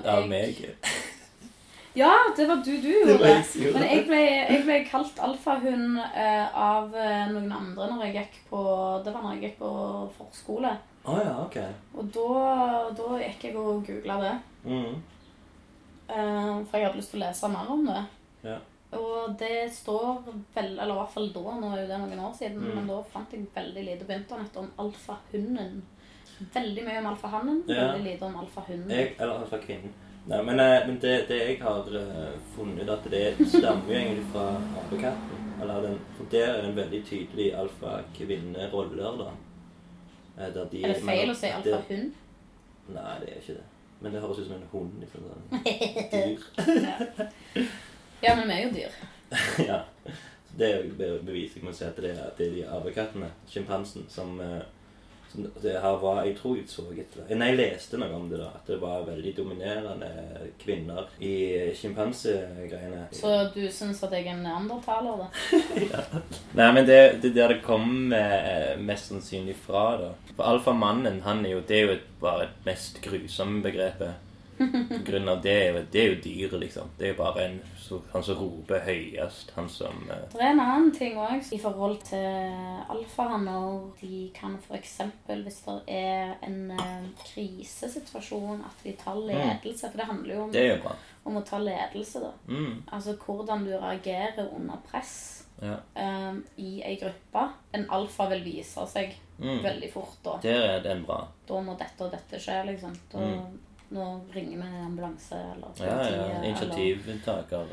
Av 0.00 0.24
meg. 0.32 0.64
Ja, 1.94 2.12
det 2.36 2.46
var 2.48 2.56
du 2.64 2.70
du 2.80 2.88
gjorde. 2.88 3.18
Men 3.74 3.82
jeg 3.84 4.06
ble, 4.08 4.20
jeg 4.24 4.62
ble 4.64 4.78
kalt 4.88 5.18
alfahund 5.20 5.98
eh, 6.00 6.46
av 6.56 6.94
eh, 6.96 7.26
noen 7.32 7.52
andre 7.52 7.88
når 7.90 8.04
jeg 8.06 8.14
gikk 8.16 8.38
på 8.48 8.62
Det 9.04 9.12
var 9.12 9.22
når 9.26 9.34
jeg 9.36 9.42
gikk 9.42 9.58
på 9.58 9.72
forskole. 10.16 10.70
Å 11.04 11.16
ja, 11.18 11.34
ok. 11.42 11.58
Og 11.98 12.08
da, 12.14 12.28
da 12.96 13.08
gikk 13.20 13.44
jeg 13.48 13.56
og 13.60 13.82
googla 13.86 14.16
det. 14.22 14.34
Mm. 14.64 14.94
eh, 16.08 16.54
for 16.68 16.78
jeg 16.78 16.86
hadde 16.86 17.00
lyst 17.00 17.12
til 17.12 17.20
å 17.20 17.26
lese 17.26 17.50
mer 17.52 17.72
om 17.74 17.84
det. 17.88 18.02
Ja. 18.46 18.58
Og 18.92 19.34
det 19.40 19.72
står 19.72 20.22
vel, 20.54 20.74
eller 20.78 20.92
i 20.92 20.98
hvert 20.98 21.12
fall 21.14 21.28
da, 21.32 21.42
nå 21.56 21.70
er 21.72 21.82
jo 21.82 21.88
det 21.90 21.98
noen 22.02 22.24
år 22.28 22.32
siden, 22.36 22.60
Mm. 22.60 22.74
men 22.76 22.86
da 22.90 22.98
fant 23.12 23.32
jeg 23.32 23.46
veldig 23.54 23.84
lite 23.86 24.04
på 24.08 24.12
internett 24.16 24.56
om 24.60 24.70
alfahunden. 24.78 25.82
Veldig 26.54 26.84
mye 26.84 26.98
om 27.00 27.06
alfahannen, 27.12 27.62
Ja. 27.68 27.92
veldig 27.92 28.04
lite 28.04 28.24
om 28.26 28.36
alfahunden. 28.36 28.90
Eller 28.90 29.34
alfakvinnen. 29.38 29.66
kvinnen. 29.66 29.94
Nei, 30.26 30.42
men, 30.46 30.60
eh, 30.60 30.86
men 30.86 30.98
det, 31.02 31.14
det 31.28 31.38
jeg 31.40 31.56
har 31.62 31.88
eh, 31.98 32.34
funnet, 32.54 32.88
at 32.88 33.06
det 33.10 33.24
stammer 33.50 33.88
jo 33.90 33.96
egentlig 33.98 34.26
fra 34.32 34.44
apekatten. 34.84 35.40
Eller 35.62 35.80
den, 35.82 35.96
for 36.16 36.24
der 36.30 36.46
er 36.52 36.68
en 36.68 36.76
veldig 36.76 37.00
tydelig 37.06 37.48
alfa-kvinne-roller, 37.58 39.18
da. 39.18 39.30
Eh, 40.38 40.52
de- 40.70 40.82
er 40.84 40.94
det 40.94 41.02
feil 41.06 41.30
å 41.30 41.34
si 41.34 41.50
alfahund? 41.50 42.12
Nei, 42.94 43.16
det 43.20 43.28
er 43.32 43.40
ikke 43.40 43.56
det. 43.58 43.66
Men 44.02 44.12
det 44.14 44.20
høres 44.22 44.38
ut 44.38 44.46
som 44.46 44.56
en 44.56 44.68
hund. 44.72 44.92
liksom 45.00 45.26
sånn 45.28 45.42
dyr. 46.12 46.40
Ja, 48.22 48.34
men 48.36 48.48
vi 48.48 48.54
er 48.54 48.62
jo 48.62 48.70
dyr. 48.74 48.92
ja. 49.70 49.80
Så 50.46 50.58
Det 50.58 50.66
er 50.70 50.82
jo 50.84 50.94
be- 50.98 51.18
bevis. 51.26 51.54
Jeg 51.56 51.64
må 51.64 51.72
si 51.74 51.84
at 51.86 51.96
det 52.02 52.10
er, 52.14 52.30
det 52.38 52.46
er 52.48 52.54
de 52.56 52.64
apekattene, 52.78 53.30
sjimpansen, 53.50 54.06
som, 54.10 54.34
som 54.38 54.42
det 55.34 55.74
her 55.80 55.96
var 56.02 56.24
Jeg 56.26 56.36
tror 56.38 56.56
jeg 56.56 56.68
så 56.68 56.84
et 56.92 57.16
Nei, 57.36 57.52
jeg 57.52 57.58
leste 57.58 57.98
noe 58.00 58.12
om 58.16 58.28
det, 58.30 58.40
da. 58.40 58.50
At 58.58 58.68
det 58.68 58.78
var 58.82 59.04
veldig 59.06 59.32
dominerende 59.36 60.10
kvinner 60.60 61.08
i 61.22 61.34
sjimpansegreiene. 61.76 63.06
Så 63.16 63.32
du 63.54 63.62
syns 63.72 64.02
at 64.04 64.16
jeg 64.16 64.26
er 64.26 64.34
en 64.36 64.44
neandertaler, 64.46 65.24
da? 65.24 65.60
ja. 65.92 66.02
Nei, 66.58 66.68
men 66.76 66.88
det, 66.88 67.00
det 67.24 67.34
der 67.36 67.56
det 67.56 67.62
kom 67.66 68.12
eh, 68.16 68.74
mest 68.80 69.12
sannsynlig 69.12 69.56
fra, 69.66 69.86
da. 70.00 70.12
For 70.36 70.48
alfamannen, 70.48 71.22
han 71.26 71.44
er 71.46 71.56
jo 71.56 71.64
Det 71.68 71.78
er 71.78 71.88
jo 71.88 71.96
bare 72.22 72.48
et 72.48 72.68
mest 72.68 73.00
grusomme 73.04 73.62
begrepet. 73.64 74.31
På 74.58 74.98
grunn 75.06 75.28
av 75.28 75.40
det 75.42 75.52
er 75.66 75.78
det 75.92 76.00
er 76.00 76.08
jo 76.12 76.18
dyret, 76.24 76.56
liksom. 76.60 76.90
Det 76.98 77.06
er 77.06 77.12
jo 77.14 77.18
bare 77.22 77.44
en, 77.46 77.56
så, 77.78 77.98
han 78.12 78.24
som 78.24 78.38
roper 78.38 78.82
høyest. 78.86 79.52
Han 79.56 79.68
som 79.72 80.02
uh... 80.10 80.16
Det 80.32 80.40
er 80.40 80.52
en 80.52 80.62
annen 80.62 80.92
ting 80.94 81.16
òg 81.20 81.48
i 81.52 81.58
forhold 81.62 81.98
til 82.06 82.52
alfahanner. 82.92 83.80
De 84.00 84.20
kan 84.36 84.58
f.eks. 84.60 84.98
hvis 85.28 85.60
det 85.66 85.78
er 85.88 86.34
en 86.46 86.60
uh, 86.76 87.08
krisesituasjon, 87.24 88.62
at 88.66 88.84
de 88.84 88.94
tar 89.00 89.18
ledelse. 89.18 89.88
For 89.88 89.98
det 90.02 90.08
handler 90.10 90.34
jo 90.34 90.44
om, 90.48 90.54
jo 90.56 90.96
om 91.30 91.38
å 91.40 91.44
ta 91.46 91.60
ledelse, 91.62 92.22
da. 92.22 92.32
Mm, 92.48 92.82
Altså 92.92 93.16
hvordan 93.16 93.66
du 93.66 93.72
reagerer 93.76 94.48
under 94.52 94.80
press 94.90 95.14
ja. 95.62 95.76
Um, 95.94 96.40
i 96.58 96.80
ei 96.82 96.96
gruppe. 96.98 97.44
En 97.76 97.84
alfa 97.94 98.26
vil 98.32 98.42
vise 98.46 98.86
seg 98.90 99.18
Mm. 99.42 99.62
veldig 99.64 99.92
fort 99.92 100.18
da. 100.22 100.36
Der 100.42 100.62
er 100.76 100.82
den 100.84 101.00
bra. 101.06 101.26
Da 101.48 101.60
må 101.64 101.74
dette 101.78 102.04
og 102.04 102.12
dette 102.12 102.38
skje, 102.38 102.60
liksom. 102.68 102.92
Da, 103.10 103.18
Nå 103.92 104.20
ringer 104.34 104.56
vi 104.62 104.66
en 104.68 104.84
ambulanse 104.86 105.34
eller 105.34 105.68
Mm. 105.78 105.86
Ja, 105.86 105.96
ja. 106.10 106.54
politiet, 106.58 107.06
Initiativtaker. 107.06 107.66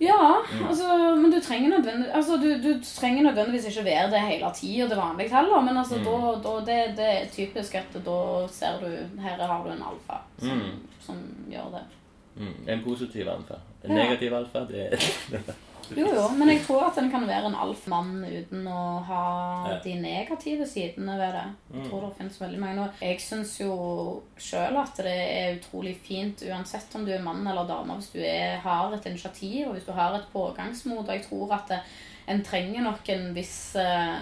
Ja, 0.00 0.36
altså, 0.68 1.16
men 1.18 1.30
du 1.32 1.40
trenger, 1.40 1.72
altså, 2.14 2.36
du, 2.38 2.48
du 2.62 2.80
trenger 2.84 3.22
nødvendigvis 3.22 3.64
ikke 3.66 3.84
være 3.84 4.10
det 4.12 4.20
hele 4.20 4.50
tida 4.54 4.86
til 4.88 4.96
vanlig 4.96 5.26
heller. 5.32 5.60
Men 5.60 5.76
altså, 5.76 5.96
Mm. 5.98 6.04
da, 6.04 6.34
da, 6.44 6.52
det, 6.68 6.96
det 6.96 7.08
er 7.22 7.26
typisk 7.32 7.74
at 7.74 7.92
da 8.04 8.46
ser 8.48 8.78
du 8.80 9.20
Her 9.20 9.42
har 9.46 9.64
du 9.64 9.70
en 9.70 9.82
alfa 9.90 10.20
som, 10.38 10.58
Mm. 10.58 10.86
som 11.00 11.16
gjør 11.50 11.70
det. 11.74 11.82
Mm. 12.36 12.68
En 12.68 12.84
positiv 12.84 13.28
alfa. 13.28 13.54
En 13.84 13.94
negativ 13.94 14.32
alfa, 14.34 14.58
det 14.58 14.92
Jo, 15.96 16.06
jo, 16.06 16.28
men 16.38 16.48
jeg 16.48 16.60
tror 16.66 16.84
at 16.86 16.98
en 16.98 17.10
kan 17.10 17.26
være 17.28 17.46
en 17.50 17.54
alfamann 17.54 18.24
uten 18.24 18.66
å 18.70 19.02
ha 19.04 19.22
Ja. 19.70 19.78
de 19.84 19.94
negative 20.00 20.66
sidene 20.66 21.16
ved 21.18 21.32
det. 21.34 21.44
Jeg 21.74 21.82
Mm. 21.82 21.88
tror 21.90 22.00
det 22.08 22.16
finnes 22.18 22.38
veldig 22.40 22.60
mange. 22.60 22.80
Og 22.80 22.90
jeg 23.00 23.20
syns 23.20 23.58
jo 23.60 24.22
sjøl 24.38 24.76
at 24.82 24.96
det 24.96 25.06
er 25.06 25.56
utrolig 25.58 25.96
fint 25.96 26.42
uansett 26.48 26.94
om 26.94 27.04
du 27.04 27.12
er 27.12 27.22
mann 27.22 27.46
eller 27.46 27.66
dame, 27.66 27.94
hvis 27.98 28.12
du 28.12 28.20
er, 28.20 28.56
har 28.58 28.92
et 28.94 29.06
initiativ 29.06 29.66
og 29.68 29.74
hvis 29.74 29.86
du 29.86 29.92
har 29.92 30.14
et 30.14 30.26
pågangsmot. 30.32 31.08
Og 31.08 31.14
jeg 31.14 31.24
tror 31.28 31.52
at 31.54 31.68
det, 31.68 31.80
en 32.28 32.42
trenger 32.42 32.82
nok 32.82 33.08
en 33.08 33.34
viss 33.34 33.74
uh... 33.76 34.18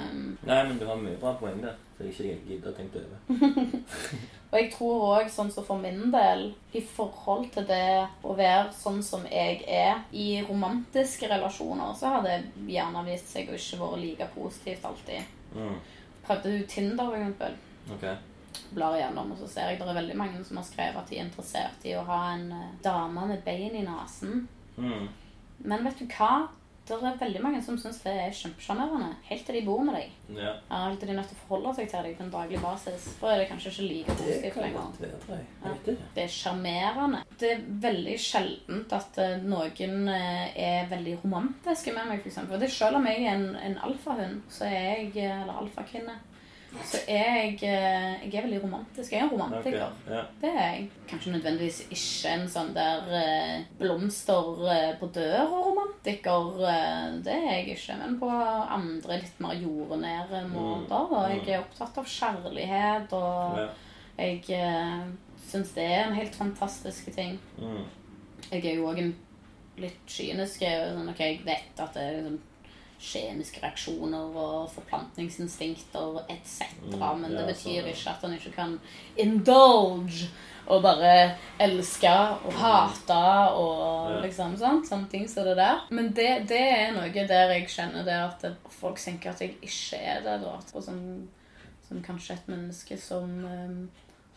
Nei, 0.47 0.63
men 0.67 0.79
du 0.79 0.87
har 0.87 0.97
mye 0.97 1.17
bra 1.21 1.35
poeng 1.35 1.61
der. 1.63 1.75
Så 1.99 2.05
jeg 2.25 2.39
ikke 2.39 2.49
gidder 2.49 2.73
å 2.73 2.77
tenke 2.77 2.97
over. 2.97 3.19
Og 4.51 4.57
jeg 4.59 4.71
tror 4.75 5.03
òg, 5.07 5.29
sånn 5.31 5.51
som 5.55 5.65
for 5.67 5.79
min 5.79 6.11
del, 6.11 6.49
i 6.75 6.81
forhold 6.83 7.53
til 7.55 7.69
det 7.69 8.09
å 8.27 8.35
være 8.35 8.73
sånn 8.75 8.99
som 9.07 9.23
jeg 9.31 9.61
er 9.71 10.01
i 10.11 10.41
romantiske 10.49 11.29
relasjoner, 11.31 11.93
så 11.99 12.17
har 12.17 12.27
det 12.27 12.41
gjerne 12.67 13.05
vist 13.07 13.31
seg 13.31 13.51
å 13.51 13.59
ikke 13.59 13.79
være 13.85 14.01
like 14.03 14.29
positivt 14.35 14.89
alltid. 14.91 15.37
Mm. 15.55 15.77
Prøvde 16.27 16.57
du 16.57 16.67
Tinder, 16.67 17.05
for 17.05 17.21
eksempel? 17.21 17.57
Okay. 17.95 18.17
Blar 18.75 18.99
igjennom, 18.99 19.31
og 19.31 19.39
så 19.39 19.53
ser 19.53 19.71
jeg 19.71 19.79
det 19.79 19.87
er 19.87 20.01
veldig 20.01 20.19
mange 20.19 20.43
som 20.47 20.59
har 20.59 20.67
skrevet 20.67 20.99
at 20.99 21.11
de 21.13 21.21
er 21.21 21.29
interessert 21.29 21.87
i 21.87 21.95
å 21.99 22.07
ha 22.11 22.21
en 22.35 22.51
eh, 22.57 22.77
dame 22.83 23.31
med 23.31 23.45
bein 23.47 23.79
i 23.79 23.87
nesen. 23.87 24.49
Mm. 24.77 25.07
Men 25.71 25.87
vet 25.87 26.03
du 26.03 26.11
hva? 26.11 26.49
Det 26.91 27.09
er 27.11 27.19
veldig 27.21 27.43
mange 27.45 27.61
som 27.63 27.77
syns 27.79 28.01
det 28.03 28.13
er 28.25 28.33
kjempesjarmerende. 28.35 29.11
Helt 29.29 29.45
til 29.47 29.57
de 29.59 29.63
bor 29.67 29.83
med 29.87 29.95
deg. 29.95 30.15
Ja. 30.35 30.55
Ja, 30.71 30.81
Helt 30.89 30.99
til 31.01 31.11
de 31.11 31.15
er 31.15 31.19
nødt 31.21 31.31
til 31.31 31.39
å 31.39 31.45
forholde 31.47 31.75
seg 31.79 31.91
til 31.93 32.09
deg 32.09 32.17
på 32.19 32.25
en 32.27 32.33
daglig 32.35 32.61
basis. 32.63 33.07
Da 33.21 33.31
er 33.35 33.43
det 33.43 33.49
kanskje 33.51 33.71
ikke 33.73 33.87
like 33.91 34.17
Det 34.17 34.25
positivt 34.25 34.59
lenger. 34.65 34.81
Jeg. 35.31 35.97
Det 36.17 36.25
er 36.25 36.33
sjarmerende. 36.35 37.23
Det 37.41 37.53
er 37.55 37.63
veldig 37.87 38.17
sjeldent 38.21 38.93
at 38.99 39.21
eh, 39.23 39.37
noen 39.47 40.09
eh, 40.13 40.59
er 40.71 40.91
veldig 40.91 41.19
romantiske 41.25 41.95
med 41.97 42.11
meg, 42.11 42.25
f.eks. 42.27 42.75
Selv 42.75 42.99
om 43.01 43.07
jeg 43.09 43.23
er 43.25 43.37
en, 43.39 43.47
en 43.57 43.79
alfahund, 43.87 44.43
så 44.53 44.67
er 44.69 44.77
jeg, 44.81 45.13
eh, 45.25 45.43
eller 45.45 45.63
alfakvinne, 45.63 46.19
så 46.71 46.99
jeg, 47.09 47.57
eh, 47.67 48.23
jeg 48.25 48.35
er 48.35 48.45
veldig 48.45 48.61
romantisk. 48.63 49.13
Jeg 49.13 49.19
er 49.21 49.25
en 49.25 49.33
romantiker. 49.33 49.87
Okay, 49.87 50.15
Ja. 50.15 50.23
Det 50.41 50.51
er 50.51 50.61
jeg. 50.61 50.91
Kanskje 51.11 51.33
nødvendigvis 51.35 51.81
ikke 51.91 52.35
en 52.35 52.45
sånn 52.49 52.71
der 52.75 53.09
eh, 53.19 53.65
blomster 53.79 54.63
eh, 54.71 54.93
på 55.01 55.09
døra-romantiker. 55.15 56.61
Det 57.27 57.35
er 57.35 57.47
jeg 57.51 57.77
ikke. 57.77 57.97
Men 57.99 58.19
på 58.21 58.31
andre 58.31 59.19
litt 59.23 59.41
mer 59.43 59.59
jordnære 59.59 60.45
måter. 60.53 61.11
Da. 61.11 61.25
Jeg 61.35 61.49
er 61.49 61.65
opptatt 61.65 61.99
av 61.99 62.07
kjærlighet, 62.07 63.17
og 63.19 63.59
jeg 64.21 64.45
syns 65.51 65.75
det 65.75 65.89
er 65.91 66.05
en 66.05 66.19
helt 66.21 66.39
fantastisk 66.39 67.11
ting. 67.17 67.41
Mm. 67.59 67.83
Jeg 68.51 68.65
er 68.65 68.79
jo 68.79 68.87
òg 68.91 69.03
en 69.03 69.13
litt 69.81 70.07
kynisk. 70.07 70.63
Sånn, 70.63 71.11
ok, 71.11 71.21
jeg 71.27 71.43
vet 71.47 71.83
at 71.83 71.99
det 71.99 72.07
er 72.07 72.21
liksom 72.21 72.39
kjemiske 73.01 73.63
reaksjoner 73.63 74.37
og 74.37 74.71
forplantningsinstinkter 74.75 76.21
etc. 76.29 76.67
Mm, 76.85 77.05
men 77.23 77.35
det 77.35 77.47
betyr 77.49 77.89
ikke 77.89 78.13
at 78.13 78.25
han 78.27 78.37
ikke 78.37 78.53
kan 78.55 78.79
indulge 79.17 80.29
og 80.71 80.83
bare 80.85 81.15
elske 81.59 82.11
og 82.47 82.53
hate 82.61 83.21
og 83.59 84.21
liksom 84.23 84.57
sånt, 84.61 84.87
Sånne 84.89 85.09
ting 85.11 85.27
som 85.29 85.49
det 85.49 85.57
der. 85.59 85.83
Men 85.91 86.13
det, 86.15 86.29
det 86.51 86.61
er 86.61 86.93
noe 86.95 87.11
der 87.11 87.55
jeg 87.57 87.69
kjenner 87.73 88.07
det 88.07 88.19
at 88.19 88.47
folk 88.75 89.01
tenker 89.01 89.33
at 89.33 89.43
jeg 89.43 89.57
ikke 89.59 89.99
er 89.99 90.23
det. 90.27 90.37
da. 90.45 90.57
Og 90.75 90.85
som, 90.85 91.01
som 91.89 92.03
kanskje 92.05 92.37
et 92.37 92.53
menneske 92.53 92.99
som 93.01 93.33
um, 93.45 93.81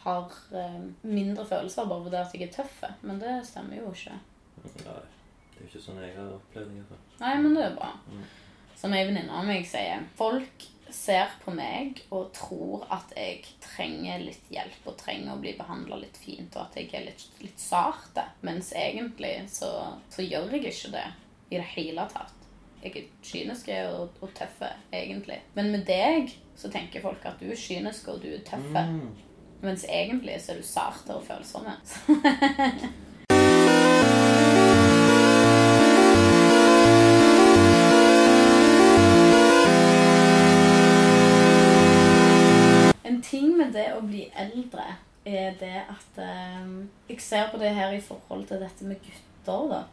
har 0.05 0.38
um, 0.51 0.93
mindre 1.03 1.45
følelser 1.45 1.89
bare 1.89 2.07
fordi 2.07 2.22
at 2.22 2.34
jeg 2.34 2.47
er 2.47 2.55
tøff. 2.55 2.82
Men 3.01 3.22
det 3.22 3.41
stemmer 3.47 3.84
jo 3.84 3.91
ikke. 3.93 4.18
Nei, 4.64 5.03
det 5.53 5.59
er 5.59 5.68
ikke 5.70 5.84
sånn 5.84 6.01
jeg 6.01 6.16
har 6.18 6.34
opplevd 6.39 6.80
det. 6.89 7.03
Nei, 7.20 7.36
men 7.43 7.59
det 7.59 7.68
er 7.68 7.78
bra. 7.78 7.93
Mm. 8.09 8.26
Som 8.80 8.93
ei 8.95 9.05
venninne 9.07 9.34
av 9.34 9.47
meg 9.47 9.67
sier 9.69 10.05
Folk 10.19 10.69
ser 10.93 11.32
på 11.41 11.51
meg 11.55 12.03
og 12.13 12.30
tror 12.38 12.84
at 12.93 13.11
jeg 13.17 13.41
trenger 13.63 14.21
litt 14.21 14.51
hjelp 14.53 14.86
og 14.91 14.97
trenger 14.99 15.34
å 15.34 15.39
bli 15.41 15.55
behandla 15.57 15.97
litt 16.03 16.19
fint, 16.21 16.53
og 16.53 16.67
at 16.67 16.78
jeg 16.78 16.91
er 16.93 17.07
litt, 17.07 17.24
litt 17.41 17.59
sarte. 17.59 18.28
Mens 18.45 18.69
egentlig 18.78 19.34
så, 19.49 19.71
så 20.13 20.26
gjør 20.26 20.53
jeg 20.53 20.69
ikke 20.69 20.93
det 20.93 21.07
i 21.49 21.57
det 21.57 21.67
hele 21.74 22.05
tatt. 22.13 22.39
Jeg 22.84 22.97
er 22.99 23.09
kynisk 23.24 23.69
og, 23.74 24.17
og 24.21 24.34
tøffe, 24.38 24.69
egentlig. 24.93 25.39
Men 25.55 25.71
med 25.74 25.86
deg 25.88 26.34
så 26.59 26.69
tenker 26.69 27.01
folk 27.03 27.24
at 27.26 27.39
du 27.41 27.47
er 27.49 27.59
kynisk 27.59 28.11
og 28.11 28.21
du 28.21 28.30
er 28.36 28.43
tøffe. 28.45 28.84
Mm. 28.91 29.07
Mens 29.63 29.88
egentlig 29.88 30.41
så 30.43 30.53
er 30.53 30.59
du 30.59 30.67
sarte 30.67 31.15
og 31.15 31.26
følsomme. 31.26 31.78
eldre 44.45 44.86
er 45.26 45.53
det 45.59 45.76
at 45.88 46.17
eh, 46.19 46.71
Jeg 47.09 47.21
ser 47.24 47.51
på 47.51 47.59
det 47.61 47.74
her 47.76 47.91
i 47.95 48.01
forhold 48.03 48.47
til 48.47 48.63
dette 48.63 48.88
med 48.88 48.99
gutter, 49.03 49.69
da. 49.71 49.84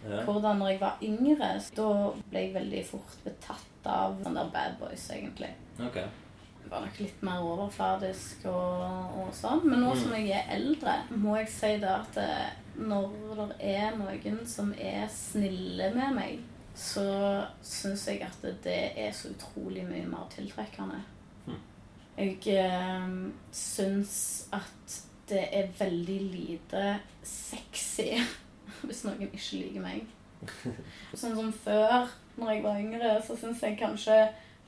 Ja. 0.00 0.22
Hvordan 0.24 0.56
når 0.56 0.68
jeg 0.68 0.80
var 0.80 1.02
yngre, 1.02 1.50
da 1.76 1.90
ble 2.30 2.42
jeg 2.46 2.54
veldig 2.54 2.82
fort 2.88 3.18
betatt 3.24 3.86
av 3.86 4.16
sånne 4.22 4.46
der 4.46 4.52
bad 4.54 4.78
boys, 4.80 5.10
egentlig. 5.12 5.50
Okay. 5.80 6.06
Jeg 6.60 6.70
var 6.72 6.84
nok 6.84 7.00
litt 7.00 7.22
mer 7.26 7.44
overfladisk 7.44 8.46
og, 8.48 9.20
og 9.20 9.30
sånn. 9.36 9.64
Men 9.68 9.84
nå 9.84 9.92
som 9.98 10.14
jeg 10.16 10.30
er 10.36 10.54
eldre, 10.56 10.96
må 11.10 11.36
jeg 11.40 11.50
si 11.52 11.74
det 11.82 11.92
at 11.92 12.20
eh, 12.20 12.48
når 12.80 13.44
det 13.52 13.74
er 13.74 13.96
noen 13.98 14.42
som 14.48 14.72
er 14.78 15.06
snille 15.12 15.90
med 15.96 16.16
meg, 16.16 16.42
så 16.76 17.04
syns 17.66 18.06
jeg 18.08 18.22
at 18.24 18.44
det 18.64 18.80
er 18.96 19.10
så 19.16 19.32
utrolig 19.34 19.84
mye 19.88 20.06
mer 20.08 20.28
tiltrekkende. 20.32 21.02
Jeg 22.20 22.36
eh, 22.60 23.12
syns 23.56 24.14
at 24.52 24.96
det 25.30 25.44
er 25.54 25.68
veldig 25.78 26.18
lite 26.32 26.84
sexy 27.24 28.10
hvis 28.84 29.04
noen 29.06 29.22
ikke 29.28 29.60
liker 29.60 29.84
meg. 29.84 30.06
Sånn 31.20 31.36
som 31.36 31.50
før, 31.52 32.08
når 32.40 32.52
jeg 32.54 32.62
var 32.64 32.80
yngre, 32.80 33.14
så 33.24 33.36
syns 33.38 33.62
jeg 33.64 33.78
kanskje 33.80 34.16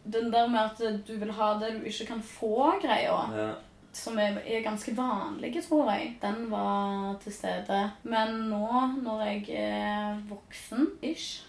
den 0.05 0.33
der 0.33 0.49
med 0.51 0.61
at 0.65 1.05
du 1.07 1.13
vil 1.21 1.31
ha 1.37 1.53
det 1.61 1.77
du 1.79 1.85
ikke 1.89 2.09
kan 2.11 2.23
få-greia, 2.27 3.19
Ja. 3.37 3.51
som 3.95 4.19
er, 4.19 4.39
er 4.45 4.65
ganske 4.65 4.95
vanlig, 4.97 5.53
tror 5.67 5.91
jeg, 5.93 6.17
den 6.23 6.47
var 6.51 7.15
til 7.23 7.33
stede. 7.37 7.83
Men 8.03 8.49
nå, 8.51 8.67
når 9.05 9.23
jeg 9.29 9.45
er 9.63 10.19
voksen-ish, 10.31 11.43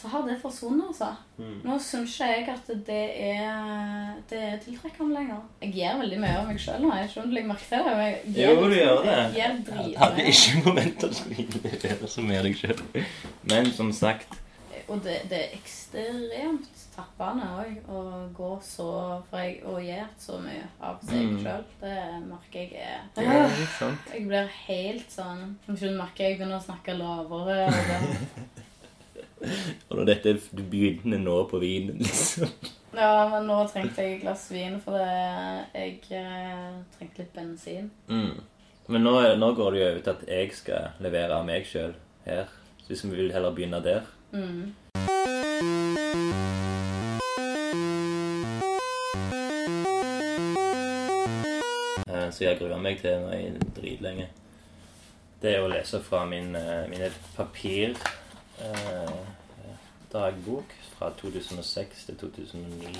så 0.00 0.08
har 0.08 0.22
det 0.24 0.38
forsvunnet, 0.40 0.86
altså. 0.88 1.10
Mm. 1.36 1.60
Nå 1.64 1.74
syns 1.84 2.14
ikke 2.16 2.28
jeg 2.30 2.48
at 2.54 2.68
det 2.86 3.00
er, 3.20 4.12
det 4.30 4.38
er 4.46 4.58
tiltrekkende 4.64 5.14
lenger. 5.18 5.42
Jeg 5.60 5.72
gir 5.76 5.98
veldig 6.00 6.20
mye 6.22 6.36
av 6.40 6.46
meg 6.48 6.60
sjøl 6.62 6.80
nå. 6.86 6.92
Jeg 6.96 7.10
skjønner 7.12 7.28
du 7.28 7.36
legger 7.36 7.50
merke 7.50 7.68
til 7.68 7.84
det. 7.84 7.96
Jeg 8.00 8.20
gir, 8.24 8.42
Jo, 8.46 8.62
du 8.64 8.76
gjør 8.78 9.02
det. 9.04 9.16
Jeg 9.36 9.56
gir 9.66 9.98
hadde 10.00 10.28
ikke 10.32 10.62
momenter 10.64 11.12
som 11.18 11.34
skulle 11.34 12.12
så 12.14 12.24
mye 12.24 12.38
av 12.40 12.48
deg 12.48 12.56
sjøl. 12.62 12.84
Men 13.52 13.72
som 13.76 13.92
sagt 13.92 14.38
Og 14.90 15.02
det, 15.04 15.20
det 15.30 15.38
er 15.38 15.52
ekstremt 15.54 16.80
tappende 16.96 17.46
òg 17.60 17.92
å 17.94 18.00
gå 18.34 18.48
så 18.66 18.88
For 19.30 19.38
jeg 19.44 19.60
å 19.68 19.76
gi 19.84 20.00
så 20.18 20.40
mye 20.42 20.64
av 20.80 20.98
seg 21.06 21.20
Mm. 21.20 21.36
sjøl, 21.44 21.68
det 21.84 21.98
merker 22.26 22.64
jeg 22.64 22.72
er 22.88 23.04
Det 23.14 23.28
er 23.28 23.54
sant. 23.78 24.08
Jeg 24.14 24.26
blir 24.26 24.50
helt 24.64 25.12
sånn 25.12 25.44
merker 26.00 26.24
jeg 26.24 26.40
begynner 26.40 26.58
å 26.58 26.64
snakke 26.64 26.96
lavere. 26.96 27.68
Og 27.68 27.86
det. 27.92 28.64
Og 29.90 29.96
når 29.96 30.04
dette 30.10 30.34
Du 30.52 30.62
begynner 30.62 31.18
nå 31.22 31.36
på 31.50 31.60
vinen, 31.62 31.98
liksom. 32.04 32.50
Ja, 32.96 33.28
men 33.30 33.46
nå 33.46 33.60
trengte 33.70 34.02
jeg 34.02 34.16
et 34.18 34.22
glass 34.24 34.48
vin, 34.50 34.80
for 34.82 34.98
jeg 34.98 36.00
eh, 36.10 36.80
trengte 36.96 37.22
litt 37.22 37.32
bensin. 37.36 37.90
Mm. 38.10 38.40
Men 38.90 39.06
nå, 39.06 39.12
nå 39.38 39.52
går 39.54 39.70
det 39.76 39.80
jo 39.80 39.88
over 39.92 40.00
til 40.02 40.16
at 40.16 40.24
jeg 40.28 40.52
skal 40.58 40.88
levere 41.04 41.38
av 41.38 41.46
meg 41.46 41.68
sjøl 41.70 41.94
her. 42.26 42.50
Så 42.82 42.90
hvis 42.90 43.04
vi 43.06 43.14
vil 43.20 43.32
heller 43.36 43.54
begynne 43.56 43.82
der 43.86 44.08
Mm. 44.30 44.74
eh, 52.08 52.30
Så 52.30 52.44
jeg 52.44 52.58
grua 52.60 52.78
meg 52.82 53.00
til 53.02 53.18
nå 53.22 53.32
i 53.36 53.50
dritlenge. 53.76 54.28
Det 55.40 55.54
er 55.56 55.64
å 55.64 55.70
lese 55.72 56.00
fra 56.04 56.24
min, 56.28 56.54
eh, 56.56 56.86
mine 56.90 57.10
papir 57.36 57.94
eh, 58.66 59.72
dagbok 60.12 60.74
fra 60.96 61.10
2006 61.20 62.04
til 62.06 62.16
2009. 62.20 62.94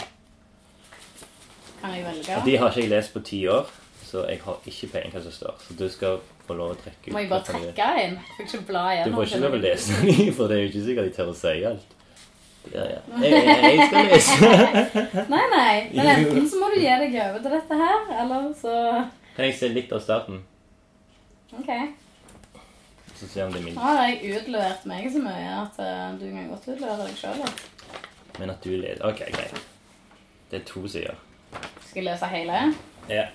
Kan 1.80 1.94
jeg 1.96 2.04
velge? 2.04 2.36
Og 2.36 2.46
de 2.46 2.56
har 2.56 2.68
ikke 2.70 2.80
jeg 2.80 2.92
lest 2.92 3.12
på 3.14 3.22
ti 3.24 3.46
år, 3.48 3.70
så 4.04 4.26
jeg 4.28 4.40
har 4.44 4.58
ikke 4.66 4.90
peiling 4.92 5.14
hva 5.14 5.22
som 5.24 5.32
står. 5.32 5.62
Så 5.66 5.76
du 5.78 5.86
skal 5.92 6.18
få 6.46 6.56
lov 6.58 6.74
å 6.74 6.80
trekke 6.80 7.08
ut. 7.08 7.14
Må 7.14 7.22
jeg 7.22 7.30
bare 7.30 7.46
trekke 7.46 7.88
en? 8.04 8.18
Får 8.36 8.44
ikke 8.48 8.66
bla 8.68 8.84
Du 9.04 9.14
får 9.14 9.30
ikke 9.30 9.40
lov 9.46 9.56
å 9.56 9.62
lese 9.64 9.96
den, 10.02 10.34
for 10.36 10.50
det 10.50 10.58
er 10.58 10.62
jo 10.62 10.70
ikke 10.72 10.84
sikkert 10.88 11.08
de 11.10 11.16
tør 11.16 11.32
å 11.32 11.38
si 11.40 11.56
alt. 11.70 11.96
Ja, 12.74 12.84
ja. 12.84 12.98
Jeg, 13.24 13.32
jeg, 13.32 13.70
jeg 13.78 13.86
skal 13.88 14.10
lese. 14.10 14.50
Nei, 15.32 15.44
nei. 15.54 15.76
Men 15.94 16.10
enten 16.12 16.48
så 16.50 16.58
må 16.60 16.68
du 16.74 16.76
gi 16.76 16.90
deg 16.90 17.16
over 17.24 17.40
til 17.40 17.54
dette 17.56 17.78
her, 17.80 18.02
eller 18.20 18.50
så 18.60 18.74
Kan 19.36 19.46
jeg 19.48 19.56
se 19.56 19.70
litt 19.72 19.94
av 19.96 20.02
starten? 20.04 20.42
OK. 21.56 21.70
Så 23.20 23.28
ser 23.28 23.44
om 23.44 23.52
det 23.52 23.60
er 23.60 23.64
min. 23.66 23.76
Har 23.76 23.98
jeg 24.06 24.38
utlevert 24.38 24.86
meg 24.88 25.10
så 25.12 25.20
mye 25.20 25.50
at 25.60 25.80
eh, 25.84 26.06
du 26.16 26.24
kan 26.30 26.46
godt 26.48 26.70
utlevere 26.72 27.04
deg 27.04 27.18
sjøl. 27.20 27.42
Men 28.40 28.52
at 28.54 28.64
du 28.64 28.70
leder 28.72 29.04
Ok, 29.04 29.20
greit. 29.34 29.60
Det 30.48 30.62
er 30.62 30.64
to 30.64 30.86
sider. 30.88 31.18
Skal 31.84 32.00
jeg 32.00 32.06
lese 32.06 32.30
hele? 32.32 32.62
Ja. 33.10 33.26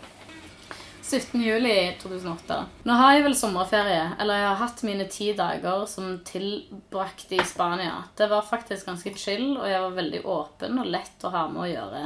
17. 1.05 1.37
juli 1.37 1.75
2008. 2.01 2.57
Nå 2.89 2.97
har 2.97 3.13
jeg 3.13 3.27
vel 3.27 3.37
sommerferie, 3.37 4.07
eller 4.17 4.39
jeg 4.41 4.47
har 4.47 4.61
hatt 4.63 4.83
mine 4.87 5.05
ti 5.11 5.27
dager 5.37 5.85
som 5.85 6.15
tilbrakte 6.25 7.37
i 7.37 7.45
Spania. 7.45 7.99
Det 8.17 8.25
var 8.31 8.47
faktisk 8.47 8.89
ganske 8.89 9.13
chill, 9.13 9.51
og 9.53 9.69
jeg 9.69 9.83
var 9.83 9.97
veldig 9.99 10.23
åpen 10.25 10.81
og 10.81 10.89
lett 10.89 11.27
å 11.27 11.33
ha 11.35 11.45
med 11.51 11.61
å 11.61 11.69
gjøre. 11.69 12.05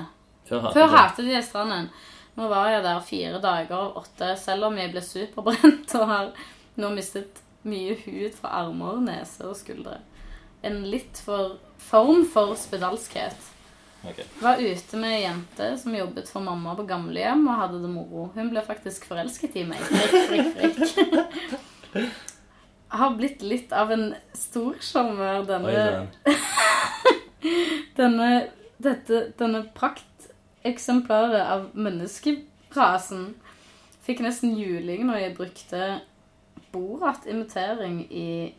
Før 0.50 0.66
hatet 0.66 0.76
Før 0.82 0.96
hatet 0.98 1.32
jeg 1.32 1.48
stranden. 1.48 1.88
Nå 2.36 2.52
var 2.52 2.74
jeg 2.74 2.84
der 2.84 3.00
fire 3.08 3.40
dager 3.44 3.78
av 3.78 4.02
åtte, 4.04 4.34
selv 4.42 4.68
om 4.68 4.76
jeg 4.84 4.92
ble 4.92 5.06
superbrent 5.06 5.96
og 6.02 6.10
har 6.12 6.34
nå 6.80 6.92
mistet 6.92 7.40
mye 7.68 7.96
hud 8.06 8.36
fra 8.38 8.54
armer, 8.64 9.00
nese 9.04 9.48
og 9.50 9.58
skuldre. 9.60 10.00
En 10.64 10.84
litt 10.92 11.20
for 11.24 11.58
form 11.80 12.26
for 12.28 12.56
spedalskhet. 12.60 13.50
Okay. 14.04 14.24
Var 14.40 14.62
ute 14.64 14.98
med 15.00 15.12
ei 15.12 15.24
jente 15.26 15.66
som 15.82 15.96
jobbet 15.96 16.30
for 16.32 16.44
mamma 16.44 16.72
på 16.78 16.86
gamlehjem 16.88 17.44
og 17.52 17.60
hadde 17.60 17.82
det 17.84 17.92
moro. 17.92 18.30
Hun 18.36 18.52
ble 18.54 18.64
faktisk 18.64 19.10
forelsket 19.10 19.58
i 19.60 19.66
meg. 19.68 19.84
Frikk, 19.84 20.54
frikk, 20.56 20.80
frikk. 20.94 22.14
Jeg 22.90 23.02
har 23.02 23.18
blitt 23.18 23.44
litt 23.46 23.74
av 23.76 23.92
en 23.94 24.08
storsjarmør, 24.34 25.44
denne, 25.46 26.08
denne, 28.00 28.30
dette, 28.82 29.20
denne 29.38 29.62
prakteksemplaret 29.76 31.44
av 31.44 31.68
menneskerasen. 31.78 33.28
Fikk 34.08 34.24
nesten 34.26 34.56
juling 34.58 35.06
når 35.06 35.22
jeg 35.26 35.36
brukte 35.38 35.84
Borat-imitering 36.72 38.06
i 38.12 38.54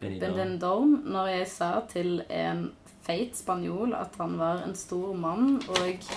Benidorm. 0.00 1.02
Når 1.04 1.34
jeg 1.36 1.48
sa 1.50 1.72
til 1.90 2.22
en 2.30 2.70
feit 3.02 3.36
spanjol 3.38 3.94
at 3.98 4.14
han 4.20 4.38
var 4.38 4.62
en 4.66 4.76
stor 4.78 5.14
mann, 5.18 5.56
og 5.68 6.10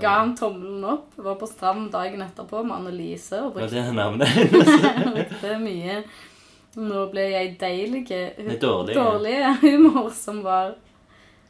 Ga 0.00 0.08
han 0.08 0.36
tommelen 0.36 0.84
opp. 0.84 1.12
Var 1.16 1.34
på 1.38 1.46
strand 1.46 1.92
dagen 1.92 2.22
etterpå 2.24 2.62
med 2.66 2.76
Annelise 2.76 3.42
og 3.44 3.52
brukte, 3.54 3.76
brukte 5.14 5.58
mye 5.62 6.00
Nå 6.76 7.06
ble 7.12 7.22
jeg 7.30 7.54
deilig 7.60 8.02
dårlig. 8.60 8.96
Dårlige 8.98 9.54
humor 9.62 10.10
som 10.12 10.42
var 10.44 10.74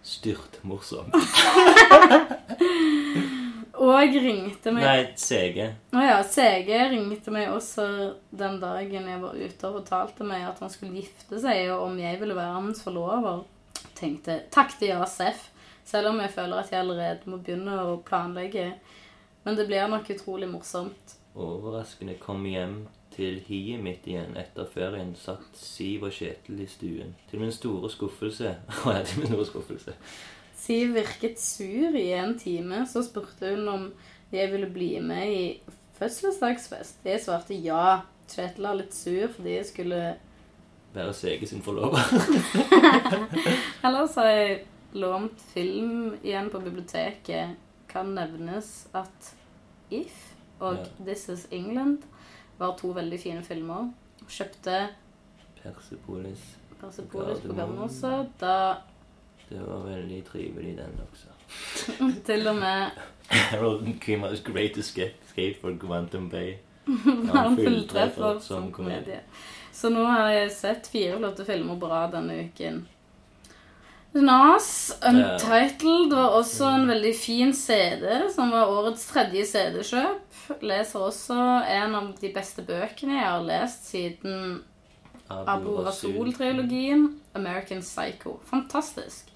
Styrt 0.06 0.60
morsom. 0.62 1.10
Og 3.76 4.14
ringte 4.22 4.72
meg 4.72 4.86
Nei, 4.86 5.00
CG. 5.20 5.58
Å 5.92 6.04
ja, 6.04 6.20
CG 6.24 6.70
ringte 6.92 7.32
meg 7.34 7.50
også 7.52 7.84
den 8.30 8.56
dagen 8.62 9.10
jeg 9.10 9.20
var 9.20 9.36
ute 9.36 9.68
og 9.68 9.80
fortalte 9.82 10.24
meg 10.28 10.46
at 10.48 10.62
han 10.64 10.72
skulle 10.72 10.96
gifte 10.96 11.40
seg, 11.42 11.68
og 11.74 11.90
om 11.90 11.98
jeg 12.00 12.20
ville 12.22 12.36
være 12.38 12.56
hans 12.56 12.80
forlover. 12.84 13.44
Tenkte 13.96 14.40
takk 14.52 14.76
til 14.78 14.94
Jasef, 14.94 15.50
Selv 15.86 16.10
om 16.10 16.18
jeg 16.18 16.32
føler 16.34 16.58
at 16.58 16.72
jeg 16.72 16.82
allerede 16.82 17.30
må 17.30 17.38
begynne 17.38 17.76
å 17.78 17.98
planlegge. 18.02 18.72
Men 19.46 19.54
det 19.54 19.68
blir 19.68 19.86
nok 19.86 20.08
utrolig 20.10 20.48
morsomt. 20.50 21.12
Overraskende 21.38 22.16
kom 22.18 22.42
hjem 22.48 22.80
til 23.14 23.38
hiet 23.46 23.84
mitt 23.84 24.06
igjen 24.08 24.34
etter 24.40 24.66
ferien. 24.66 25.12
Satt 25.14 25.54
Siv 25.54 26.08
og 26.08 26.16
Kjetil 26.16 26.64
i 26.64 26.66
stuen. 26.66 27.14
Til 27.30 27.44
min 27.44 27.54
store 27.54 27.90
skuffelse 27.92 28.56
Å 28.82 28.96
ja, 28.96 29.04
til 29.06 29.22
min 29.22 29.30
store 29.30 29.46
skuffelse. 29.52 29.94
Siv 30.66 30.94
virket 30.96 31.38
sur 31.40 31.94
i 31.94 32.08
en 32.18 32.32
time, 32.38 32.82
så 32.90 33.04
spurte 33.06 33.52
hun 33.54 33.68
om 33.70 33.88
jeg 34.32 34.50
ville 34.50 34.66
bli 34.70 34.96
med 35.00 35.30
i 35.30 35.42
fødselsdagsfest. 35.98 37.04
Jeg 37.06 37.22
svarte 37.22 37.54
ja. 37.54 38.00
Kjetil 38.26 38.66
var 38.66 38.74
litt 38.74 38.94
sur 38.94 39.28
fordi 39.36 39.52
jeg 39.60 39.66
skulle 39.68 40.00
Være 40.96 41.12
Sege 41.14 41.46
sin 41.46 41.60
forlover. 41.62 42.00
Ellers 43.86 44.16
har 44.18 44.30
jeg 44.32 44.56
lånt 44.96 45.42
film 45.52 46.16
igjen 46.24 46.48
på 46.50 46.62
biblioteket. 46.64 47.54
Kan 47.86 48.14
nevnes 48.16 48.88
at 48.96 49.30
If 49.90 50.16
og 50.58 50.80
Ja. 50.80 51.04
This 51.04 51.28
Is 51.28 51.46
England 51.52 52.08
var 52.58 52.74
to 52.80 52.90
veldig 52.96 53.20
fine 53.20 53.44
filmer. 53.44 53.92
Kjøpte 54.26 54.88
Persepolis. 55.60 56.42
Persepolis 56.80 57.44
på 57.44 57.52
Gardermoen. 57.52 57.92
Gardermoen 58.00 58.32
Da 58.40 58.56
Det 59.48 59.60
var 59.62 59.84
veldig 59.86 60.24
trivelig, 60.26 60.76
den 60.78 61.00
også. 61.06 61.34
til 62.26 62.48
og 62.50 62.56
med 62.56 62.90
Harold 63.30 63.86
Kima's 64.02 64.42
Great 64.42 64.78
Escape, 64.78 65.60
for 65.60 65.76
Quantum 65.80 66.30
Bay. 66.30 66.56
Han 67.34 67.56
fulltreffer 67.56 68.38
som 68.38 68.72
komedie. 68.72 69.00
komedie. 69.02 69.20
Så 69.72 69.90
nå 69.92 70.04
har 70.08 70.30
jeg 70.32 70.52
sett 70.54 70.86
fire 70.88 71.18
flotte 71.18 71.44
filmer 71.44 71.78
på 71.78 71.88
rad 71.90 72.14
denne 72.16 72.38
uken. 72.46 72.86
Nas, 74.16 74.96
Untitled, 75.04 76.14
var 76.14 76.38
også 76.38 76.70
en 76.78 76.86
veldig 76.88 77.12
fin 77.18 77.52
CD, 77.54 78.06
som 78.32 78.54
var 78.54 78.72
årets 78.72 79.04
tredje 79.10 79.44
CD-kjøp. 79.50 80.62
Leser 80.64 81.04
også 81.04 81.36
en 81.68 81.98
av 81.98 82.08
de 82.20 82.30
beste 82.32 82.64
bøkene 82.64 83.18
jeg 83.18 83.28
har 83.28 83.44
lest 83.44 83.90
siden 83.90 84.62
Abu 85.28 85.82
Rasul-trilogien, 85.84 87.08
American 87.34 87.82
Psycho. 87.84 88.38
Fantastisk. 88.48 89.35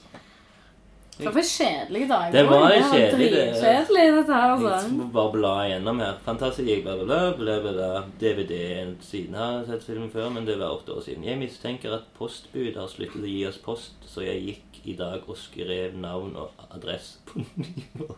For 1.24 1.38
en 1.40 1.48
kjedelig 1.50 2.08
dag. 2.10 2.32
Det 2.32 2.44
var 2.48 2.70
en 2.70 2.86
kjedelig, 2.92 3.28
det. 3.34 3.44
Dritkjedelig, 3.54 4.06
dette 4.16 4.32
her, 4.38 4.46
Jeg 4.54 4.70
altså. 4.70 4.92
må 4.96 5.08
bare 5.12 5.32
bla 5.34 5.52
igjennom 5.66 6.00
her. 6.04 6.14
Fantastisk, 6.24 6.82
bla, 6.86 6.96
bla, 7.04 7.20
bla, 7.38 7.58
bla. 7.66 7.90
DVD-en 8.20 8.96
siden 9.04 9.34
har 9.34 9.52
jeg 9.58 9.66
sett 9.72 9.86
filmen 9.90 10.10
før, 10.14 10.28
men 10.34 10.46
det 10.48 10.58
var 10.60 10.76
åtte 10.78 10.94
år 10.96 11.04
siden. 11.06 11.24
Jeg 11.28 11.38
mistenker 11.42 11.94
at 11.98 12.08
postbud 12.18 12.76
har 12.80 12.88
sluttet 12.92 13.22
å 13.22 13.30
gi 13.34 13.44
oss 13.48 13.60
post, 13.64 13.94
så 14.06 14.24
jeg 14.26 14.42
gikk 14.48 14.80
i 14.84 14.96
dag 14.96 15.28
og 15.28 15.36
skrev 15.36 15.94
navn 16.00 16.36
og 16.40 16.66
adresse 16.70 17.18
på 17.28 17.44
nyår. 17.64 18.16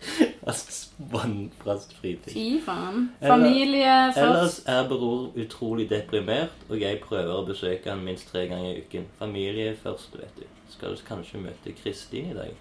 Altså, 0.46 0.90
vannfrast 0.98 1.94
fritid. 1.98 2.32
Fy 2.32 2.60
faen. 2.62 3.08
Eller- 3.20 3.32
Familie 3.34 3.94
først. 4.14 4.18
Ellers 4.18 4.58
er 4.66 4.88
Bror 4.88 5.32
utrolig 5.36 5.88
deprimert, 5.90 6.52
og 6.68 6.80
jeg 6.80 7.00
prøver 7.02 7.32
å 7.34 7.46
besøke 7.48 7.90
han 7.90 8.04
minst 8.06 8.28
tre 8.30 8.44
ganger 8.46 8.70
i 8.76 8.84
uken. 8.84 9.08
Familie 9.18 9.72
først, 9.82 10.14
vet 10.20 10.36
du. 10.38 10.44
Skal 10.70 10.94
du 10.94 11.02
kanskje 11.08 11.40
møte 11.42 11.72
Kristin 11.82 12.30
i 12.30 12.34
dag. 12.34 12.54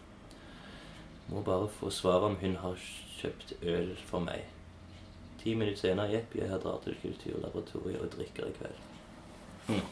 Må 1.30 1.42
bare 1.42 1.68
få 1.70 1.90
svar 1.90 2.26
om 2.26 2.36
hun 2.42 2.56
har 2.62 2.76
kjøpt 3.20 3.54
øl 3.64 3.94
for 4.06 4.20
meg. 4.26 4.42
Ti 5.44 5.54
minutter 5.54 5.80
senere, 5.80 6.10
jepp, 6.12 6.36
jeg 6.36 6.50
drar 6.64 6.80
til 6.84 6.96
Kulturlaboratoriet 7.04 8.02
og 8.02 8.10
drikker 8.18 8.50
i 8.50 8.56
kveld. 8.58 8.82
Hm. 9.68 9.86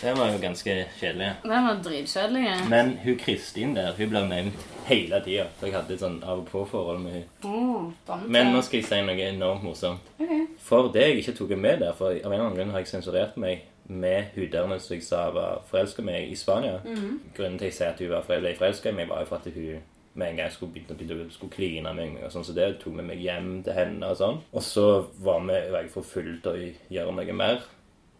Det 0.00 0.12
var 0.16 0.30
jo 0.32 0.38
ganske 0.40 0.74
kjedelig. 1.00 1.30
Den 1.42 1.66
var 1.66 1.80
dritkjedelig. 1.84 2.44
Men 2.70 2.92
hun 3.04 3.18
Kristin 3.20 3.74
der, 3.76 3.92
hun 3.96 4.08
blir 4.12 4.28
nevnt 4.28 4.66
hele 4.86 5.20
tida. 5.24 5.46
Så 5.58 5.66
jeg 5.68 5.74
hadde 5.76 5.94
et 5.94 6.04
sånn 6.04 6.20
av-og-på-forhold 6.24 7.02
med 7.02 7.18
hun. 7.18 7.26
Oh, 7.44 8.16
Men 8.26 8.52
nå 8.54 8.62
skal 8.66 8.80
jeg 8.80 8.88
si 8.88 9.00
noe 9.04 9.28
enormt 9.28 9.66
morsomt. 9.66 10.08
Okay. 10.18 10.46
For 10.64 10.88
det 10.94 11.06
jeg 11.08 11.20
ikke 11.22 11.36
tok 11.42 11.54
med 11.58 11.84
der, 11.84 11.92
for 11.98 12.14
av 12.14 12.16
en 12.16 12.32
eller 12.32 12.46
annen 12.46 12.58
grunn 12.58 12.74
har 12.74 12.84
jeg 12.84 12.92
sensurert 12.94 13.36
meg 13.40 13.66
med 13.90 14.30
huderne 14.36 14.78
som 14.80 14.94
jeg 14.94 15.04
sa 15.04 15.24
var 15.34 15.64
forelska 15.70 16.02
meg 16.06 16.30
i 16.30 16.36
Spania. 16.38 16.78
Grunnen 16.86 17.58
til 17.58 17.66
at 17.66 17.70
jeg 17.72 17.78
sier 17.78 17.94
at 17.94 18.02
hun 18.02 18.12
var 18.14 18.28
forelska 18.28 18.92
i 18.92 18.94
meg, 18.94 19.08
var 19.10 19.24
jo 19.24 19.30
for 19.32 19.42
at 19.42 19.54
hun 19.54 19.80
med 20.14 20.28
en 20.32 20.36
gang 20.36 20.52
skulle 20.52 20.72
begynne, 20.74 20.96
begynne, 20.98 21.32
skulle 21.32 21.52
kline 21.54 21.94
med 21.94 22.12
meg. 22.14 22.24
og 22.24 22.32
sånn, 22.32 22.44
Så 22.44 22.54
det 22.54 22.80
tok 22.80 22.96
vi 22.98 23.02
meg 23.02 23.18
hjem 23.22 23.62
til 23.62 23.72
henne. 23.72 24.06
Og 24.10 24.16
sånn. 24.16 24.40
Og 24.52 24.62
så 24.62 24.86
var, 25.18 25.40
vi, 25.46 25.58
var 25.70 25.84
jeg 25.84 25.92
for 25.94 26.02
full 26.02 26.40
til 26.42 26.50
å 26.50 26.70
gjøre 26.90 27.14
noe 27.14 27.36
mer. 27.36 27.62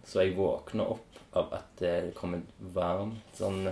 Så 0.06 0.22
jeg 0.24 0.36
våkna 0.36 0.86
opp 0.94 1.09
av 1.36 1.52
at 1.54 1.68
det 1.78 2.14
kom 2.16 2.34
en 2.34 2.46
varm 2.74 3.14
sånn 3.38 3.68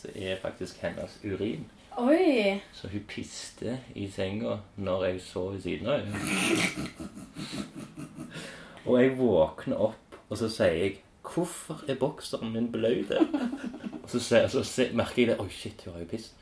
Så 0.00 0.08
er 0.16 0.40
faktisk 0.40 0.80
hennes 0.80 1.18
urin. 1.24 1.66
Oi. 2.00 2.62
Så 2.72 2.88
hun 2.88 3.02
piste 3.08 3.74
i 3.98 4.06
senga 4.08 4.56
når 4.80 5.04
jeg 5.04 5.20
sov 5.26 5.52
ved 5.52 5.60
siden 5.66 5.90
av 5.90 6.00
henne. 6.00 6.18
Og 8.86 8.96
jeg 8.96 9.16
våkner 9.18 9.82
opp, 9.90 10.16
og 10.30 10.38
så 10.40 10.48
sier 10.48 10.78
jeg 10.78 10.98
'Hvorfor 11.20 11.84
er 11.88 11.94
bokseren 12.00 12.52
min 12.52 12.72
bløt?' 12.72 13.12
Og 14.02 14.08
så, 14.10 14.48
så 14.48 14.64
se, 14.64 14.88
merker 14.92 15.22
jeg 15.22 15.28
det. 15.28 15.40
'Oi, 15.40 15.48
shit, 15.50 15.82
hun 15.84 15.92
har 15.92 16.00
jo 16.00 16.06
pist'. 16.16 16.32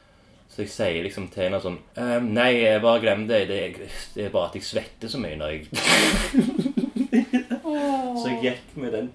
Så 0.48 0.62
jeg 0.62 0.68
sier 0.68 1.02
liksom 1.02 1.28
til 1.28 1.42
henne 1.42 1.60
sånn 1.60 1.78
«Ehm, 1.96 2.32
'Nei, 2.32 2.62
jeg 2.62 2.82
bare 2.82 3.00
glem 3.00 3.28
det. 3.28 3.48
Det 3.48 3.90
det 4.14 4.24
er 4.24 4.30
bare 4.30 4.48
at 4.48 4.54
jeg 4.54 4.62
svetter 4.62 5.08
så 5.08 5.18
mye 5.18 5.36
når 5.36 5.48
jeg 5.48 5.66
Så 8.22 8.28
jeg 8.28 8.42
gikk 8.42 8.76
med 8.76 8.92
den 8.92 9.12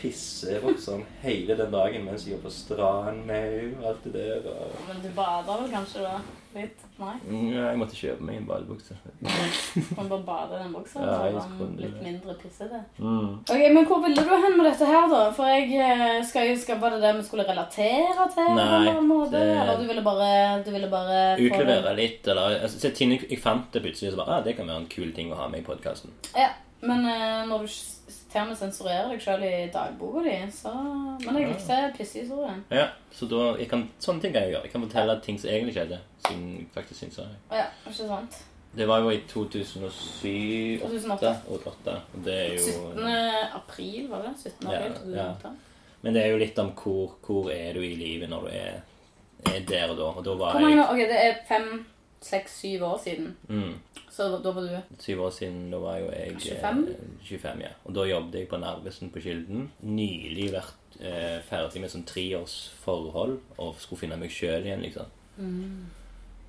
pissebokseren 0.00 1.04
hele 1.22 1.56
den 1.58 1.72
dagen 1.74 2.04
mens 2.06 2.26
jeg 2.26 2.38
var 2.38 2.46
på 2.48 2.54
stranden 2.54 3.78
og 3.80 3.86
alt 3.92 4.04
det 4.08 4.16
der. 4.16 4.50
Og... 4.52 4.74
Men 4.88 5.04
du 5.04 5.08
bader 5.16 5.62
vel 5.62 5.72
kanskje 5.72 6.04
da? 6.06 6.18
Litt? 6.56 6.84
Nei? 6.96 7.14
Ja, 7.52 7.66
jeg 7.68 7.76
måtte 7.76 7.96
kjøpe 7.98 8.24
meg 8.24 8.38
en 8.38 8.46
badebukse. 8.48 8.94
Kan 9.98 10.06
bare 10.08 10.24
bade 10.24 10.56
i 10.56 10.60
den 10.62 10.70
boksen? 10.72 11.02
Ja, 11.04 11.16
så 11.34 11.42
var 11.50 11.58
den 11.60 11.74
litt 11.82 11.98
mindre 12.00 12.36
pissete. 12.40 12.80
Mm. 12.96 13.42
Ok, 13.42 13.64
Men 13.74 13.88
hvor 13.90 14.00
ville 14.06 14.24
du 14.24 14.30
hen 14.32 14.56
med 14.56 14.68
dette 14.70 14.88
her, 14.88 15.04
da? 15.12 15.20
For 15.36 15.50
jeg 15.52 15.68
eh, 15.76 16.22
skal 16.24 16.48
jo 16.48 16.54
skape 16.62 16.92
det 16.94 17.02
der 17.04 17.18
vi 17.18 17.26
skulle 17.26 17.44
relatere 17.48 18.28
til? 18.32 18.48
Nei, 18.56 18.68
eller 18.86 19.04
måte? 19.04 19.34
det- 19.36 19.58
Eller 19.58 19.82
du 19.82 19.84
ville 19.90 20.06
bare, 20.06 20.30
du 20.64 20.70
ville 20.72 20.88
bare 20.92 21.18
få 21.36 21.50
Utlevere 21.50 21.96
litt, 21.98 22.32
eller 22.32 22.56
altså, 22.62 22.80
se, 22.80 22.94
Tine, 22.96 23.20
Jeg 23.28 23.42
fant 23.42 23.68
det 23.76 23.84
plutselig, 23.84 24.14
så 24.14 24.22
bare 24.22 24.38
ah, 24.38 24.44
det 24.46 24.56
kan 24.56 24.70
være 24.72 24.86
en 24.86 24.92
kul 24.96 25.12
ting 25.12 25.34
å 25.34 25.42
ha 25.42 25.50
med 25.52 25.60
i 25.60 25.66
podkasten. 25.66 26.16
Ja, 26.32 26.54
men 26.80 27.04
uh, 27.04 27.44
når 27.50 27.66
du 27.66 27.76
til 28.36 28.50
og 28.50 28.56
å 28.56 28.58
sensurerer 28.58 29.12
deg 29.12 29.22
sjøl 29.24 29.44
i 29.46 29.54
dagboka 29.72 30.24
di, 30.26 30.34
så 30.52 30.72
Men 31.24 31.38
jeg 31.40 31.54
likte 31.54 31.78
pissehistorien. 31.96 32.60
Ja, 32.74 32.90
så 33.12 33.28
da, 33.30 33.46
jeg 33.60 33.70
kan, 33.70 33.86
Sånne 34.02 34.24
ting 34.24 34.34
kan 34.34 34.44
jeg 34.44 34.54
gjøre. 34.56 34.66
Jeg 34.68 34.74
kan 34.74 34.84
fortelle 34.84 35.16
ting 35.24 35.40
som 35.40 35.50
egentlig 35.52 35.76
skjedde. 35.78 36.02
Siden 36.26 36.44
jeg 36.52 36.68
faktisk 36.74 37.00
syns 37.00 37.18
jeg. 37.22 37.40
Ja, 37.54 37.70
ikke 37.86 38.10
sant? 38.10 38.38
Det 38.76 38.84
var 38.88 39.00
jo 39.00 39.12
i 39.14 39.22
2007 39.28 40.80
2008. 40.82 40.82
2008 40.82 41.30
og 41.48 41.62
2008. 41.64 41.94
Det 42.26 42.34
er 42.34 42.50
jo 42.52 42.74
17. 42.74 43.06
april, 43.56 44.10
var 44.10 44.26
det? 44.26 44.34
17. 44.42 44.66
april 44.66 44.90
april 44.92 45.16
ja. 45.16 45.30
2008. 45.32 45.54
Men 46.04 46.14
det 46.14 46.22
er 46.22 46.34
jo 46.34 46.40
litt 46.42 46.58
om 46.60 46.72
hvor, 46.76 47.16
hvor 47.24 47.48
er 47.50 47.72
du 47.74 47.80
i 47.82 47.94
livet 47.96 48.30
når 48.30 48.44
du 48.44 48.50
er, 48.52 48.82
er 49.48 49.64
der 49.70 49.94
og 49.94 49.96
da. 49.96 50.10
Og 50.12 50.26
da 50.26 50.34
var 50.36 50.58
Hvor 50.58 50.66
mange 50.66 50.76
jeg? 50.76 50.88
Ok, 50.92 51.00
det 51.08 51.22
er 51.22 51.40
fem, 51.48 51.70
seks, 52.26 52.56
syv 52.62 52.82
år 52.88 52.98
siden. 53.04 53.32
mm, 53.48 53.74
Så 54.16 54.26
da 54.42 54.52
var 54.56 54.62
du 54.64 54.96
Syv 55.02 55.22
år 55.26 55.30
siden, 55.36 55.70
da 55.70 55.78
var 55.82 55.98
jo 56.00 56.10
jeg 56.12 56.36
25? 56.40 56.82
eh, 56.88 57.28
25 57.28 57.60
ja. 57.64 57.72
Og 57.84 57.94
da 57.94 58.06
jobbet 58.08 58.38
jeg 58.40 58.48
på 58.48 58.60
Narvesen 58.62 59.10
på 59.14 59.20
Kilden. 59.24 59.68
Nylig 59.82 60.50
vært 60.54 60.98
eh, 61.00 61.38
ferdig 61.48 61.82
med 61.84 61.92
sånn 61.92 62.06
treårsforhold 62.08 63.36
og 63.58 63.76
skulle 63.82 64.00
finne 64.06 64.16
meg 64.20 64.32
sjøl 64.32 64.64
igjen, 64.66 64.82
liksom. 64.86 65.12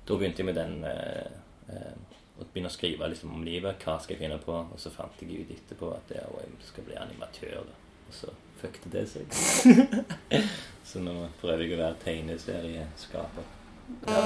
Da 0.08 0.16
begynte 0.16 0.40
jeg 0.40 0.48
med 0.48 0.56
den 0.56 0.78
eh, 0.88 1.26
eh, 1.68 1.98
Å 2.38 2.46
begynne 2.46 2.70
å 2.70 2.72
skrive 2.72 3.08
liksom, 3.10 3.32
om 3.34 3.42
livet. 3.44 3.82
Hva 3.84 3.98
skal 4.00 4.14
jeg 4.14 4.22
finne 4.22 4.38
på? 4.40 4.54
Og 4.54 4.78
så 4.80 4.92
fant 4.94 5.20
jeg 5.20 5.42
ut 5.42 5.50
etterpå 5.56 5.90
at 5.96 6.12
jeg, 6.14 6.22
jeg 6.38 6.68
skal 6.70 6.86
bli 6.86 6.96
animatør. 6.96 7.64
Da. 7.66 7.74
Og 8.08 8.14
så 8.14 8.30
fucket 8.60 8.86
det 8.94 9.02
seg. 9.10 9.26
så 10.88 11.02
nå 11.02 11.16
prøver 11.42 11.64
jeg 11.66 11.74
å 11.76 11.80
være 11.82 11.98
tegneserieskaper. 12.06 13.50
Eh, 13.88 14.18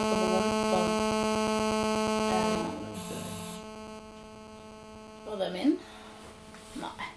Var 5.26 5.36
det 5.38 5.50
min? 5.54 5.76
Nei. 6.82 7.08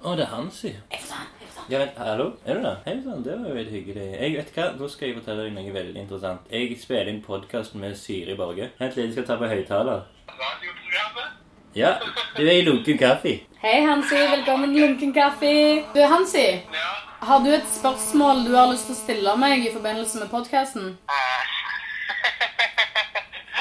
Å, 0.00 0.14
det 0.16 0.24
er 0.24 0.30
han, 0.32 0.48
si. 0.54 0.70
Jeg 0.72 1.02
får 1.02 1.10
ta 1.10 1.18
den. 1.20 1.34
Jeg 1.40 1.48
får 1.50 1.56
ta 1.56 1.64
den. 1.64 1.72
Ja, 1.74 1.78
men, 1.82 1.90
hallo? 2.06 2.26
Er 2.46 2.56
du 2.56 2.62
der? 2.64 2.78
Hei 2.86 2.94
sann, 3.04 3.24
det 3.26 3.34
var 3.36 3.50
jo 3.50 3.58
veldig 3.58 3.74
hyggelig. 3.76 4.06
Jeg 4.16 4.36
vet 4.38 4.54
hva, 4.56 4.68
Da 4.78 4.88
skal 4.94 5.10
jeg 5.10 5.18
fortelle 5.18 5.44
deg 5.48 5.56
noe 5.58 5.74
veldig 5.76 6.00
interessant. 6.04 6.48
Jeg 6.54 6.78
spiller 6.80 7.12
inn 7.12 7.22
podkast 7.26 7.76
med 7.82 7.98
Siri 8.00 8.36
Borge. 8.38 8.70
Vent 8.80 8.96
litt, 8.96 9.10
jeg 9.10 9.18
skal 9.18 9.28
ta 9.32 9.38
på 9.42 9.50
høyttaler. 9.50 10.06
Radioprogrammet? 10.30 11.39
Ja, 11.74 11.94
du 12.36 12.42
er 12.42 12.52
i 12.58 12.62
lunken 12.66 12.98
kaffe. 12.98 13.36
Hei, 13.62 13.86
Hansi. 13.86 14.16
Velkommen 14.16 14.72
til 14.74 14.82
Lunken 14.82 15.12
kaffe. 15.14 15.50
Du, 15.94 16.00
Hansi. 16.02 16.42
Ja. 16.74 16.88
Har 17.22 17.38
du 17.44 17.50
et 17.54 17.68
spørsmål 17.70 18.42
du 18.46 18.56
har 18.56 18.72
lyst 18.72 18.88
til 18.88 18.96
å 18.96 18.98
stille 18.98 19.34
meg 19.38 19.62
i 19.62 19.70
forbindelse 19.70 20.18
med 20.18 20.32
podkasten? 20.32 20.96
Eh. 21.06 21.44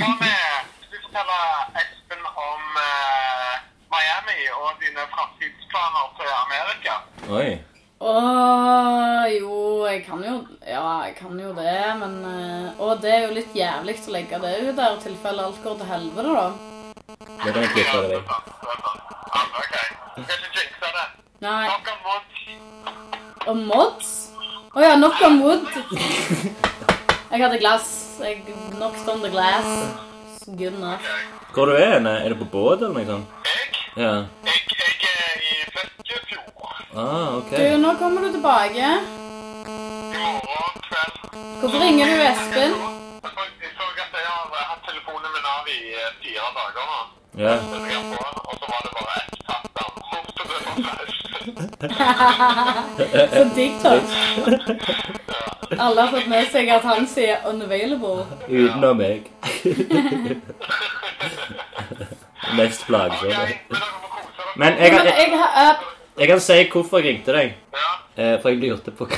Hva 0.00 0.08
med 0.18 0.66
Skal 0.90 1.30
du 1.30 1.36
Espen 1.78 2.24
om 2.32 2.80
eh, 2.82 3.60
Miami 3.94 4.48
og 4.58 4.82
dine 4.82 5.06
framtidsplaner 5.12 6.08
til 6.18 6.32
Amerika? 6.40 6.96
Oi. 7.30 7.50
Å 7.98 8.14
jo, 9.36 9.60
jeg 9.86 10.02
kan 10.06 10.24
jo 10.26 10.34
Ja, 10.66 11.04
jeg 11.06 11.14
kan 11.20 11.38
jo 11.38 11.52
det, 11.54 11.78
men 11.98 12.18
uh, 12.24 12.82
Og 12.82 12.98
det 13.02 13.14
er 13.14 13.24
jo 13.28 13.36
litt 13.38 13.54
jævlig 13.54 13.96
å 14.02 14.14
legge 14.14 14.42
det 14.42 14.52
ut 14.64 14.74
der, 14.74 14.98
i 14.98 15.02
tilfelle 15.06 15.46
alt 15.46 15.62
går 15.62 15.78
til 15.78 15.90
helvete, 15.92 16.34
da. 16.34 16.74
Det 17.08 17.52
kan 17.54 17.62
jeg 17.62 17.70
klippe 17.72 17.96
av 17.96 18.02
deg. 18.10 18.20
Ok. 19.58 19.76
Skal 20.18 20.42
ikke 20.44 20.58
jinxe 20.58 20.88
det. 20.96 21.04
Nei. 21.40 21.68
Nok 21.70 21.86
om 21.92 22.00
wood. 22.08 22.26
Og 23.48 23.56
mods? 23.70 24.10
Å 24.76 24.82
ja, 24.84 24.90
knock 24.98 25.22
on 25.24 25.38
wood. 25.40 25.64
Jeg 27.32 27.40
hadde 27.40 27.60
glass. 27.62 27.88
Jeg 28.20 28.42
knocked 28.74 29.08
on 29.08 29.24
the 29.24 29.30
glass. 29.32 29.70
Good 30.48 30.76
enough. 30.76 31.08
Hvor 31.54 31.72
du 31.72 31.78
hen? 31.78 32.06
Er 32.12 32.28
du 32.28 32.36
på 32.42 32.50
båt 32.52 32.84
eller 32.84 32.92
noe 32.98 33.06
sånt? 33.08 33.48
Jeg? 33.48 33.64
Ja. 34.04 34.12
Jeg, 34.44 34.60
jeg 34.76 35.16
er 35.24 35.40
i 35.48 35.56
Flekkefjord. 35.72 36.76
Ah, 36.92 37.38
ok. 37.40 37.56
Du, 37.56 37.66
nå 37.86 37.94
kommer 38.02 38.28
du 38.28 38.36
tilbake. 38.36 38.92
I 39.64 40.20
morgen 40.20 40.76
kveld. 40.90 41.16
Hvorfor 41.64 41.80
ringer 41.88 42.12
du 42.12 42.24
Espen? 42.28 42.72
Jeg 44.18 44.26
så 44.26 44.32
har 44.58 44.66
hatt 44.72 44.82
telefonen 44.88 45.30
min 45.34 45.46
av 45.54 45.64
i 45.68 45.70
eh, 45.94 46.10
fire 46.22 46.48
dager 46.58 46.84
nå. 46.90 46.98
Ja. 47.44 47.54
Så 47.58 47.62
og 48.48 48.54
så 48.58 48.64
var 48.72 48.80
det 48.84 48.90
bare 48.98 49.12
ett 49.22 49.34
tatt 49.46 49.66
Så 50.36 50.42
det 50.48 50.56
var 50.64 50.72
flaut. 50.78 51.12
På 53.34 53.42
TikTok. 53.54 54.02
Alle 55.78 56.00
har 56.00 56.08
fått 56.16 56.28
med 56.28 56.46
seg 56.52 56.68
at 56.68 56.82
han 56.82 57.06
sier 57.06 57.36
'unavailable'. 57.44 58.24
Utenom 58.48 58.96
meg. 58.96 59.30
Mest 62.56 62.86
plagsomme. 62.86 63.48
men 64.56 64.72
jeg 64.78 64.92
jeg, 64.92 65.30
jeg 65.30 65.74
jeg 66.18 66.28
kan 66.28 66.40
si 66.40 66.68
hvorfor 66.72 66.98
jeg 66.98 67.06
ringte 67.06 67.32
deg. 67.32 67.54
Eh, 68.16 68.40
For 68.42 68.48
jeg 68.48 68.58
lurte 68.58 68.90
på 68.90 69.08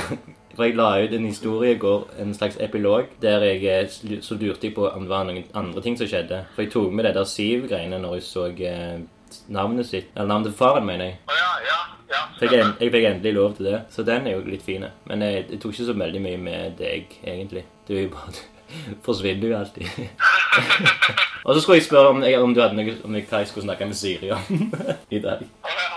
For 0.55 0.67
jeg 0.67 0.75
la 0.77 0.89
ut 1.01 1.13
en 1.15 1.25
historie 1.25 1.75
i 1.75 1.79
går, 1.79 2.05
en 2.23 2.33
slags 2.35 2.57
epilog, 2.59 3.09
der 3.21 3.43
jeg 3.45 3.63
eh, 3.69 4.21
så 4.21 4.37
lurte 4.39 4.67
jeg 4.67 4.75
på 4.75 4.87
om 4.89 5.05
det 5.05 5.13
var 5.13 5.25
noen 5.27 5.43
andre 5.57 5.81
ting 5.81 5.97
som 5.99 6.09
skjedde. 6.09 6.43
For 6.55 6.65
jeg 6.65 6.73
tok 6.73 6.91
med 6.93 7.07
det 7.07 7.15
der 7.17 7.27
Siv-greiene 7.29 7.99
når 8.01 8.19
jeg 8.19 8.27
så 8.27 8.45
eh, 8.51 9.01
navnet 9.47 9.87
sitt 9.87 10.11
Eller 10.15 10.27
navnet 10.27 10.51
til 10.51 10.57
faren, 10.59 10.85
mener 10.85 11.11
jeg. 11.11 11.19
Å, 11.27 11.39
ja, 11.39 11.51
ja, 11.67 11.79
ja. 12.11 12.21
Fikk 12.39 12.55
jeg, 12.57 12.69
jeg 12.79 12.93
fikk 12.95 13.09
endelig 13.11 13.35
lov 13.37 13.57
til 13.57 13.69
det. 13.71 13.81
Så 13.93 14.05
den 14.07 14.27
er 14.27 14.37
jo 14.37 14.45
litt 14.47 14.65
fin. 14.65 14.85
Men 15.09 15.25
jeg, 15.25 15.45
jeg 15.49 15.61
tok 15.63 15.75
ikke 15.75 15.89
så 15.91 15.97
veldig 16.03 16.23
mye 16.27 16.41
med 16.47 16.79
deg, 16.81 17.19
egentlig. 17.23 17.65
Du 17.87 17.95
er 17.95 18.05
jo 18.05 18.15
bare 18.15 18.47
forsvinner 19.07 19.53
jo 19.53 19.59
alltid. 19.59 19.87
Og 21.45 21.55
så 21.55 21.61
skulle 21.61 21.79
jeg 21.79 21.87
spørre 21.87 22.13
om, 22.13 22.23
jeg, 22.23 22.39
om 22.39 22.53
du 22.53 22.61
hadde 22.61 22.77
noe 22.77 22.97
om 23.07 23.15
hva 23.15 23.41
jeg 23.41 23.49
skulle 23.49 23.65
snakke 23.65 23.87
med 23.89 23.97
Siri 23.97 24.29
om 24.35 24.73
i 25.15 25.21
dag. 25.23 25.41
Å, 25.41 25.77
ja. 25.77 25.87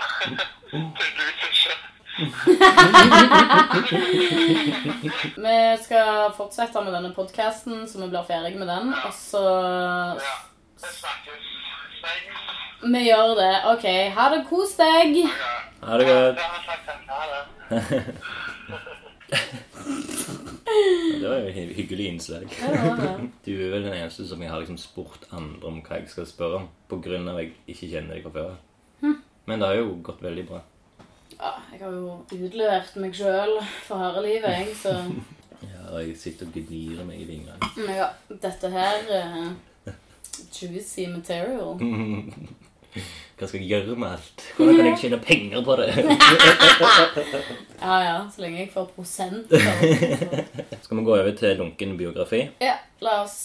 Tydeligvis 0.71 1.43
ikke. 1.51 1.75
Vi 5.45 5.77
skal 5.83 6.31
fortsette 6.37 6.83
med 6.83 6.93
denne 6.95 7.11
podkasten, 7.15 7.87
så 7.89 7.99
vi 7.99 8.07
blir 8.13 8.23
ferdig 8.27 8.55
med 8.59 8.67
den. 8.71 8.93
Og 8.93 9.13
så 9.13 9.41
Ja. 10.19 10.35
Det 10.79 10.91
snakkes. 10.91 11.41
Vi 12.85 13.01
gjør 13.07 13.35
det. 13.39 13.55
OK. 13.73 13.85
Ha 14.15 14.29
det. 14.35 14.45
Kos 14.49 14.75
deg. 14.79 15.25
Ha 15.83 15.97
det 15.97 16.05
godt. 16.07 16.39
Det. 16.39 16.45
Var 21.25 21.39
jo 21.39 21.47
et 21.47 21.75
hyggelig 21.75 22.07
innslag. 22.11 22.45
Du 23.45 23.51
er 23.51 23.71
vel 23.73 23.83
den 23.87 23.93
eneste 23.93 24.27
som 24.27 24.41
jeg 24.41 24.51
har 24.51 24.59
liksom 24.61 24.77
spurt 24.77 25.25
andre 25.33 25.67
om 25.67 25.81
hva 25.81 25.99
jeg 25.99 26.09
skal 26.11 26.27
spørre 26.29 26.55
om, 26.61 26.69
av 26.91 27.37
at 27.37 27.43
jeg 27.43 27.51
ikke 27.67 27.89
kjenner 27.91 28.13
deg 28.15 28.23
fra 28.23 28.31
før. 28.31 28.55
Men 29.45 29.59
det 29.59 29.67
har 29.67 29.75
jo 29.81 29.99
gått 30.03 30.21
veldig 30.23 30.45
bra. 30.47 30.61
Ja, 31.39 31.51
jeg 31.73 31.81
har 31.81 31.91
jo 31.91 32.11
utlevert 32.31 32.95
meg 33.01 33.15
sjøl 33.17 33.57
for 33.85 33.99
harde 33.99 34.23
livet, 34.25 34.51
jeg, 34.51 34.75
så 34.79 34.95
Ja, 35.65 35.81
og 35.91 36.01
jeg 36.03 36.15
sitter 36.19 36.47
og 36.49 36.55
gnirer 36.55 37.07
meg 37.07 37.23
i 37.23 37.25
fingrene. 37.29 37.71
Men 37.79 37.97
ja, 37.97 38.07
dette 38.29 38.69
her 38.73 39.11
eh, 39.15 39.93
Juicy 40.53 41.07
material. 41.11 41.79
Hva 43.35 43.49
skal 43.49 43.59
jeg 43.59 43.67
gjøre 43.67 43.97
med 43.99 44.13
alt? 44.15 44.43
Hvordan 44.55 44.77
kan 44.79 44.87
jeg 44.87 44.99
tjene 45.01 45.17
penger 45.19 45.63
på 45.67 45.75
det? 45.81 45.89
Ja 47.85 47.97
ja, 48.01 48.13
så 48.31 48.41
lenge 48.41 48.61
jeg 48.61 48.69
får 48.71 48.85
prosent. 48.95 49.51
Skal 49.51 50.97
vi 50.97 51.03
gå 51.03 51.11
over 51.17 51.33
til 51.35 51.57
lunken 51.59 51.97
biografi? 51.99 52.45
Ja, 52.63 52.77
la 53.03 53.17
oss 53.25 53.37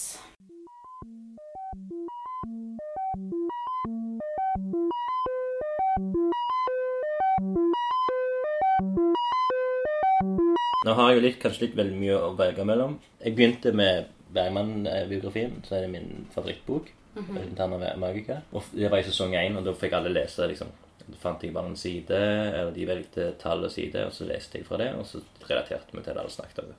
Nå 10.81 10.93
har 10.97 11.11
jeg 11.11 11.19
jo 11.19 11.21
litt, 11.27 11.35
kanskje 11.41 11.67
litt 11.67 11.75
veldig 11.77 11.97
mye 12.01 12.13
å 12.17 12.31
velge 12.33 12.63
mellom. 12.65 12.95
Jeg 13.21 13.35
begynte 13.37 13.69
med 13.77 14.07
Bergman-biografien, 14.33 15.59
så 15.67 15.75
er 15.77 15.83
det 15.85 15.91
min 15.93 16.23
favorittbok. 16.33 16.87
Interne 17.21 17.91
Magica. 18.01 18.39
Og 18.55 18.71
det 18.73 18.89
var 18.89 18.97
i 18.97 19.05
sesong 19.05 19.35
én, 19.37 19.59
og 19.59 19.67
da 19.67 19.75
fikk 19.77 19.93
alle 19.93 20.13
lese 20.13 20.47
liksom. 20.49 20.71
Da 21.03 21.19
fant 21.21 21.43
jeg 21.43 21.53
bare 21.53 21.69
en 21.69 21.77
side, 21.77 22.17
eller 22.17 22.71
de 22.73 22.87
valgte 22.89 23.27
tall 23.41 23.67
og 23.67 23.73
side, 23.73 24.07
og 24.07 24.15
så 24.15 24.25
leste 24.25 24.57
jeg 24.57 24.65
fra 24.65 24.79
det, 24.81 24.87
og 24.97 25.05
så 25.05 25.21
relaterte 25.49 25.93
vi 25.93 26.01
til 26.01 26.15
det 26.15 26.23
alle 26.23 26.33
snakket 26.33 26.63
om. 26.63 26.71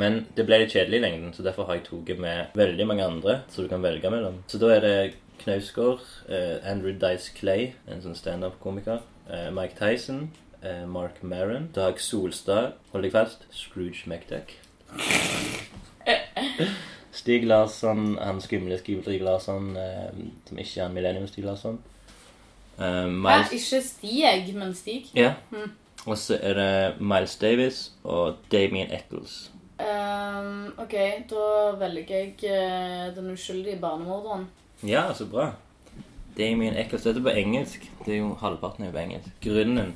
Men 0.00 0.16
det 0.38 0.46
ble 0.48 0.62
litt 0.62 0.72
kjedelig 0.72 0.96
i 0.96 1.04
lengden, 1.04 1.34
så 1.36 1.44
derfor 1.44 1.68
har 1.68 1.76
jeg 1.76 1.84
tatt 1.90 2.14
med 2.24 2.56
veldig 2.56 2.86
mange 2.88 3.04
andre 3.04 3.34
som 3.52 3.66
du 3.66 3.68
kan 3.68 3.84
velge 3.84 4.12
mellom. 4.14 4.38
Så 4.48 4.62
da 4.62 4.70
er 4.72 4.80
det 4.86 4.96
Knausgård, 5.42 6.06
eh, 6.30 6.56
Andrew 6.70 6.96
Dice 6.96 7.34
Clay, 7.36 7.74
en 7.84 8.00
sånn 8.00 8.16
standup-komiker, 8.16 9.02
eh, 9.28 9.50
Mike 9.52 9.76
Tyson, 9.76 10.30
Mark 10.88 11.22
Maron, 11.22 11.68
Dag 11.74 12.00
Solstad, 12.00 12.72
hold 12.92 13.02
deg 13.04 13.12
fast, 13.12 13.44
Scrooge 13.52 14.04
McDuck. 14.06 14.52
Stig 17.14 17.44
Larsson, 17.46 18.18
han 18.18 18.40
skumle 18.40 18.78
Stig 18.78 19.22
Larsson, 19.22 19.76
eh, 19.76 20.10
som 20.48 20.58
ikke 20.58 20.80
er 20.80 20.86
en 20.86 20.94
Millennium 20.94 21.26
Stig 21.30 21.44
Larsson. 21.44 21.78
Eh, 22.78 22.84
Hæ, 22.84 23.06
Miles, 23.06 23.52
ikke 23.52 23.82
Stig, 23.86 24.54
men 24.54 24.74
Stig. 24.74 25.06
ja. 25.14 25.34
Og 26.06 26.18
så 26.18 26.38
er 26.42 26.54
det 26.54 27.00
Miles 27.00 27.36
Davis 27.36 27.92
og 28.04 28.34
Damien 28.52 28.90
Eccles. 28.92 29.50
Um, 29.80 30.74
OK, 30.78 30.92
da 31.30 31.70
velger 31.80 32.16
jeg 32.16 32.34
uh, 32.44 33.16
den 33.16 33.30
uskyldige 33.32 33.78
barnemorderen. 33.80 34.44
Ja, 34.86 35.14
så 35.14 35.26
bra. 35.26 35.52
Damien 36.36 36.76
Eccles. 36.76 37.02
Dette 37.02 37.20
er 37.20 37.24
på 37.24 37.28
engelsk. 37.28 37.90
Det 38.04 38.14
er 38.14 38.18
jo 38.18 38.36
Halvparten 38.40 38.84
er 38.84 38.88
jo 38.90 38.92
på 38.92 38.98
engelsk. 38.98 39.28
Grunnen 39.42 39.94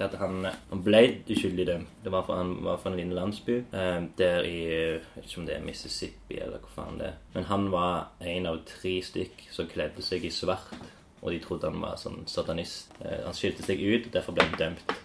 til 0.00 0.06
at 0.08 0.16
han, 0.20 0.46
han 0.70 0.82
ble 0.84 1.00
uskyldig 1.28 1.66
dømt, 1.68 1.90
det 2.04 2.12
var 2.12 2.24
for 2.24 2.40
han 2.40 2.54
var 2.64 2.78
fra 2.80 2.92
en 2.92 2.96
liten 2.96 3.12
landsby 3.16 3.58
eh, 3.76 3.98
der 4.16 4.46
i 4.48 4.56
Jeg 4.62 5.02
vet 5.16 5.26
ikke 5.26 5.42
om 5.42 5.48
det 5.50 5.56
er 5.56 5.66
Mississippi 5.66 6.38
eller 6.40 6.62
hvor 6.62 6.72
faen 6.78 7.00
det 7.00 7.10
er. 7.10 7.18
Men 7.34 7.48
han 7.50 7.68
var 7.72 8.08
en 8.32 8.48
av 8.48 8.62
tre 8.68 8.94
stykk 9.04 9.44
som 9.52 9.68
kledde 9.68 10.04
seg 10.04 10.24
i 10.24 10.32
svart, 10.32 10.72
og 11.20 11.34
de 11.34 11.42
trodde 11.44 11.68
han 11.68 11.84
var 11.84 12.00
sånn 12.00 12.24
satanist. 12.30 12.96
Eh, 13.04 13.20
han 13.26 13.36
skilte 13.36 13.66
seg 13.66 13.82
ut, 13.82 14.08
derfor 14.14 14.36
ble 14.36 14.48
han 14.48 14.58
dømt. 14.62 14.96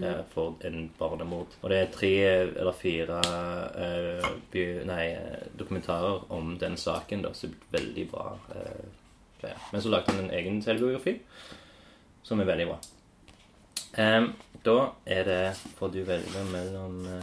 eh, 0.00 0.22
For 0.32 0.56
en 0.64 0.90
barnemord. 0.98 1.52
Og 1.60 1.70
det 1.70 1.82
er 1.82 1.92
tre 1.92 2.12
eller 2.24 2.72
fire 2.72 3.20
uh, 3.20 4.30
by, 4.52 4.64
nei, 4.88 5.04
dokumentarer 5.58 6.24
om 6.32 6.54
den 6.58 6.80
saken. 6.80 7.26
da, 7.28 7.34
så 7.36 7.52
Veldig 7.70 8.08
bra. 8.10 8.30
Uh. 8.48 9.52
Men 9.72 9.82
så 9.82 9.92
lagde 9.92 10.14
han 10.14 10.24
en 10.24 10.34
egen 10.34 10.62
selvbiografi, 10.64 11.18
som 12.24 12.40
er 12.40 12.48
veldig 12.48 12.66
bra. 12.72 12.78
Em, 13.98 14.32
da 14.64 14.88
er 15.06 15.24
det 15.24 15.56
Får 15.78 15.88
du 15.88 16.02
velge 16.04 16.44
mellom 16.52 17.00
uh, 17.00 17.22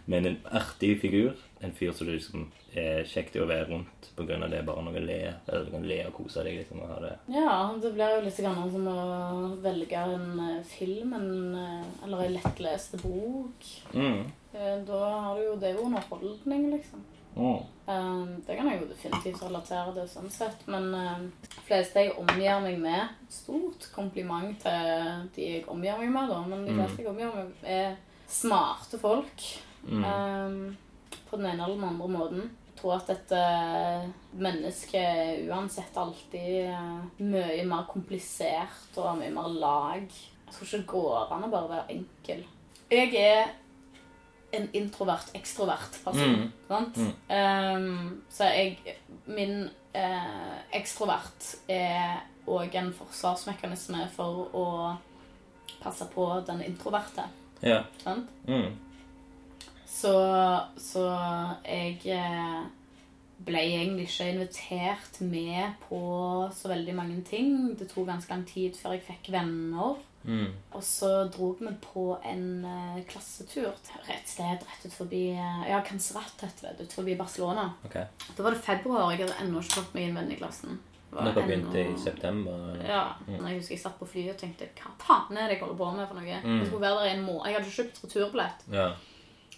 Men 0.05 0.25
en 0.25 0.37
artig 0.51 0.99
figur. 1.01 1.31
En 1.61 1.71
fyr 1.73 1.91
som 1.91 2.07
liksom 2.07 2.51
er 2.75 3.05
kjekt 3.09 3.37
å 3.39 3.47
være 3.49 3.69
rundt 3.71 4.09
av 4.19 4.27
det 4.51 4.59
bare 4.67 4.83
noe 4.83 4.99
å 4.99 5.03
le 5.05 5.17
Eller 5.47 5.65
du 5.65 5.71
kan 5.71 5.85
le 5.87 5.99
og 6.05 6.13
kose 6.17 6.43
deg. 6.43 6.57
liksom 6.59 6.81
og 6.83 6.91
ha 6.93 6.99
det. 7.01 7.13
Ja, 7.33 7.55
det 7.81 7.93
blir 7.95 8.17
jo 8.17 8.21
litt 8.25 8.37
grann 8.43 8.69
som 8.73 8.87
å 8.91 8.99
velge 9.63 10.03
en 10.03 10.39
eh, 10.49 10.61
film 10.75 11.13
en, 11.17 11.55
eh, 11.55 12.03
eller 12.03 12.25
en 12.27 12.37
lettlest 12.37 12.99
bok. 13.01 13.65
Mm. 13.93 14.29
Eh, 14.53 14.77
Da 14.85 15.01
har 15.25 15.39
du 15.39 15.43
jo 15.47 15.55
Det 15.55 15.71
er 15.71 15.79
jo 15.79 15.87
underholdning, 15.89 16.69
liksom. 16.75 17.01
Mm. 17.35 17.63
Eh, 17.87 18.25
Det 18.47 18.55
kan 18.57 18.67
jeg 18.69 18.81
jo 18.81 18.87
definitivt 18.87 19.41
relatere 19.43 19.93
til 19.93 20.07
sånn 20.07 20.29
sett. 20.31 20.67
Men 20.67 20.93
eh, 20.93 21.19
de 21.49 21.61
fleste 21.67 21.99
jeg 22.05 22.15
omgir 22.17 22.61
meg 22.61 22.79
med 22.79 23.09
Stort 23.29 23.89
kompliment 23.95 24.59
til 24.63 25.29
de 25.35 25.41
jeg 25.57 25.67
omgir 25.67 25.97
meg 25.99 26.09
med, 26.11 26.29
da. 26.29 26.41
Men 26.47 26.65
de 26.65 26.71
Mm. 26.71 26.79
fleste 26.83 26.97
jeg 27.03 27.07
omgir 27.09 27.35
meg 27.35 27.45
med, 27.45 27.53
er 27.63 27.95
smarte 28.27 28.99
folk. 28.99 29.41
Mm. 29.85 30.03
Um, 30.05 30.77
På 31.29 31.37
den 31.37 31.45
ene 31.45 31.63
eller 31.63 31.75
den 31.75 31.83
andre 31.89 32.07
måten. 32.07 32.41
Jeg 32.73 32.77
tror 32.81 32.93
at 32.95 33.07
dette 33.07 34.13
mennesket 34.37 35.47
uansett 35.49 35.97
alltid 35.97 36.69
er 36.69 37.01
mye 37.23 37.65
mer 37.65 37.85
komplisert 37.89 38.97
og 38.97 39.17
mye 39.19 39.31
mer 39.33 39.49
lag. 39.49 40.03
Jeg 40.45 40.53
tror 40.53 40.67
ikke 40.67 40.77
det 40.77 40.87
går 40.93 41.31
an 41.33 41.43
å 41.47 41.51
bare 41.53 41.69
være 41.69 41.95
enkel. 41.97 42.43
Jeg 42.91 43.15
er 43.17 43.51
en 44.53 44.67
introvert, 44.77 45.31
ekstrovert 45.37 45.97
person. 46.03 46.35
Mm. 46.35 46.51
Sant? 46.67 46.97
Mm. 46.97 47.13
Um, 47.29 48.21
så 48.29 48.51
jeg 48.53 48.97
Min 49.25 49.69
eh, 49.95 50.55
ekstrovert 50.75 51.55
er 51.71 52.23
òg 52.49 52.75
en 52.75 52.91
forsvarsmekanisme 52.95 54.03
for 54.15 54.49
å 54.51 54.65
passe 55.83 56.07
på 56.11 56.27
den 56.47 56.63
introverte. 56.65 57.25
Ja. 57.63 57.83
Sant? 58.03 58.29
Mm. 58.47 58.73
Så, 59.87 60.13
så 60.81 61.05
jeg 61.63 62.01
eh, 62.11 62.63
ble 63.43 63.61
egentlig 63.61 64.09
ikke 64.09 64.29
invitert 64.33 65.21
med 65.23 65.77
på 65.87 66.01
så 66.55 66.71
veldig 66.71 66.95
mange 66.97 67.21
ting. 67.27 67.71
Det 67.79 67.87
tok 67.91 68.09
ganske 68.09 68.33
lang 68.33 68.43
tid 68.49 68.75
før 68.79 68.97
jeg 68.97 69.05
fikk 69.07 69.31
venner. 69.35 70.01
Mm. 70.23 70.53
Og 70.71 70.83
så 70.83 71.09
dro 71.33 71.49
vi 71.59 71.73
på 71.83 72.05
en 72.23 72.45
uh, 72.63 73.01
klassetur 73.09 73.73
et 73.73 74.29
sted 74.29 74.63
rett 74.63 74.85
ut 74.85 74.95
forbi 74.95 75.25
uh, 75.35 75.65
Ja, 75.67 75.81
Cancerat 75.85 76.45
heter 76.45 76.71
det. 76.71 76.87
Ut 76.87 76.95
forbi 76.95 77.17
Barcelona. 77.19 77.69
Okay. 77.85 78.07
Da 78.37 78.45
var 78.45 78.55
det 78.55 78.63
februar. 78.63 79.11
Jeg 79.11 79.25
hadde 79.25 79.39
ennå 79.43 79.63
ikke 79.63 79.81
fått 79.81 79.95
meg 79.97 80.09
en 80.09 80.19
venn 80.21 80.33
i 80.33 80.39
klassen. 80.39 80.81
Dere 81.13 81.43
begynte 81.45 81.81
i 81.81 81.97
september? 81.99 82.53
eller? 82.71 82.85
Ja. 82.89 83.03
Når 83.27 83.47
jeg 83.51 83.59
husker 83.59 83.75
jeg 83.75 83.83
satt 83.83 83.99
på 83.99 84.07
flyet 84.09 84.33
og 84.33 84.39
tenkte 84.41 84.69
hva 84.79 84.93
faen 85.01 85.37
er 85.37 85.51
det 85.51 85.57
jeg 85.57 85.65
holder 85.65 85.77
på 85.77 85.89
med 85.93 86.07
for 86.09 86.19
noe? 86.19 86.39
Mm. 86.41 86.59
Jeg 86.59 86.69
skulle 86.69 86.85
være 86.87 87.01
der 87.01 87.09
i 87.09 87.15
en 87.17 87.25
måned. 87.27 87.49
Jeg 87.49 87.59
hadde 87.59 87.75
kjøpt 87.77 87.99
returbillett. 88.05 88.65
Ja. 88.73 88.87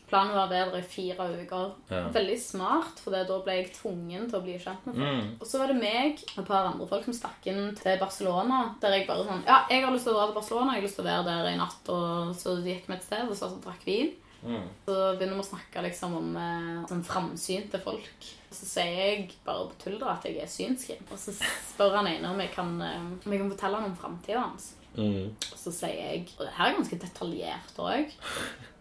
Planen 0.10 0.36
var 0.38 0.52
bedre 0.52 0.80
i 0.80 0.86
fire 0.86 1.26
uker. 1.34 1.72
Ja. 1.90 2.04
Veldig 2.14 2.36
smart, 2.42 3.00
for 3.02 3.16
da 3.16 3.40
ble 3.46 3.56
jeg 3.58 3.72
tvungen 3.74 4.28
til 4.30 4.38
å 4.38 4.44
bli 4.46 4.58
kjent 4.62 4.86
med 4.86 5.00
folk. 5.00 5.16
Mm. 5.16 5.32
Og 5.40 5.50
så 5.50 5.62
var 5.62 5.72
det 5.72 5.80
meg 5.80 6.22
og 6.22 6.44
et 6.44 6.50
par 6.50 6.70
andre 6.70 6.90
folk 6.92 7.08
som 7.08 7.18
stakk 7.18 7.48
inn 7.50 7.72
til 7.80 7.98
Barcelona. 8.02 8.60
Der 8.84 9.00
jeg 9.00 9.08
bare 9.10 9.26
sånn 9.26 9.42
Ja, 9.48 9.64
jeg 9.72 9.86
har 9.86 9.96
lyst 9.96 10.06
til 10.06 10.14
å 10.14 10.20
dra 10.20 10.28
til 10.30 10.38
Barcelona, 10.38 10.76
jeg 10.76 10.84
har 10.84 10.88
lyst 10.88 11.00
til 11.00 11.08
å 11.08 11.10
være 11.10 11.26
der 11.32 11.50
i 11.50 11.58
natt. 11.62 11.92
Og 11.96 12.38
så 12.38 12.60
gikk 12.62 12.86
vi 12.90 12.98
et 13.00 13.08
sted 13.08 13.26
og 13.26 13.40
så 13.40 13.52
drakk 13.66 13.90
vin. 13.90 14.14
Mm. 14.46 14.66
Så 14.86 14.96
begynner 15.18 15.40
vi 15.40 15.42
å 15.42 15.48
snakke 15.48 15.84
liksom 15.88 16.16
om 16.20 16.36
eh, 16.38 16.86
sånn 16.92 17.04
framsynte 17.08 17.82
folk. 17.82 18.30
Og 18.52 18.54
så 18.54 18.68
sier 18.70 19.00
jeg 19.02 19.28
bare 19.46 19.66
på 19.72 19.80
tull 19.82 19.98
at 20.12 20.28
jeg 20.30 20.38
er 20.44 20.52
synsk. 20.52 20.94
Og 21.10 21.18
så 21.18 21.34
spør 21.72 21.98
han 22.00 22.12
ene 22.12 22.30
om 22.30 22.42
jeg 22.44 22.54
kan, 22.54 22.76
eh, 22.86 23.10
om 23.26 23.34
jeg 23.34 23.42
kan 23.42 23.52
fortelle 23.56 23.82
han 23.82 23.90
om 23.90 24.00
framtida 24.00 24.46
hans. 24.46 24.76
Mm. 24.96 25.34
Og 25.34 25.58
så 25.60 25.74
sier 25.76 25.98
jeg 26.00 26.22
Og 26.38 26.46
det 26.46 26.54
her 26.56 26.70
er 26.70 26.78
ganske 26.78 27.02
detaljert 27.02 27.80
òg. 27.84 28.14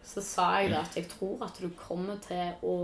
Så 0.04 0.22
sa 0.24 0.48
jeg 0.60 0.72
da 0.74 0.82
at 0.84 0.96
jeg 0.98 1.08
tror 1.12 1.44
at 1.46 1.60
du 1.60 1.70
kommer 1.78 2.20
til 2.24 2.54
å 2.62 2.78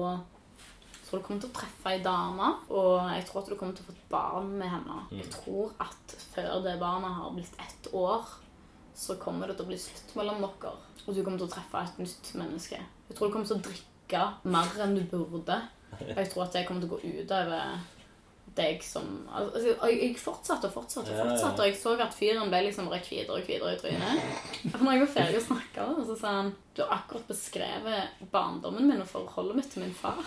jeg 1.01 1.17
tror 1.17 1.23
du 1.23 1.27
kommer 1.27 1.43
til 1.43 1.51
å 1.51 1.57
treffe 1.59 1.91
ei 1.91 2.03
dame, 2.05 2.49
og 2.71 3.09
jeg 3.11 3.25
tror 3.27 3.41
at 3.41 3.49
du 3.51 3.57
kommer 3.59 3.75
til 3.75 3.83
å 3.83 3.89
få 3.89 3.95
et 3.97 4.05
barn 4.13 4.53
med 4.61 4.71
henne. 4.71 4.99
Jeg 5.11 5.27
tror 5.35 5.73
at 5.83 6.15
før 6.37 6.61
det 6.63 6.77
barnet 6.79 7.17
har 7.17 7.33
blitt 7.35 7.57
ett 7.65 7.89
år, 7.99 8.29
så 8.95 9.17
kommer 9.19 9.51
det 9.51 9.57
til 9.59 9.67
å 9.67 9.71
bli 9.73 9.79
slutt 9.81 10.15
mellom 10.15 10.39
dere. 10.45 10.71
Og 11.07 11.17
du 11.17 11.25
kommer 11.25 11.41
til 11.41 11.49
å 11.49 11.51
treffe 11.51 11.83
et 11.83 11.99
nytt 11.99 12.31
menneske. 12.39 12.79
Jeg 13.09 13.19
tror 13.19 13.27
du 13.27 13.35
kommer 13.35 13.51
til 13.51 13.59
å 13.59 13.65
drikke 13.67 14.23
mer 14.55 14.79
enn 14.85 14.95
du 15.01 15.03
burde. 15.11 15.57
Og 15.99 16.15
jeg 16.15 16.31
tror 16.31 16.45
at 16.45 16.55
det 16.55 16.63
kommer 16.69 16.85
til 16.85 16.93
å 16.93 16.95
gå 16.95 17.25
utover 17.25 17.81
deg 18.61 18.85
som 18.85 19.09
altså, 19.27 19.65
jeg, 19.73 19.99
jeg 20.05 20.17
fortsatte 20.21 20.69
og 20.71 20.77
fortsatte 20.77 21.15
og 21.17 21.21
fortsatte, 21.25 21.65
og 21.65 21.67
jeg 21.71 21.79
så 21.81 21.97
at 22.05 22.17
fyren 22.17 22.53
ble 22.53 22.63
liksom 22.69 22.89
bare 22.93 23.03
kvidere 23.05 23.41
og 23.41 23.47
kvidere 23.49 23.75
i 23.75 23.81
trynet. 23.81 24.25
Og 24.75 24.81
når 24.85 24.93
jeg 24.95 25.05
var 25.07 25.13
ferdig 25.17 25.41
å 25.41 25.47
snakke, 25.49 25.89
så 26.11 26.19
sa 26.21 26.37
han 26.41 26.55
Du 26.77 26.85
har 26.85 27.01
akkurat 27.01 27.29
beskrevet 27.33 28.27
barndommen 28.33 28.87
min 28.89 29.03
og 29.03 29.11
forholdet 29.11 29.59
mitt 29.61 29.73
til 29.75 29.85
min 29.87 29.97
far. 29.97 30.21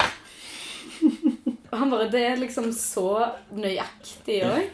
Og 1.72 1.76
han 1.80 1.91
bare 1.93 2.11
Det 2.11 2.23
er 2.27 2.39
liksom 2.41 2.72
så 2.76 3.10
nøyaktig 3.55 4.41
òg. 4.49 4.72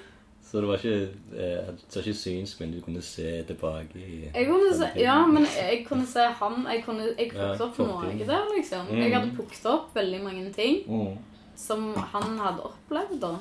Så 0.50 0.64
det 0.64 0.68
var 0.68 0.80
ikke, 0.82 1.10
eh, 1.38 1.68
det 1.78 1.94
var 1.94 2.08
ikke 2.08 2.18
synsk, 2.18 2.62
men 2.64 2.72
du 2.74 2.80
kunne 2.82 3.02
se 3.06 3.44
tilbake 3.46 4.00
i 4.02 4.16
Jeg 4.34 4.48
kunne 4.48 4.72
se, 4.74 4.88
ja, 4.98 5.20
men 5.30 5.46
jeg 5.46 5.84
kunne 5.86 6.08
se 6.10 6.24
han 6.40 6.66
Jeg 6.66 6.82
kunne 6.88 7.06
jeg 7.12 7.36
Ja, 7.36 7.52
opp 7.54 7.78
noe 7.78 8.10
der, 8.18 8.48
liksom. 8.56 8.88
Mm. 8.90 9.04
Jeg 9.04 9.14
hadde 9.14 9.36
plukket 9.38 9.68
opp 9.70 9.94
veldig 9.94 10.22
mange 10.24 10.54
ting 10.56 10.82
Mm. 10.90 11.18
Som 11.60 11.92
han 12.14 12.40
hadde 12.40 12.68
opplevd. 12.72 13.20
da. 13.22 13.34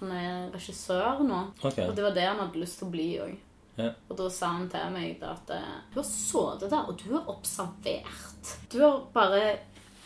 Han 0.00 0.12
er 0.12 0.48
regissør 0.52 1.22
nå. 1.24 1.42
okay. 1.62 1.86
Og 1.88 1.96
det 1.96 2.04
var 2.04 2.16
det 2.16 2.26
han 2.28 2.40
hadde 2.42 2.60
lyst 2.60 2.80
til 2.80 2.88
å 2.88 2.94
bli 2.94 3.08
òg. 3.24 3.36
Ja. 3.76 3.90
Og 4.08 4.16
da 4.16 4.26
sa 4.32 4.54
han 4.56 4.68
til 4.72 4.92
meg 4.94 5.18
da 5.20 5.34
at 5.36 5.50
eh, 5.52 5.72
du 5.92 5.98
har 6.00 6.08
sittet 6.08 6.70
der, 6.72 6.88
og 6.88 6.96
du 7.00 7.10
har 7.12 7.28
observert. 7.28 8.52
Du 8.72 8.78
har 8.80 9.02
bare 9.12 9.42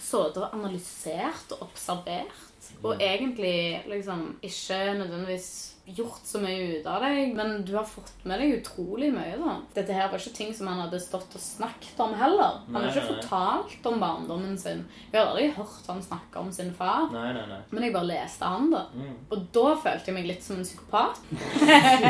sittet 0.01 0.40
og 0.42 0.55
analysert 0.56 1.55
og 1.55 1.68
observert. 1.68 2.47
Og 2.82 3.02
egentlig 3.02 3.82
liksom 3.90 4.38
ikke 4.47 4.78
nødvendigvis 4.98 5.51
gjort 5.97 6.27
så 6.27 6.41
mye 6.43 6.79
ut 6.81 6.87
av 6.89 7.03
deg, 7.05 7.33
men 7.37 7.65
du 7.67 7.73
har 7.77 7.87
fått 7.89 8.12
med 8.29 8.41
deg 8.43 8.57
utrolig 8.61 9.11
mye, 9.15 9.37
da. 9.41 9.57
Dette 9.77 9.97
her 9.97 10.11
var 10.12 10.23
ikke 10.23 10.35
ting 10.37 10.53
som 10.57 10.69
han 10.71 10.83
hadde 10.85 11.01
stått 11.03 11.35
og 11.37 11.43
snakket 11.43 12.01
om 12.05 12.15
heller. 12.19 12.61
Han 12.71 12.79
har 12.81 12.91
ikke 12.93 13.15
fortalt 13.15 13.89
om 13.91 13.99
barndommen 14.03 14.59
sin. 14.61 14.85
Jeg 15.11 15.21
har 15.21 15.33
aldri 15.33 15.49
hørt 15.57 15.91
han 15.91 16.03
snakke 16.05 16.43
om 16.43 16.53
sin 16.55 16.73
far. 16.77 17.09
Nei, 17.15 17.31
nei, 17.37 17.47
nei. 17.51 17.61
Men 17.71 17.87
jeg 17.87 17.97
bare 17.97 18.11
leste 18.12 18.53
han, 18.55 18.71
da. 18.75 18.85
Mm. 18.95 19.17
Og 19.31 19.45
da 19.57 19.67
følte 19.85 20.11
jeg 20.12 20.19
meg 20.19 20.31
litt 20.31 20.47
som 20.47 20.61
en 20.61 20.67
psykopat. 20.69 21.21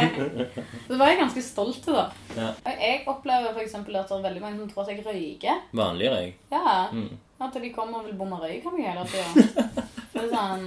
så 0.88 1.00
var 1.00 1.12
jeg 1.12 1.20
ganske 1.22 1.44
stolt 1.44 1.82
til, 1.84 1.96
da. 1.96 2.06
Ja. 2.36 2.52
Jeg 2.70 3.02
opplever 3.10 3.58
eksempel 3.64 3.98
at 4.00 4.10
det 4.10 4.18
er 4.18 4.28
veldig 4.28 4.44
mange 4.44 4.62
som 4.62 4.70
tror 4.70 4.86
at 4.86 4.94
jeg 4.94 5.06
røyker. 5.06 5.66
Vanlig 5.76 6.12
røyk. 6.14 6.46
Ja, 6.52 6.86
Mm. 6.90 7.18
At 7.40 7.54
de 7.56 7.70
kommer 7.72 8.02
og 8.02 8.06
vil 8.08 8.16
bomme 8.18 8.36
røyk 8.36 8.66
av 8.68 8.74
meg 8.76 8.86
hele 8.90 9.04
tida. 9.08 9.64
Sånn 10.12 10.66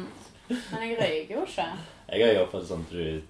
Men 0.49 0.85
jeg 0.87 0.95
røyker 0.97 1.35
jo 1.35 1.43
ikke. 1.45 1.67
Jeg 2.13 2.35
har 2.35 2.43
oppfattet 2.45 2.69
sånn 2.69 2.83
at 2.85 2.91
du 2.93 3.21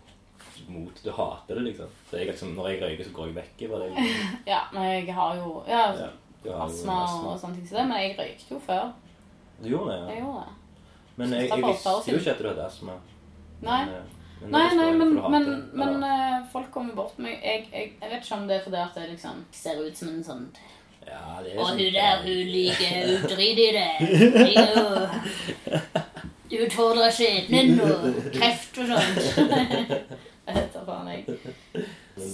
mot, 0.68 1.04
du 1.04 1.12
hater 1.12 1.56
det, 1.56 1.64
liksom. 1.70 1.90
Så 2.10 2.18
jeg, 2.20 2.28
liksom, 2.30 2.54
når 2.56 2.70
jeg 2.72 2.82
røyker, 2.84 3.04
så 3.08 3.14
går 3.16 3.30
jeg 3.30 3.36
vekk 3.36 3.64
fra 3.70 3.80
det. 3.82 3.88
Liksom. 3.94 4.34
Ja, 4.54 4.62
men 4.74 4.84
jeg 4.92 5.16
har 5.18 5.36
jo 5.40 5.64
ja, 5.68 5.84
Ja, 6.00 6.10
har 6.58 6.66
astma, 6.68 6.98
jo 7.10 7.32
og 7.32 7.40
sånne 7.42 7.56
ting 7.60 7.68
som 7.68 7.78
det. 7.80 7.86
Men 7.92 8.04
jeg 8.04 8.18
røykte 8.20 8.56
jo 8.56 8.60
før. 8.68 8.92
Du 9.62 9.70
gjorde 9.70 9.92
det, 9.94 10.00
ja. 10.00 10.10
Jeg 10.14 10.24
gjorde 10.26 10.44
det. 10.44 10.60
Men 11.16 11.34
jeg, 11.38 11.50
jeg 11.50 11.64
visste 11.68 12.12
jo 12.12 12.20
ikke 12.20 12.34
at 12.34 12.40
du 12.42 12.48
hadde 12.50 12.66
astma. 12.68 12.96
Nei. 13.64 13.82
Men, 13.86 13.96
eh, 13.96 14.20
men 14.44 14.52
Nei, 14.52 14.64
nei, 14.76 14.92
men, 15.00 15.12
men, 15.32 15.46
men 15.80 16.04
eh, 16.04 16.40
folk 16.52 16.72
kommer 16.74 16.96
bort 16.98 17.14
til 17.16 17.24
meg. 17.30 17.38
Jeg, 17.44 17.68
jeg, 17.72 17.92
jeg 18.02 18.10
vet 18.12 18.26
ikke 18.26 18.40
om 18.40 18.48
det 18.50 18.56
er 18.58 18.64
fordi 18.66 18.80
at 18.82 18.98
det 18.98 19.10
liksom 19.14 19.44
ser 19.56 19.80
ut 19.86 19.96
som 20.02 20.10
en 20.12 20.26
sånn 20.28 20.42
Ja, 21.08 21.38
det 21.44 21.54
er 21.54 21.62
Og 21.62 21.70
sånn- 21.70 21.80
hun 21.80 21.94
der, 21.96 22.18
hun 22.26 22.52
liker 22.52 22.92
å 23.04 23.30
drite 23.32 23.62
i 23.64 23.72
det. 23.78 23.92
Hun 26.54 26.68
utfordrer 26.68 27.10
skjebnen 27.16 27.80
og 27.82 28.14
kreft 28.38 28.78
og 28.84 28.94
sånt. 28.94 29.20
Det 30.44 30.52
heter 30.58 30.82
faen 30.84 31.08
jeg. 31.08 31.86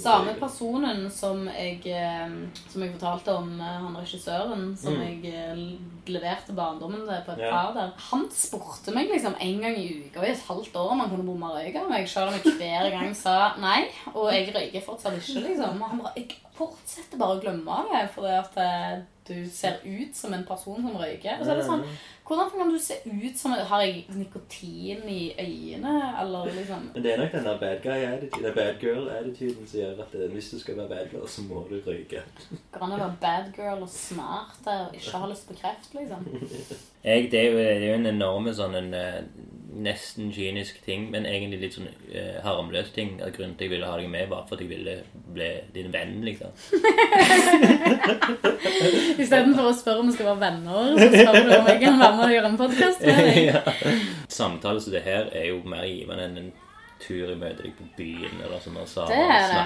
Samme 0.01 0.31
personen 0.39 1.03
som 1.13 1.43
jeg, 1.53 1.75
eh, 1.93 2.31
som 2.71 2.81
jeg 2.81 2.95
fortalte 2.95 3.35
om, 3.37 3.51
eh, 3.61 3.75
han 3.83 3.93
regissøren 3.99 4.63
som 4.81 4.95
Mm. 4.97 5.03
jeg 5.05 5.29
eh, 5.29 5.61
leverte 6.09 6.55
barndommen 6.57 7.05
til 7.05 7.21
på 7.27 7.35
et 7.35 7.43
Ja. 7.45 7.51
par 7.53 7.73
der, 7.77 7.91
han 8.09 8.25
spurte 8.33 8.91
meg 8.95 9.11
liksom 9.13 9.35
en 9.39 9.61
gang 9.61 9.77
i 9.77 9.85
uka 10.07 10.25
i 10.25 10.31
et 10.33 10.41
halvt 10.49 10.73
år 10.81 10.89
om 10.95 10.99
han 11.05 11.09
kunne 11.13 11.27
bomme 11.29 11.53
røyk 11.53 11.75
av 11.83 11.87
meg, 11.93 12.09
selv 12.09 12.33
om 12.33 12.33
jeg 12.41 12.57
hver 12.57 12.89
gang 12.97 13.13
sa 13.15 13.53
nei, 13.61 13.85
og 14.15 14.33
jeg 14.33 14.49
røyker 14.57 14.81
fortsatt 14.89 15.13
ikke, 15.21 15.45
liksom. 15.45 15.77
Og 15.83 15.89
han 15.93 15.99
bare, 16.01 16.13
jeg 16.17 16.33
fortsetter 16.59 17.19
bare 17.19 17.37
å 17.37 17.41
glemme 17.41 17.79
det, 17.93 18.03
fordi 18.13 18.35
at 18.35 18.59
eh, 18.61 18.99
du 19.29 19.49
ser 19.53 19.77
ut 19.85 20.15
som 20.15 20.33
en 20.33 20.45
person 20.45 20.81
som 20.81 20.95
røyker. 20.97 21.37
Og 21.37 21.45
så 21.45 21.53
er 21.53 21.59
det 21.59 21.65
sånn, 21.67 21.83
hvordan 22.27 22.49
kan 22.53 22.71
du 22.73 22.79
se 22.81 22.97
ut 23.05 23.37
som, 23.37 23.53
har 23.71 23.83
jeg 23.85 24.03
nikotin 24.17 25.05
i 25.09 25.19
øynene, 25.33 25.93
eller 26.21 26.49
liksom... 26.57 26.89
Men 26.95 27.05
det 27.05 27.13
er 27.13 27.21
nok 27.23 27.35
den 27.37 27.47
der 27.49 27.61
bad 27.61 27.83
guy-attitude, 27.85 28.43
den 28.47 28.57
bad 28.57 28.81
girl-attituden 28.83 29.69
som 29.69 29.79
gjør 29.81 30.03
at 30.05 30.17
eh, 30.17 30.27
hvis 30.33 30.51
du 30.53 30.57
skal 30.61 30.81
være 30.81 30.91
bad 30.95 31.13
girl, 31.13 31.27
så 31.29 31.45
må 31.45 31.63
du 31.69 31.77
røyke. 31.85 32.25
Går 32.73 32.87
an 32.87 32.97
å 32.97 33.01
være 33.03 33.21
bad 33.21 33.53
girl 33.57 33.85
og 33.85 33.93
smart 33.93 34.69
og 34.73 34.97
ikke 34.97 35.23
ha 35.23 35.31
lyst 35.31 35.49
på 35.49 35.57
kreft, 35.61 35.93
liksom. 35.97 36.27
Jeg, 37.09 37.29
det, 37.31 37.39
er 37.39 37.45
jo, 37.47 37.57
det 37.57 37.69
er 37.77 37.87
jo 37.87 37.97
en 38.01 38.11
enorme 38.11 38.51
sånn 38.57 38.75
en, 38.75 38.91
eh, 38.97 39.21
nesten 39.69 40.31
kynisk 40.33 40.79
ting, 40.85 41.11
men 41.13 41.25
egentlig 41.29 41.59
litt 41.61 41.75
sånn 41.77 41.89
eh, 42.09 42.39
harmløs 42.43 42.89
ting. 42.95 43.21
At 43.21 43.35
grunnen 43.35 43.55
til 43.57 43.65
at 43.65 43.67
jeg 43.67 43.73
ville 43.75 43.89
ha 43.89 43.97
deg 43.99 44.09
med, 44.11 44.29
var 44.31 44.45
for 44.49 44.55
at 44.57 44.63
jeg 44.63 44.71
ville 44.71 44.95
bli 45.33 45.49
din 45.75 45.91
venn, 45.93 46.15
liksom. 46.25 46.51
Istedenfor 49.21 49.65
å 49.69 49.77
spørre 49.77 49.99
om 50.03 50.09
vi 50.09 50.15
skal 50.17 50.29
være 50.31 50.43
venner, 50.45 50.83
så 50.97 51.07
spør 51.13 51.45
du 51.45 51.49
om 51.59 51.67
jeg 51.69 51.79
kan 51.83 51.95
være 52.01 52.15
med 52.17 52.25
og 52.25 52.33
gjøre 52.35 52.49
en 52.51 52.61
podkast 52.63 52.99
med 53.05 53.13
deg. 53.21 53.37
ja. 53.51 53.59
Samtale 54.31 54.79
som 54.83 54.91
det 54.95 55.03
her 55.05 55.23
er 55.35 55.45
jo 55.51 55.57
mer 55.69 55.83
givende 55.85 56.23
enn 56.29 56.37
en 56.43 56.51
tur 56.99 57.27
i 57.31 57.35
møte 57.39 57.63
deg 57.63 57.73
på 57.77 57.83
byen, 57.97 58.35
eller 58.45 58.59
sånn. 58.63 58.77
Det 59.11 59.19
er 59.19 59.47
det. 59.53 59.65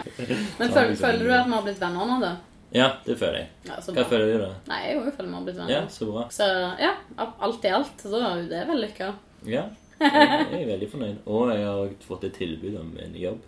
Men 0.60 0.68
føler, 0.68 0.90
liksom. 0.92 1.06
føler 1.06 1.24
du 1.24 1.30
at 1.38 1.46
vi 1.48 1.54
har 1.56 1.64
blitt 1.70 1.82
venner 1.82 2.06
nå, 2.12 2.16
da? 2.24 2.34
Ja, 2.74 2.88
det 3.06 3.16
føler 3.22 3.38
jeg. 3.38 3.48
Ja, 3.70 3.76
Hva 3.86 4.04
føler 4.10 4.26
du, 4.32 4.36
da? 4.42 4.52
Nei, 4.72 4.82
jeg 4.90 4.96
føler 5.14 5.30
vi 5.30 5.36
har 5.38 5.44
blitt 5.46 5.60
venner. 5.62 5.74
Ja, 5.76 5.82
så 5.94 6.04
bra. 6.10 6.24
Så 6.34 6.44
ja, 6.82 6.94
alt 7.22 7.66
i 7.66 7.70
alt, 7.74 7.98
så 8.02 8.18
er 8.18 8.40
jo 8.42 8.48
det 8.50 8.62
vellykka. 8.70 9.08
Ja, 9.46 9.64
jeg 10.54 10.62
er 10.62 10.70
veldig 10.74 10.90
fornøyd. 10.92 11.18
Og 11.26 11.52
jeg 11.54 11.66
har 11.68 11.98
fått 12.08 12.30
et 12.30 12.38
tilbud 12.38 12.78
om 12.82 12.94
en 13.04 13.18
jobb. 13.20 13.42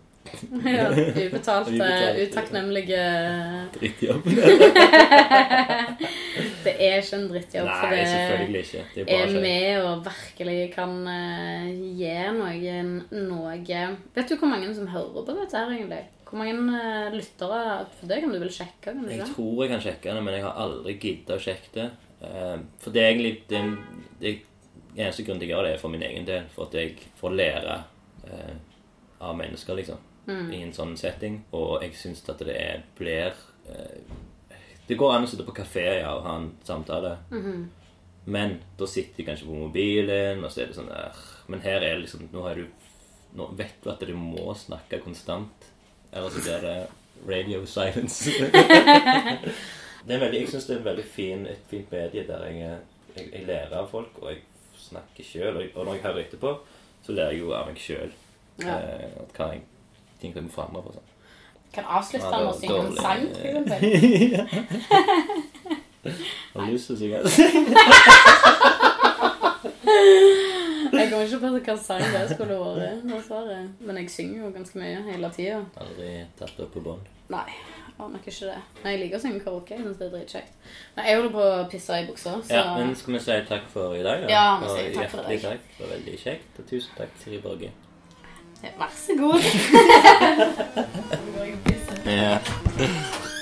Ja, 0.65 0.88
ubetalte, 0.90 1.76
Ubetalt. 1.76 2.18
utakknemlige 2.26 3.02
Drittjobb. 3.76 4.26
Det 6.65 6.73
er 6.82 6.95
ikke 6.98 7.18
en 7.19 7.27
drittjobb, 7.30 7.68
for 7.69 7.91
Nei, 7.91 7.99
det 7.99 8.07
selvfølgelig 8.10 8.61
ikke. 8.64 8.84
Det 8.95 9.03
er 9.06 9.19
er 9.22 9.36
med 9.44 9.84
og 9.86 9.99
virkelig 10.07 10.56
kan 10.73 10.95
eh, 11.11 11.68
gi 11.99 12.15
noen 12.40 12.90
noe 13.30 13.53
Vet 14.15 14.32
du 14.32 14.36
hvor 14.41 14.49
mange 14.49 14.72
som 14.73 14.90
hører 14.90 15.11
på 15.14 15.36
dette 15.38 15.61
her, 15.61 15.69
egentlig? 15.76 16.02
Hvor 16.26 16.41
mange 16.41 16.80
eh, 16.80 17.14
lyttere 17.14 17.61
For 17.99 18.10
det 18.10 18.18
kan 18.23 18.34
du 18.34 18.40
vel 18.41 18.52
sjekke? 18.57 18.82
kan 18.88 19.03
du 19.06 19.14
Jeg 19.14 19.30
tror 19.30 19.61
jeg 19.61 19.73
kan 19.76 19.86
sjekke 19.86 20.18
det, 20.18 20.26
men 20.26 20.38
jeg 20.40 20.48
har 20.48 20.57
aldri 20.65 20.98
giddet 21.06 21.38
å 21.38 21.40
sjekke 21.45 21.72
det. 21.77 21.88
Eh, 22.26 22.57
For 22.82 22.95
det 22.95 23.03
er 23.03 23.14
egentlig 23.14 23.36
det, 23.52 23.64
det 24.23 24.34
eneste 24.95 25.26
grunn 25.27 25.39
til 25.41 25.49
å 25.49 25.55
gjøre 25.55 25.67
det, 25.67 25.76
er 25.76 25.81
for 25.81 25.93
min 25.93 26.05
egen 26.07 26.27
del. 26.27 26.47
For 26.55 26.69
at 26.69 26.77
jeg 26.77 27.09
får 27.19 27.35
lære 27.35 27.77
eh, 28.30 28.53
av 29.19 29.35
mennesker, 29.38 29.77
liksom. 29.80 30.03
I 30.26 30.61
en 30.63 30.73
sånn 30.73 30.95
setting. 30.97 31.41
Og 31.57 31.84
jeg 31.84 31.97
syns 31.99 32.23
at 32.31 32.41
det 32.47 32.55
er, 32.57 32.85
blir 32.97 33.34
eh, 33.69 34.57
Det 34.88 34.97
går 34.97 35.15
an 35.15 35.26
å 35.26 35.30
sitte 35.30 35.45
på 35.45 35.55
kafé 35.57 35.85
ja, 35.99 36.15
og 36.15 36.26
ha 36.26 36.38
en 36.39 36.51
samtale. 36.65 37.15
Men 38.26 38.57
da 38.77 38.88
sitter 38.89 39.22
de 39.22 39.27
kanskje 39.27 39.45
på 39.45 39.59
mobilen, 39.59 40.43
og 40.43 40.51
så 40.51 40.63
er 40.63 40.72
det 40.72 40.77
sånn 40.80 40.89
der 40.89 41.19
Men 41.51 41.61
her 41.61 41.77
er 41.77 41.93
det 41.93 42.05
liksom 42.07 42.23
Nå, 42.34 42.45
du, 42.57 42.65
nå 43.38 43.49
vet 43.59 43.77
du 43.84 43.91
at 43.93 44.01
du 44.01 44.15
må 44.17 44.53
snakke 44.57 45.03
konstant. 45.03 45.69
Eller 46.11 46.34
så 46.34 46.41
blir 46.41 46.65
det 46.65 46.77
radio 47.27 47.65
silence. 47.69 48.31
det 50.05 50.15
er 50.15 50.22
veldig, 50.22 50.41
jeg 50.41 50.51
syns 50.51 50.67
det 50.67 50.76
er 50.76 50.81
en 50.81 50.89
veldig 50.89 51.05
fin, 51.05 51.45
et 51.49 51.69
fint 51.69 51.91
medie 51.91 52.26
der 52.27 52.45
jeg, 52.49 52.76
jeg, 53.15 53.30
jeg 53.31 53.47
lærer 53.47 53.77
av 53.81 53.89
folk, 53.91 54.19
og 54.22 54.31
jeg 54.31 54.43
snakker 54.90 55.24
sjøl. 55.28 55.56
Og, 55.64 55.82
når 55.82 55.94
jeg 55.98 56.03
hører 56.07 56.22
etterpå, 56.26 56.52
så 57.06 57.16
lærer 57.18 57.36
jeg 57.36 57.44
jo 57.44 57.48
av 57.57 57.64
meg 57.70 57.78
sjøl. 57.82 58.12
Ja. 58.64 58.76
Eh, 58.80 59.20
hva 59.36 59.45
jeg 59.53 59.62
ting 60.22 60.32
jeg 60.36 60.44
må 60.45 60.52
forandre 60.53 60.82
på. 60.86 60.90
Sånn. 60.95 61.12
Kan 61.76 61.86
avslutte 61.98 62.32
med 62.32 62.48
å 62.48 62.56
synge 62.56 62.80
en 62.80 62.95
sang, 62.98 63.24
for 63.36 63.44
eksempel. 63.52 63.82
Har 66.56 66.70
lyst 66.70 66.86
til 66.88 66.95
å 66.95 66.99
synge? 67.02 67.18
Jeg 70.95 71.10
kommer 71.12 71.26
ikke 71.28 71.40
på 71.41 71.49
hva 71.68 71.76
sang 71.82 72.03
det 72.14 72.22
skulle 72.32 72.56
vært, 72.57 73.02
dessverre. 73.10 73.57
Men 73.84 73.98
jeg 73.99 74.12
synger 74.14 74.38
jo 74.45 74.52
ganske 74.56 74.80
mye 74.80 75.02
hele 75.06 75.30
tida. 75.36 75.60
Aldri 75.82 76.12
tatt 76.40 76.62
opp 76.64 76.72
på 76.74 76.84
bånd. 76.86 77.03
Nei, 77.34 77.49
har 77.97 78.07
nok 78.11 78.26
ikke 78.27 78.45
det. 78.49 78.57
Men 78.84 78.91
jeg 78.91 78.99
liker 79.01 79.17
å 79.17 79.22
synge 79.23 79.39
karaoke. 79.45 79.73
Jeg 79.76 79.84
synes 79.85 79.97
det 79.97 80.05
er 80.07 80.13
dritkjekt. 80.17 80.51
Men 80.95 81.05
jeg 81.05 81.15
holder 81.19 81.31
på 81.35 81.43
å 81.45 81.69
pisse 81.72 81.99
i 82.01 82.07
buksa, 82.09 82.34
så 82.43 82.53
Ja, 82.59 82.63
men 82.77 82.95
skal 82.95 83.13
vi 83.13 83.19
si 83.19 83.38
takk 83.49 83.65
for 83.73 83.95
i 83.95 84.03
dag? 84.03 84.22
da? 84.26 84.27
Ja, 84.34 84.45
vi 84.59 84.67
sier 84.73 84.93
takk 84.99 85.09
for 85.11 85.19
i 85.19 85.23
dag. 85.23 85.30
hjertelig 85.31 85.41
takk. 85.49 85.61
Det 85.77 85.85
var 85.85 85.91
veldig 85.95 86.17
kjekt. 86.26 86.59
Og 86.59 86.65
tusen 86.73 86.91
takk, 86.97 87.09
Siri 87.23 87.39
Borge. 87.41 87.72
Vær 88.80 88.91
så 88.95 89.13
god. 89.19 89.41
Ja. 92.05 92.38